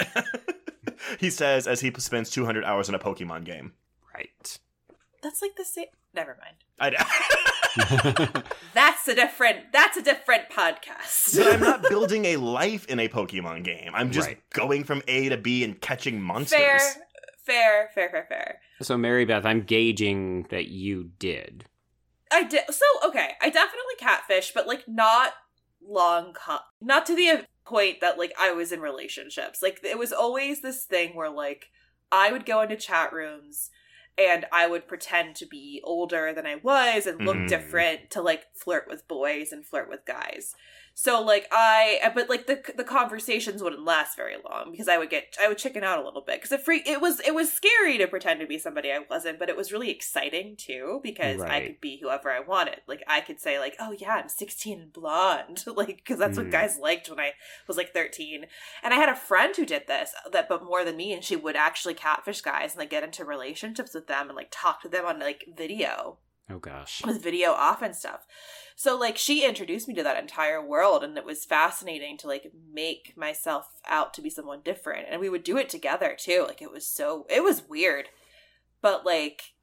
he 1.20 1.28
says 1.28 1.68
as 1.68 1.80
he 1.80 1.92
spends 1.98 2.30
200 2.30 2.64
hours 2.64 2.88
in 2.88 2.94
a 2.94 2.98
Pokemon 2.98 3.44
game. 3.44 3.74
Right. 4.14 4.58
That's 5.22 5.42
like 5.42 5.56
the 5.56 5.64
same. 5.66 5.88
Never 6.16 6.36
mind. 6.40 6.56
I, 6.80 6.90
know. 6.90 8.42
That's 8.74 9.06
a 9.08 9.14
different. 9.14 9.72
That's 9.72 9.96
a 9.96 10.02
different 10.02 10.48
podcast. 10.50 11.36
but 11.36 11.52
I'm 11.54 11.60
not 11.60 11.82
building 11.88 12.24
a 12.24 12.36
life 12.36 12.86
in 12.86 12.98
a 12.98 13.08
Pokemon 13.08 13.64
game. 13.64 13.92
I'm 13.94 14.10
just 14.10 14.28
Right. 14.28 14.50
going 14.50 14.84
from 14.84 15.02
A 15.08 15.28
to 15.28 15.36
B 15.36 15.62
and 15.62 15.80
catching 15.80 16.20
monsters. 16.20 16.58
fair, 16.58 16.78
fair, 17.44 17.90
fair, 17.94 18.10
fair, 18.10 18.26
fair. 18.28 18.58
so, 18.82 18.96
Mary 18.96 19.24
Beth, 19.24 19.44
I'm 19.44 19.62
gauging 19.62 20.46
that 20.50 20.68
you 20.68 21.10
did. 21.18 21.64
I 22.32 22.42
did. 22.44 22.62
So 22.70 22.84
okay, 23.08 23.30
I 23.40 23.50
definitely 23.50 23.94
catfish, 23.98 24.52
but 24.54 24.66
like 24.66 24.84
not 24.88 25.32
long. 25.86 26.32
Co- 26.32 26.58
not 26.80 27.06
to 27.06 27.14
the 27.14 27.44
point 27.64 28.00
that 28.00 28.18
like 28.18 28.32
I 28.40 28.52
was 28.52 28.72
in 28.72 28.80
relationships. 28.80 29.62
Like 29.62 29.80
it 29.84 29.98
was 29.98 30.12
always 30.12 30.60
this 30.62 30.84
thing 30.84 31.14
where 31.14 31.30
like 31.30 31.66
I 32.10 32.32
would 32.32 32.44
go 32.46 32.62
into 32.62 32.76
chat 32.76 33.12
rooms 33.12 33.70
and 34.18 34.46
I 34.52 34.66
would 34.66 34.88
pretend 34.88 35.36
to 35.36 35.46
be 35.46 35.80
older 35.84 36.32
than 36.32 36.46
I 36.46 36.56
was 36.56 37.06
and 37.06 37.24
look 37.24 37.36
Mhm. 37.36 37.48
different 37.48 38.10
to 38.12 38.22
like 38.22 38.46
flirt 38.54 38.88
with 38.88 39.06
boys 39.08 39.52
and 39.52 39.64
flirt 39.66 39.88
with 39.88 40.04
guys. 40.06 40.54
So 40.98 41.20
like 41.20 41.46
I, 41.52 42.10
but 42.14 42.30
like 42.30 42.46
the 42.46 42.58
the 42.74 42.82
conversations 42.82 43.62
wouldn't 43.62 43.84
last 43.84 44.16
very 44.16 44.36
long 44.42 44.70
because 44.70 44.88
I 44.88 44.96
would 44.96 45.10
get 45.10 45.36
I 45.38 45.46
would 45.46 45.58
chicken 45.58 45.84
out 45.84 45.98
a 45.98 46.02
little 46.02 46.22
bit 46.22 46.36
because 46.40 46.52
it 46.52 46.62
free 46.64 46.82
it 46.86 47.02
was 47.02 47.20
it 47.20 47.34
was 47.34 47.52
scary 47.52 47.98
to 47.98 48.06
pretend 48.06 48.40
to 48.40 48.46
be 48.46 48.56
somebody 48.58 48.90
I 48.90 49.00
wasn't, 49.10 49.38
but 49.38 49.50
it 49.50 49.58
was 49.58 49.70
really 49.70 49.90
exciting 49.90 50.56
too 50.56 51.00
because 51.02 51.42
I 51.50 51.60
could 51.66 51.80
be 51.82 51.98
whoever 52.00 52.30
I 52.30 52.40
wanted. 52.40 52.80
Like 52.88 53.02
I 53.06 53.20
could 53.20 53.40
say 53.42 53.58
like, 53.58 53.76
oh 53.78 53.92
yeah, 53.92 54.14
I'm 54.14 54.30
16 54.30 54.80
and 54.80 54.92
blonde, 54.92 55.64
like 55.76 55.96
because 55.98 56.18
that's 56.18 56.38
Mm. 56.38 56.44
what 56.44 56.50
guys 56.50 56.78
liked 56.78 57.10
when 57.10 57.20
I 57.20 57.32
was 57.68 57.76
like 57.76 57.92
13. 57.92 58.46
And 58.82 58.94
I 58.94 58.96
had 58.96 59.10
a 59.10 59.14
friend 59.14 59.54
who 59.54 59.66
did 59.66 59.86
this 59.86 60.12
that, 60.32 60.48
but 60.48 60.64
more 60.64 60.82
than 60.82 60.96
me, 60.96 61.12
and 61.12 61.22
she 61.22 61.36
would 61.36 61.56
actually 61.56 61.94
catfish 61.94 62.40
guys 62.40 62.72
and 62.72 62.78
like 62.80 62.90
get 62.90 63.04
into 63.04 63.22
relationships 63.22 63.92
with 63.92 64.06
them 64.06 64.28
and 64.28 64.36
like 64.36 64.48
talk 64.50 64.80
to 64.80 64.88
them 64.88 65.04
on 65.04 65.20
like 65.20 65.44
video 65.54 66.16
Oh, 66.50 66.58
gosh. 66.58 67.02
with 67.04 67.22
video 67.22 67.50
off 67.50 67.82
and 67.82 67.94
stuff. 67.94 68.26
So 68.76 68.96
like 68.96 69.16
she 69.16 69.46
introduced 69.46 69.88
me 69.88 69.94
to 69.94 70.02
that 70.02 70.20
entire 70.20 70.64
world 70.64 71.02
and 71.02 71.16
it 71.16 71.24
was 71.24 71.46
fascinating 71.46 72.18
to 72.18 72.26
like 72.26 72.52
make 72.72 73.14
myself 73.16 73.68
out 73.86 74.12
to 74.14 74.22
be 74.22 74.28
someone 74.28 74.60
different. 74.62 75.06
And 75.10 75.20
we 75.20 75.30
would 75.30 75.42
do 75.42 75.56
it 75.56 75.70
together 75.70 76.14
too. 76.18 76.44
Like 76.46 76.60
it 76.60 76.70
was 76.70 76.86
so 76.86 77.26
it 77.30 77.42
was 77.42 77.68
weird. 77.68 78.10
But 78.82 79.06
like 79.06 79.54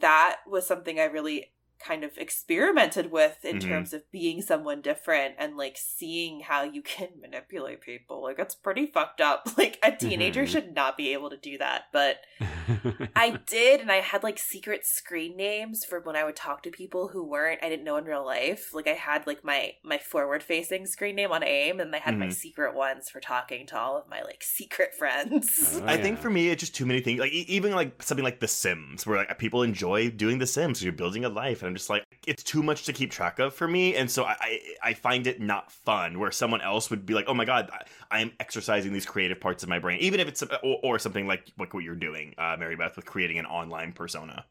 that 0.00 0.38
was 0.48 0.66
something 0.66 0.98
I 0.98 1.04
really 1.04 1.52
kind 1.78 2.04
of 2.04 2.16
experimented 2.18 3.10
with 3.10 3.44
in 3.44 3.56
Mhm. 3.58 3.68
terms 3.68 3.92
of 3.92 4.10
being 4.10 4.42
someone 4.42 4.80
different 4.80 5.34
and 5.38 5.56
like 5.56 5.76
seeing 5.76 6.40
how 6.40 6.62
you 6.62 6.82
can 6.82 7.08
manipulate 7.20 7.80
people. 7.80 8.22
Like 8.22 8.36
that's 8.36 8.54
pretty 8.54 8.86
fucked 8.86 9.20
up. 9.20 9.48
Like 9.56 9.78
a 9.82 9.92
teenager 9.92 10.44
Mhm. 10.44 10.48
should 10.48 10.74
not 10.74 10.96
be 10.96 11.12
able 11.12 11.30
to 11.30 11.36
do 11.36 11.56
that. 11.58 11.84
But 11.92 12.18
I 13.16 13.38
did, 13.46 13.80
and 13.80 13.90
I 13.90 13.96
had 13.96 14.22
like 14.22 14.38
secret 14.38 14.84
screen 14.84 15.36
names 15.36 15.84
for 15.84 16.00
when 16.00 16.16
I 16.16 16.24
would 16.24 16.36
talk 16.36 16.62
to 16.64 16.70
people 16.70 17.08
who 17.08 17.24
weren't 17.24 17.62
I 17.62 17.68
didn't 17.68 17.84
know 17.84 17.96
in 17.96 18.04
real 18.04 18.24
life. 18.24 18.74
Like 18.74 18.86
I 18.86 18.92
had 18.92 19.26
like 19.26 19.42
my 19.44 19.72
my 19.82 19.98
forward 19.98 20.42
facing 20.42 20.86
screen 20.86 21.16
name 21.16 21.32
on 21.32 21.42
AIM, 21.42 21.80
and 21.80 21.94
I 21.94 21.98
had 21.98 22.18
my 22.18 22.26
Mhm. 22.26 22.32
secret 22.34 22.74
ones 22.74 23.08
for 23.08 23.20
talking 23.20 23.66
to 23.68 23.78
all 23.78 23.96
of 23.96 24.08
my 24.08 24.22
like 24.22 24.42
secret 24.42 24.94
friends. 24.94 25.78
Oh, 25.82 25.86
I 25.86 25.96
think 25.96 26.18
for 26.18 26.30
me, 26.30 26.48
it's 26.50 26.60
just 26.60 26.74
too 26.74 26.86
many 26.86 27.00
things. 27.00 27.20
Like 27.20 27.32
e- 27.32 27.46
even 27.48 27.72
like 27.72 28.02
something 28.02 28.24
like 28.24 28.40
The 28.40 28.48
Sims, 28.48 29.06
where 29.06 29.18
like 29.18 29.38
people 29.38 29.62
enjoy 29.62 30.10
doing 30.10 30.38
The 30.38 30.46
Sims. 30.46 30.80
So 30.80 30.84
You're 30.84 30.92
building 30.92 31.24
a 31.24 31.28
life, 31.28 31.62
and 31.66 31.72
I'm 31.72 31.76
just 31.76 31.90
like, 31.90 32.04
it's 32.26 32.42
too 32.42 32.62
much 32.62 32.84
to 32.84 32.92
keep 32.92 33.10
track 33.10 33.38
of 33.38 33.54
for 33.54 33.66
me, 33.66 33.96
and 33.96 34.10
so 34.10 34.24
I 34.24 34.36
I, 34.40 34.60
I 34.84 34.94
find 34.94 35.26
it 35.26 35.40
not 35.40 35.72
fun. 35.72 36.18
Where 36.18 36.30
someone 36.30 36.60
else 36.60 36.90
would 36.90 37.04
be 37.04 37.14
like, 37.14 37.26
oh 37.28 37.34
my 37.34 37.44
god, 37.44 37.70
I, 37.72 38.18
I 38.18 38.20
am 38.20 38.32
exercising 38.40 38.92
these 38.92 39.06
creative 39.06 39.40
parts 39.40 39.62
of 39.62 39.68
my 39.68 39.78
brain, 39.78 39.98
even 40.00 40.20
if 40.20 40.28
it's 40.28 40.42
or, 40.42 40.78
or 40.82 40.98
something 40.98 41.26
like 41.26 41.50
like 41.58 41.74
what 41.74 41.84
you're 41.84 41.94
doing, 41.96 42.34
uh, 42.38 42.56
Mary 42.58 42.76
Beth, 42.76 42.96
with 42.96 43.06
creating 43.06 43.38
an 43.38 43.46
online 43.46 43.92
persona. 43.92 44.44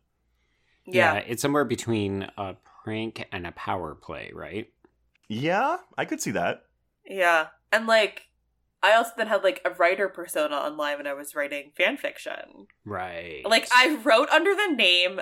yeah. 0.86 1.16
it's 1.16 1.42
somewhere 1.42 1.66
between 1.66 2.30
a 2.38 2.56
prank 2.84 3.26
and 3.32 3.48
a 3.48 3.52
power 3.54 3.96
play, 3.96 4.32
right? 4.34 4.68
Yeah, 5.28 5.78
I 5.98 6.06
could 6.06 6.22
see 6.22 6.32
that. 6.32 6.64
Yeah. 7.06 7.48
And 7.72 7.88
like 7.88 8.28
I 8.84 8.94
also 8.96 9.12
then 9.18 9.28
had 9.28 9.44
like 9.44 9.62
a 9.66 9.72
writer 9.72 10.08
persona 10.08 10.56
online 10.56 10.98
when 10.98 11.08
I 11.08 11.14
was 11.14 11.34
writing 11.34 11.72
fan 11.76 11.98
fiction. 11.98 12.68
Right. 12.86 13.42
Like 13.44 13.68
I 13.72 13.96
wrote 14.04 14.30
under 14.30 14.54
the 14.54 14.76
name 14.76 15.20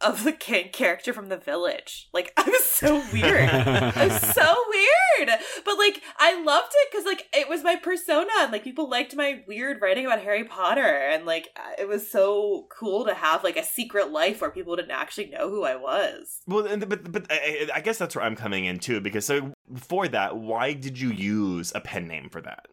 of 0.00 0.24
the 0.24 0.32
king 0.32 0.68
character 0.72 1.12
from 1.12 1.28
the 1.28 1.36
village. 1.36 2.08
Like 2.12 2.32
I 2.36 2.42
was 2.42 2.64
so 2.64 3.02
weird. 3.12 3.48
I 3.50 4.06
was 4.08 4.20
so 4.34 4.54
weird. 4.68 5.30
But 5.64 5.78
like 5.78 6.02
I 6.18 6.42
loved 6.42 6.72
it 6.74 6.88
because 6.90 7.06
like 7.06 7.26
it 7.32 7.48
was 7.48 7.62
my 7.64 7.76
persona 7.76 8.30
and 8.40 8.52
like 8.52 8.64
people 8.64 8.88
liked 8.90 9.16
my 9.16 9.42
weird 9.48 9.80
writing 9.80 10.06
about 10.06 10.20
Harry 10.22 10.44
Potter 10.44 10.80
and 10.82 11.24
like 11.24 11.48
uh, 11.56 11.72
it 11.78 11.88
was 11.88 12.08
so 12.10 12.66
cool 12.70 13.04
to 13.06 13.14
have 13.14 13.42
like 13.42 13.56
a 13.56 13.64
secret 13.64 14.10
life 14.10 14.40
where 14.40 14.50
people 14.50 14.76
didn't 14.76 14.90
actually 14.90 15.28
know 15.28 15.48
who 15.48 15.64
I 15.64 15.76
was. 15.76 16.42
Well, 16.46 16.66
and- 16.66 16.86
but 16.88 17.10
but 17.10 17.26
I, 17.30 17.68
I 17.74 17.80
guess 17.80 17.98
that's 17.98 18.14
where 18.14 18.24
I'm 18.24 18.36
coming 18.36 18.66
in 18.66 18.78
too. 18.78 19.00
Because 19.00 19.24
so 19.26 19.52
for 19.76 20.06
that, 20.08 20.36
why 20.36 20.72
did 20.74 21.00
you 21.00 21.10
use 21.10 21.72
a 21.74 21.80
pen 21.80 22.06
name 22.06 22.28
for 22.28 22.40
that? 22.42 22.66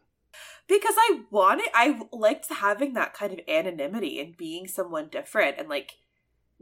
Because 0.68 0.96
I 0.98 1.22
wanted 1.30 1.68
I 1.74 2.02
liked 2.12 2.48
having 2.50 2.94
that 2.94 3.14
kind 3.14 3.34
of 3.34 3.40
anonymity 3.48 4.20
and 4.20 4.36
being 4.38 4.68
someone 4.68 5.10
different 5.10 5.58
and 5.60 5.68
like 5.70 5.98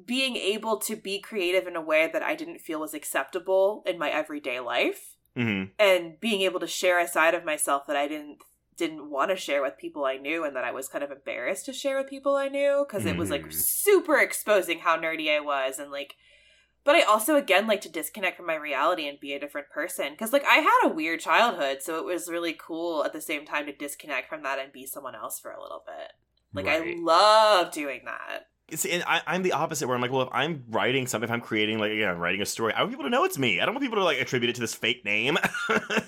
being 0.05 0.35
able 0.35 0.77
to 0.77 0.95
be 0.95 1.19
creative 1.19 1.67
in 1.67 1.75
a 1.75 1.81
way 1.81 2.09
that 2.11 2.23
I 2.23 2.35
didn't 2.35 2.59
feel 2.59 2.79
was 2.79 2.93
acceptable 2.93 3.83
in 3.85 3.97
my 3.97 4.09
everyday 4.09 4.59
life. 4.59 5.15
hmm 5.35 5.63
and 5.79 6.19
being 6.19 6.41
able 6.41 6.59
to 6.59 6.67
share 6.67 6.99
a 6.99 7.07
side 7.07 7.33
of 7.33 7.45
myself 7.45 7.87
that 7.87 7.95
I 7.95 8.07
didn't 8.07 8.39
didn't 8.77 9.09
want 9.09 9.29
to 9.31 9.35
share 9.35 9.61
with 9.61 9.77
people 9.77 10.05
I 10.05 10.17
knew 10.17 10.43
and 10.43 10.55
that 10.55 10.63
I 10.63 10.71
was 10.71 10.87
kind 10.89 11.03
of 11.03 11.11
embarrassed 11.11 11.65
to 11.65 11.73
share 11.73 11.97
with 11.97 12.09
people 12.09 12.35
I 12.35 12.47
knew 12.47 12.85
because 12.87 13.05
it 13.05 13.15
was 13.17 13.29
like 13.29 13.45
Mhm. 13.45 13.53
super 13.53 14.17
exposing 14.17 14.79
how 14.79 14.97
nerdy 14.97 15.29
I 15.35 15.39
was 15.39 15.77
and 15.79 15.91
like 15.91 16.15
but 16.83 16.95
I 16.95 17.01
also 17.03 17.35
again 17.35 17.67
like 17.67 17.81
to 17.81 17.89
disconnect 17.89 18.37
from 18.37 18.47
my 18.47 18.55
reality 18.55 19.07
and 19.07 19.19
be 19.19 19.33
a 19.33 19.39
different 19.39 19.69
person 19.69 20.15
cuz 20.15 20.33
like 20.33 20.43
I 20.45 20.57
had 20.57 20.79
a 20.85 20.93
weird 20.93 21.19
childhood 21.19 21.81
so 21.81 21.97
it 21.97 22.05
was 22.05 22.27
really 22.29 22.53
cool 22.53 23.03
at 23.05 23.13
the 23.13 23.21
same 23.21 23.45
time 23.45 23.65
to 23.67 23.71
disconnect 23.73 24.27
from 24.29 24.41
that 24.43 24.59
and 24.59 24.71
be 24.73 24.85
someone 24.85 25.15
else 25.15 25.39
for 25.39 25.51
a 25.51 25.61
little 25.61 25.83
bit. 25.85 26.13
Like 26.53 26.65
Right. 26.65 26.97
I 26.97 26.99
love 26.99 27.71
doing 27.71 28.01
that. 28.05 28.47
See, 28.73 28.91
and 28.91 29.03
I, 29.05 29.21
I'm 29.27 29.43
the 29.43 29.51
opposite, 29.53 29.87
where 29.87 29.95
I'm 29.95 30.01
like, 30.01 30.11
well, 30.11 30.21
if 30.23 30.29
I'm 30.31 30.63
writing 30.69 31.07
something, 31.07 31.27
if 31.27 31.33
I'm 31.33 31.41
creating, 31.41 31.79
like, 31.79 31.91
again, 31.91 32.09
I'm 32.09 32.19
writing 32.19 32.41
a 32.41 32.45
story, 32.45 32.73
I 32.73 32.81
want 32.81 32.91
people 32.91 33.05
to 33.05 33.09
know 33.09 33.23
it's 33.25 33.37
me. 33.37 33.59
I 33.59 33.65
don't 33.65 33.73
want 33.75 33.83
people 33.83 33.97
to 33.97 34.03
like 34.03 34.19
attribute 34.19 34.49
it 34.49 34.53
to 34.55 34.61
this 34.61 34.73
fake 34.73 35.03
name. 35.05 35.37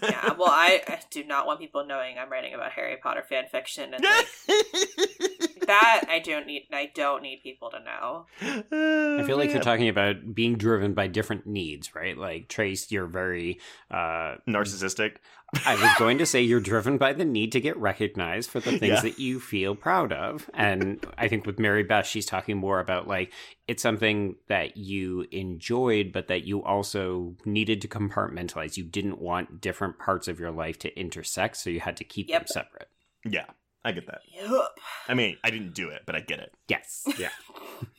Yeah, 0.03 0.33
well 0.37 0.49
I, 0.49 0.81
I 0.87 0.99
do 1.09 1.23
not 1.23 1.45
want 1.47 1.59
people 1.59 1.85
knowing 1.85 2.17
I'm 2.17 2.29
writing 2.29 2.53
about 2.53 2.71
Harry 2.73 2.97
Potter 2.97 3.23
fan 3.27 3.45
fiction 3.49 3.93
and 3.93 4.03
like, 4.03 4.27
that 5.67 6.03
I 6.09 6.19
don't 6.23 6.45
need 6.45 6.63
I 6.71 6.91
don't 6.93 7.23
need 7.23 7.41
people 7.41 7.69
to 7.71 7.79
know. 7.79 8.25
I 8.41 9.23
feel 9.25 9.37
like 9.37 9.51
you're 9.51 9.61
talking 9.61 9.87
about 9.87 10.33
being 10.35 10.55
driven 10.55 10.93
by 10.93 11.07
different 11.07 11.47
needs, 11.47 11.95
right? 11.95 12.17
Like 12.17 12.47
Trace, 12.49 12.91
you're 12.91 13.07
very 13.07 13.59
uh 13.89 14.35
narcissistic. 14.47 15.17
I 15.65 15.75
was 15.75 15.91
going 15.99 16.17
to 16.17 16.25
say 16.25 16.41
you're 16.41 16.59
driven 16.59 16.97
by 16.97 17.13
the 17.13 17.25
need 17.25 17.51
to 17.51 17.61
get 17.61 17.77
recognized 17.77 18.49
for 18.49 18.59
the 18.59 18.71
things 18.77 18.95
Yeah. 18.95 19.01
that 19.01 19.19
you 19.19 19.39
feel 19.39 19.75
proud 19.75 20.11
of. 20.11 20.49
And 20.53 21.05
I 21.17 21.27
think 21.27 21.45
with 21.45 21.59
Mary 21.59 21.83
Beth, 21.83 22.05
she's 22.07 22.25
talking 22.25 22.57
more 22.57 22.79
about 22.79 23.07
like 23.07 23.31
it's 23.67 23.83
something 23.83 24.35
that 24.47 24.77
you 24.77 25.25
enjoyed, 25.31 26.11
but 26.11 26.27
that 26.27 26.43
you 26.43 26.63
also 26.63 27.35
needed 27.45 27.81
to 27.81 27.87
compartmentalize. 27.87 28.77
You 28.77 28.83
didn't 28.83 29.19
want 29.19 29.61
different 29.61 29.99
parts 29.99 30.27
of 30.27 30.39
your 30.39 30.51
life 30.51 30.79
to 30.79 30.99
intersect, 30.99 31.57
so 31.57 31.69
you 31.69 31.79
had 31.79 31.97
to 31.97 32.03
keep 32.03 32.27
them 32.29 32.43
separate. 32.47 32.89
Yeah, 33.23 33.45
I 33.85 33.91
get 33.93 34.07
that. 34.07 34.21
Yup. 34.33 34.79
I 35.07 35.13
mean, 35.13 35.37
I 35.43 35.49
didn't 35.49 35.73
do 35.75 35.89
it, 35.89 36.01
but 36.05 36.15
I 36.15 36.19
get 36.21 36.39
it. 36.39 36.53
Yes. 36.67 37.05
Yeah. 37.19 37.29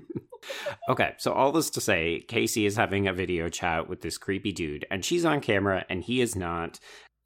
okay, 0.89 1.13
so 1.17 1.31
all 1.33 1.51
this 1.51 1.69
to 1.71 1.81
say, 1.81 2.23
Casey 2.27 2.65
is 2.65 2.75
having 2.75 3.07
a 3.07 3.13
video 3.13 3.49
chat 3.49 3.89
with 3.89 4.01
this 4.01 4.17
creepy 4.17 4.51
dude, 4.51 4.85
and 4.91 5.03
she's 5.03 5.25
on 5.25 5.41
camera, 5.41 5.85
and 5.89 6.03
he 6.03 6.21
is 6.21 6.35
not. 6.35 6.79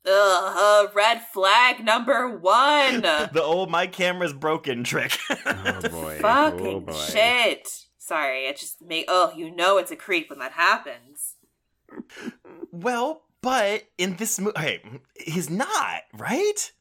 Ugh, 0.06 0.56
uh, 0.58 0.88
red 0.94 1.22
flag 1.22 1.84
number 1.84 2.38
one. 2.38 3.02
The 3.34 3.44
old 3.44 3.70
my 3.70 3.88
camera's 3.88 4.34
broken 4.34 4.84
trick. 4.84 5.18
Oh 5.46 5.82
boy. 5.90 6.18
Fucking 6.22 6.68
oh 6.68 6.80
boy. 6.80 6.94
shit. 6.94 7.68
Sorry, 7.98 8.46
it 8.46 8.58
just 8.58 8.82
make 8.82 9.06
oh, 9.08 9.32
you 9.36 9.54
know 9.56 9.78
it's 9.78 9.92
a 9.92 9.96
creep 9.96 10.30
when 10.30 10.40
that 10.40 10.54
happens. 10.54 11.36
well, 12.72 13.24
but 13.42 13.84
in 13.98 14.16
this 14.16 14.40
movie, 14.40 14.60
hey, 14.60 14.82
he's 15.16 15.50
not 15.50 16.02
right. 16.18 16.72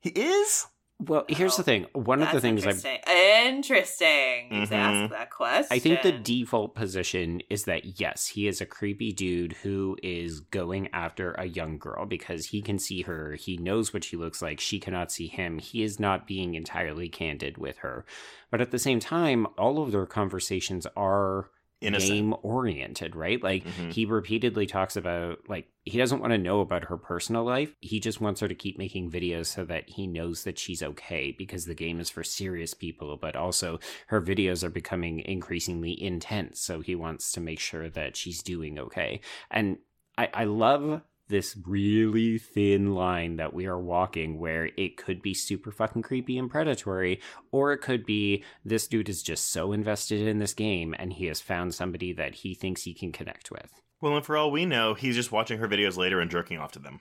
He 0.00 0.10
is. 0.10 0.66
Well, 1.02 1.24
here's 1.28 1.56
the 1.56 1.62
Oh, 1.62 1.64
thing. 1.64 1.86
One 1.94 2.22
of 2.22 2.30
the 2.30 2.40
things 2.40 2.66
I 2.66 2.70
interesting. 2.70 2.98
Interesting. 3.08 4.48
You 4.52 4.62
Mhm. 4.66 4.72
asked 4.72 5.10
that 5.12 5.30
question. 5.30 5.68
I 5.70 5.78
think 5.78 6.02
the 6.02 6.12
default 6.12 6.74
position 6.74 7.40
is 7.48 7.64
that 7.64 7.98
yes, 8.00 8.26
he 8.28 8.46
is 8.46 8.60
a 8.60 8.66
creepy 8.66 9.12
dude 9.12 9.54
who 9.62 9.96
is 10.02 10.40
going 10.40 10.88
after 10.92 11.32
a 11.32 11.46
young 11.46 11.78
girl 11.78 12.04
because 12.06 12.46
he 12.46 12.60
can 12.60 12.78
see 12.78 13.02
her, 13.02 13.34
he 13.34 13.56
knows 13.56 13.94
what 13.94 14.04
she 14.04 14.16
looks 14.16 14.42
like, 14.42 14.60
she 14.60 14.78
cannot 14.78 15.10
see 15.10 15.26
him. 15.28 15.58
He 15.58 15.82
is 15.82 15.98
not 15.98 16.26
being 16.26 16.54
entirely 16.54 17.08
candid 17.08 17.56
with 17.56 17.78
her. 17.78 18.04
But 18.50 18.60
at 18.60 18.70
the 18.70 18.78
same 18.78 19.00
time, 19.00 19.46
all 19.56 19.82
of 19.82 19.92
their 19.92 20.06
conversations 20.06 20.86
are 20.96 21.50
Innocent. 21.80 22.12
game 22.12 22.34
oriented, 22.42 23.16
right? 23.16 23.42
Like 23.42 23.64
Mhm. 23.64 23.92
he 23.92 24.04
repeatedly 24.04 24.66
talks 24.66 24.96
about 24.96 25.48
like 25.48 25.68
he 25.84 25.96
doesn't 25.98 26.20
want 26.20 26.32
to 26.32 26.38
know 26.38 26.60
about 26.60 26.84
her 26.84 26.96
personal 26.96 27.42
life. 27.42 27.74
He 27.80 28.00
just 28.00 28.20
wants 28.20 28.40
her 28.40 28.48
to 28.48 28.54
keep 28.54 28.76
making 28.78 29.10
videos 29.10 29.46
so 29.46 29.64
that 29.64 29.88
he 29.88 30.06
knows 30.06 30.44
that 30.44 30.58
she's 30.58 30.82
okay 30.82 31.34
because 31.36 31.64
the 31.64 31.74
game 31.74 31.98
is 32.00 32.10
for 32.10 32.22
serious 32.22 32.74
people, 32.74 33.16
but 33.16 33.34
also 33.34 33.80
her 34.08 34.20
videos 34.20 34.62
are 34.62 34.70
becoming 34.70 35.20
increasingly 35.20 36.00
intense, 36.00 36.60
so 36.60 36.80
he 36.80 36.94
wants 36.94 37.32
to 37.32 37.40
make 37.40 37.58
sure 37.60 37.88
that 37.88 38.16
she's 38.16 38.42
doing 38.42 38.78
okay. 38.78 39.20
And 39.50 39.78
I, 40.18 40.28
I 40.34 40.44
love 40.44 41.00
this 41.30 41.56
really 41.66 42.36
thin 42.38 42.94
line 42.94 43.36
that 43.36 43.54
we 43.54 43.64
are 43.66 43.78
walking 43.80 44.38
where 44.38 44.68
it 44.76 44.96
could 44.98 45.22
be 45.22 45.32
super 45.32 45.70
fucking 45.72 46.02
creepy 46.02 46.36
and 46.36 46.50
predatory, 46.50 47.20
or 47.50 47.72
it 47.72 47.78
could 47.78 48.04
be 48.04 48.44
this 48.64 48.86
dude 48.86 49.08
is 49.08 49.22
just 49.22 49.50
so 49.50 49.72
invested 49.72 50.20
in 50.20 50.38
this 50.38 50.52
game 50.52 50.94
and 50.98 51.14
he 51.14 51.26
has 51.26 51.40
found 51.40 51.74
somebody 51.74 52.12
that 52.12 52.34
he 52.34 52.54
thinks 52.54 52.82
he 52.82 52.92
can 52.92 53.10
connect 53.12 53.50
with. 53.50 53.80
Well, 54.02 54.16
and 54.16 54.24
for 54.26 54.36
all 54.36 54.50
we 54.50 54.66
know, 54.66 54.94
he's 54.94 55.14
just 55.16 55.32
watching 55.32 55.58
her 55.58 55.68
videos 55.68 55.96
later 55.96 56.20
and 56.20 56.30
jerking 56.30 56.58
off 56.58 56.72
to 56.72 56.78
them. 56.78 57.00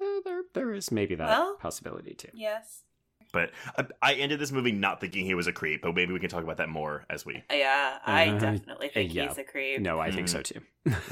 Well, 0.00 0.20
there, 0.24 0.42
there 0.54 0.72
is 0.72 0.90
maybe 0.90 1.14
that 1.14 1.28
Well- 1.28 1.56
possibility 1.60 2.14
too. 2.14 2.28
Yes. 2.34 2.82
But 3.32 3.50
I, 3.76 3.86
I 4.02 4.14
ended 4.14 4.38
this 4.40 4.52
movie 4.52 4.72
not 4.72 5.00
thinking 5.00 5.24
he 5.24 5.34
was 5.34 5.46
a 5.46 5.52
creep, 5.52 5.82
but 5.82 5.94
maybe 5.94 6.12
we 6.12 6.20
can 6.20 6.30
talk 6.30 6.42
about 6.44 6.56
that 6.58 6.68
more 6.68 7.04
as 7.10 7.26
we. 7.26 7.42
Yeah, 7.52 7.98
I 8.04 8.28
Uh, 8.28 8.38
definitely 8.38 8.88
think 8.88 9.14
yeah. 9.14 9.28
he's 9.28 9.38
a 9.38 9.44
creep. 9.44 9.80
No, 9.80 9.98
I 10.00 10.10
think 10.10 10.28
Mhm. 10.28 10.30
so 10.30 10.42
too. 10.42 10.60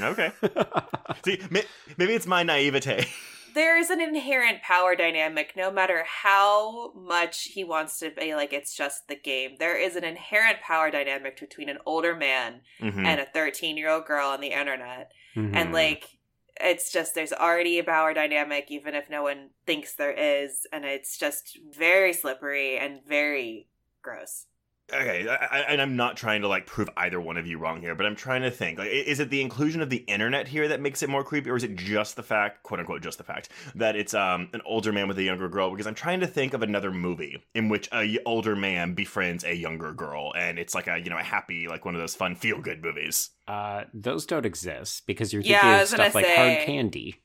Okay. 0.00 0.32
See, 1.24 1.40
may, 1.50 1.62
maybe 1.96 2.14
it's 2.14 2.26
my 2.26 2.42
naivete. 2.42 3.06
there 3.54 3.78
is 3.78 3.88
an 3.90 4.00
inherent 4.02 4.60
power 4.62 4.94
dynamic 4.94 5.54
no 5.56 5.70
matter 5.70 6.04
how 6.06 6.92
much 6.94 7.44
he 7.44 7.64
wants 7.64 7.98
to 7.98 8.10
be 8.10 8.34
like 8.34 8.52
it's 8.52 8.76
just 8.76 9.08
the 9.08 9.16
game 9.16 9.56
there 9.58 9.78
is 9.78 9.96
an 9.96 10.04
inherent 10.04 10.60
power 10.60 10.90
dynamic 10.90 11.40
between 11.40 11.70
an 11.70 11.78
older 11.86 12.14
man 12.14 12.60
Mhm. 12.82 13.06
and 13.06 13.18
a 13.18 13.24
13 13.24 13.78
year 13.78 13.88
old 13.88 14.04
girl 14.04 14.28
on 14.28 14.42
the 14.42 14.48
internet 14.52 15.10
Mhm. 15.34 15.56
and 15.56 15.72
like 15.72 16.15
it's 16.60 16.92
just 16.92 17.14
there's 17.14 17.32
already 17.32 17.78
a 17.78 17.84
power 17.84 18.14
dynamic 18.14 18.66
even 18.70 18.94
if 18.94 19.10
no 19.10 19.22
one 19.22 19.50
thinks 19.66 19.94
there 19.94 20.12
is 20.12 20.66
and 20.72 20.84
it's 20.84 21.18
just 21.18 21.58
very 21.76 22.12
slippery 22.12 22.78
and 22.78 23.00
very 23.06 23.68
gross 24.02 24.46
Okay, 24.92 25.26
I, 25.28 25.34
I, 25.34 25.58
and 25.62 25.82
I'm 25.82 25.96
not 25.96 26.16
trying 26.16 26.42
to 26.42 26.48
like 26.48 26.64
prove 26.66 26.88
either 26.96 27.20
one 27.20 27.36
of 27.36 27.44
you 27.46 27.58
wrong 27.58 27.80
here, 27.80 27.96
but 27.96 28.06
I'm 28.06 28.14
trying 28.14 28.42
to 28.42 28.52
think 28.52 28.78
like, 28.78 28.88
is 28.88 29.18
it 29.18 29.30
the 29.30 29.40
inclusion 29.40 29.82
of 29.82 29.90
the 29.90 30.04
internet 30.06 30.46
here 30.46 30.68
that 30.68 30.80
makes 30.80 31.02
it 31.02 31.08
more 31.08 31.24
creepy, 31.24 31.50
or 31.50 31.56
is 31.56 31.64
it 31.64 31.74
just 31.74 32.14
the 32.14 32.22
fact, 32.22 32.62
quote 32.62 32.78
unquote, 32.78 33.02
just 33.02 33.18
the 33.18 33.24
fact 33.24 33.48
that 33.74 33.96
it's 33.96 34.14
um 34.14 34.48
an 34.52 34.62
older 34.64 34.92
man 34.92 35.08
with 35.08 35.18
a 35.18 35.24
younger 35.24 35.48
girl? 35.48 35.70
Because 35.70 35.88
I'm 35.88 35.96
trying 35.96 36.20
to 36.20 36.26
think 36.28 36.54
of 36.54 36.62
another 36.62 36.92
movie 36.92 37.42
in 37.52 37.68
which 37.68 37.88
a 37.90 37.98
y- 37.98 38.18
older 38.24 38.54
man 38.54 38.94
befriends 38.94 39.42
a 39.42 39.54
younger 39.56 39.92
girl, 39.92 40.32
and 40.36 40.56
it's 40.56 40.74
like 40.74 40.86
a 40.86 40.98
you 40.98 41.10
know 41.10 41.18
a 41.18 41.22
happy 41.22 41.66
like 41.66 41.84
one 41.84 41.96
of 41.96 42.00
those 42.00 42.14
fun 42.14 42.36
feel 42.36 42.60
good 42.60 42.80
movies. 42.84 43.30
uh, 43.48 43.84
those 43.94 44.26
don't 44.26 44.46
exist 44.46 45.06
because 45.06 45.32
you're 45.32 45.42
Yeah, 45.42 45.60
thinking 45.60 45.72
I 45.80 45.80
of 45.80 45.86
stuff 45.88 46.14
like 46.14 46.26
say. 46.26 46.34
hard 46.34 46.58
candy. 46.58 47.22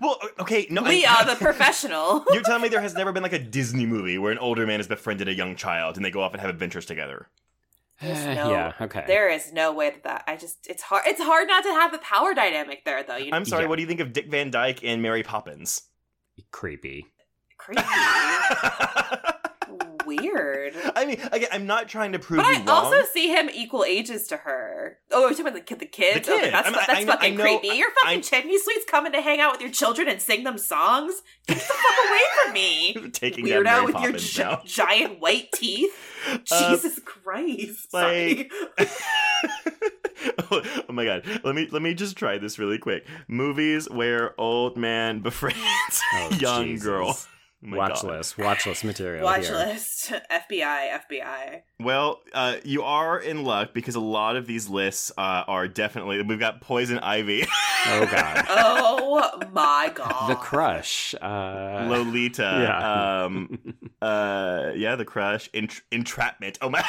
Well, 0.00 0.18
okay, 0.40 0.66
no, 0.70 0.82
we 0.82 1.04
I- 1.04 1.14
are 1.14 1.24
the 1.26 1.36
professional 1.44 2.24
You're 2.32 2.42
telling 2.42 2.62
me 2.62 2.68
there 2.68 2.80
has 2.80 2.94
never 2.94 3.12
been 3.12 3.22
like 3.22 3.32
a 3.32 3.38
Disney 3.38 3.86
movie 3.86 4.18
where 4.18 4.32
an 4.32 4.38
older 4.38 4.66
man 4.66 4.78
has 4.80 4.86
befriended 4.88 5.28
a 5.28 5.34
young 5.34 5.56
child 5.56 5.96
and 5.96 6.04
they 6.04 6.10
go 6.10 6.20
off 6.20 6.32
and 6.32 6.40
have 6.40 6.50
adventures 6.50 6.86
together. 6.86 7.28
Eh, 8.00 8.34
no- 8.34 8.50
yeah, 8.50 8.72
okay. 8.80 9.04
there 9.06 9.28
is 9.28 9.52
no 9.52 9.72
way 9.72 9.88
that, 9.90 10.02
that 10.02 10.24
i 10.26 10.34
just 10.36 10.66
it's 10.68 10.82
hard 10.82 11.04
it's 11.06 11.20
hard 11.22 11.46
not 11.46 11.62
to 11.62 11.70
have 11.70 11.94
a 11.94 11.98
power 11.98 12.34
dynamic 12.34 12.84
there 12.84 13.04
though 13.04 13.14
you 13.16 13.30
I'm 13.32 13.44
sorry, 13.44 13.62
Yeah. 13.64 13.68
what 13.68 13.76
do 13.76 13.82
you 13.82 13.88
think 13.88 14.00
of 14.00 14.12
Dick 14.12 14.28
Van 14.28 14.50
Dyke 14.50 14.80
and 14.82 15.00
Mary 15.00 15.22
Poppins? 15.22 15.82
Creepy. 16.50 17.06
creepy 17.56 17.82
weird 20.06 20.74
I 20.96 21.04
mean, 21.04 21.20
again, 21.32 21.48
I'm 21.52 21.66
not 21.66 21.88
trying 21.88 22.12
to 22.12 22.18
prove 22.18 22.42
But 22.42 22.48
you 22.48 22.54
I 22.54 22.58
wrong. 22.58 22.68
also 22.68 23.02
see 23.12 23.28
him 23.28 23.48
equal 23.52 23.84
ages 23.84 24.26
to 24.28 24.36
her. 24.38 24.98
Oh, 25.10 25.22
we're 25.22 25.30
talking 25.30 25.46
about 25.46 25.54
the 25.54 25.60
kid. 25.60 25.80
The 25.80 25.86
kids. 25.86 26.26
The 26.28 26.34
Okay, 26.34 26.50
that's 26.50 26.68
I 26.68 26.70
mean, 26.70 26.80
fu- 26.80 26.86
that's 26.86 26.98
I 27.00 27.04
know- 27.04 27.12
fucking 27.12 27.32
I 27.32 27.36
know- 27.36 27.58
creepy. 27.58 27.76
Your 27.76 27.90
fucking 28.02 28.18
I- 28.18 28.22
chimney 28.22 28.58
sweet's 28.58 28.84
coming 28.90 29.12
to 29.12 29.20
hang 29.22 29.40
out 29.40 29.52
with 29.52 29.60
your 29.60 29.70
children 29.70 30.08
and 30.08 30.20
sing 30.20 30.44
them 30.44 30.58
songs. 30.58 31.14
Get 31.46 31.56
the 31.56 31.62
fuck 31.62 32.08
away 32.08 32.20
from 32.42 32.52
me, 32.54 33.10
Taking 33.12 33.44
down 33.46 33.62
weirdo 33.62 33.64
Mary 33.64 33.86
with 33.86 34.00
your 34.02 34.12
gi- 34.12 34.66
giant 34.66 35.20
white 35.20 35.52
teeth. 35.52 35.92
Uh, 36.50 36.70
Jesus 36.70 36.98
Christ! 37.04 37.90
Sorry. 37.90 38.48
oh, 40.50 40.62
oh 40.88 40.92
my 40.92 41.04
god. 41.04 41.22
Let 41.44 41.54
me 41.54 41.68
let 41.70 41.82
me 41.82 41.92
just 41.94 42.16
try 42.16 42.38
this 42.38 42.58
really 42.58 42.78
quick. 42.78 43.04
Movies 43.28 43.90
where 43.90 44.38
old 44.40 44.76
man 44.78 45.20
befriends 45.20 45.58
Oh, 46.14 46.30
young 46.40 46.64
Jesus. 46.66 46.86
girl. 46.86 47.18
My 47.64 47.76
watch 47.78 48.02
God. 48.02 48.10
list, 48.18 48.38
watch 48.38 48.66
list 48.66 48.84
material. 48.84 49.24
Watch 49.24 49.46
here. 49.46 49.56
list. 49.56 50.12
FBI, 50.30 51.00
FBI. 51.10 51.62
Well, 51.80 52.20
uh, 52.32 52.56
you 52.64 52.82
are 52.82 53.18
in 53.18 53.42
luck 53.44 53.72
because 53.74 53.94
a 53.94 54.00
lot 54.00 54.36
of 54.36 54.46
these 54.46 54.68
lists 54.68 55.10
uh, 55.16 55.44
are 55.48 55.66
definitely. 55.66 56.22
We've 56.22 56.38
got 56.38 56.60
Poison 56.60 56.98
Ivy, 56.98 57.44
Oh 57.86 58.06
god, 58.10 58.44
Oh 58.50 59.40
my 59.52 59.90
god. 59.94 60.28
the 60.30 60.34
crush. 60.36 61.14
Uh, 61.20 61.86
Lolita, 61.88 62.42
yeah. 62.42 63.24
um, 63.24 63.58
uh, 64.02 64.72
yeah, 64.74 64.96
the 64.96 65.04
crush, 65.04 65.48
Ent- 65.54 65.82
Entrapment. 65.90 66.58
Oh 66.60 66.68
my, 66.68 66.84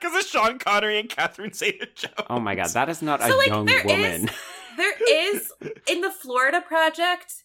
because 0.00 0.14
of 0.24 0.28
Sean 0.28 0.58
Connery 0.58 0.98
and 1.00 1.08
Catherine 1.08 1.52
Zeta-Jones. 1.52 2.14
oh 2.30 2.38
my 2.40 2.54
god, 2.54 2.68
that 2.70 2.88
is 2.88 3.00
not 3.02 3.20
So, 3.22 3.34
a 3.34 3.36
like, 3.36 3.46
young 3.48 3.66
there 3.66 3.82
woman. 3.84 4.24
is- 4.24 4.30
There 4.76 4.94
is 5.08 5.52
in 5.88 6.00
the 6.00 6.10
Florida 6.10 6.60
project, 6.60 7.43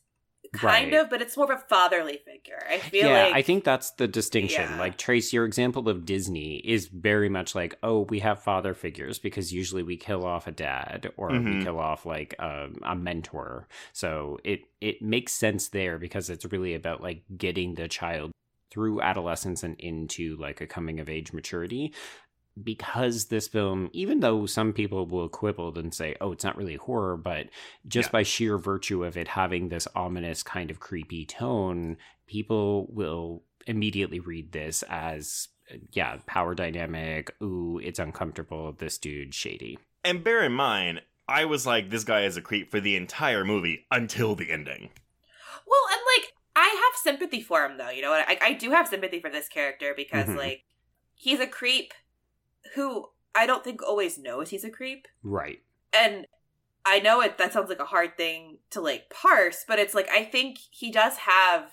kind 0.53 0.91
Right. 0.91 1.01
of, 1.01 1.09
but 1.09 1.21
it's 1.21 1.35
more 1.37 1.51
of 1.51 1.59
a 1.59 1.63
fatherly 1.63 2.19
figure. 2.25 2.59
I 2.69 2.79
feel 2.79 3.07
yeah, 3.07 3.23
like 3.25 3.33
I 3.33 3.41
think 3.41 3.63
that's 3.63 3.91
the 3.91 4.07
distinction. 4.07 4.61
Yeah. 4.69 4.79
Like 4.79 4.97
Trace, 4.97 5.31
your 5.33 5.45
example 5.45 5.87
of 5.89 6.05
Disney 6.05 6.57
is 6.57 6.87
very 6.87 7.29
much 7.29 7.55
like, 7.55 7.77
oh, 7.83 8.01
we 8.01 8.19
have 8.19 8.41
father 8.41 8.73
figures 8.73 9.19
because 9.19 9.53
usually 9.53 9.83
we 9.83 9.97
kill 9.97 10.25
off 10.25 10.47
a 10.47 10.51
dad 10.51 11.11
or 11.17 11.29
Mhm. 11.31 11.59
we 11.59 11.63
kill 11.63 11.79
off 11.79 12.05
like 12.05 12.35
a, 12.39 12.69
a 12.83 12.95
mentor. 12.95 13.67
So 13.93 14.39
it 14.43 14.61
it 14.81 15.01
makes 15.01 15.33
sense 15.33 15.69
there 15.69 15.97
because 15.99 16.29
it's 16.29 16.45
really 16.51 16.73
about 16.73 17.01
like 17.01 17.23
getting 17.37 17.75
the 17.75 17.87
child 17.87 18.31
through 18.71 19.01
adolescence 19.01 19.63
and 19.63 19.75
into 19.79 20.35
like 20.37 20.61
a 20.61 20.67
coming 20.67 20.99
of 20.99 21.09
age 21.09 21.33
maturity. 21.33 21.91
Because 22.63 23.25
this 23.25 23.47
film, 23.47 23.89
even 23.93 24.19
though 24.19 24.45
some 24.45 24.73
people 24.73 25.05
will 25.05 25.29
quibble 25.29 25.77
and 25.77 25.93
say, 25.93 26.15
oh, 26.19 26.31
it's 26.31 26.43
not 26.43 26.57
really 26.57 26.75
horror, 26.75 27.17
but 27.17 27.47
just 27.87 28.07
Yeah. 28.07 28.11
by 28.13 28.23
sheer 28.23 28.57
virtue 28.57 29.03
of 29.03 29.15
it 29.17 29.29
having 29.29 29.69
this 29.69 29.87
ominous 29.95 30.43
kind 30.43 30.71
of 30.71 30.79
creepy 30.79 31.25
tone, 31.25 31.97
people 32.27 32.87
will 32.91 33.43
immediately 33.67 34.19
read 34.19 34.51
this 34.51 34.83
as 34.89 35.49
yeah 35.91 36.17
power 36.25 36.55
dynamic 36.55 37.35
ooh 37.43 37.77
it's 37.83 37.99
uncomfortable 37.99 38.71
this 38.79 38.97
dude 38.97 39.35
shady 39.35 39.77
And 40.03 40.23
bear 40.23 40.43
in 40.43 40.53
mind, 40.53 41.01
I 41.27 41.45
was 41.45 41.67
like, 41.67 41.91
this 41.91 42.03
guy 42.03 42.23
is 42.23 42.37
a 42.37 42.41
creep 42.41 42.71
for 42.71 42.79
the 42.79 42.95
entire 42.95 43.45
movie 43.45 43.85
until 43.91 44.33
the 44.33 44.49
ending. 44.51 44.89
Well, 45.67 45.85
and 45.91 46.01
like 46.17 46.33
I 46.55 46.67
have 46.69 46.99
sympathy 47.03 47.41
for 47.41 47.63
him 47.65 47.77
though. 47.77 47.89
You 47.91 48.01
know 48.01 48.09
what? 48.09 48.25
I, 48.27 48.37
I 48.41 48.53
do 48.53 48.71
have 48.71 48.87
sympathy 48.87 49.19
for 49.19 49.29
this 49.29 49.47
character 49.47 49.93
because 49.95 50.27
Mhm. 50.29 50.37
like 50.37 50.63
he's 51.13 51.39
a 51.39 51.45
creep 51.45 51.93
who 52.75 53.09
I 53.35 53.45
don't 53.45 53.63
think 53.63 53.81
always 53.81 54.17
knows 54.17 54.49
he's 54.49 54.63
a 54.63 54.69
creep, 54.69 55.07
right 55.23 55.59
and 55.93 56.25
I 56.85 56.99
know 56.99 57.21
it. 57.21 57.37
That 57.37 57.53
sounds 57.53 57.69
like 57.69 57.79
a 57.79 57.85
hard 57.85 58.17
thing 58.17 58.57
to 58.71 58.81
like 58.81 59.09
parse, 59.09 59.65
but 59.67 59.79
it's 59.79 59.93
like 59.93 60.09
I 60.09 60.23
think 60.23 60.57
he 60.71 60.91
does 60.91 61.17
have 61.17 61.71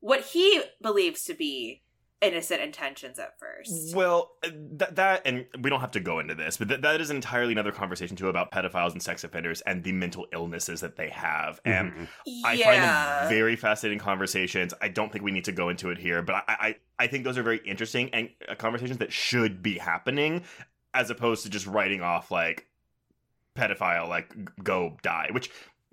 what 0.00 0.20
he 0.22 0.62
believes 0.80 1.24
to 1.24 1.34
be 1.34 1.82
innocent 2.20 2.60
intentions 2.60 3.18
at 3.18 3.38
first. 3.38 3.94
Well, 3.94 4.32
uh, 4.44 4.48
that, 4.72 4.96
that 4.96 5.22
and 5.24 5.46
we 5.60 5.70
don't 5.70 5.80
have 5.80 5.92
to 5.92 6.00
go 6.00 6.18
into 6.18 6.34
this, 6.34 6.56
but 6.56 6.68
th- 6.68 6.80
that 6.80 7.00
is 7.00 7.10
entirely 7.10 7.52
another 7.52 7.70
conversation 7.70 8.16
too 8.16 8.28
about 8.28 8.50
pedophiles 8.50 8.92
and 8.92 9.02
sex 9.02 9.22
offenders 9.22 9.60
and 9.62 9.84
the 9.84 9.92
mental 9.92 10.26
illnesses 10.32 10.80
that 10.80 10.96
they 10.96 11.10
have. 11.10 11.60
And 11.64 11.92
Mhm. 11.92 12.08
I 12.44 12.52
yeah. 12.54 12.64
find 12.64 12.82
them 12.82 13.28
very 13.38 13.54
fascinating 13.56 14.00
conversations. 14.00 14.74
I 14.82 14.88
don't 14.88 15.12
think 15.12 15.24
we 15.24 15.30
need 15.30 15.44
to 15.44 15.52
go 15.52 15.68
into 15.68 15.90
it 15.90 15.98
here, 15.98 16.20
but 16.22 16.34
I, 16.34 16.42
I, 16.48 16.76
I 16.98 17.06
think 17.06 17.22
those 17.24 17.38
are 17.38 17.42
very 17.44 17.58
interesting 17.64 18.10
and 18.12 18.30
uh, 18.48 18.54
conversations 18.56 18.98
that 18.98 19.12
should 19.12 19.62
be 19.62 19.78
happening, 19.78 20.42
as 20.94 21.10
opposed 21.10 21.44
to 21.44 21.50
just 21.50 21.66
writing 21.66 22.02
off 22.02 22.30
like 22.32 22.66
pedophile, 23.56 24.08
like 24.08 24.34
g- 24.36 24.44
go 24.62 24.96
die. 25.02 25.28
Which, 25.30 25.50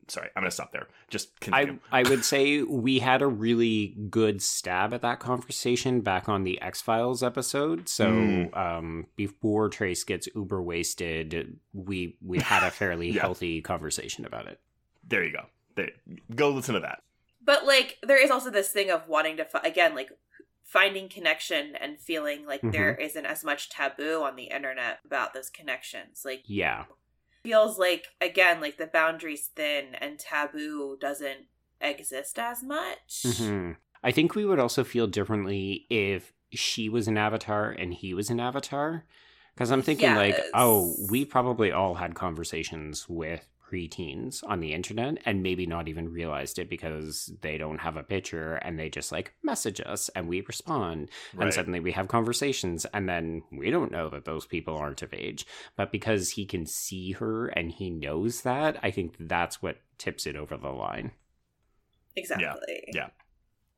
sorry, 0.08 0.30
I'm 0.36 0.42
gonna 0.44 0.52
stop 0.52 0.72
there. 0.72 0.88
Just 1.10 1.40
continue. 1.40 1.80
I, 1.92 2.02
I 2.02 2.10
would 2.10 2.24
say 2.26 2.62
we 2.64 3.00
had 3.00 3.22
a 3.22 3.28
really 3.28 3.96
good 4.10 4.42
stab 4.42 4.94
at 4.94 5.02
that 5.02 5.20
conversation 5.20 6.02
back 6.02 6.28
on 6.30 6.44
the 6.44 6.62
X 6.62 6.82
Files 6.82 7.24
episode. 7.24 7.88
So 7.90 8.08
Mm. 8.08 8.58
um, 8.58 9.08
before 9.16 9.70
Trace 9.70 10.04
gets 10.04 10.28
uber 10.36 10.62
wasted, 10.62 11.58
we 11.74 12.18
we 12.22 12.40
had 12.40 12.64
a 12.64 12.72
fairly 12.80 13.12
Yeah. 13.12 13.22
healthy 13.22 13.62
conversation 13.62 14.26
about 14.26 14.48
it. 14.48 14.60
there 15.08 15.24
you 15.24 15.32
go. 15.32 15.46
There, 15.76 15.90
go 16.36 16.50
listen 16.50 16.74
to 16.76 16.80
that. 16.82 17.04
But 17.44 17.66
like, 17.66 17.98
there 18.02 18.22
is 18.24 18.32
also 18.32 18.50
this 18.50 18.72
thing 18.72 18.90
of 18.90 19.08
wanting 19.08 19.38
to 19.38 19.46
fi- 19.46 19.60
again, 19.64 19.94
like 19.94 20.10
finding 20.64 21.08
connection 21.10 21.76
and 21.76 22.00
feeling 22.00 22.46
like 22.48 22.62
Mhm. 22.62 22.72
there 22.72 22.96
isn't 22.96 23.26
as 23.26 23.44
much 23.44 23.70
taboo 23.70 24.24
on 24.24 24.36
the 24.36 24.46
internet 24.46 25.00
about 25.06 25.34
those 25.36 25.50
connections. 25.52 26.24
Like, 26.26 26.42
Yeah, 26.48 26.86
feels 27.46 27.80
like 27.80 28.08
again, 28.20 28.60
like 28.60 28.78
the 28.78 28.88
boundaries 28.88 29.50
thin 29.56 29.96
and 29.96 30.20
taboo 30.20 30.98
doesn't 31.00 31.46
exist 31.80 32.40
as 32.40 32.64
much. 32.64 33.24
hmm 33.26 33.72
I 34.04 34.12
think 34.12 34.36
we 34.36 34.46
would 34.46 34.60
also 34.60 34.84
feel 34.84 35.08
differently 35.08 35.88
if 35.90 36.32
she 36.52 36.90
was 36.90 37.08
an 37.08 37.18
avatar 37.18 37.72
and 37.72 37.92
he 37.94 38.14
was 38.14 38.30
an 38.30 38.40
avatar. 38.40 39.06
Because 39.56 39.72
I'm 39.72 39.82
thinking, 39.82 40.14
like, 40.16 40.38
oh, 40.54 40.94
we 41.10 41.24
probably 41.24 41.72
all 41.72 41.96
had 41.96 42.14
conversations 42.14 43.08
with 43.08 43.48
preteens 43.72 44.44
on 44.48 44.60
the 44.60 44.74
internet 44.74 45.18
and 45.26 45.42
maybe 45.44 45.66
not 45.66 45.88
even 45.88 46.12
realized 46.12 46.60
it 46.60 46.70
because 46.70 47.32
they 47.42 47.58
don't 47.58 47.80
have 47.80 47.98
a 47.98 48.04
picture 48.04 48.56
and 48.56 48.78
they 48.80 48.90
just 48.90 49.12
like 49.12 49.34
message 49.44 49.82
us 49.86 50.10
and 50.16 50.28
we 50.28 50.42
respond. 50.42 51.10
Right. 51.34 51.46
And 51.46 51.54
suddenly 51.54 51.80
we 51.80 51.92
have 51.94 52.08
conversations 52.08 52.86
and 52.94 53.10
then 53.10 53.42
we 53.52 53.72
don't 53.72 53.92
know 53.92 54.10
that 54.10 54.26
those 54.26 54.46
people 54.46 54.78
aren't 54.78 55.02
of 55.02 55.14
age. 55.14 55.46
But 55.76 55.92
because 55.92 56.32
he 56.32 56.46
can 56.46 56.66
see 56.66 57.14
her 57.14 57.48
and 57.48 57.72
he 57.72 57.90
knows 57.90 58.42
that, 58.42 58.78
I 58.84 58.92
think 58.92 59.16
that's 59.20 59.62
what 59.62 59.78
tips 59.98 60.26
it 60.26 60.36
over 60.36 60.58
the 60.58 60.70
line. 60.70 61.12
Exactly. 62.16 62.84
yeah. 62.94 63.10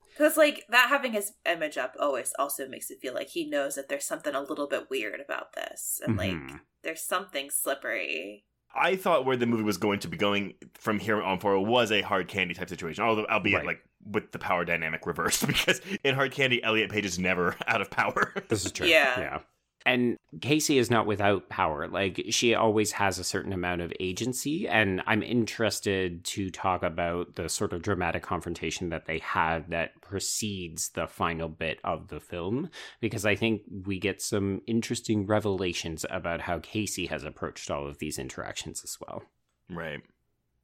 Because 0.09 0.35
like 0.35 0.65
that 0.69 0.89
having 0.89 1.13
his 1.13 1.33
image 1.45 1.77
up 1.77 1.95
always 1.99 2.33
also 2.39 2.67
makes 2.67 2.89
it 2.89 2.99
feel 2.99 3.13
like 3.13 3.29
he 3.29 3.47
knows 3.47 3.75
that 3.75 3.88
there's 3.88 4.05
something 4.05 4.33
a 4.33 4.41
little 4.41 4.67
bit 4.67 4.89
weird 4.89 5.19
about 5.19 5.53
this, 5.53 6.01
and 6.03 6.17
like 6.17 6.31
Mhm. 6.31 6.59
there's 6.81 7.03
something 7.03 7.51
slippery. 7.51 8.45
I 8.76 8.95
thought 8.95 9.26
where 9.26 9.38
the 9.38 9.45
movie 9.47 9.63
was 9.63 9.78
going 9.78 9.99
to 9.99 10.07
be 10.07 10.18
going 10.18 10.53
from 10.76 10.99
here 10.99 11.22
on 11.22 11.39
forward 11.39 11.61
was 11.68 11.91
a 11.91 12.01
hard 12.01 12.28
candy 12.28 12.53
type 12.53 12.70
situation, 12.70 13.03
although 13.03 13.26
albeit 13.26 13.57
Right. 13.57 13.65
like 13.65 13.84
with 14.09 14.32
the 14.32 14.39
power 14.39 14.63
dynamic 14.65 15.05
reversed 15.05 15.45
because 15.47 15.82
in 16.03 16.15
hard 16.15 16.32
candy, 16.32 16.63
Elliot 16.63 16.91
Page 16.91 17.05
is 17.05 17.18
never 17.20 17.55
out 17.68 17.82
of 17.82 17.89
power. 17.89 18.34
This 18.49 18.65
is 18.65 18.72
true. 18.72 18.88
Yeah. 18.88 19.20
Yeah. 19.20 19.39
And 19.88 20.17
Casey 20.41 20.77
is 20.77 20.91
not 20.91 21.07
without 21.07 21.47
power. 21.49 21.88
Like 21.88 22.25
she 22.29 22.53
always 22.53 22.91
has 22.91 23.17
a 23.17 23.23
certain 23.23 23.53
amount 23.53 23.81
of 23.81 23.93
agency. 23.99 24.67
And 24.67 25.01
I'm 25.07 25.23
interested 25.23 26.23
to 26.25 26.49
talk 26.51 26.83
about 26.83 27.35
the 27.35 27.47
sort 27.47 27.71
of 27.73 27.81
dramatic 27.81 28.21
confrontation 28.21 28.89
that 28.89 29.05
they 29.05 29.19
had 29.19 29.69
that 29.69 29.99
precedes 30.01 30.89
the 30.89 31.07
final 31.07 31.47
bit 31.47 31.79
of 31.83 32.09
the 32.09 32.19
film, 32.19 32.69
because 32.99 33.25
I 33.25 33.35
think 33.35 33.61
we 33.85 33.97
get 33.99 34.21
some 34.21 34.61
interesting 34.67 35.25
revelations 35.25 36.05
about 36.09 36.41
how 36.41 36.59
Casey 36.59 37.05
has 37.07 37.23
approached 37.23 37.71
all 37.71 37.88
of 37.88 37.99
these 37.99 38.19
interactions 38.19 38.81
as 38.83 38.97
well. 38.99 39.23
right. 39.69 40.01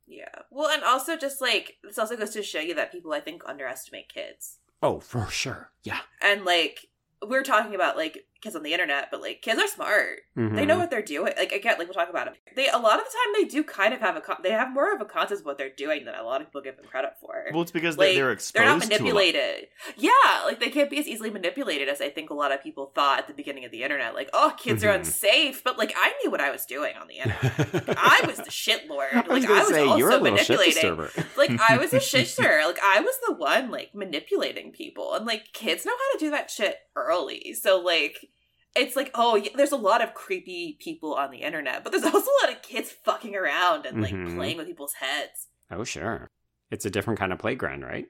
Yeah. 0.06 0.36
Well, 0.52 0.70
and 0.70 0.84
also 0.84 1.16
just 1.16 1.40
like 1.40 1.78
this 1.82 1.98
also 1.98 2.18
goes 2.18 2.32
to 2.32 2.44
show 2.44 2.60
you 2.60 2.76
that 2.76 2.92
people 2.92 3.14
I 3.14 3.22
think 3.22 3.42
underestimate 3.48 4.10
kids, 4.14 4.60
Oh, 4.82 5.00
for 5.00 5.28
sure. 5.28 5.72
Yeah. 5.84 6.00
and 6.22 6.44
like 6.44 6.88
we're 7.26 7.42
talking 7.44 7.74
about 7.74 7.96
like 7.96 8.26
kids 8.44 8.56
on 8.56 8.64
the 8.64 8.74
internet, 8.74 9.08
but 9.10 9.22
like 9.22 9.42
kids 9.42 9.60
are 9.60 9.68
smart. 9.68 10.20
They 10.36 10.42
Mhm. 10.44 10.68
know 10.68 10.78
what 10.78 10.90
they're 10.92 11.02
doing. 11.02 11.34
Like 11.38 11.52
again, 11.54 11.76
like 11.80 11.88
we'll 11.88 11.94
talk 11.96 12.10
about 12.10 12.28
it. 12.28 12.34
They 12.56 12.68
a 12.68 12.78
lot 12.78 13.00
of 13.00 13.06
the 13.06 13.12
time 13.12 13.34
they 13.42 13.46
do 13.48 13.64
kind 13.64 13.94
of 13.94 14.02
have 14.02 14.16
a 14.18 14.22
con- 14.22 14.42
they 14.44 14.52
have 14.52 14.72
more 14.74 14.94
of 14.94 15.00
a 15.02 15.06
concept 15.06 15.40
of 15.42 15.46
what 15.46 15.58
they're 15.58 15.70
doing 15.70 16.04
than 16.06 16.16
a 16.16 16.24
lot 16.24 16.42
of 16.42 16.48
people 16.48 16.62
give 16.62 16.76
them 16.76 16.86
credit 16.86 17.12
for. 17.22 17.46
Well, 17.54 17.62
it's 17.62 17.72
because 17.72 17.98
like, 17.98 18.10
they, 18.10 18.16
they're 18.16 18.32
exposed 18.32 18.56
they're 18.62 18.66
not 18.70 18.80
manipulated. 18.80 19.68
Yeah, 19.96 20.12
like 20.46 20.60
they 20.60 20.70
can't 20.70 20.90
be 20.90 21.00
as 21.00 21.08
easily 21.08 21.30
manipulated 21.30 21.88
as 21.90 22.02
I 22.02 22.10
think 22.10 22.30
a 22.30 22.34
lot 22.34 22.52
of 22.52 22.62
people 22.62 22.92
thought 22.94 23.20
at 23.20 23.28
the 23.28 23.34
beginning 23.34 23.64
of 23.66 23.72
the 23.72 23.82
internet. 23.84 24.14
Like, 24.14 24.30
oh, 24.34 24.54
kids 24.58 24.84
are 24.84 24.90
Mhm. 24.92 24.96
unsafe, 25.00 25.64
but 25.64 25.78
like 25.78 25.94
I 25.98 26.14
knew 26.24 26.30
what 26.32 26.42
I 26.42 26.52
was 26.52 26.66
doing 26.66 26.96
on 27.00 27.08
the 27.08 27.18
internet. 27.20 27.98
I 27.98 28.24
was 28.28 28.38
the 28.38 28.52
shit 28.52 28.88
lord. 28.90 29.10
I 29.14 29.22
was 29.22 29.44
Like 29.46 29.50
I 29.50 29.60
was 29.60 29.68
say, 29.70 29.82
also 29.86 29.98
you're 29.98 30.10
a 30.10 30.18
little 30.18 30.32
manipulating. 30.32 30.98
like 31.38 31.52
I 31.70 31.78
was 31.78 31.94
a 31.94 32.00
shitster. 32.00 32.62
Like 32.74 32.80
I 32.84 33.00
was 33.02 33.16
the 33.28 33.34
one 33.36 33.72
like 33.72 33.94
manipulating 33.96 34.72
people, 34.72 35.14
and 35.14 35.26
like 35.26 35.54
kids 35.54 35.86
know 35.86 35.92
how 35.94 36.18
to 36.18 36.26
do 36.26 36.32
that 36.32 36.50
shit 36.52 36.78
early. 36.96 37.54
So 37.54 37.80
like. 37.80 38.30
It's 38.76 38.96
like, 38.96 39.12
oh, 39.14 39.36
yeah, 39.36 39.52
there's 39.56 39.72
a 39.72 39.78
lot 39.78 40.02
of 40.04 40.14
creepy 40.16 40.78
people 40.80 41.14
on 41.14 41.30
the 41.32 41.40
internet, 41.44 41.84
but 41.84 41.92
there's 41.92 42.04
also 42.14 42.18
a 42.32 42.40
lot 42.46 42.56
of 42.56 42.62
kids 42.64 42.92
fucking 42.92 43.36
around 43.36 43.86
and 43.86 44.02
like 44.02 44.14
Mhm. 44.14 44.36
playing 44.36 44.58
with 44.58 44.68
people's 44.68 44.94
heads. 44.94 45.48
Oh, 45.70 45.84
sure. 45.84 46.28
It's 46.72 46.86
a 46.86 46.90
different 46.90 47.20
kind 47.20 47.32
of 47.32 47.40
playground, 47.40 47.82
right? 47.84 48.08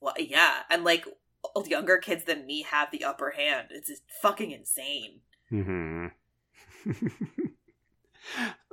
Well, 0.00 0.14
yeah, 0.18 0.58
and 0.70 0.84
like 0.84 1.04
younger 1.66 1.98
kids 1.98 2.24
than 2.24 2.46
me 2.46 2.62
have 2.62 2.90
the 2.92 3.04
upper 3.04 3.30
hand. 3.30 3.68
It's 3.70 3.88
just 3.88 4.02
fucking 4.22 4.52
insane. 4.52 5.20
hmm 5.48 6.06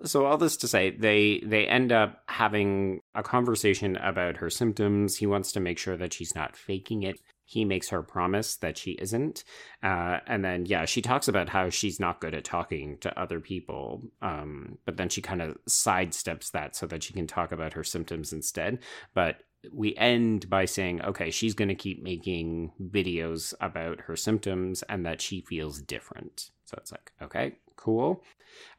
so 0.03 0.25
all 0.25 0.37
this 0.37 0.57
to 0.57 0.67
say, 0.67 0.91
they 0.91 1.41
they 1.45 1.65
end 1.67 1.91
up 1.91 2.21
having 2.27 2.99
a 3.15 3.23
conversation 3.23 3.95
about 3.97 4.37
her 4.37 4.49
symptoms. 4.49 5.17
He 5.17 5.25
wants 5.25 5.51
to 5.53 5.59
make 5.59 5.79
sure 5.79 5.97
that 5.97 6.13
she's 6.13 6.35
not 6.35 6.55
faking 6.55 7.03
it. 7.03 7.19
He 7.45 7.63
makes 7.63 7.89
her 7.89 8.01
promise 8.01 8.55
that 8.57 8.77
she 8.77 8.91
isn't, 8.91 9.43
uh, 9.83 10.19
and 10.27 10.43
then 10.43 10.65
yeah, 10.65 10.85
she 10.85 11.01
talks 11.01 11.27
about 11.27 11.49
how 11.49 11.69
she's 11.69 11.99
not 11.99 12.19
good 12.19 12.33
at 12.33 12.43
talking 12.43 12.97
to 12.99 13.19
other 13.19 13.39
people. 13.39 14.01
Um, 14.21 14.79
but 14.85 14.97
then 14.97 15.09
she 15.09 15.21
kind 15.21 15.41
of 15.41 15.57
sidesteps 15.69 16.51
that 16.51 16.75
so 16.75 16.87
that 16.87 17.03
she 17.03 17.13
can 17.13 17.27
talk 17.27 17.51
about 17.51 17.73
her 17.73 17.83
symptoms 17.83 18.33
instead. 18.33 18.79
But 19.13 19.37
we 19.71 19.95
end 19.95 20.49
by 20.49 20.65
saying, 20.65 21.01
okay, 21.01 21.31
she's 21.31 21.53
going 21.53 21.69
to 21.69 21.75
keep 21.75 22.03
making 22.03 22.71
videos 22.81 23.53
about 23.61 24.01
her 24.01 24.15
symptoms 24.15 24.83
and 24.83 25.05
that 25.05 25.21
she 25.21 25.41
feels 25.41 25.81
different. 25.81 26.51
So 26.65 26.75
it's 26.77 26.91
like, 26.91 27.11
okay, 27.21 27.55
cool. 27.75 28.23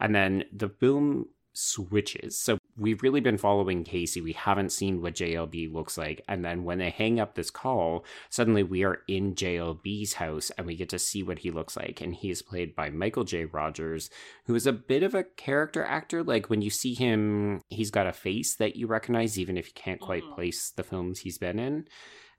And 0.01 0.14
then 0.14 0.44
the 0.52 0.68
film 0.68 1.26
switches. 1.52 2.38
So 2.38 2.59
we've 2.78 3.03
really 3.03 3.20
been 3.20 3.39
following 3.39 3.85
Casey. 3.85 4.20
We 4.20 4.32
haven't 4.32 4.73
seen 4.73 5.01
what 5.01 5.15
JLB 5.15 5.73
looks 5.73 5.97
like. 5.97 6.23
And 6.28 6.44
then 6.44 6.65
when 6.65 6.78
they 6.78 6.90
hang 6.90 7.19
up 7.19 7.35
this 7.35 7.51
call, 7.51 8.05
suddenly 8.28 8.62
we 8.62 8.85
are 8.85 9.01
in 9.09 9.35
JLB's 9.35 10.15
house 10.15 10.51
and 10.51 10.66
we 10.66 10.77
get 10.77 10.89
to 10.90 10.98
see 10.98 11.23
what 11.23 11.39
he 11.40 11.51
looks 11.51 11.77
like. 11.77 12.01
And 12.01 12.15
he 12.15 12.31
is 12.31 12.43
played 12.43 12.74
by 12.74 12.90
Michael 12.90 13.24
J. 13.24 13.47
Rogers, 13.47 14.11
who 14.44 14.55
is 14.55 14.66
a 14.66 14.73
bit 14.73 15.03
of 15.03 15.15
a 15.15 15.24
character 15.24 15.85
actor. 15.85 16.23
Like 16.23 16.51
when 16.51 16.62
you 16.62 16.70
see 16.70 16.94
him, 16.94 17.62
he's 17.69 17.90
got 17.90 18.07
a 18.07 18.12
face 18.12 18.57
that 18.57 18.77
you 18.77 18.86
recognize, 18.86 19.39
even 19.39 19.57
if 19.57 19.69
you 19.69 19.74
can't 19.74 20.01
quite 20.01 20.24
Mhm. 20.24 20.35
place 20.35 20.70
the 20.70 20.85
films 20.85 21.20
he's 21.20 21.39
been 21.39 21.59
in. 21.59 21.89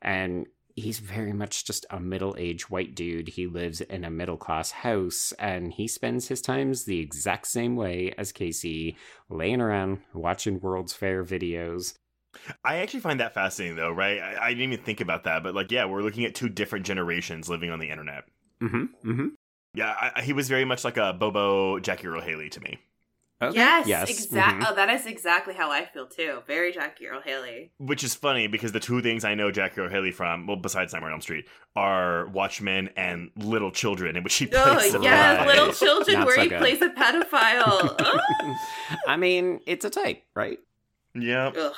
And 0.01 0.45
he's 0.77 0.99
very 0.99 1.33
much 1.33 1.65
just 1.65 1.85
a 1.89 1.99
middle-aged 1.99 2.69
white 2.69 2.95
dude. 2.95 3.27
He 3.29 3.47
lives 3.47 3.81
in 3.81 4.05
a 4.05 4.09
middle-class 4.09 4.71
house 4.71 5.33
and 5.39 5.73
he 5.73 5.87
spends 5.87 6.29
his 6.29 6.41
times 6.41 6.85
the 6.85 6.99
exact 6.99 7.47
same 7.47 7.75
way 7.75 8.13
as 8.17 8.31
Casey, 8.31 8.95
laying 9.29 9.59
around 9.59 9.99
watching 10.13 10.61
World's 10.61 10.93
Fair 10.93 11.25
videos. 11.25 11.95
I 12.63 12.77
actually 12.77 12.99
find 12.99 13.19
that 13.19 13.33
fascinating, 13.33 13.75
though, 13.75 13.91
right? 13.91 14.19
I, 14.19 14.45
I 14.45 14.49
didn't 14.49 14.71
even 14.73 14.85
think 14.85 15.01
about 15.01 15.23
that, 15.23 15.41
but 15.43 15.55
like, 15.55 15.71
yeah, 15.71 15.85
we're 15.85 16.03
looking 16.03 16.23
at 16.25 16.35
two 16.35 16.47
different 16.49 16.85
generations 16.85 17.49
living 17.49 17.71
on 17.71 17.79
the 17.79 17.89
internet. 17.89 18.25
Mm-hmm. 18.61 19.11
Mm-hmm. 19.11 19.27
Yeah, 19.73 19.95
I, 19.99 20.11
I- 20.17 20.21
he 20.21 20.33
was 20.33 20.47
very 20.47 20.63
much 20.65 20.83
like 20.83 20.97
a 20.97 21.13
Bobo 21.13 21.79
Jackie 21.79 22.07
Earle 22.07 22.21
Haley 22.21 22.49
to 22.51 22.61
me, 22.61 22.77
Yes, 23.39 23.87
Yes. 23.87 24.09
exactly. 24.09 24.65
mhm. 24.65 24.71
Oh, 24.71 24.75
that 24.75 24.89
is 24.89 25.05
exactly 25.05 25.53
how 25.53 25.69
I 25.69 25.85
feel 25.85 26.07
too. 26.07 26.39
Very 26.47 26.71
Jackie 26.71 27.07
Earle 27.07 27.21
Haley. 27.21 27.71
which 27.77 28.03
is 28.03 28.15
funny 28.15 28.47
because 28.47 28.71
the 28.71 28.79
two 28.79 29.01
things 29.01 29.23
I 29.23 29.35
know 29.35 29.51
Jackie 29.51 29.79
Earle 29.81 29.89
Haley 29.89 30.11
from, 30.11 30.47
well, 30.47 30.55
besides 30.57 30.91
Nightmare 30.93 31.09
on 31.09 31.13
Elm 31.17 31.21
Street, 31.21 31.45
are 31.75 32.27
Watchmen 32.29 32.89
and 32.97 33.29
Little 33.35 33.71
Children, 33.71 34.15
in 34.17 34.23
which 34.23 34.33
he 34.35 34.47
Oh, 34.53 34.73
plays. 34.75 34.91
the 34.91 35.01
yes, 35.01 35.37
Right. 35.39 35.47
Little 35.47 35.71
Children, 35.73 36.25
where 36.25 36.35
so 36.35 36.41
he 36.41 36.49
good. 36.49 36.59
plays 36.59 36.81
a 36.81 36.89
pedophile. 36.89 37.95
Ugh. 37.99 38.55
I 39.07 39.17
mean, 39.17 39.59
it's 39.67 39.85
a 39.85 39.89
type, 39.91 40.23
right? 40.35 40.57
Yeah. 41.13 41.51
Ugh, 41.55 41.75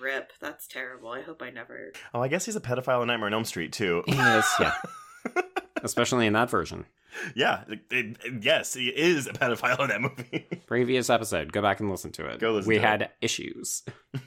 rip. 0.00 0.32
That's 0.40 0.66
terrible. 0.66 1.10
I 1.10 1.22
hope 1.22 1.40
I 1.40 1.50
never. 1.50 1.92
Oh, 2.14 2.20
I 2.20 2.26
guess 2.28 2.46
he's 2.46 2.56
a 2.56 2.60
pedophile 2.60 3.02
in 3.02 3.06
Nightmare 3.06 3.28
on 3.28 3.34
Elm 3.34 3.44
Street 3.44 3.72
too. 3.72 4.02
Yes, 4.08 4.52
yeah. 4.58 4.72
Especially 5.82 6.26
in 6.26 6.32
that 6.34 6.50
version. 6.50 6.86
yeah. 7.34 7.64
it- 7.68 7.80
it- 7.90 8.42
yes, 8.44 8.74
he 8.74 8.88
is 8.88 9.26
a 9.26 9.32
pedophile 9.32 9.80
in 9.80 9.88
that 9.88 10.00
movie. 10.00 10.46
Previous 10.66 11.08
episode, 11.10 11.52
go 11.52 11.62
back 11.62 11.80
and 11.80 11.90
listen 11.90 12.12
to 12.12 12.26
it. 12.26 12.38
Go 12.40 12.52
listen 12.52 12.68
we 12.68 12.76
to 12.76 12.80
had 12.82 13.10
issues. 13.20 13.82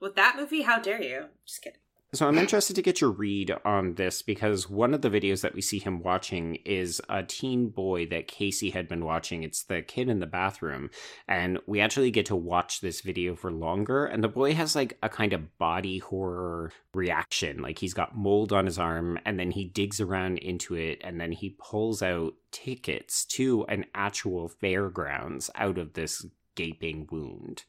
With 0.00 0.16
that 0.16 0.34
movie, 0.36 0.62
how 0.62 0.80
dare 0.80 1.00
you? 1.00 1.26
Just 1.46 1.62
kidding. 1.62 1.78
So 2.14 2.28
I'm 2.28 2.36
interested 2.36 2.76
to 2.76 2.82
get 2.82 3.00
your 3.00 3.10
read 3.10 3.56
on 3.64 3.94
this 3.94 4.20
because 4.20 4.68
one 4.68 4.92
of 4.92 5.00
the 5.00 5.08
videos 5.08 5.40
that 5.40 5.54
we 5.54 5.62
see 5.62 5.78
him 5.78 6.02
watching 6.02 6.56
is 6.66 7.00
a 7.08 7.22
teen 7.22 7.70
boy 7.70 8.04
that 8.08 8.28
Casey 8.28 8.68
had 8.68 8.86
been 8.86 9.02
watching. 9.02 9.42
It's 9.42 9.62
the 9.62 9.80
kid 9.80 10.10
in 10.10 10.20
the 10.20 10.26
bathroom. 10.26 10.90
And 11.26 11.58
we 11.66 11.80
actually 11.80 12.10
get 12.10 12.26
to 12.26 12.36
watch 12.36 12.82
this 12.82 13.00
video 13.00 13.34
for 13.34 13.50
longer. 13.50 14.04
And 14.04 14.22
the 14.22 14.28
boy 14.28 14.52
has 14.52 14.76
like 14.76 14.98
a 15.02 15.08
kind 15.08 15.32
of 15.32 15.56
body 15.56 15.98
horror 16.00 16.70
reaction. 16.92 17.62
Like 17.62 17.78
he's 17.78 17.94
got 17.94 18.14
mold 18.14 18.52
on 18.52 18.66
his 18.66 18.78
arm 18.78 19.18
and 19.24 19.40
then 19.40 19.50
he 19.50 19.64
digs 19.64 19.98
around 19.98 20.36
into 20.36 20.74
it 20.74 21.00
and 21.02 21.18
then 21.18 21.32
he 21.32 21.56
pulls 21.58 22.02
out 22.02 22.34
tickets 22.50 23.24
to 23.24 23.64
an 23.70 23.86
actual 23.94 24.50
fairgrounds 24.50 25.48
out 25.54 25.78
of 25.78 25.94
this 25.94 26.26
gaping 26.56 27.08
wound. 27.10 27.64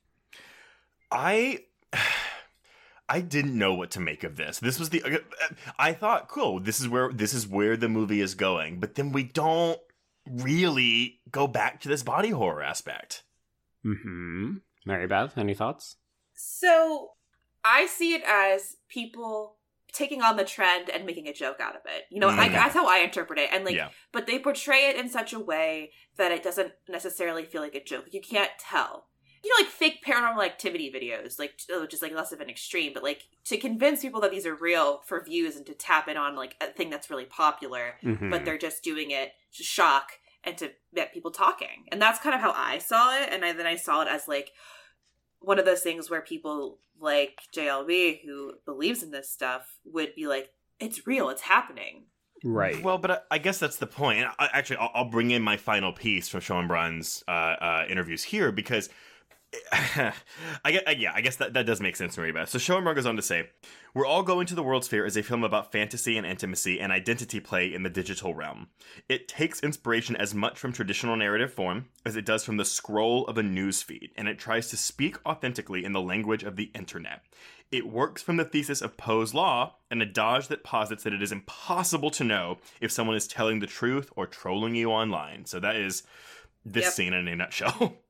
I 1.09 1.59
I 3.13 3.21
didn't 3.21 3.55
know 3.55 3.75
what 3.75 3.91
to 3.91 3.99
make 3.99 4.23
of 4.23 4.37
this. 4.37 4.57
This 4.57 4.79
was 4.79 4.89
the 4.89 5.03
I 5.77 5.93
thought, 5.93 6.27
cool, 6.27 6.59
this 6.59 6.79
is 6.79 6.89
where 6.89 7.13
this 7.13 7.31
is 7.33 7.47
where 7.47 7.77
the 7.77 7.87
movie 7.87 8.21
is 8.21 8.33
going, 8.33 8.79
but 8.79 8.95
then 8.95 9.11
we 9.11 9.21
don't 9.21 9.79
really 10.25 11.19
go 11.29 11.45
back 11.45 11.79
to 11.81 11.89
this 11.89 12.01
body 12.01 12.31
horror 12.31 12.63
aspect. 12.63 13.23
Mm-hmm. 13.85 14.55
Mary 14.87 15.05
Beth, 15.05 15.37
any 15.37 15.53
thoughts? 15.53 15.97
So 16.33 17.11
I 17.63 17.85
see 17.85 18.15
it 18.15 18.23
as 18.27 18.77
people 18.89 19.57
taking 19.91 20.23
on 20.23 20.35
the 20.37 20.43
trend 20.43 20.89
and 20.89 21.05
making 21.05 21.27
a 21.27 21.33
joke 21.33 21.59
out 21.59 21.75
of 21.75 21.81
it. 21.85 22.05
You 22.09 22.19
know, 22.19 22.29
I, 22.29 22.49
Mm. 22.49 22.53
that's 22.53 22.73
how 22.73 22.87
I 22.87 22.97
interpret 22.99 23.37
it. 23.37 23.49
And 23.53 23.63
like, 23.63 23.75
yeah. 23.75 23.89
but 24.11 24.25
they 24.25 24.39
portray 24.39 24.87
it 24.89 24.95
in 24.95 25.07
such 25.07 25.33
a 25.33 25.39
way 25.39 25.91
that 26.17 26.31
it 26.31 26.41
doesn't 26.41 26.73
necessarily 26.89 27.45
feel 27.45 27.61
like 27.61 27.75
a 27.75 27.83
joke. 27.83 28.05
You 28.11 28.21
can't 28.21 28.49
tell. 28.59 29.05
You 29.43 29.49
know, 29.49 29.63
like 29.65 29.71
fake 29.73 30.03
paranormal 30.05 30.45
activity 30.45 30.89
videos, 30.89 31.37
like 31.37 31.59
which 31.81 31.93
is 31.93 32.01
like 32.01 32.13
less 32.13 32.31
of 32.31 32.39
an 32.39 32.49
extreme, 32.49 32.93
but 32.93 33.03
like 33.03 33.23
to 33.45 33.57
convince 33.57 34.01
people 34.01 34.21
that 34.21 34.31
these 34.31 34.45
are 34.45 34.55
real 34.55 35.01
for 35.05 35.21
views 35.23 35.57
and 35.57 35.65
to 35.65 35.73
tap 35.73 36.07
in 36.07 36.15
on 36.17 36.35
like 36.35 36.55
a 36.61 36.67
thing 36.67 36.89
that's 36.89 37.09
really 37.09 37.25
popular, 37.25 37.95
Mhm. 38.03 38.29
but 38.31 38.45
they're 38.45 38.57
just 38.57 38.83
doing 38.83 39.11
it 39.11 39.33
to 39.57 39.63
shock 39.63 40.13
and 40.45 40.57
to 40.57 40.71
get 40.95 41.13
people 41.13 41.31
talking. 41.31 41.85
And 41.91 42.01
that's 42.01 42.19
kind 42.19 42.33
of 42.35 42.41
how 42.41 42.53
I 42.55 42.77
saw 42.77 43.17
it. 43.21 43.29
And 43.31 43.43
I, 43.43 43.51
then 43.53 43.65
I 43.67 43.75
saw 43.75 44.01
it 44.01 44.07
as 44.07 44.27
like 44.27 44.51
one 45.39 45.59
of 45.59 45.65
those 45.65 45.81
things 45.81 46.09
where 46.09 46.21
people 46.21 46.79
like 46.99 47.41
JLB 47.55 48.21
who 48.25 48.53
believes 48.65 49.03
in 49.03 49.11
this 49.11 49.29
stuff 49.29 49.77
would 49.85 50.15
be 50.15 50.27
like, 50.27 50.51
it's 50.79 51.05
real, 51.05 51.29
it's 51.29 51.41
happening. 51.41 52.05
right. 52.45 52.81
Well, 52.83 52.97
but 52.97 53.11
I, 53.11 53.17
I 53.31 53.37
guess 53.39 53.57
that's 53.59 53.77
the 53.77 53.87
point. 53.87 54.25
I, 54.39 54.49
actually, 54.53 54.77
I'll, 54.77 54.91
I'll 54.93 55.09
bring 55.09 55.31
in 55.31 55.41
my 55.41 55.57
final 55.57 55.91
piece 55.93 56.27
from 56.29 56.41
Schoenbrun's 56.41 57.23
uh, 57.27 57.31
uh, 57.31 57.85
interviews 57.89 58.23
here 58.23 58.51
because 58.51 58.89
I 59.71 60.71
get, 60.71 60.87
uh, 60.87 60.91
yeah, 60.97 61.11
I 61.13 61.21
guess 61.21 61.35
that, 61.37 61.53
that 61.53 61.65
does 61.65 61.79
make 61.79 61.95
sense, 61.95 62.17
Mary 62.17 62.31
Beth. 62.31 62.51
Schoenbrun 62.51 62.95
goes 62.95 63.05
on 63.05 63.15
to 63.15 63.21
say, 63.21 63.49
"We're 63.93 64.05
all 64.05 64.23
going 64.23 64.47
to 64.47 64.55
the 64.55 64.63
World's 64.63 64.87
Fair 64.87 65.05
is 65.05 65.15
a 65.15 65.23
film 65.23 65.43
about 65.43 65.71
fantasy 65.71 66.17
and 66.17 66.25
intimacy 66.25 66.79
and 66.79 66.91
identity 66.91 67.39
play 67.39 67.73
in 67.73 67.83
the 67.83 67.89
digital 67.89 68.33
realm. 68.33 68.69
It 69.07 69.27
takes 69.27 69.59
inspiration 69.61 70.15
as 70.15 70.33
much 70.33 70.57
from 70.57 70.73
traditional 70.73 71.15
narrative 71.15 71.53
form 71.53 71.85
as 72.05 72.15
it 72.15 72.25
does 72.25 72.43
from 72.43 72.57
the 72.57 72.65
scroll 72.65 73.27
of 73.27 73.37
a 73.37 73.43
news 73.43 73.81
feed, 73.83 74.11
and 74.17 74.27
it 74.27 74.39
tries 74.39 74.69
to 74.69 74.77
speak 74.77 75.17
authentically 75.25 75.85
in 75.85 75.93
the 75.93 76.01
language 76.01 76.43
of 76.43 76.55
the 76.55 76.71
internet." 76.73 77.21
It 77.71 77.87
works 77.87 78.21
from 78.21 78.37
the 78.37 78.45
thesis 78.45 78.81
of 78.81 78.97
Poe's 78.97 79.33
law, 79.33 79.77
an 79.89 79.99
adage 80.01 80.47
that 80.47 80.63
posits 80.63 81.03
that 81.03 81.13
it 81.13 81.23
is 81.23 81.31
impossible 81.31 82.11
to 82.11 82.23
know 82.23 82.59
if 82.79 82.91
someone 82.91 83.15
is 83.15 83.27
telling 83.27 83.59
the 83.59 83.67
truth 83.67 84.11
or 84.15 84.27
trolling 84.27 84.75
you 84.75 84.91
online. 84.91 85.45
So 85.45 85.59
that 85.59 85.75
is 85.75 86.03
this 86.63 86.83
Yep. 86.85 86.93
scene 86.93 87.13
in 87.13 87.27
a 87.27 87.35
nutshell. 87.35 87.97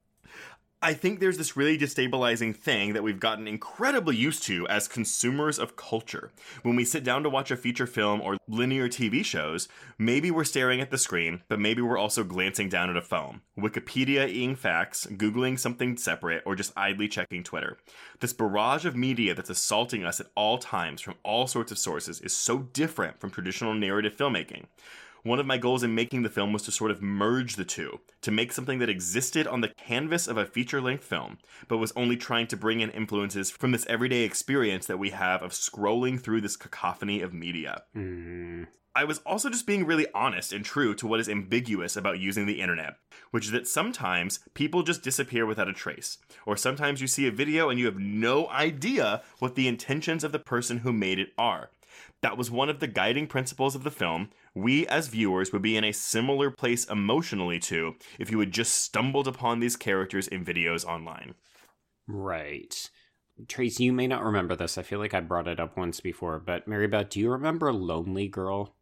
I 0.84 0.93
think 0.93 1.22
there's 1.22 1.38
this 1.38 1.55
really 1.55 1.77
destabilizing 1.77 2.53
thing 2.53 2.91
that 2.91 3.03
we've 3.03 3.19
gotten 3.19 3.47
incredibly 3.47 4.18
used 4.18 4.43
to 4.43 4.68
as 4.68 4.89
consumers 4.89 5.57
of 5.57 5.77
culture. 5.77 6.34
When 6.61 6.76
we 6.76 6.84
sit 6.84 7.05
down 7.05 7.23
to 7.23 7.30
watch 7.30 7.51
a 7.51 7.55
feature 7.55 7.88
film 7.88 8.19
or 8.19 8.35
linear 8.49 8.89
TV 8.89 9.23
shows, 9.23 9.69
maybe 9.97 10.30
we're 10.30 10.43
staring 10.43 10.81
at 10.81 10.91
the 10.91 10.97
screen, 10.97 11.41
but 11.47 11.61
maybe 11.61 11.81
we're 11.81 11.97
also 11.97 12.26
glancing 12.26 12.68
down 12.68 12.89
at 12.89 12.97
a 12.97 13.01
phone, 13.01 13.39
Wikipedia-ing 13.57 14.57
facts, 14.57 15.07
Googling 15.10 15.57
something 15.57 15.95
separate, 15.95 16.43
or 16.45 16.53
just 16.53 16.73
idly 16.76 17.07
checking 17.07 17.45
Twitter. 17.45 17.77
This 18.19 18.34
barrage 18.34 18.85
of 18.85 18.93
media 18.93 19.34
that's 19.34 19.49
assaulting 19.49 20.03
us 20.03 20.19
at 20.19 20.31
all 20.35 20.57
times 20.57 20.99
from 20.99 21.15
all 21.23 21.47
sorts 21.47 21.72
of 21.72 21.77
sources 21.77 22.19
is 22.19 22.35
so 22.35 22.57
different 22.57 23.22
from 23.22 23.31
traditional 23.31 23.73
narrative 23.73 24.18
filmmaking. 24.18 24.65
One 25.23 25.39
of 25.39 25.45
my 25.45 25.57
goals 25.57 25.83
in 25.83 25.95
making 25.95 26.23
the 26.23 26.29
film 26.29 26.51
was 26.51 26.63
to 26.63 26.71
sort 26.71 26.91
of 26.91 27.01
merge 27.01 27.55
the 27.55 27.63
two, 27.63 28.01
to 28.21 28.31
make 28.31 28.51
something 28.51 28.79
that 28.79 28.89
existed 28.89 29.47
on 29.47 29.61
the 29.61 29.69
canvas 29.69 30.27
of 30.27 30.35
a 30.35 30.45
feature 30.45 30.81
length 30.81 31.05
film, 31.05 31.37
but 31.69 31.77
was 31.77 31.93
only 31.95 32.17
trying 32.17 32.47
to 32.47 32.57
bring 32.57 32.81
in 32.81 32.89
influences 32.89 33.49
from 33.49 33.71
this 33.71 33.85
everyday 33.85 34.23
experience 34.23 34.85
that 34.87 34.99
we 34.99 35.11
have 35.11 35.41
of 35.41 35.51
scrolling 35.51 36.19
through 36.19 36.41
this 36.41 36.57
cacophony 36.57 37.21
of 37.21 37.33
media. 37.33 37.83
Mm, 37.95 38.67
I 38.93 39.05
was 39.05 39.19
also 39.19 39.49
just 39.49 39.65
being 39.65 39.85
really 39.85 40.07
honest 40.13 40.51
and 40.51 40.65
true 40.65 40.93
to 40.95 41.07
what 41.07 41.21
is 41.21 41.29
ambiguous 41.29 41.95
about 41.95 42.19
using 42.19 42.45
the 42.45 42.59
internet, 42.59 42.97
which 43.31 43.45
is 43.45 43.51
that 43.51 43.65
sometimes 43.65 44.39
people 44.53 44.83
just 44.83 45.03
disappear 45.03 45.45
without 45.45 45.69
a 45.69 45.73
trace, 45.73 46.17
or 46.45 46.57
sometimes 46.57 46.99
you 46.99 47.07
see 47.07 47.27
a 47.27 47.31
video 47.31 47.69
and 47.69 47.79
you 47.79 47.85
have 47.85 47.97
no 47.97 48.49
idea 48.49 49.23
what 49.39 49.55
the 49.55 49.69
intentions 49.69 50.25
of 50.25 50.33
the 50.33 50.37
person 50.37 50.79
who 50.79 50.91
made 50.91 51.17
it 51.17 51.29
are. 51.37 51.69
That 52.21 52.37
was 52.37 52.51
one 52.51 52.69
of 52.69 52.79
the 52.79 52.87
guiding 52.87 53.27
principles 53.27 53.75
of 53.75 53.83
the 53.83 53.91
film. 53.91 54.29
We, 54.55 54.88
as 54.88 55.07
viewers, 55.07 55.51
would 55.51 55.61
be 55.61 55.77
in 55.77 55.84
a 55.84 55.91
similar 55.91 56.51
place 56.51 56.85
emotionally 56.85 57.59
to 57.61 57.95
if 58.19 58.31
you 58.31 58.39
had 58.39 58.51
just 58.51 58.75
stumbled 58.75 59.27
upon 59.27 59.59
these 59.59 59.75
characters 59.75 60.27
in 60.27 60.45
videos 60.45 60.85
online. 60.85 61.35
right. 62.07 62.89
Trace, 63.47 63.80
you 63.80 63.91
may 63.93 64.07
not 64.07 64.23
remember 64.23 64.55
this. 64.55 64.77
I 64.77 64.84
feel 64.84 64.99
like 64.99 65.13
I 65.13 65.19
brought 65.19 65.47
it 65.47 65.59
up 65.59 65.75
once 65.77 65.99
before, 65.99 66.39
but 66.39 66.67
Mary 66.67 66.88
Beth, 66.88 67.09
do 67.09 67.19
you 67.19 67.31
remember 67.31 67.73
Lonely 67.73 68.27
Girl? 68.27 68.75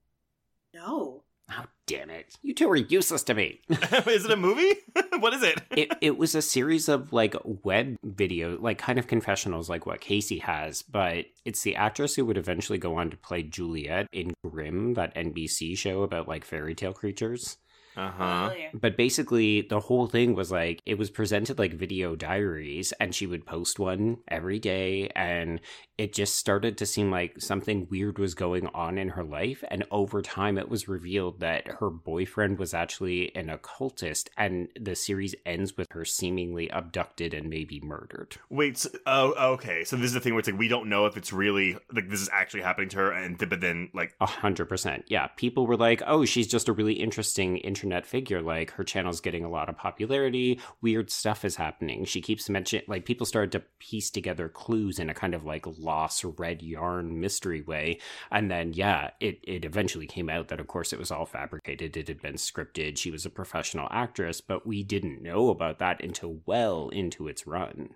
No. 0.74 1.24
Oh, 1.52 1.66
damn 1.86 2.10
it. 2.10 2.36
You 2.42 2.54
two 2.54 2.70
are 2.70 2.76
useless 2.76 3.24
to 3.24 3.34
me. 3.34 3.62
is 3.70 4.26
it 4.26 4.32
a 4.32 4.38
movie? 4.38 4.76
what 5.20 5.34
is 5.34 5.44
it? 5.44 5.62
it 5.72 5.92
it 6.02 6.18
was 6.18 6.36
a 6.36 6.42
series 6.42 6.88
of 6.88 7.12
like 7.12 7.36
web 7.44 7.98
video, 8.04 8.58
like 8.60 8.78
kind 8.78 8.98
of 8.98 9.08
confessionals, 9.08 9.70
like 9.70 9.86
what 9.86 10.02
Casey 10.02 10.40
has, 10.40 10.82
but 10.82 11.26
it's 11.46 11.62
the 11.62 11.76
actress 11.76 12.16
who 12.16 12.26
would 12.26 12.38
eventually 12.38 12.78
go 12.78 12.96
on 12.96 13.10
to 13.10 13.18
play 13.18 13.44
Juliet 13.44 14.08
in 14.12 14.34
Grimm, 14.46 14.94
that 14.94 15.16
NBC 15.16 15.78
show 15.78 16.04
about 16.04 16.28
like 16.28 16.46
fairy 16.46 16.76
tale 16.76 16.94
creatures. 16.94 17.58
Uh-huh. 17.98 18.52
But 18.74 18.96
basically, 18.96 19.62
the 19.62 19.80
whole 19.80 20.08
thing 20.08 20.34
was 20.34 20.52
like 20.52 20.80
it 20.86 20.98
was 20.98 21.10
presented 21.10 21.60
like 21.60 21.74
video 21.74 22.16
diaries, 22.16 22.94
and 23.00 23.14
she 23.14 23.28
would 23.28 23.46
post 23.46 23.80
one 23.80 24.18
every 24.28 24.60
day, 24.60 25.10
and 25.16 25.60
it 26.02 26.14
just 26.14 26.36
started 26.36 26.80
to 26.80 26.86
seem 26.88 27.12
like 27.12 27.40
something 27.40 27.88
weird 27.92 28.18
was 28.18 28.34
going 28.34 28.66
on 28.74 28.98
in 28.98 29.10
her 29.10 29.24
life. 29.24 29.64
And 29.68 29.86
over 29.92 30.24
time, 30.24 30.58
it 30.58 30.68
was 30.68 30.88
revealed 30.88 31.42
that 31.42 31.68
her 31.68 31.92
boyfriend 31.92 32.58
was 32.58 32.74
actually 32.74 33.36
an 33.36 33.52
occultist, 33.52 34.32
and 34.36 34.68
the 34.80 34.96
series 34.96 35.36
ends 35.46 35.78
with 35.78 35.86
her 35.92 36.04
seemingly 36.04 36.70
abducted 36.70 37.36
and 37.36 37.52
maybe 37.52 37.80
murdered. 37.82 38.38
Wait, 38.50 38.80
so, 38.80 38.90
oh, 39.06 39.54
okay. 39.54 39.84
So 39.84 39.96
this 39.96 40.08
is 40.08 40.14
the 40.14 40.20
thing 40.20 40.34
where 40.34 40.40
it's 40.40 40.50
like 40.50 40.58
we 40.58 40.68
don't 40.68 40.90
know 40.90 41.06
if 41.06 41.18
it's 41.18 41.32
really 41.32 41.78
like 41.94 42.10
this 42.10 42.20
is 42.20 42.30
actually 42.34 42.64
happening 42.64 42.90
to 42.90 42.98
her, 42.98 43.12
and 43.12 43.38
but 43.38 43.62
then 43.62 43.92
like 43.94 44.16
A 44.20 44.26
hundred 44.26 44.70
percent. 44.70 45.04
Yeah. 45.08 45.28
People 45.28 45.68
were 45.68 45.78
like, 45.78 46.02
oh, 46.08 46.26
she's 46.26 46.48
just 46.48 46.68
a 46.68 46.74
really 46.74 46.94
interesting 46.94 47.58
internet 47.58 48.08
figure. 48.08 48.42
Like 48.42 48.72
her 48.72 48.84
channel's 48.84 49.22
getting 49.22 49.46
a 49.46 49.50
lot 49.52 49.70
of 49.70 49.78
popularity. 49.78 50.60
Weird 50.82 51.12
stuff 51.12 51.46
is 51.46 51.58
happening. 51.58 52.06
She 52.06 52.22
keeps 52.22 52.50
mentioning, 52.50 52.86
like, 52.88 53.06
people 53.06 53.28
started 53.28 53.52
to 53.52 53.64
piece 53.78 54.10
together 54.10 54.50
clues 54.50 54.98
in 54.98 55.12
a 55.12 55.14
kind 55.14 55.36
of 55.36 55.46
like 55.46 55.68
lost 55.92 56.24
red 56.24 56.62
yarn 56.62 57.20
mystery 57.20 57.62
way. 57.62 58.00
And 58.32 58.50
then, 58.50 58.74
yeah, 58.74 59.12
it, 59.20 59.40
it 59.44 59.66
eventually 59.66 60.08
came 60.08 60.30
out 60.30 60.48
that, 60.48 60.60
of 60.60 60.68
course, 60.68 60.94
it 60.94 61.00
was 61.00 61.12
all 61.12 61.26
fabricated. 61.26 61.98
It 61.98 62.08
had 62.08 62.22
been 62.22 62.36
scripted. 62.36 62.98
She 62.98 63.12
was 63.12 63.26
a 63.26 63.30
professional 63.30 63.88
actress, 63.92 64.40
but 64.42 64.66
we 64.66 64.84
didn't 64.84 65.22
know 65.22 65.50
about 65.50 65.80
that 65.80 66.02
until 66.04 66.40
well 66.46 66.90
into 66.90 67.28
its 67.28 67.46
run. 67.46 67.96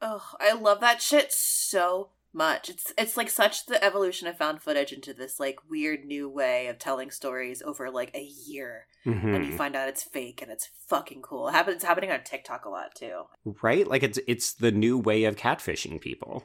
Oh, 0.00 0.24
I 0.40 0.52
love 0.54 0.80
that 0.80 1.02
shit 1.02 1.32
so 1.32 2.10
much. 2.36 2.68
It's 2.68 2.92
it's 2.98 3.16
like 3.16 3.30
such 3.30 3.66
the 3.66 3.82
evolution 3.82 4.26
of 4.26 4.36
found 4.36 4.60
footage 4.60 4.92
into 4.92 5.14
this 5.14 5.38
like 5.38 5.58
weird 5.70 6.04
new 6.04 6.28
way 6.28 6.66
of 6.66 6.78
telling 6.78 7.10
stories 7.12 7.62
over 7.62 7.90
like 7.90 8.10
a 8.14 8.24
year, 8.24 8.86
and 9.04 9.44
you 9.46 9.52
Mhm. 9.52 9.56
find 9.56 9.76
out 9.76 9.88
it's 9.88 10.02
fake 10.02 10.42
and 10.42 10.50
it's 10.50 10.68
fucking 10.88 11.22
cool. 11.22 11.46
It 11.48 11.52
happens. 11.52 11.76
It's 11.76 11.84
happening 11.84 12.10
on 12.10 12.24
TikTok 12.24 12.64
a 12.64 12.70
lot 12.70 12.94
too. 12.96 13.22
Right? 13.62 13.86
Like 13.86 14.02
it's 14.02 14.18
it's 14.26 14.52
the 14.52 14.72
new 14.72 14.98
way 14.98 15.24
of 15.24 15.36
catfishing 15.36 16.00
people. 16.00 16.44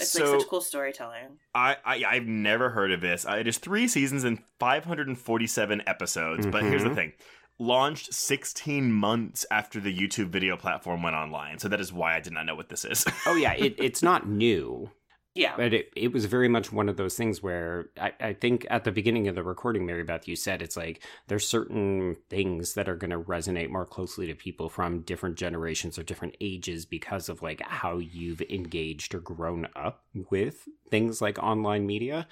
It's 0.00 0.12
so 0.12 0.32
like 0.32 0.40
such 0.40 0.48
cool 0.48 0.60
storytelling. 0.60 1.38
I, 1.54 1.76
I 1.84 2.04
I've 2.06 2.26
never 2.26 2.70
heard 2.70 2.92
of 2.92 3.00
this. 3.00 3.26
Uh, 3.26 3.32
it 3.32 3.46
is 3.46 3.58
three 3.58 3.88
seasons 3.88 4.24
and 4.24 4.38
547 4.58 5.82
episodes. 5.86 6.46
But 6.46 6.62
here's 6.64 6.82
the 6.84 6.90
Mhm. 6.90 6.94
thing: 6.94 7.12
launched 7.58 8.12
16 8.14 8.92
months 8.92 9.44
after 9.50 9.80
the 9.80 9.96
YouTube 9.96 10.28
video 10.28 10.56
platform 10.56 11.02
went 11.02 11.16
online. 11.16 11.58
So 11.58 11.68
that 11.68 11.80
is 11.80 11.92
why 11.92 12.16
I 12.16 12.20
did 12.20 12.32
not 12.32 12.46
know 12.46 12.54
what 12.54 12.68
this 12.68 12.84
is. 12.84 13.04
Oh 13.26 13.34
yeah, 13.36 13.52
it, 13.58 13.74
it's 13.78 14.02
not 14.02 14.28
new. 14.28 14.90
Yeah. 15.38 15.54
But 15.56 15.72
it, 15.72 15.92
it 15.94 16.12
was 16.12 16.24
very 16.24 16.48
much 16.48 16.72
one 16.72 16.88
of 16.88 16.96
those 16.96 17.14
things 17.14 17.40
where 17.40 17.90
I, 18.00 18.12
I 18.18 18.32
think 18.32 18.66
at 18.70 18.82
the 18.82 18.90
beginning 18.90 19.28
of 19.28 19.36
the 19.36 19.44
recording, 19.44 19.86
Mary 19.86 20.02
Beth, 20.02 20.26
you 20.26 20.34
said 20.34 20.62
it's 20.62 20.76
like 20.76 21.00
there's 21.28 21.46
certain 21.46 22.16
things 22.28 22.74
that 22.74 22.88
are 22.88 22.96
going 22.96 23.12
to 23.12 23.20
resonate 23.20 23.70
more 23.70 23.86
closely 23.86 24.26
to 24.26 24.34
people 24.34 24.68
from 24.68 25.02
different 25.02 25.36
generations 25.36 25.96
or 25.96 26.02
different 26.02 26.36
ages 26.40 26.84
because 26.84 27.28
of 27.28 27.40
like 27.40 27.62
how 27.62 27.98
you've 27.98 28.42
engaged 28.42 29.14
or 29.14 29.20
grown 29.20 29.68
up 29.76 30.02
with 30.28 30.66
things 30.90 31.22
like 31.22 31.38
online 31.38 31.86
media. 31.86 32.26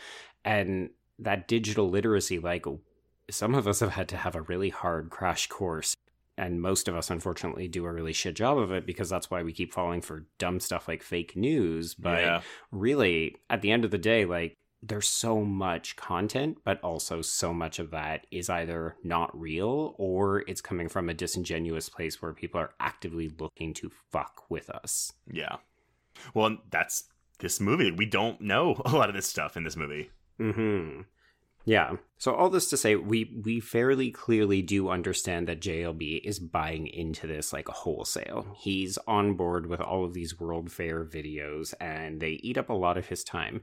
And 0.45 0.91
that 1.20 1.47
digital 1.47 1.89
literacy, 1.89 2.41
like 2.41 2.66
some 3.31 3.55
of 3.55 3.69
us 3.69 3.78
have 3.78 3.91
had 3.91 4.09
to 4.09 4.16
have 4.16 4.35
a 4.35 4.43
really 4.43 4.70
hard 4.70 5.11
crash 5.11 5.47
course. 5.47 5.95
And 6.38 6.60
most 6.60 6.88
of 6.88 6.96
us, 6.96 7.10
unfortunately, 7.10 7.68
do 7.68 7.84
a 7.86 7.92
really 7.92 8.12
shit 8.12 8.36
job 8.36 8.58
of 8.58 8.70
it 8.70 8.86
because 8.86 9.08
that's 9.08 9.30
why 9.30 9.42
we 9.42 9.52
keep 9.52 9.72
falling 9.72 10.02
for 10.02 10.26
dumb 10.38 10.60
stuff 10.60 10.88
like 10.88 11.02
fake 11.02 11.36
news. 11.36 11.94
But 11.94 12.20
yeah. 12.20 12.40
really 12.70 13.36
at 13.48 13.62
the 13.62 13.70
end 13.70 13.84
of 13.84 13.90
the 13.90 13.98
day 13.98 14.24
like 14.24 14.54
there's 14.82 15.08
so 15.08 15.42
much 15.42 15.96
content 15.96 16.58
but 16.64 16.80
also 16.82 17.22
so 17.22 17.52
much 17.52 17.78
of 17.78 17.90
that 17.90 18.26
is 18.30 18.50
either 18.50 18.94
not 19.02 19.38
real 19.38 19.94
or 19.98 20.44
it's 20.46 20.60
coming 20.60 20.88
from 20.88 21.08
a 21.08 21.14
disingenuous 21.14 21.88
place 21.88 22.20
where 22.20 22.32
people 22.34 22.60
are 22.60 22.74
actively 22.78 23.32
looking 23.38 23.72
to 23.72 23.90
fuck 24.12 24.44
with 24.48 24.68
us 24.70 25.12
Yeah. 25.30 25.56
Well, 26.34 26.58
that's 26.70 27.04
this 27.38 27.60
movie. 27.60 27.90
We 27.90 28.06
don't 28.06 28.40
know 28.40 28.80
a 28.84 28.90
lot 28.90 29.08
of 29.08 29.14
this 29.14 29.26
stuff 29.26 29.56
in 29.56 29.64
this 29.64 29.76
movie. 29.76 30.10
hmm 30.38 31.02
yeah. 31.66 31.97
So 32.18 32.32
all 32.32 32.48
this 32.48 32.70
to 32.70 32.76
say 32.76 32.94
we 32.97 33.38
we 33.44 33.60
fairly 33.60 34.10
clearly 34.10 34.62
do 34.62 34.88
understand 34.88 35.48
that 35.48 35.60
jlb 35.60 36.20
is 36.24 36.38
buying 36.38 36.86
into 36.86 37.26
this 37.26 37.52
like 37.52 37.68
wholesale. 37.68 38.47
He's 38.56 38.98
on 39.06 39.34
board 39.34 39.66
with 39.66 39.80
all 39.80 40.05
of 40.05 40.14
these 40.14 40.40
world 40.40 40.72
fair 40.72 41.05
videos 41.05 41.74
and 41.78 42.20
they 42.20 42.40
eat 42.43 42.56
up 42.56 42.70
a 42.70 42.72
lot 42.72 42.97
of 42.97 43.09
his 43.09 43.22
time. 43.22 43.60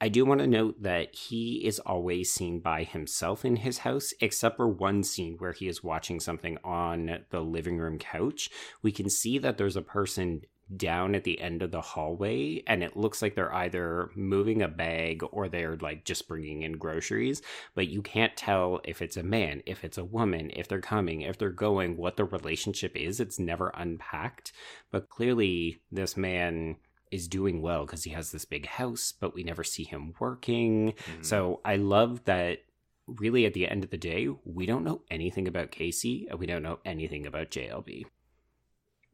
I 0.00 0.08
do 0.08 0.24
want 0.24 0.40
to 0.40 0.46
note 0.46 0.82
that 0.82 1.14
he 1.14 1.64
is 1.64 1.78
always 1.78 2.30
seen 2.30 2.58
by 2.58 2.82
himself 2.82 3.44
in 3.44 3.56
his 3.56 3.78
house, 3.78 4.12
except 4.20 4.56
for 4.56 4.68
one 4.68 5.04
scene 5.04 5.36
where 5.38 5.52
he 5.52 5.68
is 5.68 5.84
watching 5.84 6.18
something 6.18 6.58
on 6.64 7.20
the 7.30 7.40
living 7.40 7.78
room 7.78 7.98
couch. 7.98 8.50
We 8.82 8.90
can 8.90 9.08
see 9.08 9.38
that 9.38 9.56
there's 9.56 9.76
a 9.76 9.82
person 9.82 10.42
down 10.74 11.14
at 11.14 11.24
the 11.24 11.40
end 11.40 11.62
of 11.62 11.70
the 11.70 11.80
hallway, 11.80 12.62
and 12.66 12.82
it 12.82 12.96
looks 12.96 13.20
like 13.20 13.34
they're 13.34 13.54
either 13.54 14.10
moving 14.14 14.62
a 14.62 14.68
bag 14.68 15.22
or 15.30 15.48
they're 15.48 15.76
like 15.76 16.04
just 16.04 16.26
bringing 16.26 16.62
in 16.62 16.78
groceries. 16.78 17.42
But 17.74 17.88
you 17.88 18.02
can't 18.02 18.36
tell 18.36 18.80
if 18.84 19.02
it's 19.02 19.16
a 19.16 19.22
man, 19.22 19.62
if 19.66 19.84
it's 19.84 19.98
a 19.98 20.04
woman, 20.04 20.50
if 20.54 20.68
they're 20.68 20.80
coming, 20.80 21.20
if 21.20 21.36
they're 21.38 21.50
going, 21.50 21.96
what 21.96 22.16
the 22.16 22.24
relationship 22.24 22.96
is. 22.96 23.20
It's 23.20 23.38
never 23.38 23.68
unpacked. 23.74 24.52
But 24.90 25.08
clearly, 25.10 25.82
this 25.92 26.16
man 26.16 26.76
is 27.10 27.28
doing 27.28 27.62
well 27.62 27.84
because 27.84 28.04
he 28.04 28.10
has 28.10 28.32
this 28.32 28.44
big 28.44 28.66
house, 28.66 29.12
but 29.18 29.34
we 29.34 29.44
never 29.44 29.62
see 29.62 29.84
him 29.84 30.14
working. 30.18 30.92
Mhm. 30.92 31.24
So 31.24 31.60
I 31.64 31.76
love 31.76 32.24
that 32.24 32.60
really 33.06 33.44
at 33.44 33.52
the 33.52 33.68
end 33.68 33.84
of 33.84 33.90
the 33.90 33.98
day, 33.98 34.28
we 34.44 34.64
don't 34.66 34.82
know 34.82 35.02
anything 35.10 35.46
about 35.46 35.70
Casey 35.70 36.26
and 36.30 36.40
we 36.40 36.46
don't 36.46 36.62
know 36.62 36.80
anything 36.84 37.26
about 37.26 37.50
JLB. 37.50 38.06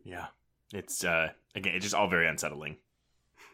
yeah. 0.04 0.28
It's 0.72 1.04
uh 1.04 1.30
again, 1.54 1.74
it's 1.74 1.84
just 1.84 1.94
all 1.94 2.08
very 2.08 2.28
unsettling. 2.28 2.76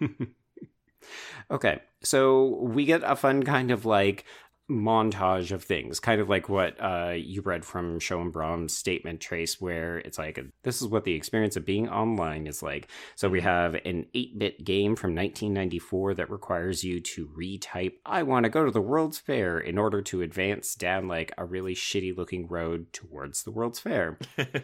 okay, 1.51 1.81
so 2.03 2.59
we 2.61 2.85
get 2.85 3.03
a 3.05 3.17
fun 3.17 3.43
kind 3.43 3.71
of 3.71 3.87
like 3.87 4.25
montage 4.69 5.53
of 5.53 5.63
things, 5.63 6.01
kind 6.01 6.21
of 6.21 6.29
like 6.29 6.49
what 6.49 6.77
uh, 6.81 7.13
you 7.17 7.41
read 7.41 7.65
from 7.65 8.01
Schoenbrun's 8.01 8.77
statement 8.77 9.21
trace, 9.21 9.61
where 9.61 9.99
it's 9.99 10.19
like, 10.19 10.41
this 10.65 10.83
is 10.83 10.89
what 10.89 11.05
the 11.05 11.15
experience 11.15 11.57
of 11.57 11.65
being 11.65 11.89
online 11.89 12.47
is 12.47 12.63
like. 12.63 12.89
So 13.15 13.29
we 13.29 13.41
have 13.43 13.75
an 13.85 14.07
8 14.13 14.39
bit 14.39 14.65
game 14.65 14.97
from 14.97 15.15
1994 15.15 16.15
that 16.15 16.31
requires 16.31 16.83
you 16.83 17.01
to 17.01 17.29
retype, 17.29 17.95
I 18.05 18.25
want 18.25 18.45
to 18.45 18.51
go 18.51 18.65
to 18.65 18.71
the 18.71 18.81
World's 18.81 19.19
Fair 19.19 19.59
in 19.59 19.79
order 19.79 20.03
to 20.03 20.23
advance 20.23 20.75
down 20.75 21.07
like 21.07 21.33
a 21.39 21.45
really 21.45 21.75
shitty 21.75 22.17
looking 22.17 22.49
road 22.49 22.93
towards 22.93 23.45
the 23.45 23.53
World's 23.53 23.79
Fair. 23.79 24.19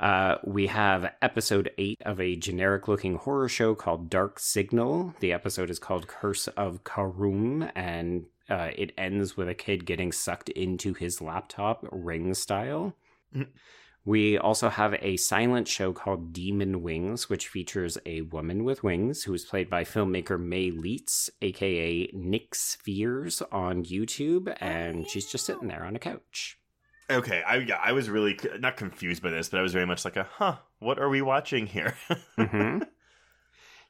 Uh, 0.00 0.38
we 0.44 0.66
have 0.66 1.12
episode 1.20 1.70
eight 1.76 2.00
of 2.06 2.18
a 2.18 2.34
generic 2.34 2.88
looking 2.88 3.16
horror 3.16 3.50
show 3.50 3.74
called 3.74 4.08
Dark 4.08 4.38
Signal. 4.38 5.14
The 5.20 5.34
episode 5.34 5.68
is 5.68 5.78
called 5.78 6.08
Curse 6.08 6.48
of 6.48 6.84
Karum, 6.84 7.70
and 7.74 8.24
uh, 8.48 8.70
it 8.74 8.92
ends 8.96 9.36
with 9.36 9.50
a 9.50 9.54
kid 9.54 9.84
getting 9.84 10.10
sucked 10.10 10.48
into 10.48 10.94
his 10.94 11.20
laptop, 11.20 11.86
ring 11.92 12.32
style. 12.32 12.96
Mm. 13.36 13.48
We 14.06 14.38
also 14.38 14.70
have 14.70 14.94
a 15.02 15.18
silent 15.18 15.68
show 15.68 15.92
called 15.92 16.32
Demon 16.32 16.82
Wings, 16.82 17.28
which 17.28 17.48
features 17.48 17.98
a 18.06 18.22
woman 18.22 18.64
with 18.64 18.82
wings 18.82 19.24
who 19.24 19.34
is 19.34 19.44
played 19.44 19.68
by 19.68 19.84
filmmaker 19.84 20.40
May 20.40 20.70
Leitz, 20.70 21.28
aka 21.42 22.10
Nick 22.14 22.54
Spheres, 22.54 23.42
on 23.52 23.84
YouTube, 23.84 24.56
and 24.60 25.06
she's 25.06 25.30
just 25.30 25.44
sitting 25.44 25.68
there 25.68 25.84
on 25.84 25.94
a 25.94 25.98
couch. 25.98 26.59
Okay, 27.10 27.42
I 27.42 27.56
yeah, 27.56 27.80
I 27.82 27.92
was 27.92 28.08
really 28.08 28.38
not 28.58 28.76
confused 28.76 29.22
by 29.22 29.30
this, 29.30 29.48
but 29.48 29.58
I 29.58 29.62
was 29.62 29.72
very 29.72 29.86
much 29.86 30.04
like 30.04 30.16
a, 30.16 30.28
huh, 30.30 30.56
what 30.78 30.98
are 30.98 31.08
we 31.08 31.22
watching 31.22 31.66
here? 31.66 31.94
hmm 32.38 32.78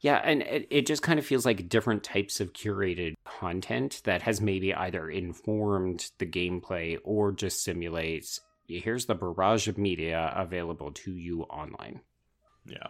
Yeah, 0.03 0.17
and 0.25 0.41
it, 0.41 0.67
it 0.71 0.87
just 0.87 1.03
kind 1.03 1.19
of 1.19 1.27
feels 1.27 1.45
like 1.45 1.69
different 1.69 2.03
types 2.03 2.41
of 2.41 2.55
curated 2.55 3.13
content 3.27 4.01
that 4.05 4.23
has 4.23 4.41
maybe 4.41 4.75
either 4.75 5.11
informed 5.11 6.11
the 6.17 6.25
gameplay 6.25 6.97
or 7.05 7.33
just 7.33 7.63
simulates 7.63 8.41
here's 8.67 9.07
the 9.07 9.15
barrage 9.15 9.69
of 9.69 9.77
media 9.77 10.33
available 10.35 10.93
to 10.93 11.17
you 11.17 11.43
online. 11.43 12.01
yeah. 12.65 12.89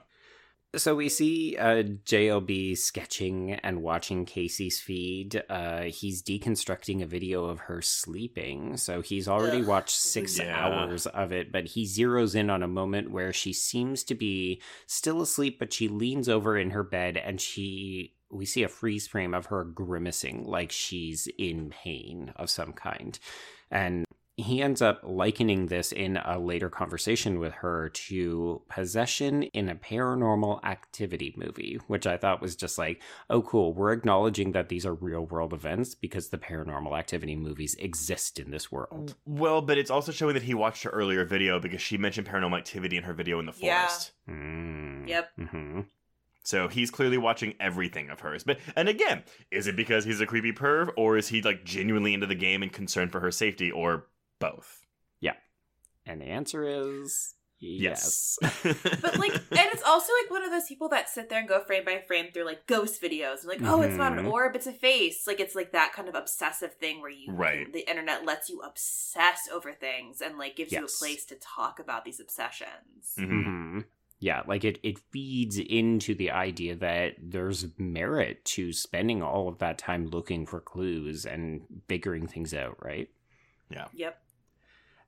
So 0.76 0.94
we 0.94 1.08
see 1.08 1.56
uh, 1.56 1.82
JLB 1.82 2.78
sketching 2.78 3.54
and 3.54 3.82
watching 3.82 4.24
Casey's 4.24 4.78
feed. 4.78 5.42
Uh, 5.50 5.82
he's 5.82 6.22
deconstructing 6.22 7.02
a 7.02 7.06
video 7.06 7.46
of 7.46 7.58
her 7.60 7.82
sleeping. 7.82 8.76
So 8.76 9.00
he's 9.00 9.26
already 9.26 9.62
Ugh. 9.62 9.66
watched 9.66 9.96
six 9.96 10.38
Yeah. 10.38 10.54
hours 10.56 11.06
of 11.08 11.32
it, 11.32 11.50
but 11.50 11.66
he 11.66 11.86
zeroes 11.86 12.36
in 12.36 12.50
on 12.50 12.62
a 12.62 12.68
moment 12.68 13.10
where 13.10 13.32
she 13.32 13.52
seems 13.52 14.04
to 14.04 14.14
be 14.14 14.62
still 14.86 15.20
asleep, 15.20 15.58
but 15.58 15.72
she 15.72 15.88
leans 15.88 16.28
over 16.28 16.56
in 16.56 16.70
her 16.70 16.84
bed 16.84 17.16
and 17.16 17.40
she. 17.40 18.14
We 18.32 18.46
see 18.46 18.62
a 18.62 18.68
freeze 18.68 19.08
frame 19.08 19.34
of 19.34 19.46
her 19.46 19.64
grimacing 19.64 20.44
like 20.44 20.70
she's 20.70 21.26
in 21.36 21.70
pain 21.70 22.32
of 22.36 22.48
some 22.48 22.72
kind. 22.72 23.18
And 23.72 24.04
he 24.40 24.62
ends 24.62 24.82
up 24.82 25.00
likening 25.02 25.66
this 25.66 25.92
in 25.92 26.16
a 26.18 26.38
later 26.38 26.68
conversation 26.68 27.38
with 27.38 27.52
her 27.54 27.88
to 27.90 28.62
possession 28.68 29.44
in 29.44 29.68
a 29.68 29.74
paranormal 29.74 30.62
activity 30.64 31.34
movie, 31.36 31.78
which 31.86 32.06
I 32.06 32.16
thought 32.16 32.40
was 32.42 32.56
just 32.56 32.78
like, 32.78 33.00
oh, 33.28 33.42
cool. 33.42 33.72
We're 33.72 33.92
acknowledging 33.92 34.52
that 34.52 34.68
these 34.68 34.84
are 34.86 34.94
real 34.94 35.26
world 35.26 35.52
events 35.52 35.94
because 35.94 36.28
the 36.28 36.38
paranormal 36.38 36.98
activity 36.98 37.36
movies 37.36 37.74
exist 37.78 38.38
in 38.38 38.50
this 38.50 38.70
world. 38.72 39.14
Well, 39.24 39.62
but 39.62 39.78
it's 39.78 39.90
also 39.90 40.12
showing 40.12 40.34
that 40.34 40.42
he 40.42 40.54
watched 40.54 40.82
her 40.84 40.90
earlier 40.90 41.24
video 41.24 41.60
because 41.60 41.80
she 41.82 41.96
mentioned 41.98 42.26
paranormal 42.26 42.58
activity 42.58 42.96
in 42.96 43.04
her 43.04 43.14
video 43.14 43.38
in 43.38 43.46
the 43.46 43.54
Yeah. 43.56 43.86
forest. 43.86 44.12
Mm. 44.28 45.08
Yep. 45.08 45.30
hmm 45.50 45.80
So 46.42 46.68
he's 46.68 46.90
clearly 46.90 47.18
watching 47.18 47.54
everything 47.60 48.10
of 48.10 48.20
hers. 48.20 48.44
But 48.44 48.58
and 48.74 48.88
again, 48.88 49.24
is 49.50 49.66
it 49.66 49.76
because 49.76 50.04
he's 50.04 50.20
a 50.20 50.26
creepy 50.26 50.52
perv, 50.52 50.90
or 50.96 51.16
is 51.16 51.28
he 51.28 51.42
like 51.42 51.64
genuinely 51.64 52.14
into 52.14 52.26
the 52.26 52.34
game 52.34 52.62
and 52.62 52.72
concerned 52.72 53.12
for 53.12 53.20
her 53.20 53.30
safety, 53.30 53.70
or 53.70 54.06
both? 54.40 54.80
Yeah. 55.20 55.34
And 56.06 56.20
the 56.20 56.24
answer 56.26 56.64
is 56.64 57.34
yes. 57.60 58.36
But 59.02 59.18
like, 59.18 59.32
and 59.34 59.44
it's 59.72 59.82
also 59.82 60.12
like 60.22 60.30
one 60.30 60.42
of 60.44 60.50
those 60.50 60.66
people 60.66 60.88
that 60.88 61.08
sit 61.10 61.28
there 61.28 61.38
and 61.40 61.48
go 61.48 61.60
frame 61.62 61.84
by 61.84 62.02
frame 62.06 62.28
through 62.32 62.46
like 62.46 62.66
ghost 62.66 63.00
videos. 63.02 63.46
Like, 63.46 63.60
oh, 63.62 63.82
it's 63.82 63.96
not 63.96 64.18
an 64.18 64.24
Mhm. 64.24 64.30
orb, 64.30 64.56
it's 64.56 64.66
a 64.66 64.72
face. 64.72 65.26
Like, 65.26 65.40
it's 65.40 65.54
like 65.54 65.72
that 65.72 65.92
kind 65.92 66.08
of 66.08 66.14
obsessive 66.14 66.74
thing 66.74 67.00
where 67.00 67.10
you, 67.10 67.32
Right. 67.32 67.70
the 67.72 67.88
internet 67.88 68.24
lets 68.24 68.48
you 68.48 68.60
obsess 68.62 69.48
over 69.52 69.72
things 69.72 70.20
and 70.20 70.38
like 70.38 70.56
gives 70.56 70.72
you 70.72 70.84
a 70.84 70.88
place 70.98 71.24
to 71.26 71.36
talk 71.36 71.78
about 71.78 72.04
these 72.04 72.18
obsessions. 72.18 73.14
Mhm. 73.18 73.44
hmm 73.44 73.80
Yeah, 74.22 74.42
like 74.46 74.64
it, 74.64 74.78
it 74.82 74.98
feeds 74.98 75.58
into 75.58 76.14
the 76.14 76.30
idea 76.30 76.76
that 76.76 77.14
there's 77.18 77.66
merit 77.78 78.44
to 78.56 78.72
spending 78.72 79.22
all 79.22 79.48
of 79.48 79.58
that 79.58 79.78
time 79.78 80.06
looking 80.06 80.44
for 80.46 80.60
clues 80.60 81.24
and 81.26 81.62
figuring 81.88 82.26
things 82.26 82.52
out, 82.54 82.76
right? 82.84 83.08
Yeah. 83.70 83.88
Yep. 83.94 84.22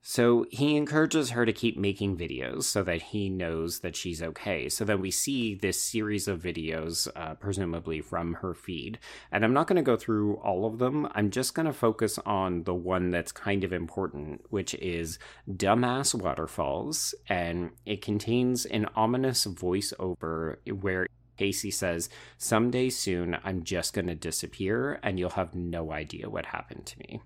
So 0.05 0.45
he 0.51 0.75
encourages 0.75 1.29
her 1.29 1.45
to 1.45 1.53
keep 1.53 1.77
making 1.77 2.17
videos 2.17 2.63
so 2.63 2.83
that 2.83 3.01
he 3.01 3.29
knows 3.29 3.79
that 3.79 3.95
she's 3.95 4.21
okay. 4.21 4.67
So 4.67 4.83
then 4.83 4.99
we 4.99 5.11
see 5.11 5.55
this 5.55 5.81
series 5.81 6.27
of 6.27 6.41
videos, 6.41 7.07
uh, 7.15 7.35
presumably 7.35 8.01
from 8.01 8.33
her 8.35 8.53
feed. 8.53 8.99
And 9.31 9.45
I'm 9.45 9.53
not 9.53 9.67
going 9.67 9.77
to 9.77 9.81
go 9.81 9.95
through 9.95 10.35
all 10.35 10.65
of 10.65 10.77
them. 10.77 11.07
I'm 11.15 11.31
just 11.31 11.55
going 11.55 11.67
to 11.67 11.73
focus 11.73 12.19
on 12.25 12.63
the 12.63 12.73
one 12.73 13.11
that's 13.11 13.31
kind 13.31 13.63
of 13.63 13.71
important, 13.71 14.41
which 14.49 14.73
is 14.75 15.19
Dumbass 15.49 16.13
Waterfalls. 16.13 17.15
And 17.29 17.71
it 17.85 18.01
contains 18.01 18.65
an 18.65 18.87
ominous 18.97 19.45
voiceover 19.45 20.57
where 20.81 21.07
Casey 21.37 21.71
says, 21.71 22.09
Someday 22.37 22.89
soon, 22.89 23.37
I'm 23.45 23.63
just 23.63 23.93
going 23.93 24.07
to 24.07 24.15
disappear 24.15 24.99
and 25.01 25.17
you'll 25.17 25.29
have 25.29 25.55
no 25.55 25.93
idea 25.93 26.29
what 26.29 26.47
happened 26.47 26.85
to 26.87 26.99
me. 26.99 27.21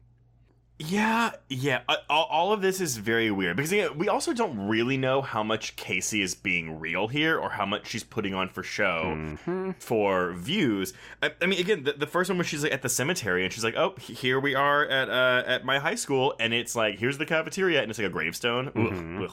Yeah, 0.79 1.31
yeah. 1.49 1.81
uh, 1.89 1.95
All, 2.07 2.25
all 2.25 2.53
of 2.53 2.61
this 2.61 2.79
is 2.79 2.97
very 2.97 3.31
weird 3.31 3.55
because 3.57 3.71
again, 3.71 3.97
we 3.97 4.09
also 4.09 4.31
don't 4.31 4.67
really 4.67 4.95
know 4.95 5.23
how 5.23 5.41
much 5.41 5.75
Casey 5.75 6.21
is 6.21 6.35
being 6.35 6.79
real 6.79 7.07
here 7.07 7.37
or 7.39 7.49
how 7.49 7.65
much 7.65 7.87
she's 7.87 8.03
putting 8.03 8.35
on 8.35 8.47
for 8.49 8.61
show 8.61 9.15
Mhm. 9.17 9.81
for 9.81 10.33
views. 10.33 10.93
I, 11.23 11.31
I 11.41 11.47
mean, 11.47 11.59
again, 11.59 11.83
the, 11.83 11.93
the 11.93 12.05
first 12.05 12.29
one 12.29 12.37
where 12.37 12.45
she's 12.45 12.61
like 12.61 12.73
at 12.73 12.83
the 12.83 12.89
cemetery 12.89 13.43
and 13.43 13.51
she's 13.51 13.63
like, 13.63 13.75
"Oh, 13.75 13.95
here 13.99 14.39
we 14.39 14.53
are 14.53 14.85
at 14.85 15.09
uh, 15.09 15.43
at 15.47 15.65
my 15.65 15.79
high 15.79 15.95
school," 15.95 16.35
and 16.39 16.53
it's 16.53 16.75
like, 16.75 16.99
"Here's 16.99 17.17
the 17.17 17.25
cafeteria," 17.25 17.81
and 17.81 17.89
it's 17.89 17.97
like 17.97 18.07
a 18.07 18.11
gravestone. 18.11 18.67
Ugh, 18.67 18.73
Mhm. 18.75 19.23
ugh. 19.23 19.31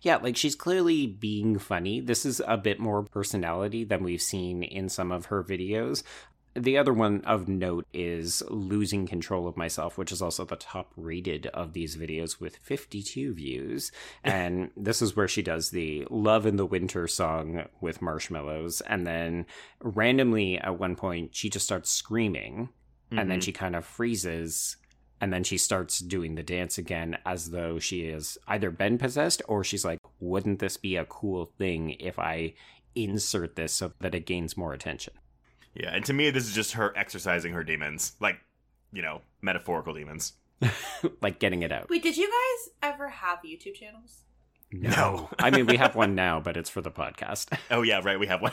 Yeah, 0.00 0.16
like 0.18 0.36
she's 0.36 0.54
clearly 0.54 1.08
being 1.08 1.58
funny. 1.58 1.98
This 2.00 2.24
is 2.24 2.40
a 2.46 2.56
bit 2.56 2.78
more 2.78 3.02
personality 3.02 3.82
than 3.82 4.04
we've 4.04 4.22
seen 4.22 4.62
in 4.62 4.88
some 4.88 5.10
of 5.10 5.26
her 5.26 5.42
videos. 5.42 6.04
The 6.58 6.76
other 6.76 6.92
one 6.92 7.20
of 7.24 7.46
note 7.46 7.86
is 7.92 8.42
Losing 8.48 9.06
Control 9.06 9.46
of 9.46 9.56
Myself, 9.56 9.96
which 9.96 10.10
is 10.10 10.20
also 10.20 10.44
the 10.44 10.56
top 10.56 10.92
rated 10.96 11.46
of 11.48 11.72
these 11.72 11.96
videos 11.96 12.40
with 12.40 12.56
52 12.56 13.34
views. 13.34 13.92
And 14.24 14.70
this 14.76 15.00
is 15.00 15.14
where 15.14 15.28
she 15.28 15.42
does 15.42 15.70
the 15.70 16.06
Love 16.10 16.46
in 16.46 16.56
the 16.56 16.66
Winter 16.66 17.06
song 17.06 17.64
with 17.80 18.02
marshmallows. 18.02 18.80
And 18.82 19.06
then 19.06 19.46
randomly 19.80 20.58
at 20.58 20.78
one 20.78 20.96
point, 20.96 21.34
she 21.34 21.48
just 21.48 21.64
starts 21.66 21.90
screaming 21.90 22.70
and 23.10 23.30
then 23.30 23.38
Mhm. 23.38 23.42
she 23.44 23.52
kind 23.52 23.74
of 23.76 23.84
freezes 23.86 24.76
and 25.20 25.32
then 25.32 25.42
she 25.44 25.56
starts 25.58 25.98
doing 26.00 26.34
the 26.34 26.42
dance 26.42 26.76
again 26.76 27.16
as 27.24 27.50
though 27.50 27.78
she 27.78 28.06
has 28.08 28.36
either 28.48 28.70
been 28.70 28.98
possessed 28.98 29.40
or 29.48 29.64
she's 29.64 29.84
like 29.84 29.98
wouldn't 30.20 30.58
this 30.58 30.76
be 30.76 30.94
a 30.96 31.06
cool 31.06 31.46
thing 31.56 31.96
if 31.98 32.18
i 32.18 32.52
insert 32.94 33.56
this 33.56 33.72
so 33.72 33.92
that 34.00 34.14
it 34.14 34.26
gains 34.26 34.58
more 34.58 34.74
attention 34.74 35.14
yeah, 35.78 35.90
and 35.94 36.04
to 36.06 36.12
me, 36.12 36.30
this 36.30 36.44
is 36.46 36.54
just 36.54 36.72
her 36.72 36.92
exercising 36.96 37.52
her 37.52 37.64
demons, 37.64 38.12
like 38.20 38.36
you 38.92 39.00
know, 39.02 39.22
metaphorical 39.40 39.94
demons. 39.94 40.32
like 41.22 41.38
getting 41.38 41.62
it 41.62 41.70
out 41.70 41.88
Wait, 41.88 42.02
did 42.02 42.16
you 42.16 42.26
guys 42.26 42.74
ever 42.92 43.08
have 43.08 43.38
YouTube 43.46 43.74
channels? 43.74 44.22
No. 44.72 45.28
i 45.38 45.50
mean 45.50 45.66
we 45.66 45.76
have 45.76 45.94
one 45.94 46.16
now 46.16 46.40
but 46.40 46.56
it's 46.56 46.68
for 46.68 46.80
the 46.80 46.90
podcast 46.90 47.56
Oh 47.70 47.82
yeah, 47.82 48.00
right. 48.02 48.18
We 48.18 48.26
have 48.26 48.42
one. 48.42 48.50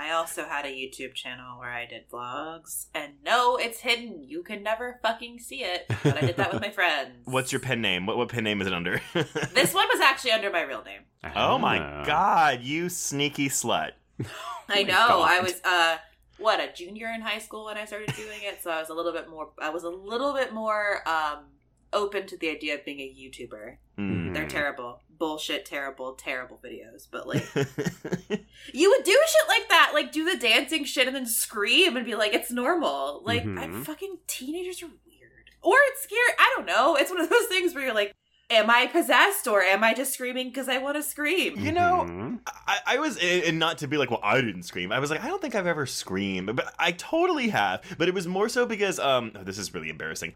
I 0.00 0.12
also 0.12 0.44
had 0.44 0.64
a 0.64 0.68
YouTube 0.68 1.12
channel 1.14 1.58
where 1.58 1.70
I 1.70 1.84
did 1.84 2.08
vlogs, 2.08 2.86
and 2.94 3.14
no, 3.24 3.56
it's 3.56 3.80
hidden. 3.80 4.22
You 4.22 4.42
can 4.44 4.62
never 4.62 5.00
fucking 5.02 5.40
see 5.40 5.64
it. 5.64 5.86
But 6.04 6.16
I 6.16 6.20
did 6.20 6.36
that 6.36 6.52
with 6.52 6.62
my 6.62 6.70
friends. 6.70 7.10
What's 7.24 7.50
your 7.52 7.60
pen 7.60 7.82
name? 7.82 8.06
What 8.06 8.16
what 8.16 8.28
pen 8.28 8.44
name 8.44 8.60
is 8.60 8.68
it 8.68 8.72
under? 8.72 9.00
This 9.12 9.74
one 9.74 9.86
was 9.92 10.00
actually 10.00 10.30
under 10.32 10.50
my 10.52 10.62
real 10.62 10.84
name. 10.84 11.00
Oh 11.34 11.58
my 11.58 11.78
Ah. 11.80 12.04
god, 12.04 12.60
you 12.62 12.88
sneaky 12.88 13.48
slut. 13.48 13.92
I 14.68 14.82
know. 14.82 14.92
God. 14.92 15.30
I 15.30 15.40
was 15.40 15.60
uh 15.64 15.96
what 16.38 16.60
a 16.60 16.72
junior 16.72 17.08
in 17.14 17.20
high 17.20 17.38
school 17.38 17.64
when 17.66 17.76
I 17.76 17.84
started 17.84 18.14
doing 18.14 18.38
it, 18.42 18.62
so 18.62 18.70
I 18.70 18.78
was 18.80 18.90
a 18.90 18.94
little 18.94 19.12
bit 19.12 19.28
more. 19.28 19.50
I 19.60 19.70
was 19.70 19.82
a 19.84 19.88
little 19.90 20.32
bit 20.34 20.52
more 20.52 21.02
um 21.08 21.44
open 21.92 22.26
to 22.26 22.36
the 22.36 22.50
idea 22.50 22.74
of 22.74 22.84
being 22.84 23.00
a 23.00 23.02
YouTuber. 23.08 23.76
Mm. 23.98 24.34
They're 24.34 24.46
terrible, 24.46 25.00
bullshit, 25.18 25.64
terrible, 25.64 26.12
terrible 26.12 26.60
videos. 26.62 27.06
But 27.10 27.26
like, 27.26 27.46
you 28.74 28.90
would 28.90 29.04
do 29.04 29.12
shit 29.12 29.48
like 29.48 29.68
that, 29.70 29.92
like 29.94 30.12
do 30.12 30.24
the 30.30 30.36
dancing 30.38 30.84
shit 30.84 31.06
and 31.06 31.16
then 31.16 31.26
scream 31.26 31.96
and 31.96 32.04
be 32.04 32.14
like, 32.14 32.34
it's 32.34 32.50
normal. 32.50 33.22
Like, 33.24 33.42
I 33.42 33.46
Mhm. 33.66 33.84
fucking 33.84 34.18
teenagers 34.26 34.82
are 34.82 34.86
weird, 35.06 35.50
or 35.62 35.76
it's 35.88 36.02
scary. 36.02 36.20
I 36.38 36.52
don't 36.56 36.66
know. 36.66 36.94
It's 36.96 37.10
one 37.10 37.20
of 37.20 37.30
those 37.30 37.46
things 37.46 37.74
where 37.74 37.84
you're 37.84 37.94
like, 37.94 38.14
am 38.50 38.70
I 38.70 38.86
possessed 38.86 39.46
or 39.46 39.60
am 39.62 39.84
I 39.84 39.92
just 39.94 40.14
screaming 40.14 40.48
because 40.48 40.68
I 40.68 40.78
want 40.78 40.96
to 40.96 41.02
scream? 41.02 41.58
you 41.58 41.72
know, 41.72 42.06
Mhm. 42.08 42.38
I, 42.66 42.78
I 42.86 42.98
was, 42.98 43.16
and 43.18 43.58
not 43.58 43.78
to 43.78 43.88
be 43.88 43.96
like, 43.96 44.10
well, 44.10 44.20
I 44.22 44.40
didn't 44.40 44.62
scream. 44.62 44.90
I 44.92 44.98
was 44.98 45.10
like, 45.10 45.22
I 45.22 45.28
don't 45.28 45.40
think 45.40 45.54
I've 45.54 45.66
ever 45.66 45.86
screamed, 45.86 46.54
but 46.56 46.72
I 46.78 46.92
totally 46.92 47.48
have. 47.48 47.82
But 47.98 48.08
it 48.08 48.14
was 48.14 48.26
more 48.26 48.48
so 48.48 48.64
because, 48.66 48.98
um, 48.98 49.32
oh, 49.34 49.42
this 49.44 49.58
is 49.58 49.74
really 49.74 49.90
embarrassing. 49.90 50.34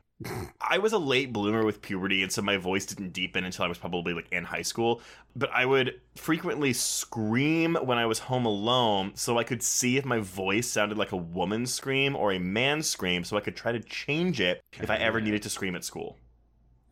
I 0.61 0.79
was 0.79 0.93
a 0.93 0.99
late 0.99 1.33
bloomer 1.33 1.65
with 1.65 1.83
puberty, 1.83 2.23
and 2.23 2.31
so 2.31 2.43
my 2.43 2.57
voice 2.57 2.87
didn't 2.87 3.13
deepen 3.13 3.45
until 3.45 3.65
I 3.65 3.69
was 3.69 3.79
probably 3.79 4.13
like 4.15 4.31
in 4.31 4.45
high 4.45 4.63
school. 4.63 5.01
But 5.35 5.51
I 5.53 5.65
would 5.67 6.01
frequently 6.15 6.73
scream 6.73 7.75
when 7.75 7.99
I 7.99 8.07
was 8.07 8.21
home 8.21 8.45
alone, 8.47 9.13
so 9.15 9.39
I 9.39 9.45
could 9.45 9.63
see 9.63 9.97
if 9.97 10.05
my 10.05 10.19
voice 10.19 10.69
sounded 10.69 10.97
like 10.99 11.13
a 11.13 11.17
woman's 11.17 11.73
scream 11.75 12.15
or 12.15 12.33
a 12.33 12.39
man's 12.39 12.89
scream, 12.89 13.25
so 13.25 13.37
I 13.37 13.41
could 13.41 13.57
try 13.57 13.73
to 13.73 13.81
change 13.81 14.41
it 14.41 14.61
if 14.81 14.91
I 14.91 14.97
ever 14.97 15.21
needed 15.21 15.43
to 15.43 15.51
scream 15.51 15.75
at 15.75 15.83
school. 15.85 16.19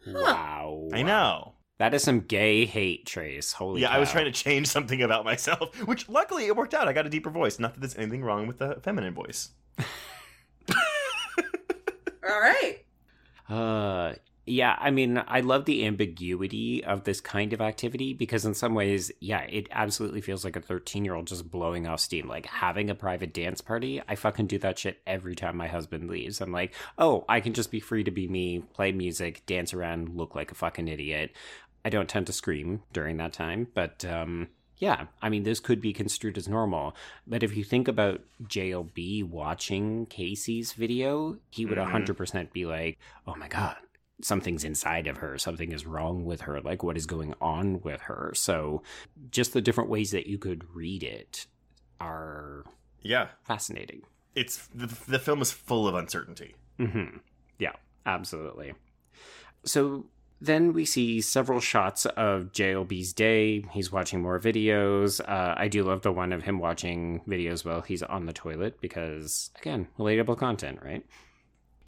Wow 0.06 0.88
I 0.92 1.02
know. 1.02 1.54
that 1.78 1.94
is 1.94 2.02
some 2.02 2.20
gay 2.20 2.64
hate 2.66 3.06
trace 3.06 3.52
holy 3.52 3.82
yeah, 3.82 3.90
I 3.90 3.98
was 3.98 4.10
trying 4.10 4.24
to 4.26 4.32
change 4.32 4.66
something 4.76 5.02
about 5.02 5.24
myself, 5.24 5.76
which 5.86 6.08
luckily 6.08 6.46
it 6.46 6.56
worked 6.56 6.74
out. 6.74 6.88
I 6.88 6.92
got 6.92 7.06
a 7.06 7.10
deeper 7.10 7.30
voice. 7.30 7.58
Not 7.58 7.74
that 7.74 7.80
there's 7.80 7.96
anything 7.96 8.22
wrong 8.22 8.46
with 8.46 8.58
the 8.58 8.78
feminine 8.82 9.14
voice. 9.14 9.50
All 12.28 12.40
right. 12.40 12.78
Uh, 13.48 14.14
yeah, 14.46 14.76
I 14.80 14.90
mean, 14.90 15.22
I 15.28 15.40
love 15.40 15.64
the 15.64 15.86
ambiguity 15.86 16.82
of 16.82 17.04
this 17.04 17.20
kind 17.20 17.52
of 17.52 17.60
activity 17.60 18.14
because, 18.14 18.44
in 18.44 18.54
some 18.54 18.74
ways, 18.74 19.12
yeah, 19.20 19.42
it 19.42 19.68
absolutely 19.70 20.20
feels 20.20 20.44
like 20.44 20.56
a 20.56 20.60
13 20.60 21.04
year 21.04 21.14
old 21.14 21.26
just 21.26 21.50
blowing 21.50 21.86
off 21.86 22.00
steam. 22.00 22.26
Like 22.26 22.46
having 22.46 22.90
a 22.90 22.94
private 22.94 23.32
dance 23.32 23.60
party, 23.60 24.02
I 24.08 24.14
fucking 24.16 24.46
do 24.46 24.58
that 24.58 24.78
shit 24.78 25.00
every 25.06 25.34
time 25.36 25.56
my 25.56 25.68
husband 25.68 26.08
leaves. 26.10 26.40
I'm 26.40 26.52
like, 26.52 26.74
oh, 26.98 27.24
I 27.28 27.40
can 27.40 27.52
just 27.52 27.70
be 27.70 27.80
free 27.80 28.02
to 28.04 28.10
be 28.10 28.26
me, 28.28 28.60
play 28.74 28.92
music, 28.92 29.44
dance 29.46 29.72
around, 29.74 30.16
look 30.16 30.34
like 30.34 30.50
a 30.50 30.54
fucking 30.56 30.88
idiot. 30.88 31.32
I 31.84 31.88
don't 31.90 32.08
tend 32.08 32.26
to 32.26 32.32
scream 32.32 32.82
during 32.92 33.16
that 33.18 33.32
time, 33.32 33.68
but, 33.74 34.04
um, 34.04 34.48
yeah, 34.78 35.06
I 35.20 35.28
mean, 35.28 35.42
this 35.42 35.60
could 35.60 35.80
be 35.80 35.92
construed 35.92 36.38
as 36.38 36.48
normal. 36.48 36.96
But 37.26 37.42
if 37.42 37.54
you 37.56 37.64
think 37.64 37.86
about 37.88 38.22
JLB 38.44 39.22
watching 39.22 40.06
Casey's 40.06 40.72
video, 40.72 41.36
he 41.50 41.66
would 41.66 41.76
Mhm. 41.78 41.82
100% 41.84 42.52
be 42.52 42.64
like, 42.66 42.98
oh 43.26 43.34
my 43.34 43.48
God, 43.48 43.76
something's 44.22 44.64
inside 44.64 45.06
of 45.06 45.18
her. 45.18 45.38
Something 45.38 45.72
is 45.72 45.86
wrong 45.86 46.24
with 46.24 46.42
her. 46.42 46.60
Like, 46.60 46.82
what 46.82 46.96
is 46.96 47.06
going 47.06 47.34
on 47.40 47.80
with 47.82 48.02
her? 48.02 48.32
So, 48.34 48.82
just 49.30 49.52
the 49.52 49.60
different 49.60 49.90
ways 49.90 50.10
that 50.12 50.26
you 50.26 50.38
could 50.38 50.64
read 50.74 51.02
it 51.02 51.46
are 52.00 52.64
Yeah, 53.02 53.28
fascinating. 53.44 54.02
it's 54.34 54.66
the, 54.74 54.86
the 55.08 55.18
film 55.18 55.42
is 55.42 55.52
full 55.52 55.86
of 55.88 55.94
uncertainty. 55.94 56.54
hmm 56.78 57.18
Yeah, 57.58 57.72
absolutely. 58.06 58.74
So 59.64 60.06
then 60.40 60.72
we 60.72 60.86
see 60.86 61.20
several 61.20 61.60
shots 61.60 62.06
of 62.06 62.52
JLB's 62.52 63.12
day. 63.12 63.62
He's 63.72 63.92
watching 63.92 64.22
more 64.22 64.40
videos. 64.40 65.20
Uh, 65.20 65.54
I 65.56 65.68
do 65.68 65.82
love 65.84 66.00
the 66.00 66.12
one 66.12 66.32
of 66.32 66.42
him 66.44 66.58
watching 66.58 67.20
videos 67.28 67.64
while 67.64 67.82
he's 67.82 68.02
on 68.02 68.24
the 68.24 68.32
toilet 68.32 68.80
because, 68.80 69.50
again, 69.60 69.88
relatable 69.98 70.38
content, 70.38 70.78
right? 70.82 71.04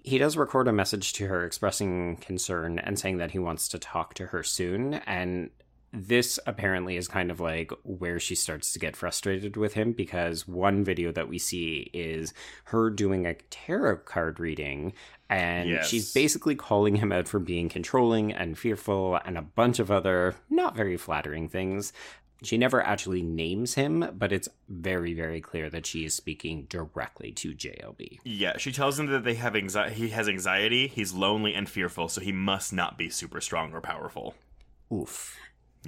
He 0.04 0.18
does 0.18 0.36
record 0.36 0.68
a 0.68 0.72
message 0.72 1.12
to 1.14 1.26
her 1.28 1.44
expressing 1.44 2.16
concern 2.16 2.78
and 2.78 2.98
saying 2.98 3.18
that 3.18 3.30
he 3.30 3.38
wants 3.38 3.68
to 3.68 3.78
talk 3.78 4.14
to 4.14 4.26
her 4.26 4.42
soon. 4.42 4.94
And 4.94 5.50
this 5.92 6.40
apparently 6.46 6.96
is 6.96 7.06
kind 7.06 7.30
of 7.30 7.38
like 7.38 7.70
where 7.82 8.18
she 8.18 8.34
starts 8.34 8.72
to 8.72 8.78
get 8.78 8.96
frustrated 8.96 9.56
with 9.56 9.74
him 9.74 9.92
because 9.92 10.48
one 10.48 10.82
video 10.82 11.12
that 11.12 11.28
we 11.28 11.38
see 11.38 11.90
is 11.92 12.32
her 12.64 12.88
doing 12.88 13.26
a 13.26 13.34
tarot 13.50 13.98
card 13.98 14.40
reading 14.40 14.94
and 15.28 15.68
Yes. 15.68 15.88
she's 15.88 16.12
basically 16.12 16.54
calling 16.54 16.96
him 16.96 17.12
out 17.12 17.28
for 17.28 17.38
being 17.38 17.68
controlling 17.68 18.32
and 18.32 18.58
fearful 18.58 19.18
and 19.24 19.36
a 19.36 19.42
bunch 19.42 19.78
of 19.78 19.90
other 19.90 20.34
not 20.50 20.74
very 20.74 20.96
flattering 20.96 21.48
things. 21.48 21.92
She 22.42 22.58
never 22.58 22.82
actually 22.82 23.22
names 23.22 23.74
him, 23.74 24.08
but 24.14 24.32
it's 24.32 24.48
very, 24.68 25.14
very 25.14 25.40
clear 25.40 25.70
that 25.70 25.86
she 25.86 26.04
is 26.04 26.14
speaking 26.14 26.66
directly 26.68 27.32
to 27.32 27.54
JLB. 27.54 28.18
Yeah, 28.24 28.56
she 28.58 28.72
tells 28.72 28.98
him 28.98 29.06
that 29.06 29.24
they 29.24 29.34
have 29.34 29.54
anxiety. 29.54 29.94
He 29.94 30.08
has 30.08 30.28
anxiety. 30.28 30.88
He's 30.88 31.12
lonely 31.12 31.54
and 31.54 31.68
fearful, 31.68 32.08
so 32.08 32.20
he 32.20 32.32
must 32.32 32.72
not 32.72 32.98
be 32.98 33.08
super 33.10 33.40
strong 33.40 33.72
or 33.72 33.80
powerful. 33.80 34.34
Oof. 34.92 35.36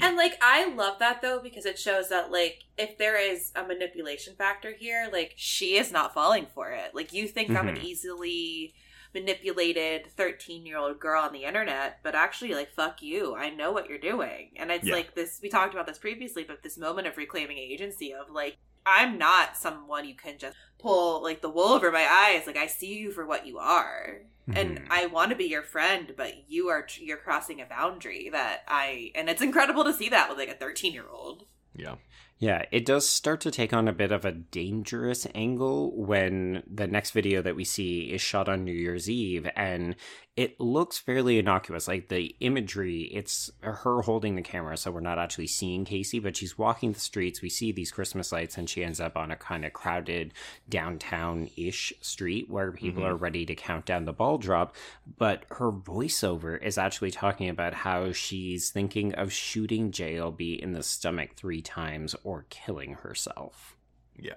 And 0.00 0.16
like 0.16 0.36
I 0.42 0.72
love 0.74 0.98
that 0.98 1.22
though 1.22 1.38
because 1.40 1.66
it 1.66 1.78
shows 1.78 2.08
that 2.08 2.32
like 2.32 2.64
if 2.76 2.98
there 2.98 3.16
is 3.16 3.52
a 3.54 3.64
manipulation 3.64 4.34
factor 4.34 4.72
here, 4.72 5.08
like 5.12 5.34
she 5.36 5.76
is 5.76 5.92
not 5.92 6.12
falling 6.12 6.46
for 6.52 6.70
it. 6.70 6.94
Like 6.94 7.12
you 7.12 7.28
think 7.28 7.50
I'm 7.50 7.68
an 7.68 7.76
Mhm. 7.76 7.84
easily 7.84 8.74
manipulated 9.14 10.08
13 10.16 10.66
year 10.66 10.76
old 10.78 10.98
girl 11.00 11.22
on 11.22 11.32
the 11.32 11.44
internet, 11.44 12.00
but 12.02 12.14
actually 12.14 12.54
like 12.54 12.72
fuck 12.72 13.02
you. 13.02 13.34
I 13.34 13.50
know 13.50 13.72
what 13.72 13.88
you're 13.88 13.98
doing. 13.98 14.50
And 14.56 14.70
it's 14.70 14.86
Yeah. 14.86 14.94
like 14.94 15.14
this 15.14 15.40
we 15.42 15.48
talked 15.48 15.72
about 15.74 15.86
this 15.86 15.98
previously, 15.98 16.44
but 16.44 16.62
this 16.62 16.76
moment 16.76 17.06
of 17.06 17.16
reclaiming 17.16 17.58
agency 17.58 18.12
of 18.12 18.30
like 18.30 18.56
I'm 18.86 19.16
not 19.16 19.56
someone 19.56 20.06
you 20.06 20.14
can 20.14 20.36
just 20.36 20.56
pull 20.78 21.22
like 21.22 21.40
the 21.40 21.48
wool 21.48 21.68
over 21.72 21.90
my 21.90 22.06
eyes. 22.06 22.46
Like 22.46 22.58
I 22.58 22.66
see 22.66 22.94
you 22.98 23.12
for 23.12 23.24
what 23.24 23.46
you 23.46 23.58
are. 23.58 24.22
And 24.54 24.80
Mhm. 24.80 24.86
I 24.90 25.06
want 25.06 25.30
to 25.30 25.36
be 25.36 25.46
your 25.46 25.62
friend, 25.62 26.12
but 26.18 26.50
you 26.50 26.68
are 26.68 26.86
you're 26.98 27.16
crossing 27.16 27.62
a 27.62 27.66
boundary 27.66 28.28
that 28.30 28.64
I 28.68 29.10
and 29.14 29.30
it's 29.30 29.40
incredible 29.40 29.84
to 29.84 29.94
see 29.94 30.10
that 30.10 30.28
with 30.28 30.36
like 30.38 30.50
a 30.50 30.54
13 30.54 30.92
year 30.92 31.08
old. 31.08 31.46
Yeah. 31.74 31.96
Yeah, 32.38 32.64
it 32.72 32.84
does 32.84 33.08
start 33.08 33.40
to 33.42 33.50
take 33.50 33.72
on 33.72 33.86
a 33.86 33.92
bit 33.92 34.10
of 34.10 34.24
a 34.24 34.32
dangerous 34.32 35.26
angle 35.34 35.92
when 35.96 36.64
the 36.66 36.86
next 36.86 37.12
video 37.12 37.40
that 37.42 37.54
we 37.54 37.64
see 37.64 38.12
is 38.12 38.20
shot 38.20 38.48
on 38.48 38.64
New 38.64 38.72
Year's 38.72 39.08
Eve 39.08 39.48
and 39.54 39.94
it 40.36 40.58
looks 40.58 40.98
fairly 40.98 41.38
innocuous. 41.38 41.86
Like 41.86 42.08
the 42.08 42.34
imagery, 42.40 43.02
it's 43.02 43.52
her 43.60 44.02
holding 44.02 44.34
the 44.34 44.42
camera, 44.42 44.76
so 44.76 44.90
we're 44.90 44.98
not 45.00 45.18
actually 45.18 45.46
seeing 45.46 45.84
Casey, 45.84 46.18
but 46.18 46.36
she's 46.36 46.58
walking 46.58 46.92
the 46.92 46.98
streets. 46.98 47.40
We 47.40 47.48
see 47.48 47.70
these 47.70 47.92
Christmas 47.92 48.32
lights, 48.32 48.58
and 48.58 48.68
she 48.68 48.82
ends 48.82 49.00
up 49.00 49.16
on 49.16 49.30
a 49.30 49.36
kind 49.36 49.64
of 49.64 49.72
crowded 49.72 50.32
downtown 50.68 51.48
ish 51.56 51.92
street 52.00 52.50
where 52.50 52.72
people 52.72 53.02
Mhm. 53.04 53.06
are 53.06 53.16
ready 53.16 53.46
to 53.46 53.54
count 53.54 53.86
down 53.86 54.06
the 54.06 54.12
ball 54.12 54.38
drop. 54.38 54.74
But 55.18 55.44
her 55.52 55.70
voiceover 55.70 56.60
is 56.60 56.78
actually 56.78 57.12
talking 57.12 57.48
about 57.48 57.74
how 57.74 58.10
she's 58.12 58.70
thinking 58.70 59.14
of 59.14 59.32
shooting 59.32 59.92
JLB 59.92 60.54
in 60.54 60.72
the 60.72 60.82
stomach 60.82 61.34
three 61.36 61.62
times 61.62 62.16
or 62.24 62.46
killing 62.50 62.94
herself. 62.94 63.76
Yeah. 64.16 64.34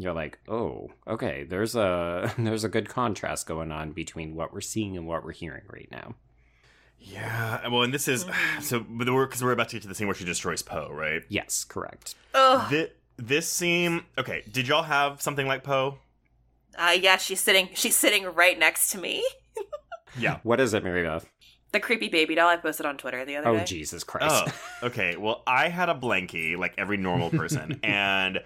You're 0.00 0.12
like, 0.14 0.38
oh, 0.48 0.90
okay. 1.06 1.44
There's 1.44 1.74
a 1.76 2.32
there's 2.38 2.64
a 2.64 2.68
good 2.68 2.88
contrast 2.88 3.46
going 3.46 3.70
on 3.72 3.92
between 3.92 4.34
what 4.34 4.52
we're 4.52 4.60
seeing 4.60 4.96
and 4.96 5.06
what 5.06 5.24
we're 5.24 5.32
hearing 5.32 5.64
right 5.68 5.88
now. 5.90 6.14
Yeah. 6.98 7.66
Well, 7.68 7.82
and 7.82 7.94
this 7.94 8.08
is 8.08 8.26
so, 8.60 8.84
but 8.88 9.08
we're 9.08 9.26
because 9.26 9.42
we're 9.42 9.52
about 9.52 9.68
to 9.70 9.76
get 9.76 9.82
to 9.82 9.88
the 9.88 9.94
scene 9.94 10.06
where 10.06 10.14
she 10.14 10.24
destroys 10.24 10.62
Poe, 10.62 10.88
right? 10.90 11.22
Yes, 11.28 11.64
correct. 11.64 12.14
Ugh. 12.34 12.70
This, 12.70 12.90
this 13.16 13.48
scene. 13.48 14.04
Okay. 14.18 14.42
Did 14.50 14.68
y'all 14.68 14.82
have 14.82 15.20
something 15.22 15.46
like 15.46 15.62
Poe? 15.64 15.98
Uh, 16.78 16.96
yeah, 17.00 17.16
she's 17.16 17.40
sitting 17.40 17.68
she's 17.74 17.96
sitting 17.96 18.24
right 18.24 18.58
next 18.58 18.90
to 18.90 18.98
me. 18.98 19.24
Yeah. 20.18 20.38
What 20.42 20.58
is 20.58 20.74
it, 20.74 20.82
Mary 20.82 21.04
Beth? 21.04 21.24
The 21.70 21.78
creepy 21.78 22.08
baby 22.08 22.34
doll 22.34 22.48
I 22.48 22.56
posted 22.56 22.84
on 22.84 22.96
Twitter 22.96 23.24
the 23.24 23.36
other 23.36 23.48
Oh, 23.50 23.54
day. 23.54 23.62
Oh 23.62 23.64
Jesus 23.64 24.02
Christ. 24.02 24.52
Oh, 24.82 24.86
okay. 24.88 25.16
Well, 25.16 25.44
I 25.46 25.68
had 25.68 25.88
a 25.88 25.94
blankie 25.94 26.56
like 26.58 26.74
every 26.78 26.96
normal 26.96 27.30
person, 27.30 27.78
and 27.84 28.40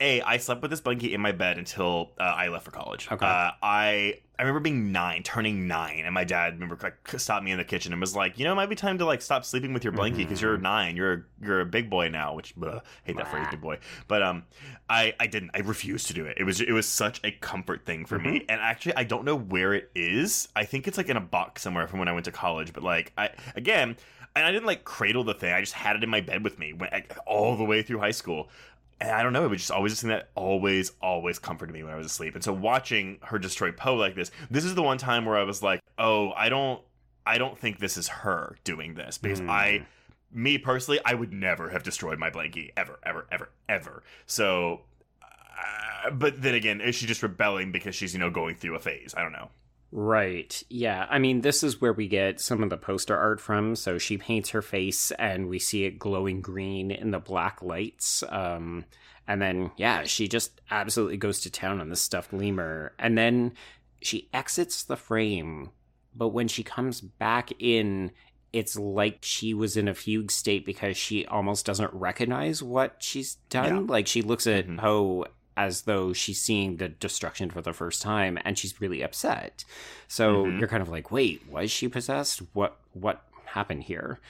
a 0.00 0.20
I 0.22 0.36
slept 0.36 0.62
with 0.62 0.70
this 0.70 0.80
blankie 0.80 1.12
in 1.12 1.20
my 1.20 1.32
bed 1.32 1.58
until 1.58 2.12
uh, 2.18 2.22
I 2.22 2.48
left 2.48 2.64
for 2.64 2.70
college. 2.70 3.08
Okay. 3.10 3.26
Uh, 3.26 3.50
I 3.62 4.20
I 4.38 4.42
remember 4.42 4.60
being 4.60 4.92
nine, 4.92 5.24
turning 5.24 5.66
nine, 5.66 6.04
and 6.04 6.14
my 6.14 6.22
dad 6.22 6.54
remember 6.54 6.78
like 6.80 7.18
stopped 7.18 7.44
me 7.44 7.50
in 7.50 7.58
the 7.58 7.64
kitchen 7.64 7.92
and 7.92 8.00
was 8.00 8.14
like, 8.14 8.38
you 8.38 8.44
know, 8.44 8.52
it 8.52 8.54
might 8.54 8.68
be 8.68 8.76
time 8.76 8.98
to 8.98 9.04
like 9.04 9.20
stop 9.20 9.44
sleeping 9.44 9.72
with 9.72 9.82
your 9.82 9.92
blankie 9.92 10.18
because 10.18 10.40
you're 10.40 10.56
nine. 10.56 10.96
You're 10.96 11.26
you're 11.42 11.60
a 11.60 11.66
big 11.66 11.90
boy 11.90 12.08
now. 12.08 12.34
Which 12.34 12.54
blah, 12.54 12.80
hate 13.02 13.16
that 13.16 13.28
phrase, 13.28 13.46
big 13.50 13.60
boy. 13.60 13.78
But 14.06 14.22
um, 14.22 14.44
I 14.88 15.14
I 15.18 15.26
didn't. 15.26 15.50
I 15.54 15.60
refused 15.60 16.06
to 16.08 16.14
do 16.14 16.24
it. 16.24 16.36
It 16.38 16.44
was 16.44 16.60
it 16.60 16.72
was 16.72 16.86
such 16.86 17.20
a 17.24 17.32
comfort 17.32 17.84
thing 17.84 18.04
for 18.04 18.18
me. 18.18 18.44
And 18.48 18.60
actually, 18.60 18.94
I 18.94 19.04
don't 19.04 19.24
know 19.24 19.36
where 19.36 19.74
it 19.74 19.90
is. 19.96 20.48
I 20.54 20.64
think 20.64 20.86
it's 20.86 20.96
like 20.96 21.08
in 21.08 21.16
a 21.16 21.20
box 21.20 21.62
somewhere 21.62 21.88
from 21.88 21.98
when 21.98 22.08
I 22.08 22.12
went 22.12 22.26
to 22.26 22.32
college. 22.32 22.72
But 22.72 22.84
like 22.84 23.12
I 23.18 23.30
again. 23.56 23.96
And 24.36 24.46
I 24.46 24.52
didn't 24.52 24.66
like 24.66 24.84
cradle 24.84 25.24
the 25.24 25.34
thing. 25.34 25.52
I 25.52 25.58
just 25.60 25.72
had 25.72 25.96
it 25.96 26.04
in 26.04 26.10
my 26.10 26.20
bed 26.20 26.44
with 26.44 26.60
me 26.60 26.72
all 27.26 27.56
the 27.56 27.64
way 27.64 27.82
through 27.82 27.98
high 27.98 28.12
school. 28.12 28.50
And 29.00 29.10
I 29.10 29.22
don't 29.22 29.32
know, 29.32 29.44
it 29.44 29.48
was 29.48 29.60
just 29.60 29.70
always 29.70 29.92
a 29.92 29.96
thing 29.96 30.10
that 30.10 30.30
always, 30.34 30.92
always 31.00 31.38
comforted 31.38 31.72
me 31.72 31.84
when 31.84 31.92
I 31.92 31.96
was 31.96 32.06
asleep. 32.06 32.34
And 32.34 32.42
so 32.42 32.52
watching 32.52 33.18
her 33.22 33.38
destroy 33.38 33.70
Poe 33.70 33.94
like 33.94 34.16
this, 34.16 34.30
this 34.50 34.64
is 34.64 34.74
the 34.74 34.82
one 34.82 34.98
time 34.98 35.24
where 35.24 35.36
I 35.36 35.44
was 35.44 35.62
like, 35.62 35.80
oh, 35.98 36.32
I 36.32 36.48
don't, 36.48 36.80
I 37.24 37.38
don't 37.38 37.56
think 37.56 37.78
this 37.78 37.96
is 37.96 38.08
her 38.08 38.56
doing 38.64 38.94
this 38.94 39.16
because 39.18 39.38
Hmm. 39.38 39.50
I, 39.50 39.86
me 40.32 40.58
personally, 40.58 40.98
I 41.04 41.14
would 41.14 41.32
never 41.32 41.70
have 41.70 41.82
destroyed 41.84 42.18
my 42.18 42.30
blankie 42.30 42.72
ever, 42.76 42.98
ever, 43.04 43.26
ever, 43.30 43.50
ever. 43.68 44.02
So, 44.26 44.80
uh, 45.22 46.10
but 46.10 46.42
then 46.42 46.54
again, 46.54 46.80
is 46.80 46.94
she 46.94 47.06
just 47.06 47.22
rebelling 47.22 47.70
because 47.72 47.94
she's 47.94 48.12
you 48.14 48.18
know 48.20 48.30
going 48.30 48.56
through 48.56 48.74
a 48.76 48.80
phase? 48.80 49.14
I 49.16 49.22
don't 49.22 49.32
know. 49.32 49.50
Right. 49.90 50.62
Yeah. 50.68 51.06
I 51.08 51.18
mean, 51.18 51.40
this 51.40 51.62
is 51.62 51.80
where 51.80 51.92
we 51.92 52.08
get 52.08 52.40
some 52.40 52.62
of 52.62 52.70
the 52.70 52.76
poster 52.76 53.16
art 53.16 53.40
from. 53.40 53.74
So 53.74 53.96
she 53.98 54.18
paints 54.18 54.50
her 54.50 54.60
face 54.62 55.10
and 55.12 55.48
we 55.48 55.58
see 55.58 55.84
it 55.84 55.98
glowing 55.98 56.40
green 56.40 56.90
in 56.90 57.10
the 57.10 57.18
black 57.18 57.62
lights. 57.62 58.22
Um, 58.28 58.84
and 59.26 59.40
then, 59.40 59.70
yeah, 59.76 60.04
she 60.04 60.28
just 60.28 60.60
absolutely 60.70 61.16
goes 61.16 61.40
to 61.40 61.50
town 61.50 61.80
on 61.80 61.88
this 61.88 62.02
stuffed 62.02 62.32
lemur. 62.32 62.92
And 62.98 63.16
then 63.16 63.52
she 64.02 64.28
exits 64.34 64.84
the 64.84 64.96
frame. 64.96 65.70
But 66.14 66.28
when 66.28 66.48
she 66.48 66.62
comes 66.62 67.00
back 67.00 67.50
in, 67.58 68.10
it's 68.52 68.76
like 68.78 69.18
she 69.22 69.54
was 69.54 69.76
in 69.76 69.88
a 69.88 69.94
fugue 69.94 70.30
state 70.30 70.64
because 70.66 70.96
she 70.96 71.24
almost 71.26 71.64
doesn't 71.66 71.92
recognize 71.94 72.62
what 72.62 72.96
she's 72.98 73.36
done. 73.50 73.86
Like 73.86 74.06
she 74.06 74.22
looks 74.22 74.46
at 74.46 74.66
Mhm. 74.66 74.78
Poe 74.78 75.26
as 75.66 75.82
though 75.82 76.12
she's 76.12 76.40
seeing 76.40 76.76
the 76.76 76.88
destruction 76.88 77.50
for 77.50 77.60
the 77.60 77.72
first 77.72 78.00
time 78.00 78.38
and 78.44 78.56
she's 78.56 78.80
really 78.80 79.02
upset. 79.02 79.64
So 80.06 80.44
Mhm. 80.46 80.58
you're 80.58 80.68
kind 80.68 80.82
of 80.82 80.88
like, 80.88 81.10
wait, 81.10 81.46
was 81.48 81.70
she 81.70 81.88
possessed? 81.88 82.40
What 82.54 82.72
what 82.92 83.24
happened 83.56 83.82
here? 83.84 84.20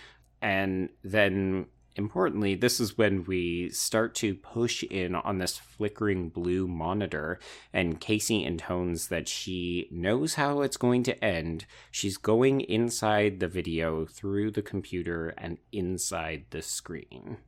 And 0.40 0.88
then 1.04 1.66
importantly, 1.96 2.54
this 2.54 2.78
is 2.78 2.96
when 2.96 3.24
we 3.24 3.68
start 3.70 4.14
to 4.14 4.32
push 4.36 4.84
in 4.84 5.16
on 5.16 5.38
this 5.38 5.58
flickering 5.58 6.28
blue 6.28 6.68
monitor 6.68 7.40
and 7.72 8.00
Casey 8.00 8.44
intones 8.44 9.08
that 9.08 9.26
she 9.26 9.88
knows 9.90 10.34
how 10.34 10.62
it's 10.62 10.76
going 10.76 11.02
to 11.02 11.24
end. 11.24 11.66
She's 11.90 12.16
going 12.16 12.60
inside 12.60 13.40
the 13.40 13.48
video 13.48 14.06
through 14.06 14.52
the 14.52 14.62
computer 14.62 15.34
and 15.36 15.58
inside 15.72 16.44
the 16.50 16.62
screen. 16.62 17.38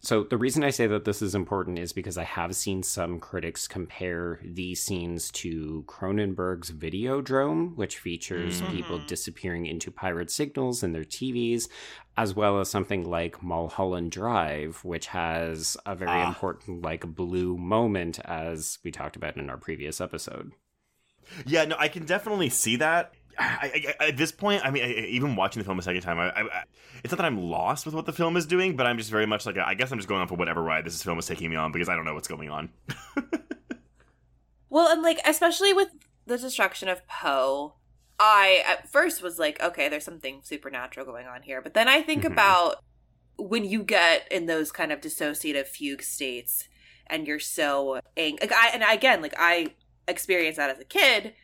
So 0.00 0.22
the 0.24 0.36
reason 0.36 0.62
I 0.62 0.68
say 0.68 0.86
that 0.86 1.06
this 1.06 1.22
is 1.22 1.34
important 1.34 1.78
is 1.78 1.94
because 1.94 2.18
I 2.18 2.24
have 2.24 2.54
seen 2.54 2.82
some 2.82 3.18
critics 3.18 3.66
compare 3.66 4.38
these 4.44 4.82
scenes 4.82 5.30
to 5.32 5.82
Cronenberg's 5.86 6.72
Videodrome, 6.72 7.74
which 7.76 7.96
features 7.98 8.60
Mhm. 8.60 8.70
people 8.70 8.98
disappearing 8.98 9.64
into 9.64 9.90
pirate 9.90 10.30
signals 10.30 10.82
in 10.82 10.92
their 10.92 11.04
TVs, 11.06 11.70
as 12.18 12.34
well 12.34 12.60
as 12.60 12.68
something 12.70 13.08
like 13.08 13.42
Mulholland 13.42 14.10
Drive, 14.12 14.84
which 14.84 15.06
has 15.06 15.74
a 15.86 15.94
very 15.94 16.10
Ah. 16.10 16.28
important 16.28 16.82
like 16.82 17.06
blue 17.14 17.56
moment 17.56 18.18
as 18.26 18.78
we 18.84 18.90
talked 18.90 19.16
about 19.16 19.38
in 19.38 19.48
our 19.48 19.56
previous 19.58 20.02
episode. 20.02 20.52
Yeah, 21.46 21.64
no, 21.64 21.76
I 21.78 21.88
can 21.88 22.04
definitely 22.04 22.50
see 22.50 22.76
that. 22.76 23.14
I, 23.38 23.94
I, 24.00 24.08
at 24.08 24.16
this 24.16 24.32
point, 24.32 24.64
I 24.64 24.70
mean, 24.70 24.82
I, 24.84 24.88
even 25.06 25.36
watching 25.36 25.60
the 25.60 25.64
film 25.64 25.78
a 25.78 25.82
second 25.82 26.02
time, 26.02 26.18
I, 26.18 26.30
I, 26.30 26.40
I- 26.42 26.64
it's 27.02 27.12
not 27.12 27.18
that 27.18 27.26
I'm 27.26 27.38
lost 27.40 27.84
with 27.86 27.94
what 27.94 28.06
the 28.06 28.12
film 28.12 28.36
is 28.36 28.46
doing, 28.46 28.76
but 28.76 28.86
I'm 28.86 28.96
just 28.98 29.10
very 29.10 29.26
much 29.26 29.44
like, 29.46 29.58
I 29.58 29.74
guess 29.74 29.90
I'm 29.92 29.98
just 29.98 30.08
going 30.08 30.20
on 30.20 30.28
for 30.28 30.36
whatever 30.36 30.62
ride 30.62 30.84
this 30.86 31.02
film 31.02 31.18
is 31.18 31.26
taking 31.26 31.50
me 31.50 31.56
on 31.56 31.70
because 31.72 31.88
I 31.88 31.96
don't 31.96 32.04
know 32.04 32.14
what's 32.14 32.28
going 32.28 32.48
on. 32.50 32.70
Well, 34.70 34.88
and 34.90 35.02
like 35.02 35.20
especially 35.24 35.72
with 35.72 35.88
the 36.26 36.36
destruction 36.38 36.88
of 36.88 37.06
Poe, 37.06 37.74
I 38.18 38.62
at 38.66 38.90
first 38.90 39.22
was 39.22 39.38
like, 39.38 39.62
okay, 39.62 39.88
there's 39.88 40.04
something 40.04 40.40
supernatural 40.42 41.06
going 41.06 41.26
on 41.26 41.42
here. 41.42 41.60
But 41.62 41.74
then 41.74 41.88
I 41.88 42.02
think 42.02 42.22
Mhm. 42.24 42.32
about 42.32 42.82
when 43.36 43.64
you 43.64 43.82
get 43.84 44.30
in 44.32 44.46
those 44.46 44.72
kind 44.72 44.90
of 44.92 45.00
dissociative 45.00 45.66
fugue 45.66 46.02
states 46.02 46.68
and 47.06 47.26
you're 47.26 47.38
so 47.40 48.00
ang- 48.16 48.38
like 48.40 48.52
I 48.52 48.68
and 48.70 48.82
again, 48.88 49.22
like 49.22 49.34
I 49.38 49.68
experienced 50.08 50.56
that 50.56 50.70
as 50.70 50.78
a 50.80 50.84
kid 50.84 51.34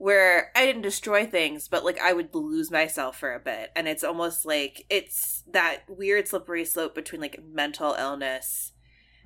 where 0.00 0.50
I 0.56 0.64
didn't 0.64 0.80
destroy 0.80 1.26
things, 1.26 1.68
but 1.68 1.84
like 1.84 2.00
I 2.00 2.14
would 2.14 2.34
lose 2.34 2.70
myself 2.70 3.18
for 3.18 3.34
a 3.34 3.38
bit. 3.38 3.70
And 3.76 3.86
it's 3.86 4.02
almost 4.02 4.46
like 4.46 4.86
it's 4.88 5.44
that 5.52 5.80
weird 5.88 6.26
slippery 6.26 6.64
slope 6.64 6.94
between 6.94 7.20
like 7.20 7.38
mental 7.44 7.92
illness 7.92 8.72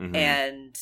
Mhm. 0.01 0.17
and 0.17 0.77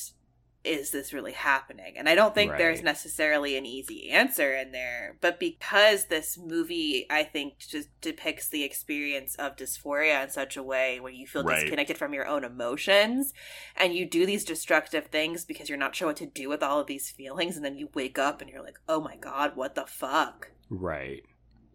is 0.65 0.91
this 0.91 1.13
really 1.13 1.33
happening? 1.33 1.95
And 1.97 2.09
I 2.09 2.15
don't 2.15 2.35
think 2.35 2.51
there's 2.59 2.83
necessarily 2.83 3.57
an 3.57 3.67
easy 3.67 4.11
answer 4.11 4.55
in 4.55 4.71
there, 4.73 5.17
but 5.21 5.41
because 5.41 6.07
this 6.07 6.39
movie, 6.39 7.07
I 7.11 7.25
think, 7.25 7.59
just 7.59 7.89
depicts 8.01 8.49
the 8.49 8.63
experience 8.63 9.35
of 9.37 9.57
dysphoria 9.57 10.23
in 10.23 10.31
such 10.31 10.57
a 10.57 10.63
way 10.63 11.01
where 11.01 11.13
you 11.13 11.27
feel 11.27 11.43
Right. 11.43 11.61
disconnected 11.61 11.99
from 11.99 12.15
your 12.15 12.27
own 12.27 12.45
emotions 12.45 13.33
and 13.77 13.95
you 13.95 14.07
do 14.09 14.25
these 14.25 14.45
destructive 14.45 15.07
things 15.07 15.45
because 15.45 15.69
you're 15.69 15.79
not 15.79 15.97
sure 15.97 16.09
what 16.09 16.17
to 16.19 16.27
do 16.27 16.49
with 16.49 16.63
all 16.63 16.79
of 16.79 16.87
these 16.87 17.11
feelings, 17.11 17.57
and 17.57 17.65
then 17.65 17.77
you 17.77 17.89
wake 17.95 18.19
up 18.19 18.41
and 18.41 18.49
you're 18.49 18.63
like, 18.63 18.79
oh 18.89 19.01
my 19.01 19.17
god, 19.17 19.57
what 19.57 19.75
the 19.75 19.87
fuck? 19.87 20.51
Right. 20.71 21.23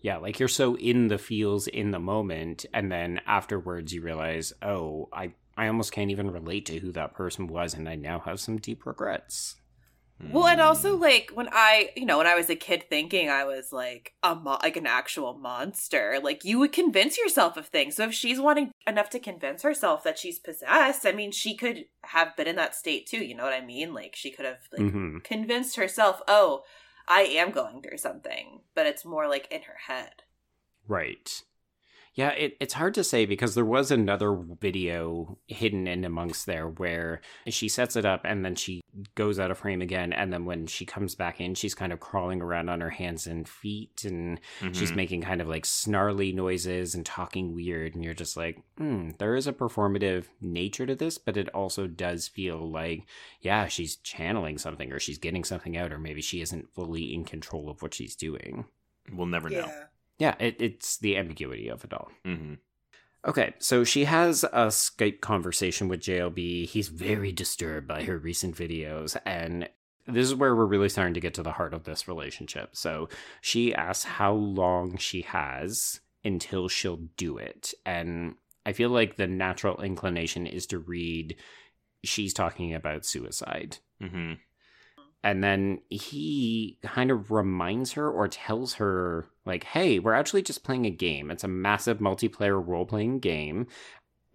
Yeah, 0.01 0.17
like 0.17 0.39
you're 0.39 0.47
so 0.47 0.77
in 0.77 1.07
the 1.07 1.17
feels 1.17 1.67
in 1.67 1.91
the 1.91 1.99
moment, 1.99 2.65
and 2.73 2.91
then 2.91 3.19
afterwards 3.25 3.93
you 3.93 4.01
realize, 4.01 4.53
oh, 4.61 5.09
I, 5.11 5.33
I 5.57 5.67
almost 5.67 5.91
can't 5.91 6.11
even 6.11 6.31
relate 6.31 6.65
to 6.67 6.79
who 6.79 6.91
that 6.93 7.15
person 7.15 7.47
was, 7.47 7.73
and 7.73 7.89
I 7.89 7.95
now 7.95 8.19
have 8.19 8.39
some 8.39 8.57
deep 8.57 8.85
regrets. 8.85 9.55
Well, 10.19 10.47
and 10.47 10.59
also 10.59 10.97
like 10.97 11.31
when 11.33 11.47
I, 11.51 11.91
you 11.95 12.05
know, 12.05 12.17
when 12.17 12.27
I 12.27 12.35
was 12.35 12.49
a 12.49 12.55
kid 12.55 12.85
thinking 12.89 13.29
I 13.29 13.43
was 13.43 13.71
like 13.71 14.13
a 14.23 14.35
mo- 14.35 14.57
like 14.63 14.75
an 14.75 14.87
actual 14.87 15.37
monster, 15.37 16.19
like 16.21 16.43
you 16.43 16.57
would 16.59 16.71
convince 16.71 17.17
yourself 17.17 17.55
of 17.55 17.67
things. 17.67 17.95
So 17.95 18.05
if 18.05 18.13
she's 18.13 18.39
wanting 18.39 18.71
enough 18.87 19.09
to 19.11 19.19
convince 19.19 19.61
herself 19.61 20.03
that 20.03 20.17
she's 20.17 20.39
possessed, 20.39 21.05
I 21.05 21.11
mean, 21.11 21.31
she 21.31 21.55
could 21.55 21.85
have 22.03 22.35
been 22.35 22.47
in 22.47 22.55
that 22.55 22.75
state 22.75 23.05
too. 23.05 23.23
You 23.23 23.35
know 23.35 23.43
what 23.43 23.53
I 23.53 23.63
mean? 23.63 23.93
Like 23.93 24.15
she 24.15 24.31
could 24.31 24.45
have 24.45 24.67
like 24.71 24.81
Mhm. 24.91 25.23
convinced 25.23 25.75
herself, 25.75 26.21
"Oh, 26.27 26.63
I 27.07 27.21
am 27.21 27.51
going 27.51 27.81
through 27.81 27.99
something," 27.99 28.61
but 28.73 28.87
it's 28.87 29.05
more 29.05 29.27
like 29.27 29.47
in 29.51 29.61
her 29.63 29.77
head. 29.87 30.23
Right. 30.87 31.43
Yeah, 32.17 32.29
it, 32.29 32.57
it's 32.59 32.73
hard 32.73 32.95
to 32.95 33.03
say 33.03 33.27
because 33.27 33.53
there 33.53 33.63
was 33.63 33.91
another 33.91 34.35
video 34.59 35.37
hidden 35.47 35.85
in 35.87 36.03
amongst 36.03 36.47
there 36.47 36.67
where 36.67 37.21
she 37.47 37.69
sets 37.69 37.95
it 37.95 38.05
up 38.05 38.21
and 38.25 38.43
then 38.43 38.55
she 38.55 38.81
goes 39.13 39.37
out 39.39 39.51
of 39.51 39.59
frame 39.59 39.83
again. 39.83 40.11
And 40.13 40.33
then 40.33 40.45
when 40.45 40.65
she 40.65 40.83
comes 40.83 41.13
back 41.13 41.39
in, 41.39 41.53
she's 41.53 41.75
kind 41.75 41.93
of 41.93 41.99
crawling 41.99 42.41
around 42.41 42.69
on 42.69 42.81
her 42.81 42.89
hands 42.89 43.27
and 43.27 43.47
feet 43.47 44.03
and 44.03 44.39
she's 44.71 44.91
Mhm. 44.91 44.95
making 44.95 45.21
kind 45.21 45.41
of 45.41 45.47
like 45.47 45.63
snarly 45.63 46.31
noises 46.31 46.95
and 46.95 47.05
talking 47.05 47.53
weird. 47.53 47.93
And 47.93 48.03
you're 48.03 48.15
just 48.15 48.35
like, 48.35 48.57
hmm, 48.79 49.11
there 49.19 49.35
is 49.35 49.45
a 49.45 49.53
performative 49.53 50.25
nature 50.41 50.87
to 50.87 50.95
this, 50.95 51.19
but 51.19 51.37
it 51.37 51.49
also 51.49 51.85
does 51.85 52.27
feel 52.27 52.67
like, 52.67 53.03
yeah, 53.41 53.67
she's 53.67 53.95
channeling 53.97 54.57
something 54.57 54.91
or 54.91 54.99
she's 54.99 55.19
getting 55.19 55.43
something 55.43 55.77
out, 55.77 55.93
or 55.93 55.99
maybe 55.99 56.21
she 56.23 56.41
isn't 56.41 56.73
fully 56.73 57.13
in 57.13 57.25
control 57.25 57.69
of 57.69 57.83
what 57.83 57.93
she's 57.93 58.15
doing. 58.15 58.65
we'll 59.13 59.27
never 59.27 59.49
know. 59.49 59.71
Yeah, 60.17 60.35
it, 60.39 60.61
it's 60.61 60.97
the 60.97 61.17
ambiguity 61.17 61.67
of 61.67 61.83
it 61.83 61.93
all. 61.93 62.09
hmm 62.25 62.55
Okay, 63.25 63.53
so 63.59 63.83
she 63.83 64.05
has 64.05 64.45
a 64.45 64.67
Skype 64.67 65.19
conversation 65.19 65.89
with 65.89 65.99
JLB. 66.01 66.65
He's 66.65 66.87
very 66.87 67.31
disturbed 67.31 67.87
by 67.87 68.03
her 68.03 68.17
recent 68.17 68.55
videos, 68.55 69.17
and 69.25 69.67
this 70.05 70.25
is 70.25 70.35
where 70.35 70.55
we're 70.55 70.65
really 70.65 70.87
starting 70.87 71.15
to 71.15 71.19
get 71.19 71.33
to 71.33 71.43
the 71.43 71.51
heart 71.51 71.73
of 71.73 71.83
this 71.83 72.07
relationship. 72.07 72.69
So 72.73 73.09
she 73.41 73.73
asks 73.75 74.05
how 74.05 74.33
long 74.33 74.95
she 74.97 75.23
has 75.23 75.99
until 76.23 76.69
she'll 76.69 77.01
do 77.17 77.37
it. 77.37 77.73
And 77.85 78.35
I 78.65 78.71
feel 78.71 78.89
like 78.89 79.17
the 79.17 79.27
natural 79.27 79.81
inclination 79.81 80.47
is 80.47 80.65
to 80.67 80.79
read 80.79 81.35
she's 82.03 82.33
talking 82.33 82.73
about 82.73 83.05
suicide. 83.05 83.77
hmm 83.99 84.33
And 85.23 85.43
then 85.43 85.79
he 85.89 86.77
kind 86.83 87.11
of 87.11 87.31
reminds 87.31 87.93
her 87.93 88.09
or 88.09 88.27
tells 88.27 88.75
her, 88.75 89.27
like, 89.45 89.63
hey, 89.63 89.99
we're 89.99 90.13
actually 90.13 90.41
just 90.41 90.63
playing 90.63 90.85
a 90.85 90.91
game. 90.91 91.31
It's 91.31 91.43
a 91.43 91.49
massive 91.49 91.97
multiplayer 91.97 92.65
role 92.65 92.85
playing 92.85 93.19
game. 93.19 93.67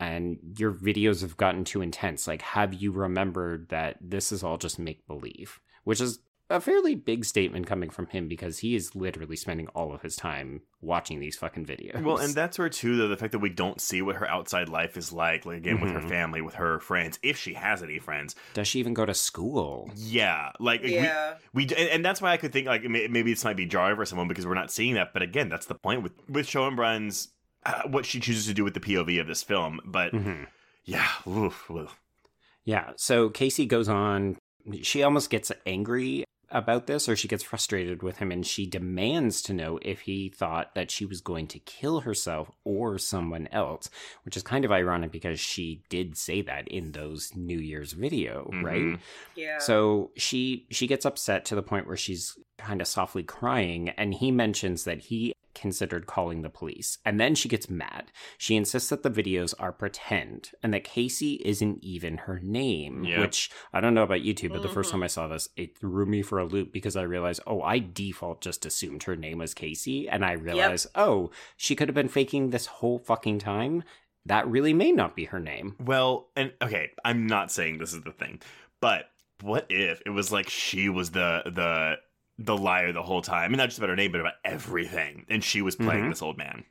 And 0.01 0.39
your 0.59 0.73
videos 0.73 1.21
have 1.23 1.37
gotten 1.37 1.65
too 1.65 1.81
intense. 1.81 2.27
Like, 2.27 2.43
have 2.43 2.75
you 2.75 2.91
remembered 2.91 3.69
that 3.69 3.97
this 4.01 4.33
is 4.33 4.43
all 4.43 4.59
just 4.59 4.79
make 4.79 5.07
believe? 5.07 5.61
Which 5.85 6.01
is 6.01 6.19
a 6.53 6.61
fairly 6.61 6.95
big 6.95 7.25
statement 7.25 7.67
coming 7.67 7.91
from 7.91 8.07
him 8.07 8.29
because 8.29 8.59
he 8.59 8.75
is 8.75 8.95
literally 8.95 9.37
spending 9.37 9.67
all 9.69 9.93
of 9.93 10.03
his 10.03 10.17
time 10.17 10.63
watching 10.81 11.19
these 11.21 11.37
fucking 11.37 11.65
videos. 11.67 12.03
Well, 12.03 12.19
and 12.19 12.35
that's 12.35 12.59
where 12.59 12.69
too, 12.69 12.97
though, 12.97 13.09
the 13.09 13.17
fact 13.17 13.33
that 13.33 13.39
we 13.39 13.51
don't 13.51 13.81
see 13.81 14.03
what 14.03 14.17
her 14.17 14.29
outside 14.29 14.69
life 14.69 14.97
is 14.97 15.13
like, 15.13 15.47
like 15.47 15.59
again 15.59 15.81
with 15.81 15.91
her 15.93 16.01
Mhm. 16.01 16.09
family, 16.09 16.41
with 16.41 16.55
her 16.55 16.79
friends, 16.81 17.19
if 17.23 17.37
she 17.39 17.55
has 17.55 17.83
any 17.83 17.99
friends. 17.99 18.35
does 18.55 18.69
she 18.69 18.79
even 18.79 18.95
go 18.95 19.07
to 19.07 19.15
school? 19.15 19.91
Yeah, 19.97 20.53
like 20.61 20.83
Yeah. 20.85 21.35
we, 21.55 21.65
and, 21.65 21.73
and 21.73 22.05
that's 22.05 22.21
why 22.21 22.33
I 22.33 22.37
could 22.37 22.53
think 22.53 22.67
like 22.67 22.83
maybe 22.85 23.33
this 23.33 23.45
might 23.45 23.57
be 23.57 23.67
jarring 23.67 23.97
for 23.97 24.05
someone 24.05 24.29
because 24.29 24.47
we're 24.47 24.55
not 24.55 24.71
seeing 24.71 24.95
that. 24.95 25.13
But 25.13 25.23
again, 25.23 25.49
that's 25.49 25.67
the 25.67 25.75
point 25.77 26.03
with 26.03 26.13
with 26.29 26.47
Schoenbrun's 26.47 27.29
uh, 27.65 27.83
what 27.89 28.05
she 28.07 28.21
chooses 28.21 28.47
to 28.47 28.55
do 28.55 28.65
with 28.65 28.75
the 28.75 28.81
POV 28.81 29.21
of 29.21 29.27
this 29.27 29.43
film. 29.43 29.81
But 29.85 30.13
hmm 30.13 30.45
yeah, 30.85 31.09
oof, 31.27 31.71
oof. 31.71 31.99
Yeah. 32.65 32.91
So 32.97 33.29
Casey 33.31 33.67
goes 33.67 33.89
on. 33.89 34.37
She 34.83 35.03
almost 35.03 35.31
gets 35.31 35.51
angry 35.67 36.25
about 36.53 36.87
this, 36.87 37.09
or 37.09 37.17
she 37.17 37.29
gets 37.29 37.43
frustrated 37.43 38.03
with 38.03 38.19
him, 38.19 38.31
and 38.31 38.47
she 38.47 38.67
demands 38.67 39.43
to 39.43 39.53
know 39.53 39.79
if 39.83 40.01
he 40.03 40.29
thought 40.29 40.75
that 40.75 40.91
she 40.91 41.05
was 41.07 41.21
going 41.21 41.47
to 41.49 41.59
kill 41.59 42.01
herself 42.01 42.51
or 42.65 42.99
someone 42.99 43.49
else, 43.53 43.89
which 44.25 44.37
is 44.37 44.43
kind 44.43 44.65
of 44.65 44.73
ironic 44.73 45.11
because 45.11 45.41
she 45.41 45.83
did 45.89 46.17
say 46.17 46.43
that 46.43 46.69
in 46.69 46.93
those 46.93 47.33
New 47.35 47.59
Year's 47.59 47.93
video, 47.93 48.49
right? 48.53 48.83
Mhm. 48.83 48.99
Yeah. 49.35 49.59
So 49.59 50.11
she 50.17 50.67
she 50.71 50.87
gets 50.87 51.05
upset 51.07 51.45
to 51.47 51.55
the 51.55 51.63
point 51.63 51.87
where 51.87 51.97
she's 51.97 52.37
kind 52.59 52.81
of 52.81 52.87
softly 52.87 53.23
crying 53.23 53.89
and 53.91 54.15
he 54.15 54.31
mentions 54.31 54.85
that 54.85 55.01
he 55.01 55.35
considered 55.55 56.07
calling 56.07 56.43
the 56.43 56.49
police. 56.51 56.99
And 57.05 57.21
then 57.21 57.35
she 57.35 57.49
gets 57.49 57.69
mad. 57.71 58.11
She 58.39 58.57
insists 58.57 58.89
that 58.91 59.03
the 59.03 59.11
videos 59.11 59.55
are 59.59 59.73
pretend 59.73 60.51
and 60.63 60.73
that 60.75 60.85
Casey 60.85 61.41
isn't 61.45 61.83
even 61.83 62.19
her 62.19 62.41
name, 62.41 63.05
Yep. 63.05 63.21
which 63.21 63.51
I 63.73 63.81
don't 63.81 63.95
know 63.95 64.03
about 64.03 64.23
you 64.23 64.35
two, 64.35 64.49
but 64.49 64.63
the 64.63 64.69
first 64.69 64.89
Mhm. 64.89 64.93
time 64.93 65.03
I 65.03 65.07
saw 65.09 65.29
this, 65.29 65.49
it 65.57 65.77
threw 65.79 66.07
me 66.07 66.23
for 66.23 66.39
a 66.39 66.45
loop 66.45 66.73
because 66.73 66.97
I 66.97 67.03
realized, 67.03 67.41
oh, 67.47 67.63
I 67.63 67.79
default 67.79 68.41
just 68.41 68.65
assumed 68.67 69.03
her 69.05 69.17
name 69.17 69.39
was 69.39 69.55
Casey 69.55 70.09
and 70.09 70.25
I 70.25 70.33
realized, 70.33 70.87
oh, 70.95 71.31
she 71.57 71.75
could 71.77 71.89
have 71.89 71.95
been 71.95 72.09
faking 72.09 72.51
this 72.51 72.67
whole 72.67 72.99
fucking 72.99 73.39
time. 73.39 73.83
That 74.25 74.47
really 74.47 74.73
may 74.73 74.93
not 74.93 75.17
be 75.17 75.25
her 75.27 75.41
name. 75.41 75.75
Well, 75.81 76.29
and 76.37 76.53
okay, 76.63 76.91
I'm 77.05 77.27
not 77.27 77.51
saying 77.51 77.79
this 77.79 77.93
is 77.93 78.03
the 78.03 78.13
thing, 78.13 78.41
but 78.81 79.11
what 79.41 79.67
if 79.69 80.01
it 80.07 80.11
was 80.11 80.31
like 80.31 80.49
she 80.49 80.89
was 80.89 81.11
the 81.11 81.43
the 81.47 81.97
the 82.39 82.57
liar 82.57 82.93
the 82.93 83.03
whole 83.03 83.23
time? 83.23 83.45
I 83.45 83.49
mean, 83.49 83.59
not 83.59 83.67
just 83.69 83.79
about 83.79 83.91
her 83.91 83.97
name, 83.97 84.13
but 84.13 84.21
about 84.21 84.35
everything, 84.45 85.27
and 85.29 85.43
she 85.43 85.63
was 85.63 85.77
playing 85.77 86.05
Mhm. 86.05 86.11
this 86.11 86.23
old 86.23 86.39
man. 86.39 86.65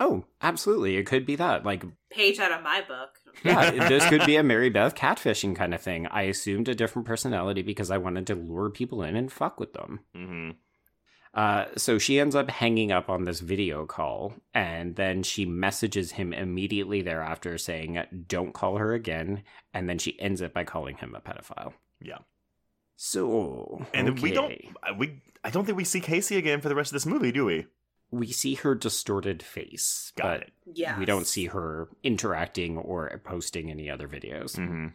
Oh, 0.00 0.24
absolutely. 0.42 0.96
It 0.96 1.06
could 1.06 1.24
be 1.24 1.36
that. 1.36 1.64
Like 1.64 1.84
Page 2.10 2.40
out 2.40 2.50
of 2.52 2.62
my 2.62 2.82
book. 2.86 3.10
yeah, 3.44 3.70
this 3.88 4.06
could 4.08 4.26
be 4.26 4.36
a 4.36 4.42
Mary 4.42 4.68
Beth 4.68 4.94
catfishing 4.94 5.54
kind 5.54 5.72
of 5.72 5.80
thing. 5.80 6.06
I 6.08 6.22
assumed 6.22 6.68
a 6.68 6.74
different 6.74 7.06
personality 7.06 7.62
because 7.62 7.90
I 7.92 7.98
wanted 7.98 8.26
to 8.28 8.34
lure 8.34 8.70
people 8.70 9.02
in 9.02 9.14
and 9.16 9.30
fuck 9.32 9.60
with 9.60 9.72
them. 9.72 10.00
hmm 10.14 10.50
Uh, 11.32 11.66
so 11.76 11.98
she 11.98 12.20
ends 12.20 12.34
up 12.36 12.48
hanging 12.50 12.92
up 12.92 13.08
on 13.10 13.24
this 13.24 13.40
video 13.40 13.86
call, 13.86 14.34
and 14.52 14.94
then 14.94 15.22
she 15.24 15.44
messages 15.44 16.12
him 16.12 16.32
immediately 16.32 17.02
thereafter 17.02 17.58
saying, 17.58 18.00
Don't 18.28 18.52
call 18.54 18.76
her 18.78 18.92
again. 18.94 19.42
And 19.72 19.88
then 19.88 19.98
she 19.98 20.18
ends 20.20 20.40
it 20.40 20.54
by 20.54 20.62
calling 20.64 20.96
him 20.96 21.14
a 21.14 21.20
pedophile. 21.20 21.72
Yeah. 22.00 22.18
So, 22.96 23.84
And 23.92 24.06
then 24.08 24.14
we 24.22 24.30
don't. 24.32 24.54
I- 24.82 24.92
We 24.92 25.20
I 25.42 25.50
don't 25.50 25.64
think 25.66 25.76
we 25.76 25.84
see 25.84 26.00
Casey 26.00 26.36
again 26.36 26.60
for 26.60 26.68
the 26.68 26.74
rest 26.74 26.90
of 26.90 26.94
this 26.94 27.04
movie, 27.06 27.30
do 27.32 27.44
we? 27.44 27.66
We 28.10 28.28
see 28.28 28.54
her 28.54 28.74
distorted 28.74 29.42
face, 29.42 30.12
Got 30.16 30.22
but 30.24 30.40
it. 30.42 30.52
Yeah. 30.72 30.98
we 30.98 31.04
don't 31.04 31.26
see 31.26 31.46
her 31.46 31.88
interacting 32.02 32.78
or 32.78 33.20
posting 33.24 33.70
any 33.70 33.90
other 33.90 34.08
videos. 34.08 34.56
hmm 34.56 34.88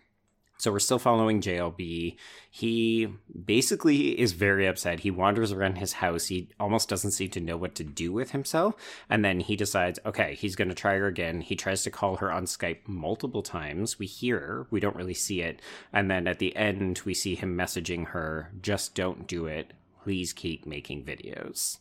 So 0.59 0.73
we're 0.73 0.79
still 0.79 0.99
following 0.99 1.39
JLB. 1.39 2.17
He 2.51 3.07
basically 3.45 4.19
is 4.19 4.33
very 4.33 4.67
upset. 4.67 4.99
He 4.99 5.09
wanders 5.09 5.53
around 5.53 5.77
his 5.77 5.93
house. 5.93 6.25
He 6.25 6.49
almost 6.59 6.89
doesn't 6.89 7.11
seem 7.11 7.29
to 7.29 7.39
know 7.39 7.55
what 7.55 7.75
to 7.75 7.85
do 7.85 8.11
with 8.11 8.31
himself. 8.31 8.75
And 9.09 9.23
then 9.23 9.39
he 9.39 9.55
decides, 9.55 9.99
okay, 10.05 10.35
he's 10.35 10.57
going 10.57 10.67
to 10.67 10.75
try 10.75 10.97
her 10.97 11.07
again. 11.07 11.39
He 11.39 11.55
tries 11.55 11.83
to 11.83 11.91
call 11.91 12.17
her 12.17 12.29
on 12.29 12.43
Skype 12.43 12.85
multiple 12.87 13.41
times. 13.41 13.97
We 13.97 14.05
hear 14.05 14.37
her, 14.41 14.67
we 14.69 14.81
don't 14.81 14.97
really 14.97 15.13
see 15.13 15.41
it. 15.41 15.61
And 15.93 16.11
then 16.11 16.27
at 16.27 16.39
the 16.39 16.53
end, 16.57 17.03
we 17.05 17.13
see 17.13 17.35
him 17.35 17.57
messaging 17.57 18.07
her, 18.07 18.51
just 18.61 18.95
don't 18.95 19.27
do 19.27 19.45
it. 19.45 19.71
Please 20.03 20.33
keep 20.33 20.65
making 20.65 21.05
videos. 21.05 21.77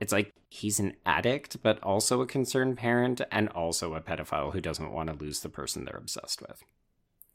It's 0.00 0.12
like 0.12 0.32
he's 0.48 0.80
an 0.80 0.96
addict, 1.06 1.62
but 1.62 1.80
also 1.84 2.20
a 2.20 2.26
concerned 2.26 2.78
parent 2.78 3.20
and 3.30 3.48
also 3.50 3.94
a 3.94 4.00
pedophile 4.00 4.52
who 4.52 4.60
doesn't 4.60 4.90
want 4.90 5.08
to 5.08 5.24
lose 5.24 5.38
the 5.38 5.48
person 5.48 5.84
they're 5.84 5.96
obsessed 5.96 6.42
with. 6.42 6.64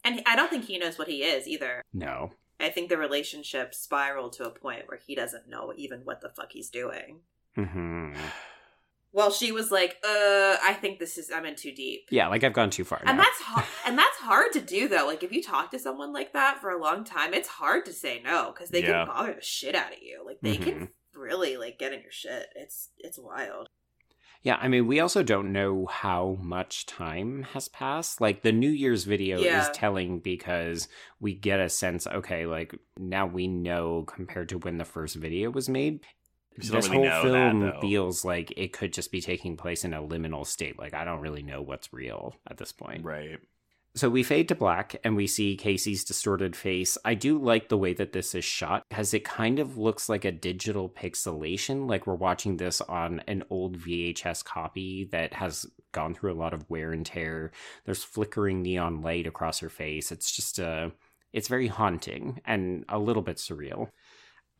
And 0.04 0.22
I 0.26 0.36
don't 0.36 0.50
think 0.50 0.64
he 0.66 0.78
knows 0.78 0.98
what 0.98 1.08
he 1.08 1.22
is 1.22 1.48
either. 1.48 1.82
No. 1.92 2.32
I 2.60 2.68
think 2.68 2.88
the 2.88 2.98
relationship 2.98 3.74
spiraled 3.74 4.34
to 4.34 4.44
a 4.44 4.50
point 4.50 4.86
where 4.86 4.98
he 5.04 5.14
doesn't 5.14 5.48
know 5.48 5.72
even 5.76 6.00
what 6.04 6.20
the 6.20 6.28
fuck 6.28 6.52
he's 6.52 6.70
doing. 6.70 7.20
hmm 7.54 8.14
Well, 9.12 9.30
she 9.30 9.52
was 9.52 9.70
like, 9.70 9.96
"Uh, 10.04 10.56
I 10.62 10.76
think 10.80 10.98
this 10.98 11.16
is 11.18 11.30
I'm 11.30 11.46
in 11.46 11.54
too 11.54 11.72
deep." 11.72 12.08
Yeah, 12.10 12.26
like 12.28 12.42
I've 12.42 12.52
gone 12.52 12.70
too 12.70 12.82
far. 12.84 13.00
And 13.06 13.16
now. 13.16 13.22
that's 13.22 13.40
hard. 13.42 13.66
and 13.86 13.96
that's 13.96 14.16
hard 14.18 14.52
to 14.54 14.60
do 14.60 14.88
though. 14.88 15.06
Like 15.06 15.22
if 15.22 15.30
you 15.32 15.42
talk 15.42 15.70
to 15.70 15.78
someone 15.78 16.12
like 16.12 16.32
that 16.32 16.60
for 16.60 16.70
a 16.70 16.80
long 16.80 17.04
time, 17.04 17.32
it's 17.32 17.48
hard 17.48 17.84
to 17.86 17.92
say 17.92 18.20
no 18.24 18.52
because 18.52 18.70
they 18.70 18.82
Yeah. 18.82 19.04
can 19.04 19.06
bother 19.06 19.34
the 19.34 19.40
shit 19.42 19.74
out 19.76 19.92
of 19.92 19.98
you. 20.02 20.22
Like 20.26 20.38
they 20.42 20.56
Mhm. 20.56 20.64
can 20.64 20.88
really 21.14 21.56
like 21.56 21.78
get 21.78 21.92
in 21.92 22.02
your 22.02 22.10
shit. 22.12 22.48
It's 22.56 22.90
it's 22.98 23.18
wild. 23.18 23.68
Yeah, 24.44 24.58
I 24.60 24.68
mean, 24.68 24.86
we 24.86 25.00
also 25.00 25.22
don't 25.22 25.52
know 25.52 25.86
how 25.86 26.36
much 26.42 26.84
time 26.84 27.44
has 27.54 27.66
passed. 27.66 28.20
Like, 28.20 28.42
the 28.42 28.52
New 28.52 28.70
Year's 28.70 29.04
video 29.04 29.40
Yeah. 29.42 29.56
is 29.56 29.70
telling 29.70 30.20
because 30.20 30.86
we 31.18 31.32
get 31.34 31.60
a 31.60 31.70
sense, 31.70 32.06
okay, 32.06 32.44
like, 32.44 32.74
now 32.98 33.26
we 33.26 33.48
know 33.48 34.04
compared 34.06 34.50
to 34.50 34.58
when 34.58 34.76
the 34.76 34.84
first 34.84 35.16
video 35.16 35.50
was 35.50 35.70
made. 35.70 36.04
This 36.58 36.70
really 36.70 36.88
whole 36.90 37.04
know 37.04 37.22
that, 37.22 37.52
film 37.52 37.72
feels 37.80 38.22
like 38.22 38.52
it 38.56 38.74
could 38.74 38.92
just 38.92 39.10
be 39.10 39.22
taking 39.22 39.56
place 39.56 39.82
in 39.82 39.94
a 39.94 40.02
liminal 40.02 40.46
state. 40.46 40.78
Like, 40.78 40.92
I 40.92 41.04
don't 41.04 41.20
really 41.20 41.42
know 41.42 41.62
what's 41.62 41.90
real 41.90 42.36
at 42.46 42.58
this 42.58 42.70
point. 42.70 43.02
Right. 43.02 43.40
So 43.96 44.10
we 44.10 44.24
fade 44.24 44.48
to 44.48 44.56
black 44.56 44.96
and 45.04 45.14
we 45.14 45.28
see 45.28 45.56
Casey's 45.56 46.02
distorted 46.02 46.56
face. 46.56 46.98
I 47.04 47.14
do 47.14 47.38
like 47.38 47.68
the 47.68 47.78
way 47.78 47.94
that 47.94 48.12
this 48.12 48.34
is 48.34 48.44
shot 48.44 48.82
because 48.88 49.14
it 49.14 49.24
kind 49.24 49.60
of 49.60 49.78
looks 49.78 50.08
like 50.08 50.24
a 50.24 50.32
digital 50.32 50.88
pixelation, 50.88 51.88
like 51.88 52.04
we're 52.04 52.16
watching 52.16 52.56
this 52.56 52.80
on 52.80 53.20
an 53.28 53.44
old 53.50 53.78
VHS 53.78 54.44
copy 54.44 55.04
that 55.12 55.34
has 55.34 55.66
gone 55.92 56.12
through 56.12 56.32
a 56.32 56.34
lot 56.34 56.52
of 56.52 56.68
wear 56.68 56.90
and 56.90 57.06
tear. 57.06 57.52
There's 57.84 58.02
flickering 58.02 58.62
neon 58.62 59.00
light 59.00 59.28
across 59.28 59.60
her 59.60 59.68
face. 59.68 60.10
It's 60.10 60.34
just 60.34 60.58
uh 60.58 60.90
it's 61.32 61.48
very 61.48 61.68
haunting 61.68 62.40
and 62.44 62.84
a 62.88 62.98
little 62.98 63.22
bit 63.22 63.36
surreal. 63.36 63.90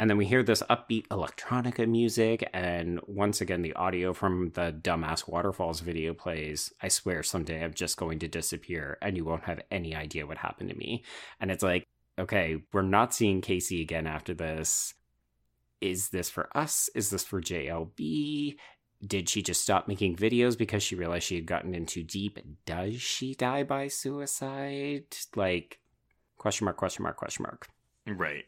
And 0.00 0.10
then 0.10 0.16
we 0.16 0.26
hear 0.26 0.42
this 0.42 0.62
upbeat 0.68 1.06
electronica 1.08 1.88
music, 1.88 2.48
and 2.52 3.00
once 3.06 3.40
again, 3.40 3.62
the 3.62 3.74
audio 3.74 4.12
from 4.12 4.50
the 4.54 4.72
Dumbass 4.72 5.28
Waterfalls 5.28 5.80
video 5.80 6.12
plays. 6.14 6.72
I 6.82 6.88
swear 6.88 7.22
someday 7.22 7.62
I'm 7.62 7.74
just 7.74 7.96
going 7.96 8.18
to 8.18 8.28
disappear, 8.28 8.98
and 9.00 9.16
you 9.16 9.24
won't 9.24 9.44
have 9.44 9.60
any 9.70 9.94
idea 9.94 10.26
what 10.26 10.38
happened 10.38 10.70
to 10.70 10.76
me. 10.76 11.04
And 11.40 11.50
it's 11.50 11.62
like, 11.62 11.86
okay, 12.18 12.62
we're 12.72 12.82
not 12.82 13.14
seeing 13.14 13.40
Casey 13.40 13.82
again 13.82 14.08
after 14.08 14.34
this. 14.34 14.94
Is 15.80 16.08
this 16.08 16.28
for 16.28 16.48
us? 16.56 16.90
Is 16.96 17.10
this 17.10 17.24
for 17.24 17.40
JLB? 17.40 18.56
Did 19.06 19.28
she 19.28 19.42
just 19.42 19.62
stop 19.62 19.86
making 19.86 20.16
videos 20.16 20.58
because 20.58 20.82
she 20.82 20.96
realized 20.96 21.26
she 21.26 21.36
had 21.36 21.46
gotten 21.46 21.72
in 21.72 21.86
too 21.86 22.02
deep? 22.02 22.40
Does 22.66 23.00
she 23.00 23.34
die 23.34 23.62
by 23.62 23.86
suicide? 23.88 25.04
Like, 25.36 25.78
question 26.36 26.64
mark, 26.64 26.78
question 26.78 27.04
mark, 27.04 27.16
question 27.16 27.44
mark. 27.44 27.68
Right. 28.06 28.44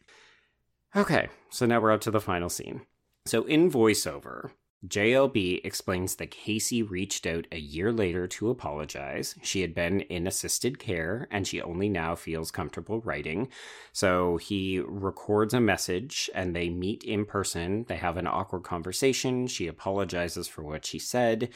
Okay, 0.94 1.28
so 1.50 1.66
now 1.66 1.80
we're 1.80 1.92
up 1.92 2.00
to 2.02 2.10
the 2.10 2.20
final 2.20 2.48
scene. 2.48 2.82
So 3.26 3.44
in 3.44 3.70
voiceover, 3.70 4.50
JLB 4.86 5.62
explains 5.64 6.16
that 6.16 6.30
Casey 6.30 6.82
reached 6.82 7.26
out 7.26 7.46
a 7.50 7.58
year 7.58 7.92
later 7.92 8.26
to 8.28 8.50
apologize. 8.50 9.34
She 9.42 9.62
had 9.62 9.74
been 9.74 10.02
in 10.02 10.26
assisted 10.26 10.78
care 10.78 11.26
and 11.30 11.46
she 11.46 11.60
only 11.60 11.88
now 11.88 12.14
feels 12.14 12.50
comfortable 12.50 13.00
writing. 13.00 13.48
So 13.92 14.36
he 14.36 14.78
records 14.80 15.54
a 15.54 15.60
message 15.60 16.30
and 16.34 16.54
they 16.54 16.68
meet 16.68 17.02
in 17.02 17.24
person. 17.24 17.84
They 17.88 17.96
have 17.96 18.16
an 18.16 18.26
awkward 18.28 18.62
conversation. 18.62 19.48
She 19.48 19.66
apologizes 19.66 20.46
for 20.46 20.62
what 20.62 20.84
she 20.84 20.98
said. 20.98 21.48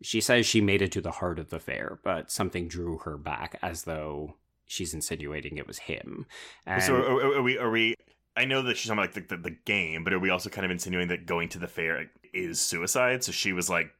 She 0.00 0.20
says 0.20 0.46
she 0.46 0.60
made 0.60 0.82
it 0.82 0.92
to 0.92 1.00
the 1.00 1.10
heart 1.12 1.38
of 1.38 1.50
the 1.50 1.60
fair, 1.60 1.98
but 2.02 2.30
something 2.30 2.68
drew 2.68 2.98
her 2.98 3.16
back 3.18 3.58
as 3.62 3.84
though 3.84 4.36
she's 4.66 4.94
insinuating 4.94 5.58
it 5.58 5.66
was 5.66 5.78
him. 5.80 6.26
And 6.66 6.82
so 6.82 6.94
are, 6.94 7.20
are- 7.20 7.34
are 7.38 7.42
we? 7.42 7.58
Are 7.58 7.70
we? 7.70 7.94
I 8.36 8.44
know 8.44 8.62
that 8.62 8.76
she's 8.76 8.88
talking 8.88 9.02
about 9.02 9.14
like 9.14 9.28
the, 9.28 9.36
the, 9.36 9.42
the 9.50 9.56
game, 9.64 10.04
but 10.04 10.12
are 10.12 10.18
we 10.18 10.30
also 10.30 10.48
kind 10.50 10.64
of 10.64 10.70
insinuating 10.70 11.08
that 11.08 11.26
going 11.26 11.48
to 11.50 11.58
the 11.58 11.68
fair 11.68 12.10
is 12.32 12.60
suicide? 12.60 13.24
So 13.24 13.32
she 13.32 13.52
was 13.52 13.68
like 13.68 13.90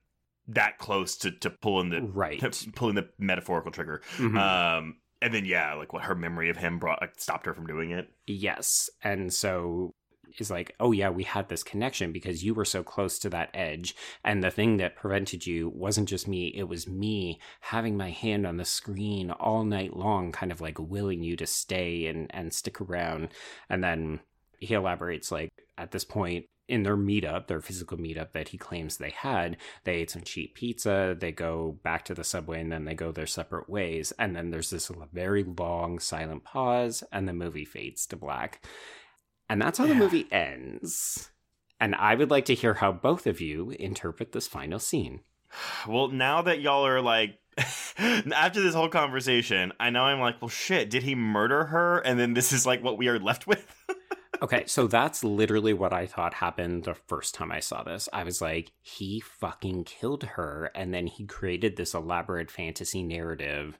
that 0.48 0.78
close 0.78 1.16
to 1.18 1.30
to 1.30 1.50
pulling 1.50 1.90
the 1.90 2.02
right. 2.02 2.40
pulling 2.74 2.94
the 2.94 3.08
metaphorical 3.18 3.72
trigger. 3.72 4.02
Mhm. 4.16 4.38
Um, 4.38 4.96
and 5.20 5.32
then 5.32 5.44
yeah, 5.44 5.74
like 5.74 5.92
what 5.92 6.04
her 6.04 6.14
memory 6.14 6.50
of 6.50 6.56
him 6.56 6.78
brought 6.78 7.00
like, 7.00 7.18
stopped 7.18 7.46
her 7.46 7.54
from 7.54 7.66
doing 7.66 7.90
it. 7.90 8.08
Yes. 8.26 8.90
And 9.02 9.32
so 9.32 9.94
is 10.38 10.50
like, 10.50 10.74
oh 10.80 10.92
yeah, 10.92 11.10
we 11.10 11.24
had 11.24 11.48
this 11.48 11.62
connection 11.62 12.12
because 12.12 12.44
you 12.44 12.54
were 12.54 12.64
so 12.64 12.82
close 12.82 13.18
to 13.20 13.30
that 13.30 13.50
edge. 13.54 13.94
And 14.24 14.42
the 14.42 14.50
thing 14.50 14.76
that 14.78 14.96
prevented 14.96 15.46
you 15.46 15.68
wasn't 15.70 16.08
just 16.08 16.28
me, 16.28 16.48
it 16.48 16.64
was 16.64 16.86
me 16.86 17.40
having 17.60 17.96
my 17.96 18.10
hand 18.10 18.46
on 18.46 18.56
the 18.56 18.64
screen 18.64 19.30
all 19.30 19.64
night 19.64 19.96
long, 19.96 20.32
kind 20.32 20.52
of 20.52 20.60
like 20.60 20.78
willing 20.78 21.22
you 21.22 21.36
to 21.36 21.46
stay 21.46 22.06
and, 22.06 22.26
and 22.34 22.52
stick 22.52 22.80
around. 22.80 23.28
And 23.68 23.82
then 23.82 24.20
he 24.58 24.74
elaborates 24.74 25.32
like 25.32 25.52
at 25.76 25.90
this 25.90 26.04
point 26.04 26.46
in 26.68 26.84
their 26.84 26.96
meetup, 26.96 27.48
their 27.48 27.60
physical 27.60 27.98
meetup 27.98 28.32
that 28.32 28.48
he 28.48 28.56
claims 28.56 28.96
they 28.96 29.10
had, 29.10 29.56
they 29.84 29.96
ate 29.96 30.10
some 30.10 30.22
cheap 30.22 30.54
pizza, 30.54 31.16
they 31.18 31.32
go 31.32 31.78
back 31.82 32.04
to 32.04 32.14
the 32.14 32.24
subway, 32.24 32.60
and 32.60 32.72
then 32.72 32.84
they 32.84 32.94
go 32.94 33.12
their 33.12 33.26
separate 33.26 33.68
ways. 33.68 34.12
And 34.18 34.34
then 34.34 34.50
there's 34.50 34.70
this 34.70 34.90
very 35.12 35.44
long 35.44 35.98
silent 35.98 36.44
pause, 36.44 37.02
and 37.12 37.28
the 37.28 37.32
movie 37.32 37.64
fades 37.64 38.06
to 38.06 38.16
black. 38.16 38.64
And 39.52 39.60
that's 39.60 39.76
how 39.76 39.86
the 39.86 39.94
movie 39.94 40.26
ends. 40.32 41.30
And 41.78 41.94
I 41.96 42.14
would 42.14 42.30
like 42.30 42.46
to 42.46 42.54
hear 42.54 42.72
how 42.72 42.90
both 42.90 43.26
of 43.26 43.38
you 43.38 43.76
interpret 43.78 44.32
this 44.32 44.46
final 44.48 44.78
scene. 44.78 45.20
Well, 45.86 46.08
now 46.08 46.40
that 46.40 46.62
y'all 46.62 46.86
are 46.86 47.02
like. 47.02 47.38
After 47.98 48.62
this 48.62 48.74
whole 48.74 48.88
conversation, 48.88 49.74
I 49.78 49.90
know 49.90 50.04
I'm 50.04 50.20
like, 50.20 50.40
well, 50.40 50.48
shit, 50.48 50.88
did 50.88 51.02
he 51.02 51.14
murder 51.14 51.64
her? 51.64 51.98
And 51.98 52.18
then 52.18 52.32
this 52.32 52.50
is 52.50 52.64
like 52.64 52.82
what 52.82 52.96
we 52.96 53.08
are 53.08 53.18
left 53.18 53.46
with? 53.46 53.76
Okay, 54.40 54.64
so 54.66 54.88
that's 54.88 55.22
literally 55.22 55.72
what 55.72 55.92
I 55.92 56.06
thought 56.06 56.34
happened 56.34 56.82
the 56.82 56.94
first 56.94 57.32
time 57.32 57.52
I 57.52 57.60
saw 57.60 57.84
this. 57.84 58.08
I 58.12 58.24
was 58.24 58.40
like, 58.40 58.72
he 58.80 59.20
fucking 59.20 59.84
killed 59.84 60.24
her, 60.24 60.72
and 60.74 60.92
then 60.92 61.06
he 61.06 61.26
created 61.26 61.76
this 61.76 61.94
elaborate 61.94 62.50
fantasy 62.50 63.04
narrative 63.04 63.78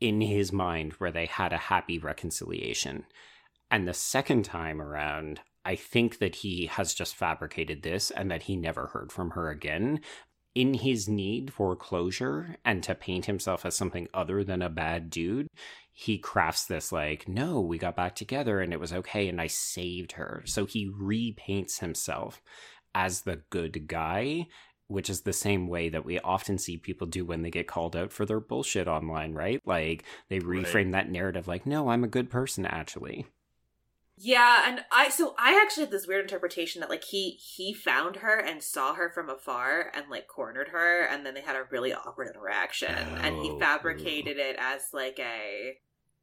in 0.00 0.20
his 0.20 0.52
mind 0.52 0.92
where 0.94 1.12
they 1.12 1.24
had 1.24 1.54
a 1.54 1.56
happy 1.56 1.98
reconciliation. 1.98 3.06
And 3.72 3.88
the 3.88 3.94
second 3.94 4.44
time 4.44 4.82
around, 4.82 5.40
I 5.64 5.76
think 5.76 6.18
that 6.18 6.36
he 6.36 6.66
has 6.66 6.92
just 6.92 7.16
fabricated 7.16 7.82
this 7.82 8.10
and 8.10 8.30
that 8.30 8.42
he 8.42 8.54
never 8.54 8.88
heard 8.88 9.10
from 9.10 9.30
her 9.30 9.48
again. 9.48 10.00
In 10.54 10.74
his 10.74 11.08
need 11.08 11.50
for 11.54 11.74
closure 11.74 12.56
and 12.66 12.82
to 12.82 12.94
paint 12.94 13.24
himself 13.24 13.64
as 13.64 13.74
something 13.74 14.08
other 14.12 14.44
than 14.44 14.60
a 14.60 14.68
bad 14.68 15.08
dude, 15.08 15.46
he 15.90 16.18
crafts 16.18 16.66
this 16.66 16.92
like, 16.92 17.26
no, 17.26 17.62
we 17.62 17.78
got 17.78 17.96
back 17.96 18.14
together 18.14 18.60
and 18.60 18.74
it 18.74 18.80
was 18.80 18.92
okay 18.92 19.26
and 19.28 19.40
I 19.40 19.46
saved 19.46 20.12
her. 20.12 20.42
So 20.44 20.66
he 20.66 20.90
repaints 20.90 21.78
himself 21.78 22.42
as 22.94 23.22
the 23.22 23.40
good 23.48 23.86
guy, 23.86 24.48
which 24.88 25.08
is 25.08 25.22
the 25.22 25.32
same 25.32 25.66
way 25.66 25.88
that 25.88 26.04
we 26.04 26.18
often 26.20 26.58
see 26.58 26.76
people 26.76 27.06
do 27.06 27.24
when 27.24 27.40
they 27.40 27.50
get 27.50 27.66
called 27.66 27.96
out 27.96 28.12
for 28.12 28.26
their 28.26 28.40
bullshit 28.40 28.86
online, 28.86 29.32
right? 29.32 29.62
Like 29.64 30.04
they 30.28 30.40
Right. 30.40 30.66
reframe 30.66 30.92
that 30.92 31.10
narrative 31.10 31.48
like, 31.48 31.64
no, 31.64 31.88
I'm 31.88 32.04
a 32.04 32.08
good 32.08 32.28
person 32.28 32.66
actually. 32.66 33.24
Yeah, 34.16 34.64
and 34.66 34.84
I 34.92 35.08
so 35.08 35.34
I 35.38 35.60
actually 35.62 35.84
had 35.84 35.90
this 35.90 36.06
weird 36.06 36.22
interpretation 36.24 36.80
that 36.80 36.90
like 36.90 37.04
he 37.04 37.30
he 37.30 37.72
found 37.72 38.16
her 38.16 38.38
and 38.38 38.62
saw 38.62 38.94
her 38.94 39.10
from 39.10 39.30
afar 39.30 39.90
and 39.94 40.04
like 40.10 40.28
cornered 40.28 40.68
her 40.68 41.02
and 41.06 41.24
then 41.24 41.34
they 41.34 41.40
had 41.40 41.56
a 41.56 41.64
really 41.70 41.92
awkward 41.94 42.28
interaction 42.28 42.94
and 42.94 43.36
he 43.36 43.50
Oh. 43.50 43.58
fabricated 43.58 44.36
it 44.36 44.56
as 44.58 44.88
like 44.92 45.18
a 45.18 45.76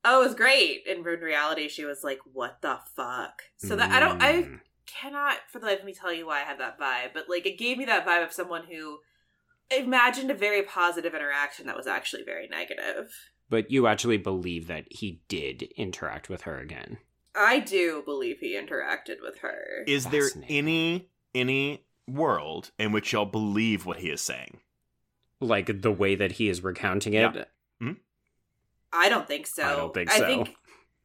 oh 0.06 0.22
it 0.22 0.26
was 0.28 0.36
great 0.36 0.88
and 0.88 1.00
in 1.06 1.20
reality 1.20 1.68
she 1.68 1.84
was 1.84 2.04
like 2.04 2.20
what 2.32 2.62
the 2.62 2.80
fuck 2.96 3.42
so 3.58 3.76
that 3.76 3.92
I 3.92 4.00
don't 4.00 4.22
I 4.22 4.34
Mm. 4.44 4.60
cannot 4.86 5.38
for 5.52 5.60
the 5.60 5.66
life 5.66 5.80
of 5.80 5.86
me 5.86 5.94
tell 5.94 6.14
you 6.14 6.28
why 6.28 6.42
I 6.42 6.46
had 6.46 6.60
that 6.60 6.80
vibe 6.80 7.14
but 7.14 7.26
like 7.28 7.46
it 7.48 7.58
gave 7.58 7.78
me 7.78 7.86
that 7.86 8.06
vibe 8.06 8.24
of 8.24 8.32
someone 8.34 8.66
who 8.72 9.00
imagined 9.76 10.32
a 10.32 10.36
very 10.36 10.62
positive 10.64 11.14
interaction 11.14 11.66
that 11.68 11.78
was 11.78 11.88
actually 11.88 12.24
very 12.24 12.48
negative. 12.48 13.12
But 13.50 13.70
you 13.72 13.88
actually 13.88 14.18
believe 14.18 14.68
that 14.68 14.86
he 14.90 15.22
did 15.28 15.64
interact 15.76 16.30
with 16.30 16.42
her 16.44 16.60
again. 16.60 16.98
I 17.40 17.60
do 17.60 18.04
believe 18.06 18.40
he 18.40 18.54
interacted 18.56 19.22
with 19.22 19.40
her. 19.40 19.84
Is 19.88 20.06
there 20.08 20.30
any 20.48 21.10
any 21.34 21.86
world 22.08 22.72
in 22.78 22.92
which 22.92 23.14
y'all 23.14 23.26
believe 23.26 23.86
what 23.86 23.98
he 23.98 24.10
is 24.10 24.22
saying? 24.22 24.60
Like 25.40 25.82
the 25.82 25.92
way 25.92 26.16
that 26.16 26.34
he 26.34 26.50
is 26.50 26.62
recounting 26.64 27.14
it. 27.14 27.34
Yeah. 27.36 27.44
I 28.92 29.08
don't 29.10 29.28
think 29.28 29.46
so. 29.48 29.64
I 29.64 29.76
don't 29.76 29.94
think 29.94 30.12
I 30.12 30.20
think 30.20 30.56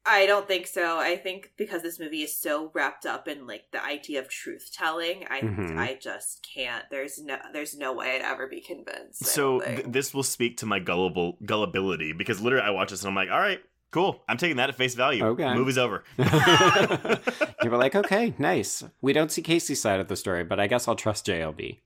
I 0.07 0.27
don't 0.27 0.47
think 0.49 0.67
so. 0.67 0.99
I 0.99 1.17
think 1.17 1.53
because 1.57 1.83
this 1.83 1.99
movie 2.01 2.23
is 2.23 2.37
so 2.37 2.71
wrapped 2.75 3.07
up 3.07 3.29
in 3.29 3.47
like 3.47 3.65
the 3.73 3.83
idea 3.85 4.21
of 4.21 4.29
truth 4.29 4.71
telling, 4.73 5.25
I 5.31 5.41
Mhm. 5.43 5.79
I 5.79 5.95
just 5.95 6.47
can't. 6.55 6.85
There's 6.91 7.19
no 7.23 7.39
there's 7.53 7.77
no 7.77 7.93
way 7.93 8.17
I'd 8.17 8.23
ever 8.23 8.47
be 8.47 8.61
convinced. 8.61 9.27
So 9.27 9.61
th- 9.61 9.85
this 9.87 10.13
will 10.15 10.23
speak 10.23 10.57
to 10.59 10.67
my 10.67 10.79
gullible 10.79 11.39
gullibility 11.45 12.13
because 12.13 12.41
literally 12.41 12.67
I 12.67 12.71
watch 12.71 12.91
this 12.91 13.03
and 13.03 13.09
I'm 13.09 13.15
like, 13.15 13.31
all 13.31 13.39
right, 13.41 13.61
cool. 13.95 14.21
I'm 14.29 14.37
taking 14.37 14.57
that 14.57 14.69
at 14.69 14.75
face 14.75 14.97
value. 14.97 15.25
Okay. 15.25 15.55
movie's 15.55 15.79
over. 15.79 16.03
you 16.19 17.71
were 17.71 17.77
like, 17.77 17.95
okay, 17.95 18.35
nice. 18.39 18.83
We 19.01 19.13
don't 19.13 19.31
see 19.31 19.41
Casey's 19.41 19.81
side 19.81 20.01
of 20.01 20.09
the 20.09 20.17
story, 20.17 20.43
but 20.43 20.59
I 20.59 20.67
guess 20.67 20.89
I'll 20.89 20.97
trust 20.97 21.27
JLB. 21.27 21.79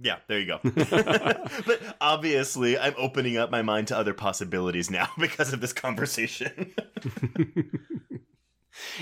Yeah, 0.00 0.18
there 0.28 0.38
you 0.38 0.46
go. 0.46 0.60
but 1.66 1.96
obviously, 2.00 2.78
I'm 2.78 2.94
opening 2.96 3.36
up 3.36 3.50
my 3.50 3.62
mind 3.62 3.88
to 3.88 3.98
other 3.98 4.14
possibilities 4.14 4.92
now 4.92 5.08
because 5.18 5.52
of 5.52 5.60
this 5.60 5.72
conversation. 5.72 6.72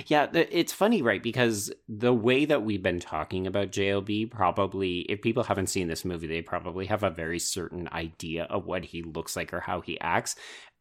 yeah, 0.07 0.29
it's 0.33 0.73
funny, 0.73 1.03
right? 1.03 1.23
Because 1.23 1.71
the 1.87 2.15
way 2.15 2.47
that 2.47 2.63
we've 2.63 2.83
been 2.83 2.99
talking 2.99 3.47
about 3.47 3.73
JLB, 3.73 4.31
probably, 4.31 5.01
if 5.01 5.21
people 5.21 5.43
haven't 5.43 5.69
seen 5.69 5.87
this 5.87 6.03
movie, 6.03 6.27
they 6.27 6.41
probably 6.41 6.87
have 6.87 7.03
a 7.03 7.11
very 7.11 7.39
certain 7.39 7.91
idea 7.93 8.45
of 8.45 8.65
what 8.65 8.87
he 8.87 9.03
looks 9.03 9.37
like 9.37 9.53
or 9.53 9.61
how 9.61 9.83
he 9.83 10.01
acts. 10.01 10.35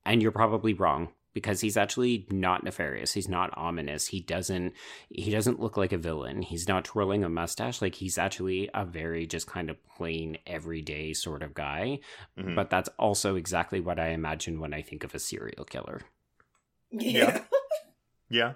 And 0.06 0.22
you're 0.22 0.32
probably 0.32 0.74
wrong 0.74 1.10
because 1.38 1.62
he's 1.62 1.78
actually 1.78 2.26
not 2.32 2.64
nefarious. 2.64 3.14
He's 3.14 3.30
not 3.30 3.56
ominous. 3.56 4.08
He 4.08 4.22
doesn't 4.22 4.74
he 5.10 5.30
doesn't 5.30 5.60
look 5.60 5.78
like 5.78 5.94
a 5.94 5.98
villain. 6.00 6.42
He's 6.42 6.68
not 6.68 6.84
twirling 6.84 7.24
a 7.24 7.30
mustache. 7.30 7.80
Like 7.80 7.94
he's 7.94 8.18
actually 8.18 8.72
a 8.74 8.84
very 8.86 9.28
just 9.28 9.46
kind 9.46 9.70
of 9.70 9.78
plain 9.96 10.40
everyday 10.48 11.14
sort 11.14 11.44
of 11.44 11.54
guy. 11.54 12.00
Mhm. 12.40 12.56
But 12.56 12.72
that's 12.72 12.90
also 12.98 13.36
exactly 13.36 13.80
what 13.80 14.00
I 14.00 14.08
imagine 14.10 14.60
when 14.60 14.74
I 14.74 14.82
think 14.82 15.04
of 15.04 15.14
a 15.14 15.20
serial 15.20 15.64
killer. 15.64 16.02
Yeah. 16.92 17.44
Yeah. 18.30 18.54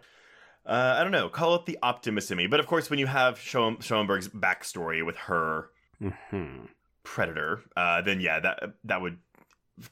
Uh, 0.66 0.96
I 0.98 1.04
don't 1.04 1.14
know. 1.14 1.30
Call 1.30 1.56
it 1.56 1.66
the 1.66 1.78
optimist 1.82 2.30
in 2.30 2.38
me. 2.38 2.48
But 2.48 2.60
of 2.60 2.68
course, 2.68 2.90
when 2.90 3.00
you 3.00 3.08
have 3.08 3.40
Schoen- 3.40 3.78
Schoenbrun's 3.80 4.28
backstory 4.28 5.06
with 5.06 5.16
her 5.16 5.70
hmm 6.00 6.66
predator, 7.04 7.62
uh, 7.78 8.02
then 8.02 8.20
yeah, 8.20 8.42
that 8.42 8.74
that 8.84 9.00
would 9.02 9.20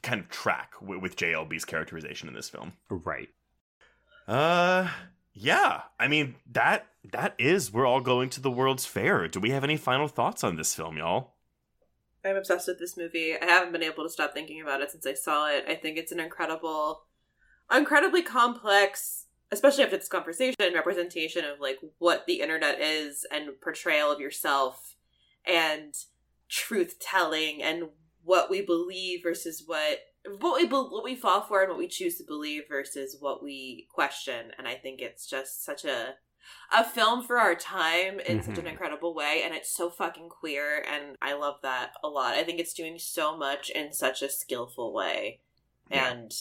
kind 0.02 0.20
of 0.20 0.28
track 0.28 0.72
w- 0.80 1.00
with 1.00 1.16
JLB's 1.16 1.64
characterization 1.64 2.28
in 2.28 2.34
this 2.34 2.48
film. 2.48 2.72
Right. 2.88 3.28
Uh, 4.28 4.88
yeah. 5.32 5.82
I 5.98 6.08
mean 6.08 6.36
that 6.50 6.86
that 7.12 7.34
is 7.38 7.72
we're 7.72 7.86
all 7.86 8.00
going 8.00 8.30
to 8.30 8.40
the 8.40 8.50
World's 8.50 8.86
Fair. 8.86 9.28
Do 9.28 9.40
we 9.40 9.50
have 9.50 9.64
any 9.64 9.76
final 9.76 10.08
thoughts 10.08 10.44
on 10.44 10.56
this 10.56 10.74
film, 10.74 10.96
y'all? 10.96 11.34
I'm 12.24 12.36
obsessed 12.36 12.68
with 12.68 12.78
this 12.78 12.96
movie. 12.96 13.34
I 13.40 13.44
haven't 13.46 13.72
been 13.72 13.82
able 13.82 14.04
to 14.04 14.10
stop 14.10 14.34
thinking 14.34 14.60
about 14.60 14.82
it 14.82 14.90
since 14.90 15.06
I 15.06 15.14
saw 15.14 15.48
it. 15.48 15.64
I 15.66 15.74
think 15.74 15.96
it's 15.96 16.12
an 16.12 16.20
incredible, 16.20 17.04
incredibly 17.74 18.22
complex, 18.22 19.26
especially 19.50 19.84
after 19.84 19.96
this 19.96 20.08
conversation, 20.08 20.74
representation 20.74 21.44
of 21.46 21.60
like 21.60 21.78
what 21.98 22.26
the 22.26 22.40
internet 22.40 22.78
is 22.78 23.26
and 23.32 23.58
portrayal 23.62 24.12
of 24.12 24.20
yourself 24.20 24.96
and 25.46 25.94
truth 26.48 26.98
telling 27.00 27.62
and 27.62 27.84
what 28.24 28.50
we 28.50 28.62
believe 28.62 29.22
versus 29.22 29.62
what 29.66 29.98
what 30.40 30.60
we 30.60 30.66
what 30.68 31.04
we 31.04 31.14
fall 31.16 31.40
for 31.42 31.60
and 31.62 31.70
what 31.70 31.78
we 31.78 31.88
choose 31.88 32.16
to 32.18 32.24
believe 32.24 32.64
versus 32.68 33.16
what 33.20 33.42
we 33.42 33.86
question. 33.90 34.52
And 34.58 34.68
I 34.68 34.74
think 34.74 35.00
it's 35.00 35.26
just 35.26 35.64
such 35.64 35.84
a 35.84 36.14
a 36.72 36.82
film 36.84 37.22
for 37.22 37.38
our 37.38 37.54
time 37.54 38.18
in 38.20 38.42
such 38.42 38.58
an 38.58 38.64
Mhm. 38.64 38.70
incredible 38.70 39.14
way 39.14 39.42
and 39.44 39.54
it's 39.54 39.70
so 39.72 39.88
fucking 39.90 40.30
queer 40.30 40.82
and 40.90 41.16
i 41.20 41.34
love 41.34 41.56
that 41.62 41.92
a 42.02 42.08
lot 42.08 42.34
i 42.34 42.42
think 42.42 42.58
it's 42.58 42.72
doing 42.72 42.98
so 42.98 43.36
much 43.36 43.68
in 43.70 43.92
such 43.92 44.22
a 44.22 44.28
skillful 44.28 44.92
way 44.92 45.40
Yeah. 45.90 46.10
and 46.10 46.32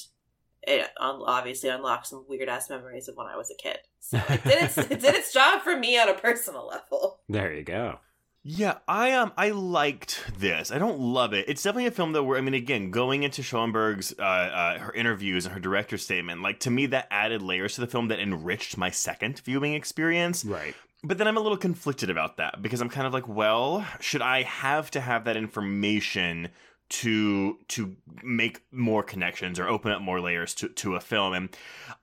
it 0.63 0.89
obviously 0.97 1.69
unlocks 1.69 2.09
some 2.09 2.25
weird 2.29 2.47
ass 2.49 2.69
memories 2.69 3.09
of 3.09 3.17
when 3.17 3.27
i 3.27 3.35
was 3.35 3.51
a 3.51 3.55
kid 3.61 3.79
so 3.99 4.17
it 4.29 4.43
did 4.45 4.63
its, 4.63 4.77
it 4.77 5.01
did 5.01 5.15
its 5.15 5.33
job 5.33 5.61
for 5.61 5.75
me 5.77 5.99
on 5.99 6.07
a 6.09 6.13
personal 6.15 6.65
level 6.65 7.19
There 7.27 7.53
you 7.53 7.63
go. 7.63 7.99
Yeah, 8.43 8.77
I 8.87 9.11
um 9.13 9.33
I 9.37 9.49
liked 9.49 10.23
this. 10.37 10.71
I 10.71 10.77
don't 10.77 10.99
love 10.99 11.33
it. 11.33 11.45
It's 11.49 11.61
definitely 11.61 11.87
a 11.87 11.91
film 11.91 12.13
that 12.13 12.23
where 12.23 12.37
I 12.37 12.41
mean 12.41 12.53
again, 12.53 12.89
going 12.89 13.23
into 13.23 13.41
Schoenbrun's 13.41 14.13
uh, 14.17 14.21
uh 14.21 14.79
her 14.79 14.93
interviews 14.93 15.45
and 15.45 15.53
her 15.53 15.59
director 15.59 15.97
statement, 15.97 16.41
like 16.41 16.59
to 16.61 16.71
me 16.71 16.85
that 16.87 17.07
added 17.11 17.41
layers 17.41 17.75
to 17.75 17.81
the 17.81 17.87
film 17.87 18.07
that 18.07 18.19
enriched 18.19 18.77
my 18.77 18.89
second 18.89 19.39
viewing 19.39 19.73
experience. 19.73 20.45
Right. 20.45 20.73
But 21.03 21.17
then 21.17 21.27
I'm 21.27 21.37
a 21.37 21.41
little 21.41 21.57
conflicted 21.57 22.09
about 22.09 22.37
that 22.37 22.61
because 22.61 22.81
I'm 22.81 22.89
kind 22.89 23.07
of 23.07 23.13
like, 23.13 23.27
well, 23.27 23.85
should 23.99 24.21
I 24.21 24.43
have 24.43 24.91
to 24.91 25.01
have 25.01 25.25
that 25.25 25.37
information 25.37 26.49
to 26.89 27.59
to 27.67 27.95
make 28.23 28.63
more 28.71 29.03
connections 29.03 29.59
or 29.59 29.67
open 29.67 29.91
up 29.91 30.01
more 30.01 30.19
layers 30.19 30.53
to, 30.55 30.69
to 30.69 30.95
a 30.95 30.99
film? 31.01 31.33
And 31.33 31.49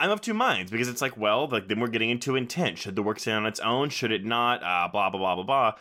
I'm 0.01 0.11
of 0.11 0.21
two 0.21 0.35
minds 0.35 0.71
because 0.71 0.89
it's 0.89 1.03
like, 1.03 1.17
well, 1.17 1.49
like 1.49 1.69
then 1.69 1.81
we're 1.81 1.89
getting 1.89 2.11
into 2.11 2.37
intent. 2.37 2.79
Should 2.79 2.97
the 2.97 3.03
work 3.03 3.19
stand 3.19 3.45
on 3.45 3.47
its 3.47 3.61
own? 3.61 3.89
Should 3.89 4.13
it 4.13 4.25
not? 4.25 4.63
Uh, 4.63 4.89
blah 4.91 5.11
blah 5.11 5.19
blah 5.19 5.35
blah 5.35 5.45
blah. 5.45 5.73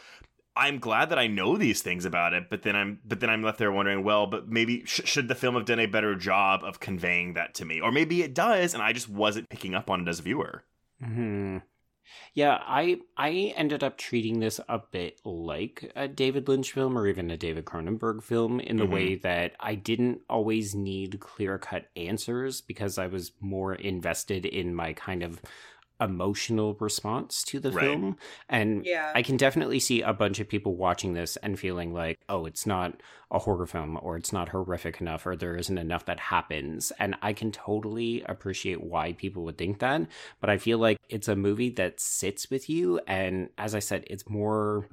I'm 0.58 0.80
glad 0.80 1.10
that 1.10 1.20
I 1.20 1.28
know 1.28 1.58
these 1.58 1.82
things 1.82 2.06
about 2.06 2.34
it, 2.34 2.50
but 2.50 2.64
then 2.64 2.76
I'm 2.76 3.00
but 3.06 3.20
then 3.20 3.30
I'm 3.30 3.44
left 3.44 3.58
there 3.60 3.72
wondering, 3.72 4.04
well, 4.04 4.26
but 4.28 4.48
maybe 4.48 4.84
sh- 4.86 5.02
should 5.06 5.28
the 5.28 5.36
film 5.36 5.56
have 5.56 5.66
done 5.66 5.80
a 5.80 5.86
better 5.86 6.16
job 6.16 6.64
of 6.64 6.80
conveying 6.80 7.34
that 7.34 7.54
to 7.56 7.66
me, 7.66 7.82
or 7.82 7.92
maybe 7.92 8.24
it 8.24 8.34
does, 8.34 8.74
and 8.74 8.82
I 8.82 8.94
just 8.94 9.10
wasn't 9.10 9.50
picking 9.50 9.76
up 9.76 9.90
on 9.90 10.02
it 10.02 10.08
as 10.08 10.20
a 10.20 10.24
viewer. 10.24 10.64
Hmm. 11.04 11.58
Yeah, 12.34 12.60
I 12.62 13.00
I 13.18 13.54
ended 13.58 13.84
up 13.84 13.98
treating 13.98 14.40
this 14.40 14.60
a 14.70 14.80
bit 14.80 15.20
like 15.26 15.92
a 15.96 16.08
David 16.08 16.48
Lynch 16.48 16.72
film 16.72 16.98
or 16.98 17.08
even 17.08 17.32
a 17.32 17.38
David 17.38 17.66
Cronenberg 17.66 18.22
film 18.24 18.60
in 18.60 18.78
the 18.78 18.86
Mhm. 18.86 18.92
way 18.92 19.16
that 19.16 19.56
I 19.60 19.76
didn't 19.76 20.22
always 20.30 20.76
need 20.76 21.20
clear 21.20 21.58
cut 21.58 21.90
answers 21.96 22.62
because 22.62 22.98
I 22.98 23.08
was 23.08 23.32
more 23.40 23.74
invested 23.74 24.46
in 24.46 24.76
my 24.76 24.94
kind 24.94 25.24
of 25.24 25.42
emotional 26.02 26.76
response 26.80 27.44
to 27.44 27.60
the 27.60 27.72
Right. 27.72 27.86
film. 27.86 28.18
And 28.50 28.86
yeah 28.86 29.12
I 29.16 29.22
can 29.22 29.38
definitely 29.38 29.80
see 29.80 30.02
a 30.02 30.14
bunch 30.14 30.40
of 30.40 30.50
people 30.50 30.76
watching 30.76 31.14
this 31.14 31.38
and 31.38 31.60
feeling 31.60 31.94
like, 31.94 32.20
oh, 32.30 32.46
it's 32.46 32.66
not 32.66 33.02
a 33.32 33.40
horror 33.40 33.66
film 33.66 33.98
or 34.02 34.18
it's 34.18 34.32
not 34.34 34.50
horrific 34.50 35.02
enough 35.02 35.26
or 35.26 35.36
there 35.36 35.56
isn't 35.56 35.78
enough 35.78 36.06
that 36.06 36.20
happens. 36.20 36.92
And 37.00 37.16
I 37.22 37.34
can 37.34 37.52
totally 37.52 38.24
appreciate 38.24 38.84
why 38.84 39.14
people 39.14 39.44
would 39.46 39.58
think 39.58 39.80
that. 39.80 40.08
But 40.42 40.50
I 40.50 40.58
feel 40.58 40.78
like 40.78 40.98
it's 41.10 41.28
a 41.28 41.36
movie 41.36 41.70
that 41.72 42.00
sits 42.00 42.50
with 42.50 42.70
you. 42.70 43.00
And 43.08 43.50
as 43.58 43.74
I 43.76 43.80
said, 43.80 44.04
it's 44.08 44.30
more. 44.30 44.88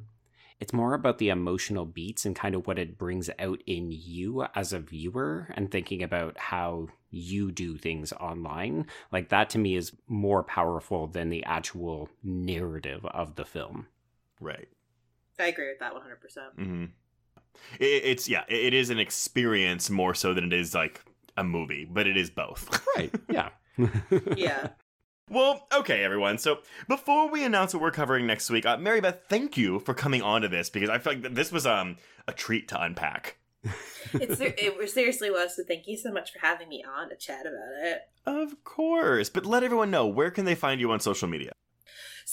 It's 0.63 0.73
more 0.73 0.95
about 0.95 1.19
the 1.19 1.29
emotional 1.29 1.85
beats 1.85 2.25
and 2.25 2.37
kind 2.37 2.55
of 2.55 2.69
what 2.69 2.79
it 2.79 2.97
brings 2.97 3.29
out 3.41 3.61
in 3.67 3.91
you 3.91 4.47
as 4.55 4.73
a 4.73 4.79
viewer 4.79 5.49
and 5.57 5.69
thinking 5.69 6.05
about 6.05 6.39
how 6.39 6.87
you 7.11 7.51
do 7.51 7.77
things 7.77 8.13
online. 8.13 8.87
Like 9.11 9.31
that 9.31 9.51
to 9.51 9.59
me 9.59 9.75
is 9.75 9.91
more 10.07 10.45
powerful 10.45 11.09
than 11.09 11.31
the 11.31 11.43
actual 11.47 12.11
narrative 12.23 13.05
of 13.07 13.35
the 13.35 13.45
film. 13.45 13.89
Right. 14.39 14.69
i 15.41 15.47
agree 15.47 15.67
with 15.67 15.81
that 15.81 15.95
100% 15.95 16.55
hmm 16.55 16.85
It, 17.81 17.85
it's 18.05 18.29
yeah, 18.29 18.45
it, 18.49 18.67
it 18.67 18.75
is 18.75 18.91
an 18.91 19.01
experience 19.01 19.91
more 19.91 20.15
so 20.15 20.33
than 20.33 20.45
it 20.45 20.53
is 20.53 20.77
like 20.77 21.01
a 21.37 21.43
movie, 21.43 21.89
but 21.91 22.07
it 22.07 22.17
is 22.17 22.31
both. 22.31 22.87
Right. 22.97 23.13
Yeah. 23.29 23.49
yeah 24.37 24.69
well, 25.33 25.67
okay, 25.75 26.05
everyone. 26.05 26.39
So 26.39 26.59
before 26.89 27.29
we 27.29 27.45
announce 27.45 27.75
what 27.75 27.83
we're 27.83 27.91
covering 27.91 28.27
next 28.27 28.51
week, 28.51 28.67
uh, 28.67 28.77
Mary 28.77 29.01
Beth, 29.01 29.21
thank 29.29 29.57
you 29.57 29.81
for 29.81 29.95
coming 29.95 30.23
on 30.23 30.43
to 30.43 30.49
this 30.49 30.71
because 30.71 30.91
I 30.91 30.99
feel 30.99 31.15
like 31.15 31.35
this 31.35 31.51
was 31.51 31.67
um 31.67 31.97
a 32.29 32.33
treat 32.33 32.69
to 32.69 32.81
unpack. 32.83 33.39
it's 34.15 34.41
it 34.41 34.91
seriously 34.91 35.31
was 35.31 35.55
so 35.55 35.63
thank 35.67 35.87
you 35.87 35.97
so 35.97 36.11
much 36.13 36.33
for 36.33 36.41
having 36.41 36.69
me 36.69 36.85
on 36.85 37.09
to 37.09 37.15
chat 37.15 37.43
about 37.43 37.87
it 37.87 38.01
Of 38.27 38.65
course, 38.65 39.29
but 39.29 39.47
let 39.47 39.63
everyone 39.63 39.91
know 39.91 40.07
where 40.07 40.33
can 40.33 40.45
they 40.45 40.57
find 40.57 40.81
you 40.81 40.91
on 40.91 40.99
social 40.99 41.29
media. 41.29 41.53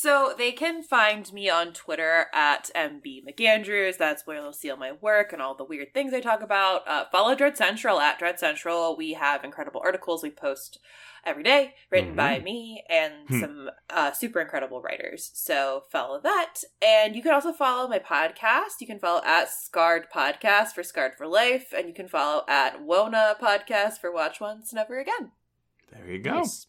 So 0.01 0.33
they 0.37 0.53
can 0.53 0.81
find 0.81 1.31
me 1.33 1.49
on 1.49 1.73
Twitter 1.73 2.27
at 2.33 2.69
MB 2.73 3.23
McAndrews. 3.27 3.97
That's 3.97 4.25
where 4.25 4.41
they'll 4.41 4.53
see 4.53 4.69
all 4.71 4.77
my 4.77 4.93
work 4.93 5.33
and 5.33 5.41
all 5.41 5.55
the 5.55 5.65
weird 5.65 5.93
things 5.93 6.13
I 6.13 6.21
talk 6.21 6.41
about. 6.41 6.87
Uh, 6.87 7.03
follow 7.11 7.35
Dread 7.35 7.57
Central 7.57 7.99
at 7.99 8.17
Dread 8.17 8.39
Central. 8.39 8.95
We 8.95 9.13
have 9.13 9.43
incredible 9.43 9.81
articles 9.83 10.23
we 10.23 10.29
post 10.29 10.79
every 11.25 11.43
day, 11.43 11.73
written 11.91 12.15
by 12.15 12.39
me 12.39 12.81
and 12.89 13.13
Hmm. 13.27 13.39
some 13.41 13.69
uh, 13.89 14.11
super 14.13 14.39
incredible 14.39 14.81
writers. 14.81 15.31
So 15.33 15.83
follow 15.91 16.21
that. 16.21 16.61
And 16.81 17.13
you 17.13 17.21
can 17.21 17.33
also 17.33 17.51
follow 17.51 17.89
my 17.89 17.99
podcast. 17.99 18.79
You 18.79 18.87
can 18.87 18.99
follow 18.99 19.21
at 19.25 19.49
Scarred 19.51 20.05
Podcast 20.15 20.69
for 20.69 20.81
Scarred 20.83 21.15
for 21.17 21.27
Life. 21.27 21.73
And 21.77 21.89
you 21.89 21.93
can 21.93 22.07
follow 22.07 22.45
at 22.47 22.81
WONA 22.85 23.35
Podcast 23.41 23.99
for 23.99 24.13
Watch 24.13 24.39
Once 24.39 24.71
Never 24.71 24.97
Again. 24.97 25.31
There 25.91 26.09
you 26.09 26.19
go. 26.19 26.35
Nice. 26.35 26.67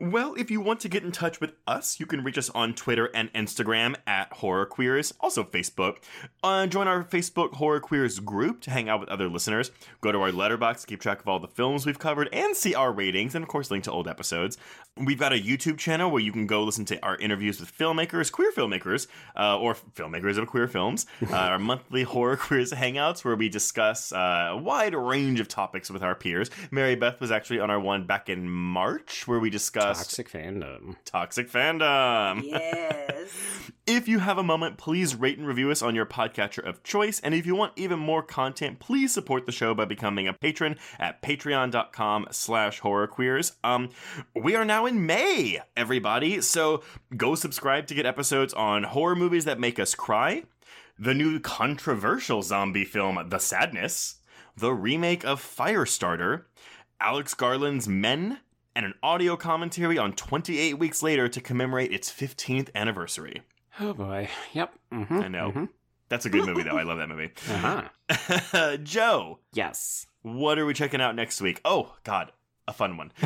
Well, 0.00 0.34
if 0.34 0.50
you 0.50 0.60
want 0.60 0.80
to 0.80 0.88
get 0.88 1.04
in 1.04 1.12
touch 1.12 1.40
with 1.40 1.52
us, 1.68 2.00
you 2.00 2.06
can 2.06 2.24
reach 2.24 2.36
us 2.36 2.50
on 2.50 2.74
Twitter 2.74 3.10
and 3.14 3.32
Instagram 3.32 3.94
at 4.08 4.32
Horror 4.32 4.66
Queers, 4.66 5.14
also 5.20 5.44
Facebook. 5.44 5.98
Uh, 6.42 6.66
join 6.66 6.88
our 6.88 7.04
Facebook 7.04 7.52
Horror 7.52 7.78
Queers 7.78 8.18
group 8.18 8.60
to 8.62 8.72
hang 8.72 8.88
out 8.88 8.98
with 8.98 9.08
other 9.08 9.28
listeners. 9.28 9.70
Go 10.00 10.10
to 10.10 10.18
our 10.18 10.32
Letterboxd 10.32 10.80
to 10.80 10.86
keep 10.88 11.00
track 11.00 11.20
of 11.20 11.28
all 11.28 11.38
the 11.38 11.46
films 11.46 11.86
we've 11.86 12.00
covered 12.00 12.28
and 12.32 12.56
see 12.56 12.74
our 12.74 12.90
ratings, 12.90 13.36
and 13.36 13.44
of 13.44 13.48
course, 13.48 13.70
link 13.70 13.84
to 13.84 13.92
old 13.92 14.08
episodes. 14.08 14.58
We've 14.96 15.18
got 15.18 15.32
a 15.32 15.36
YouTube 15.36 15.78
channel 15.78 16.10
where 16.10 16.22
you 16.22 16.32
can 16.32 16.48
go 16.48 16.64
listen 16.64 16.84
to 16.86 17.00
our 17.04 17.16
interviews 17.16 17.60
with 17.60 17.76
filmmakers, 17.76 18.32
queer 18.32 18.50
filmmakers, 18.50 19.06
uh, 19.36 19.56
or 19.60 19.76
filmmakers 19.94 20.38
of 20.38 20.48
queer 20.48 20.66
films. 20.66 21.06
Uh, 21.34 21.36
our 21.36 21.58
monthly 21.58 22.04
Horror 22.04 22.36
Queers 22.36 22.72
hangouts 22.72 23.24
where 23.24 23.34
we 23.34 23.48
discuss 23.48 24.12
uh, 24.12 24.50
a 24.50 24.56
wide 24.56 24.94
range 24.94 25.40
of 25.40 25.48
topics 25.48 25.90
with 25.90 26.02
our 26.02 26.14
peers. 26.14 26.48
Mary 26.70 26.94
Beth 26.94 27.20
was 27.20 27.32
actually 27.32 27.58
on 27.58 27.70
our 27.70 27.80
one 27.80 28.06
back 28.06 28.28
in 28.28 28.48
March 28.48 29.26
where 29.26 29.40
we 29.40 29.50
discussed 29.50 29.83
Toxic 29.88 30.30
fandom. 30.30 30.96
toxic 31.04 31.50
fandom. 31.50 32.42
Yes. 32.44 33.30
If 33.86 34.08
you 34.08 34.18
have 34.20 34.38
a 34.38 34.42
moment, 34.42 34.78
please 34.78 35.14
rate 35.14 35.36
and 35.36 35.46
review 35.46 35.70
us 35.70 35.82
on 35.82 35.94
your 35.94 36.06
podcatcher 36.06 36.66
of 36.66 36.82
choice. 36.82 37.20
And 37.20 37.34
if 37.34 37.44
you 37.44 37.54
want 37.54 37.74
even 37.76 37.98
more 37.98 38.22
content, 38.22 38.78
please 38.78 39.12
support 39.12 39.44
the 39.44 39.52
show 39.52 39.74
by 39.74 39.84
becoming 39.84 40.26
a 40.26 40.32
patron 40.32 40.76
at 40.98 41.20
patreon.com 41.20 42.28
slash 42.30 42.80
horrorqueers. 42.80 43.52
Um, 43.62 43.90
we 44.34 44.56
are 44.56 44.64
now 44.64 44.86
in 44.86 45.04
May, 45.04 45.60
everybody. 45.76 46.40
So 46.40 46.82
go 47.14 47.34
subscribe 47.34 47.86
to 47.88 47.94
get 47.94 48.06
episodes 48.06 48.54
on 48.54 48.84
horror 48.84 49.16
movies 49.16 49.44
that 49.44 49.60
make 49.60 49.78
us 49.78 49.94
cry, 49.94 50.44
the 50.98 51.12
new 51.12 51.38
controversial 51.38 52.40
zombie 52.40 52.86
film, 52.86 53.18
The 53.28 53.38
Sadness, 53.38 54.14
the 54.56 54.72
remake 54.72 55.24
of 55.26 55.42
Firestarter, 55.42 56.44
Alex 57.00 57.34
Garland's 57.34 57.86
Men, 57.86 58.38
and 58.76 58.84
an 58.86 58.94
audio 59.02 59.36
commentary 59.36 59.98
on 59.98 60.12
28 60.12 60.78
weeks 60.78 61.02
later 61.02 61.28
to 61.28 61.40
commemorate 61.40 61.92
its 61.92 62.12
15th 62.12 62.68
anniversary. 62.74 63.42
Oh 63.80 63.92
boy. 63.94 64.28
Yep. 64.52 64.74
hmm 64.92 65.20
I 65.20 65.28
know. 65.28 65.68
That's 66.08 66.26
a 66.26 66.30
good 66.30 66.46
movie, 66.46 66.62
though. 66.62 66.76
I 66.76 66.82
love 66.82 66.98
that 66.98 67.08
movie. 67.08 67.30
Uh-huh. 67.50 68.76
Joe, 68.82 69.38
Yes. 69.52 70.06
what 70.22 70.58
are 70.58 70.66
we 70.66 70.74
checking 70.74 71.00
out 71.00 71.16
next 71.16 71.40
week? 71.40 71.60
Oh, 71.64 71.94
God. 72.04 72.30
A 72.66 72.72
fun 72.72 72.96
one. 72.96 73.12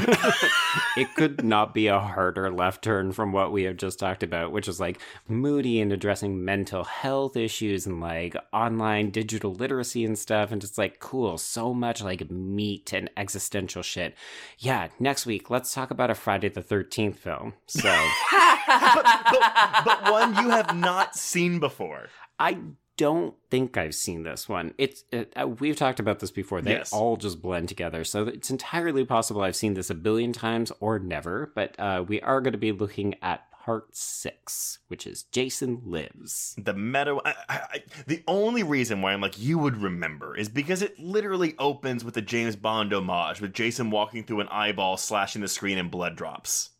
it 0.97 1.15
could 1.15 1.44
not 1.44 1.73
be 1.73 1.86
a 1.86 2.01
harder 2.01 2.51
left 2.51 2.82
turn 2.82 3.12
from 3.12 3.32
what 3.32 3.52
we 3.52 3.62
have 3.65 3.77
just 3.77 3.98
talked 3.98 4.23
about, 4.23 4.51
which 4.51 4.66
is 4.66 4.81
like 4.81 5.01
moody 5.28 5.81
and 5.81 5.93
addressing 5.93 6.44
mental 6.44 6.85
health 6.85 7.36
issues 7.36 7.86
and 7.86 8.01
like 8.01 8.36
online 8.52 9.10
digital 9.10 9.55
literacy 9.55 10.05
and 10.05 10.19
stuff. 10.19 10.51
And 10.51 10.60
just 10.60 10.78
like, 10.78 10.98
cool, 10.98 11.39
so 11.39 11.73
much 11.73 12.02
like 12.02 12.31
meat 12.31 12.93
and 12.93 13.10
existential 13.16 13.82
shit. 13.82 14.15
Yeah, 14.59 14.89
next 14.98 15.24
week, 15.24 15.51
let's 15.51 15.73
talk 15.73 15.90
about 15.90 16.10
a 16.10 16.15
Friday 16.15 16.48
the 16.48 16.62
13th 16.62 17.16
film. 17.16 17.55
So, 17.66 17.89
but, 18.66 19.05
but, 19.31 19.82
but 19.85 20.10
one 20.10 20.35
you 20.36 20.51
have 20.51 20.74
not 20.77 21.15
seen 21.15 21.60
before. 21.60 22.09
I 22.40 22.59
don't 22.99 23.35
think 23.51 23.79
I've 23.79 23.95
seen 23.95 24.25
this 24.25 24.47
one. 24.49 24.75
It's 24.77 25.05
it, 25.11 25.33
uh, 25.41 25.49
we've 25.49 25.77
talked 25.77 25.99
about 26.01 26.19
this 26.19 26.31
before. 26.31 26.61
They 26.61 26.73
Yes. 26.73 26.93
all 26.93 27.16
just 27.16 27.41
blend 27.41 27.70
together, 27.70 28.05
so 28.05 28.27
it's 28.27 28.51
entirely 28.51 29.07
possible 29.07 29.41
I've 29.41 29.57
seen 29.57 29.73
this 29.73 29.89
a 29.89 29.95
billion 29.95 30.35
times 30.35 30.70
or 30.81 30.99
never. 30.99 31.51
But 31.55 31.79
uh, 31.81 32.05
we 32.07 32.20
are 32.20 32.43
going 32.43 32.53
to 32.53 32.59
be 32.59 32.73
looking 32.73 33.15
at 33.23 33.45
part 33.65 33.95
six, 33.95 34.79
which 34.89 35.07
is 35.07 35.23
Jason 35.25 35.83
Lives. 35.85 36.55
The 36.59 36.75
meta. 36.75 37.19
I, 37.25 37.31
I, 37.49 37.55
I- 37.75 37.83
the 38.07 38.23
only 38.27 38.62
reason 38.62 39.01
why 39.03 39.12
I'm 39.12 39.20
like 39.20 39.39
you 39.39 39.59
would 39.59 39.77
remember 39.77 40.37
is 40.37 40.49
because 40.49 40.83
it 40.83 40.99
literally 40.99 41.55
opens 41.59 42.05
with 42.05 42.16
a 42.16 42.23
James 42.23 42.57
Bond 42.57 42.93
homage, 42.93 43.41
with 43.41 43.53
Jason 43.55 43.91
walking 43.91 44.25
through 44.25 44.41
an 44.41 44.49
eyeball, 44.49 44.97
slashing 44.97 45.43
the 45.43 45.49
screen, 45.49 45.79
and 45.79 45.91
blood 45.91 46.16
drops. 46.16 46.70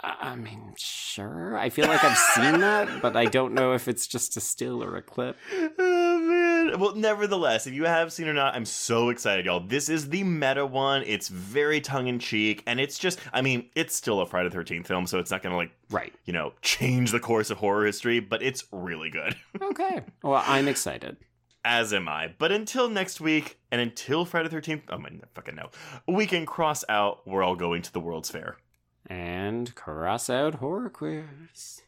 I 0.00 0.36
mean, 0.36 0.74
sure. 0.76 1.56
I 1.56 1.70
feel 1.70 1.86
like 1.88 2.04
I've 2.04 2.18
seen 2.18 2.60
that, 2.60 3.00
but 3.00 3.16
I 3.16 3.24
don't 3.24 3.54
know 3.54 3.72
if 3.72 3.88
it's 3.88 4.06
just 4.06 4.36
a 4.36 4.40
still 4.40 4.82
or 4.82 4.96
a 4.96 5.02
clip. 5.02 5.36
Oh 5.78 6.18
man. 6.18 6.80
Well, 6.80 6.94
nevertheless, 6.96 7.66
if 7.66 7.74
you 7.74 7.84
have 7.84 8.12
seen 8.12 8.26
or 8.26 8.32
not, 8.32 8.54
I'm 8.54 8.64
so 8.64 9.10
excited, 9.10 9.44
y'all. 9.46 9.60
This 9.60 9.88
is 9.88 10.08
the 10.08 10.24
meta 10.24 10.64
one. 10.64 11.02
It's 11.06 11.28
very 11.28 11.80
tongue 11.80 12.06
in 12.08 12.18
cheek, 12.18 12.62
and 12.66 12.80
it's 12.80 12.98
just, 12.98 13.18
I 13.32 13.42
mean, 13.42 13.68
it's 13.74 13.94
still 13.94 14.20
a 14.20 14.26
Friday 14.26 14.48
the 14.48 14.56
13th 14.56 14.86
film, 14.86 15.06
so 15.06 15.18
it's 15.18 15.30
not 15.30 15.42
gonna 15.42 15.56
like, 15.56 15.70
Right. 15.90 16.12
you 16.24 16.32
know, 16.32 16.52
change 16.62 17.12
the 17.12 17.20
course 17.20 17.50
of 17.50 17.58
horror 17.58 17.84
history, 17.86 18.18
but 18.20 18.42
it's 18.42 18.64
really 18.72 19.10
good. 19.10 19.36
Okay. 19.62 20.02
Well, 20.22 20.42
I'm 20.46 20.68
excited. 20.68 21.16
As 21.64 21.92
am 21.92 22.08
I. 22.08 22.34
But 22.38 22.52
until 22.52 22.88
next 22.88 23.20
week, 23.20 23.58
and 23.70 23.80
until 23.80 24.24
Friday 24.24 24.48
the 24.48 24.56
13th, 24.56 24.82
oh 24.88 24.98
my 24.98 25.10
fucking 25.34 25.54
no, 25.56 25.68
we 26.08 26.26
can 26.26 26.46
cross 26.46 26.84
out 26.88 27.26
we're 27.26 27.42
all 27.42 27.56
going 27.56 27.82
to 27.82 27.92
the 27.92 28.00
World's 28.00 28.30
Fair 28.30 28.56
and 29.08 29.74
cross 29.74 30.28
out 30.28 30.56
horror 30.56 30.90
queers. 30.90 31.82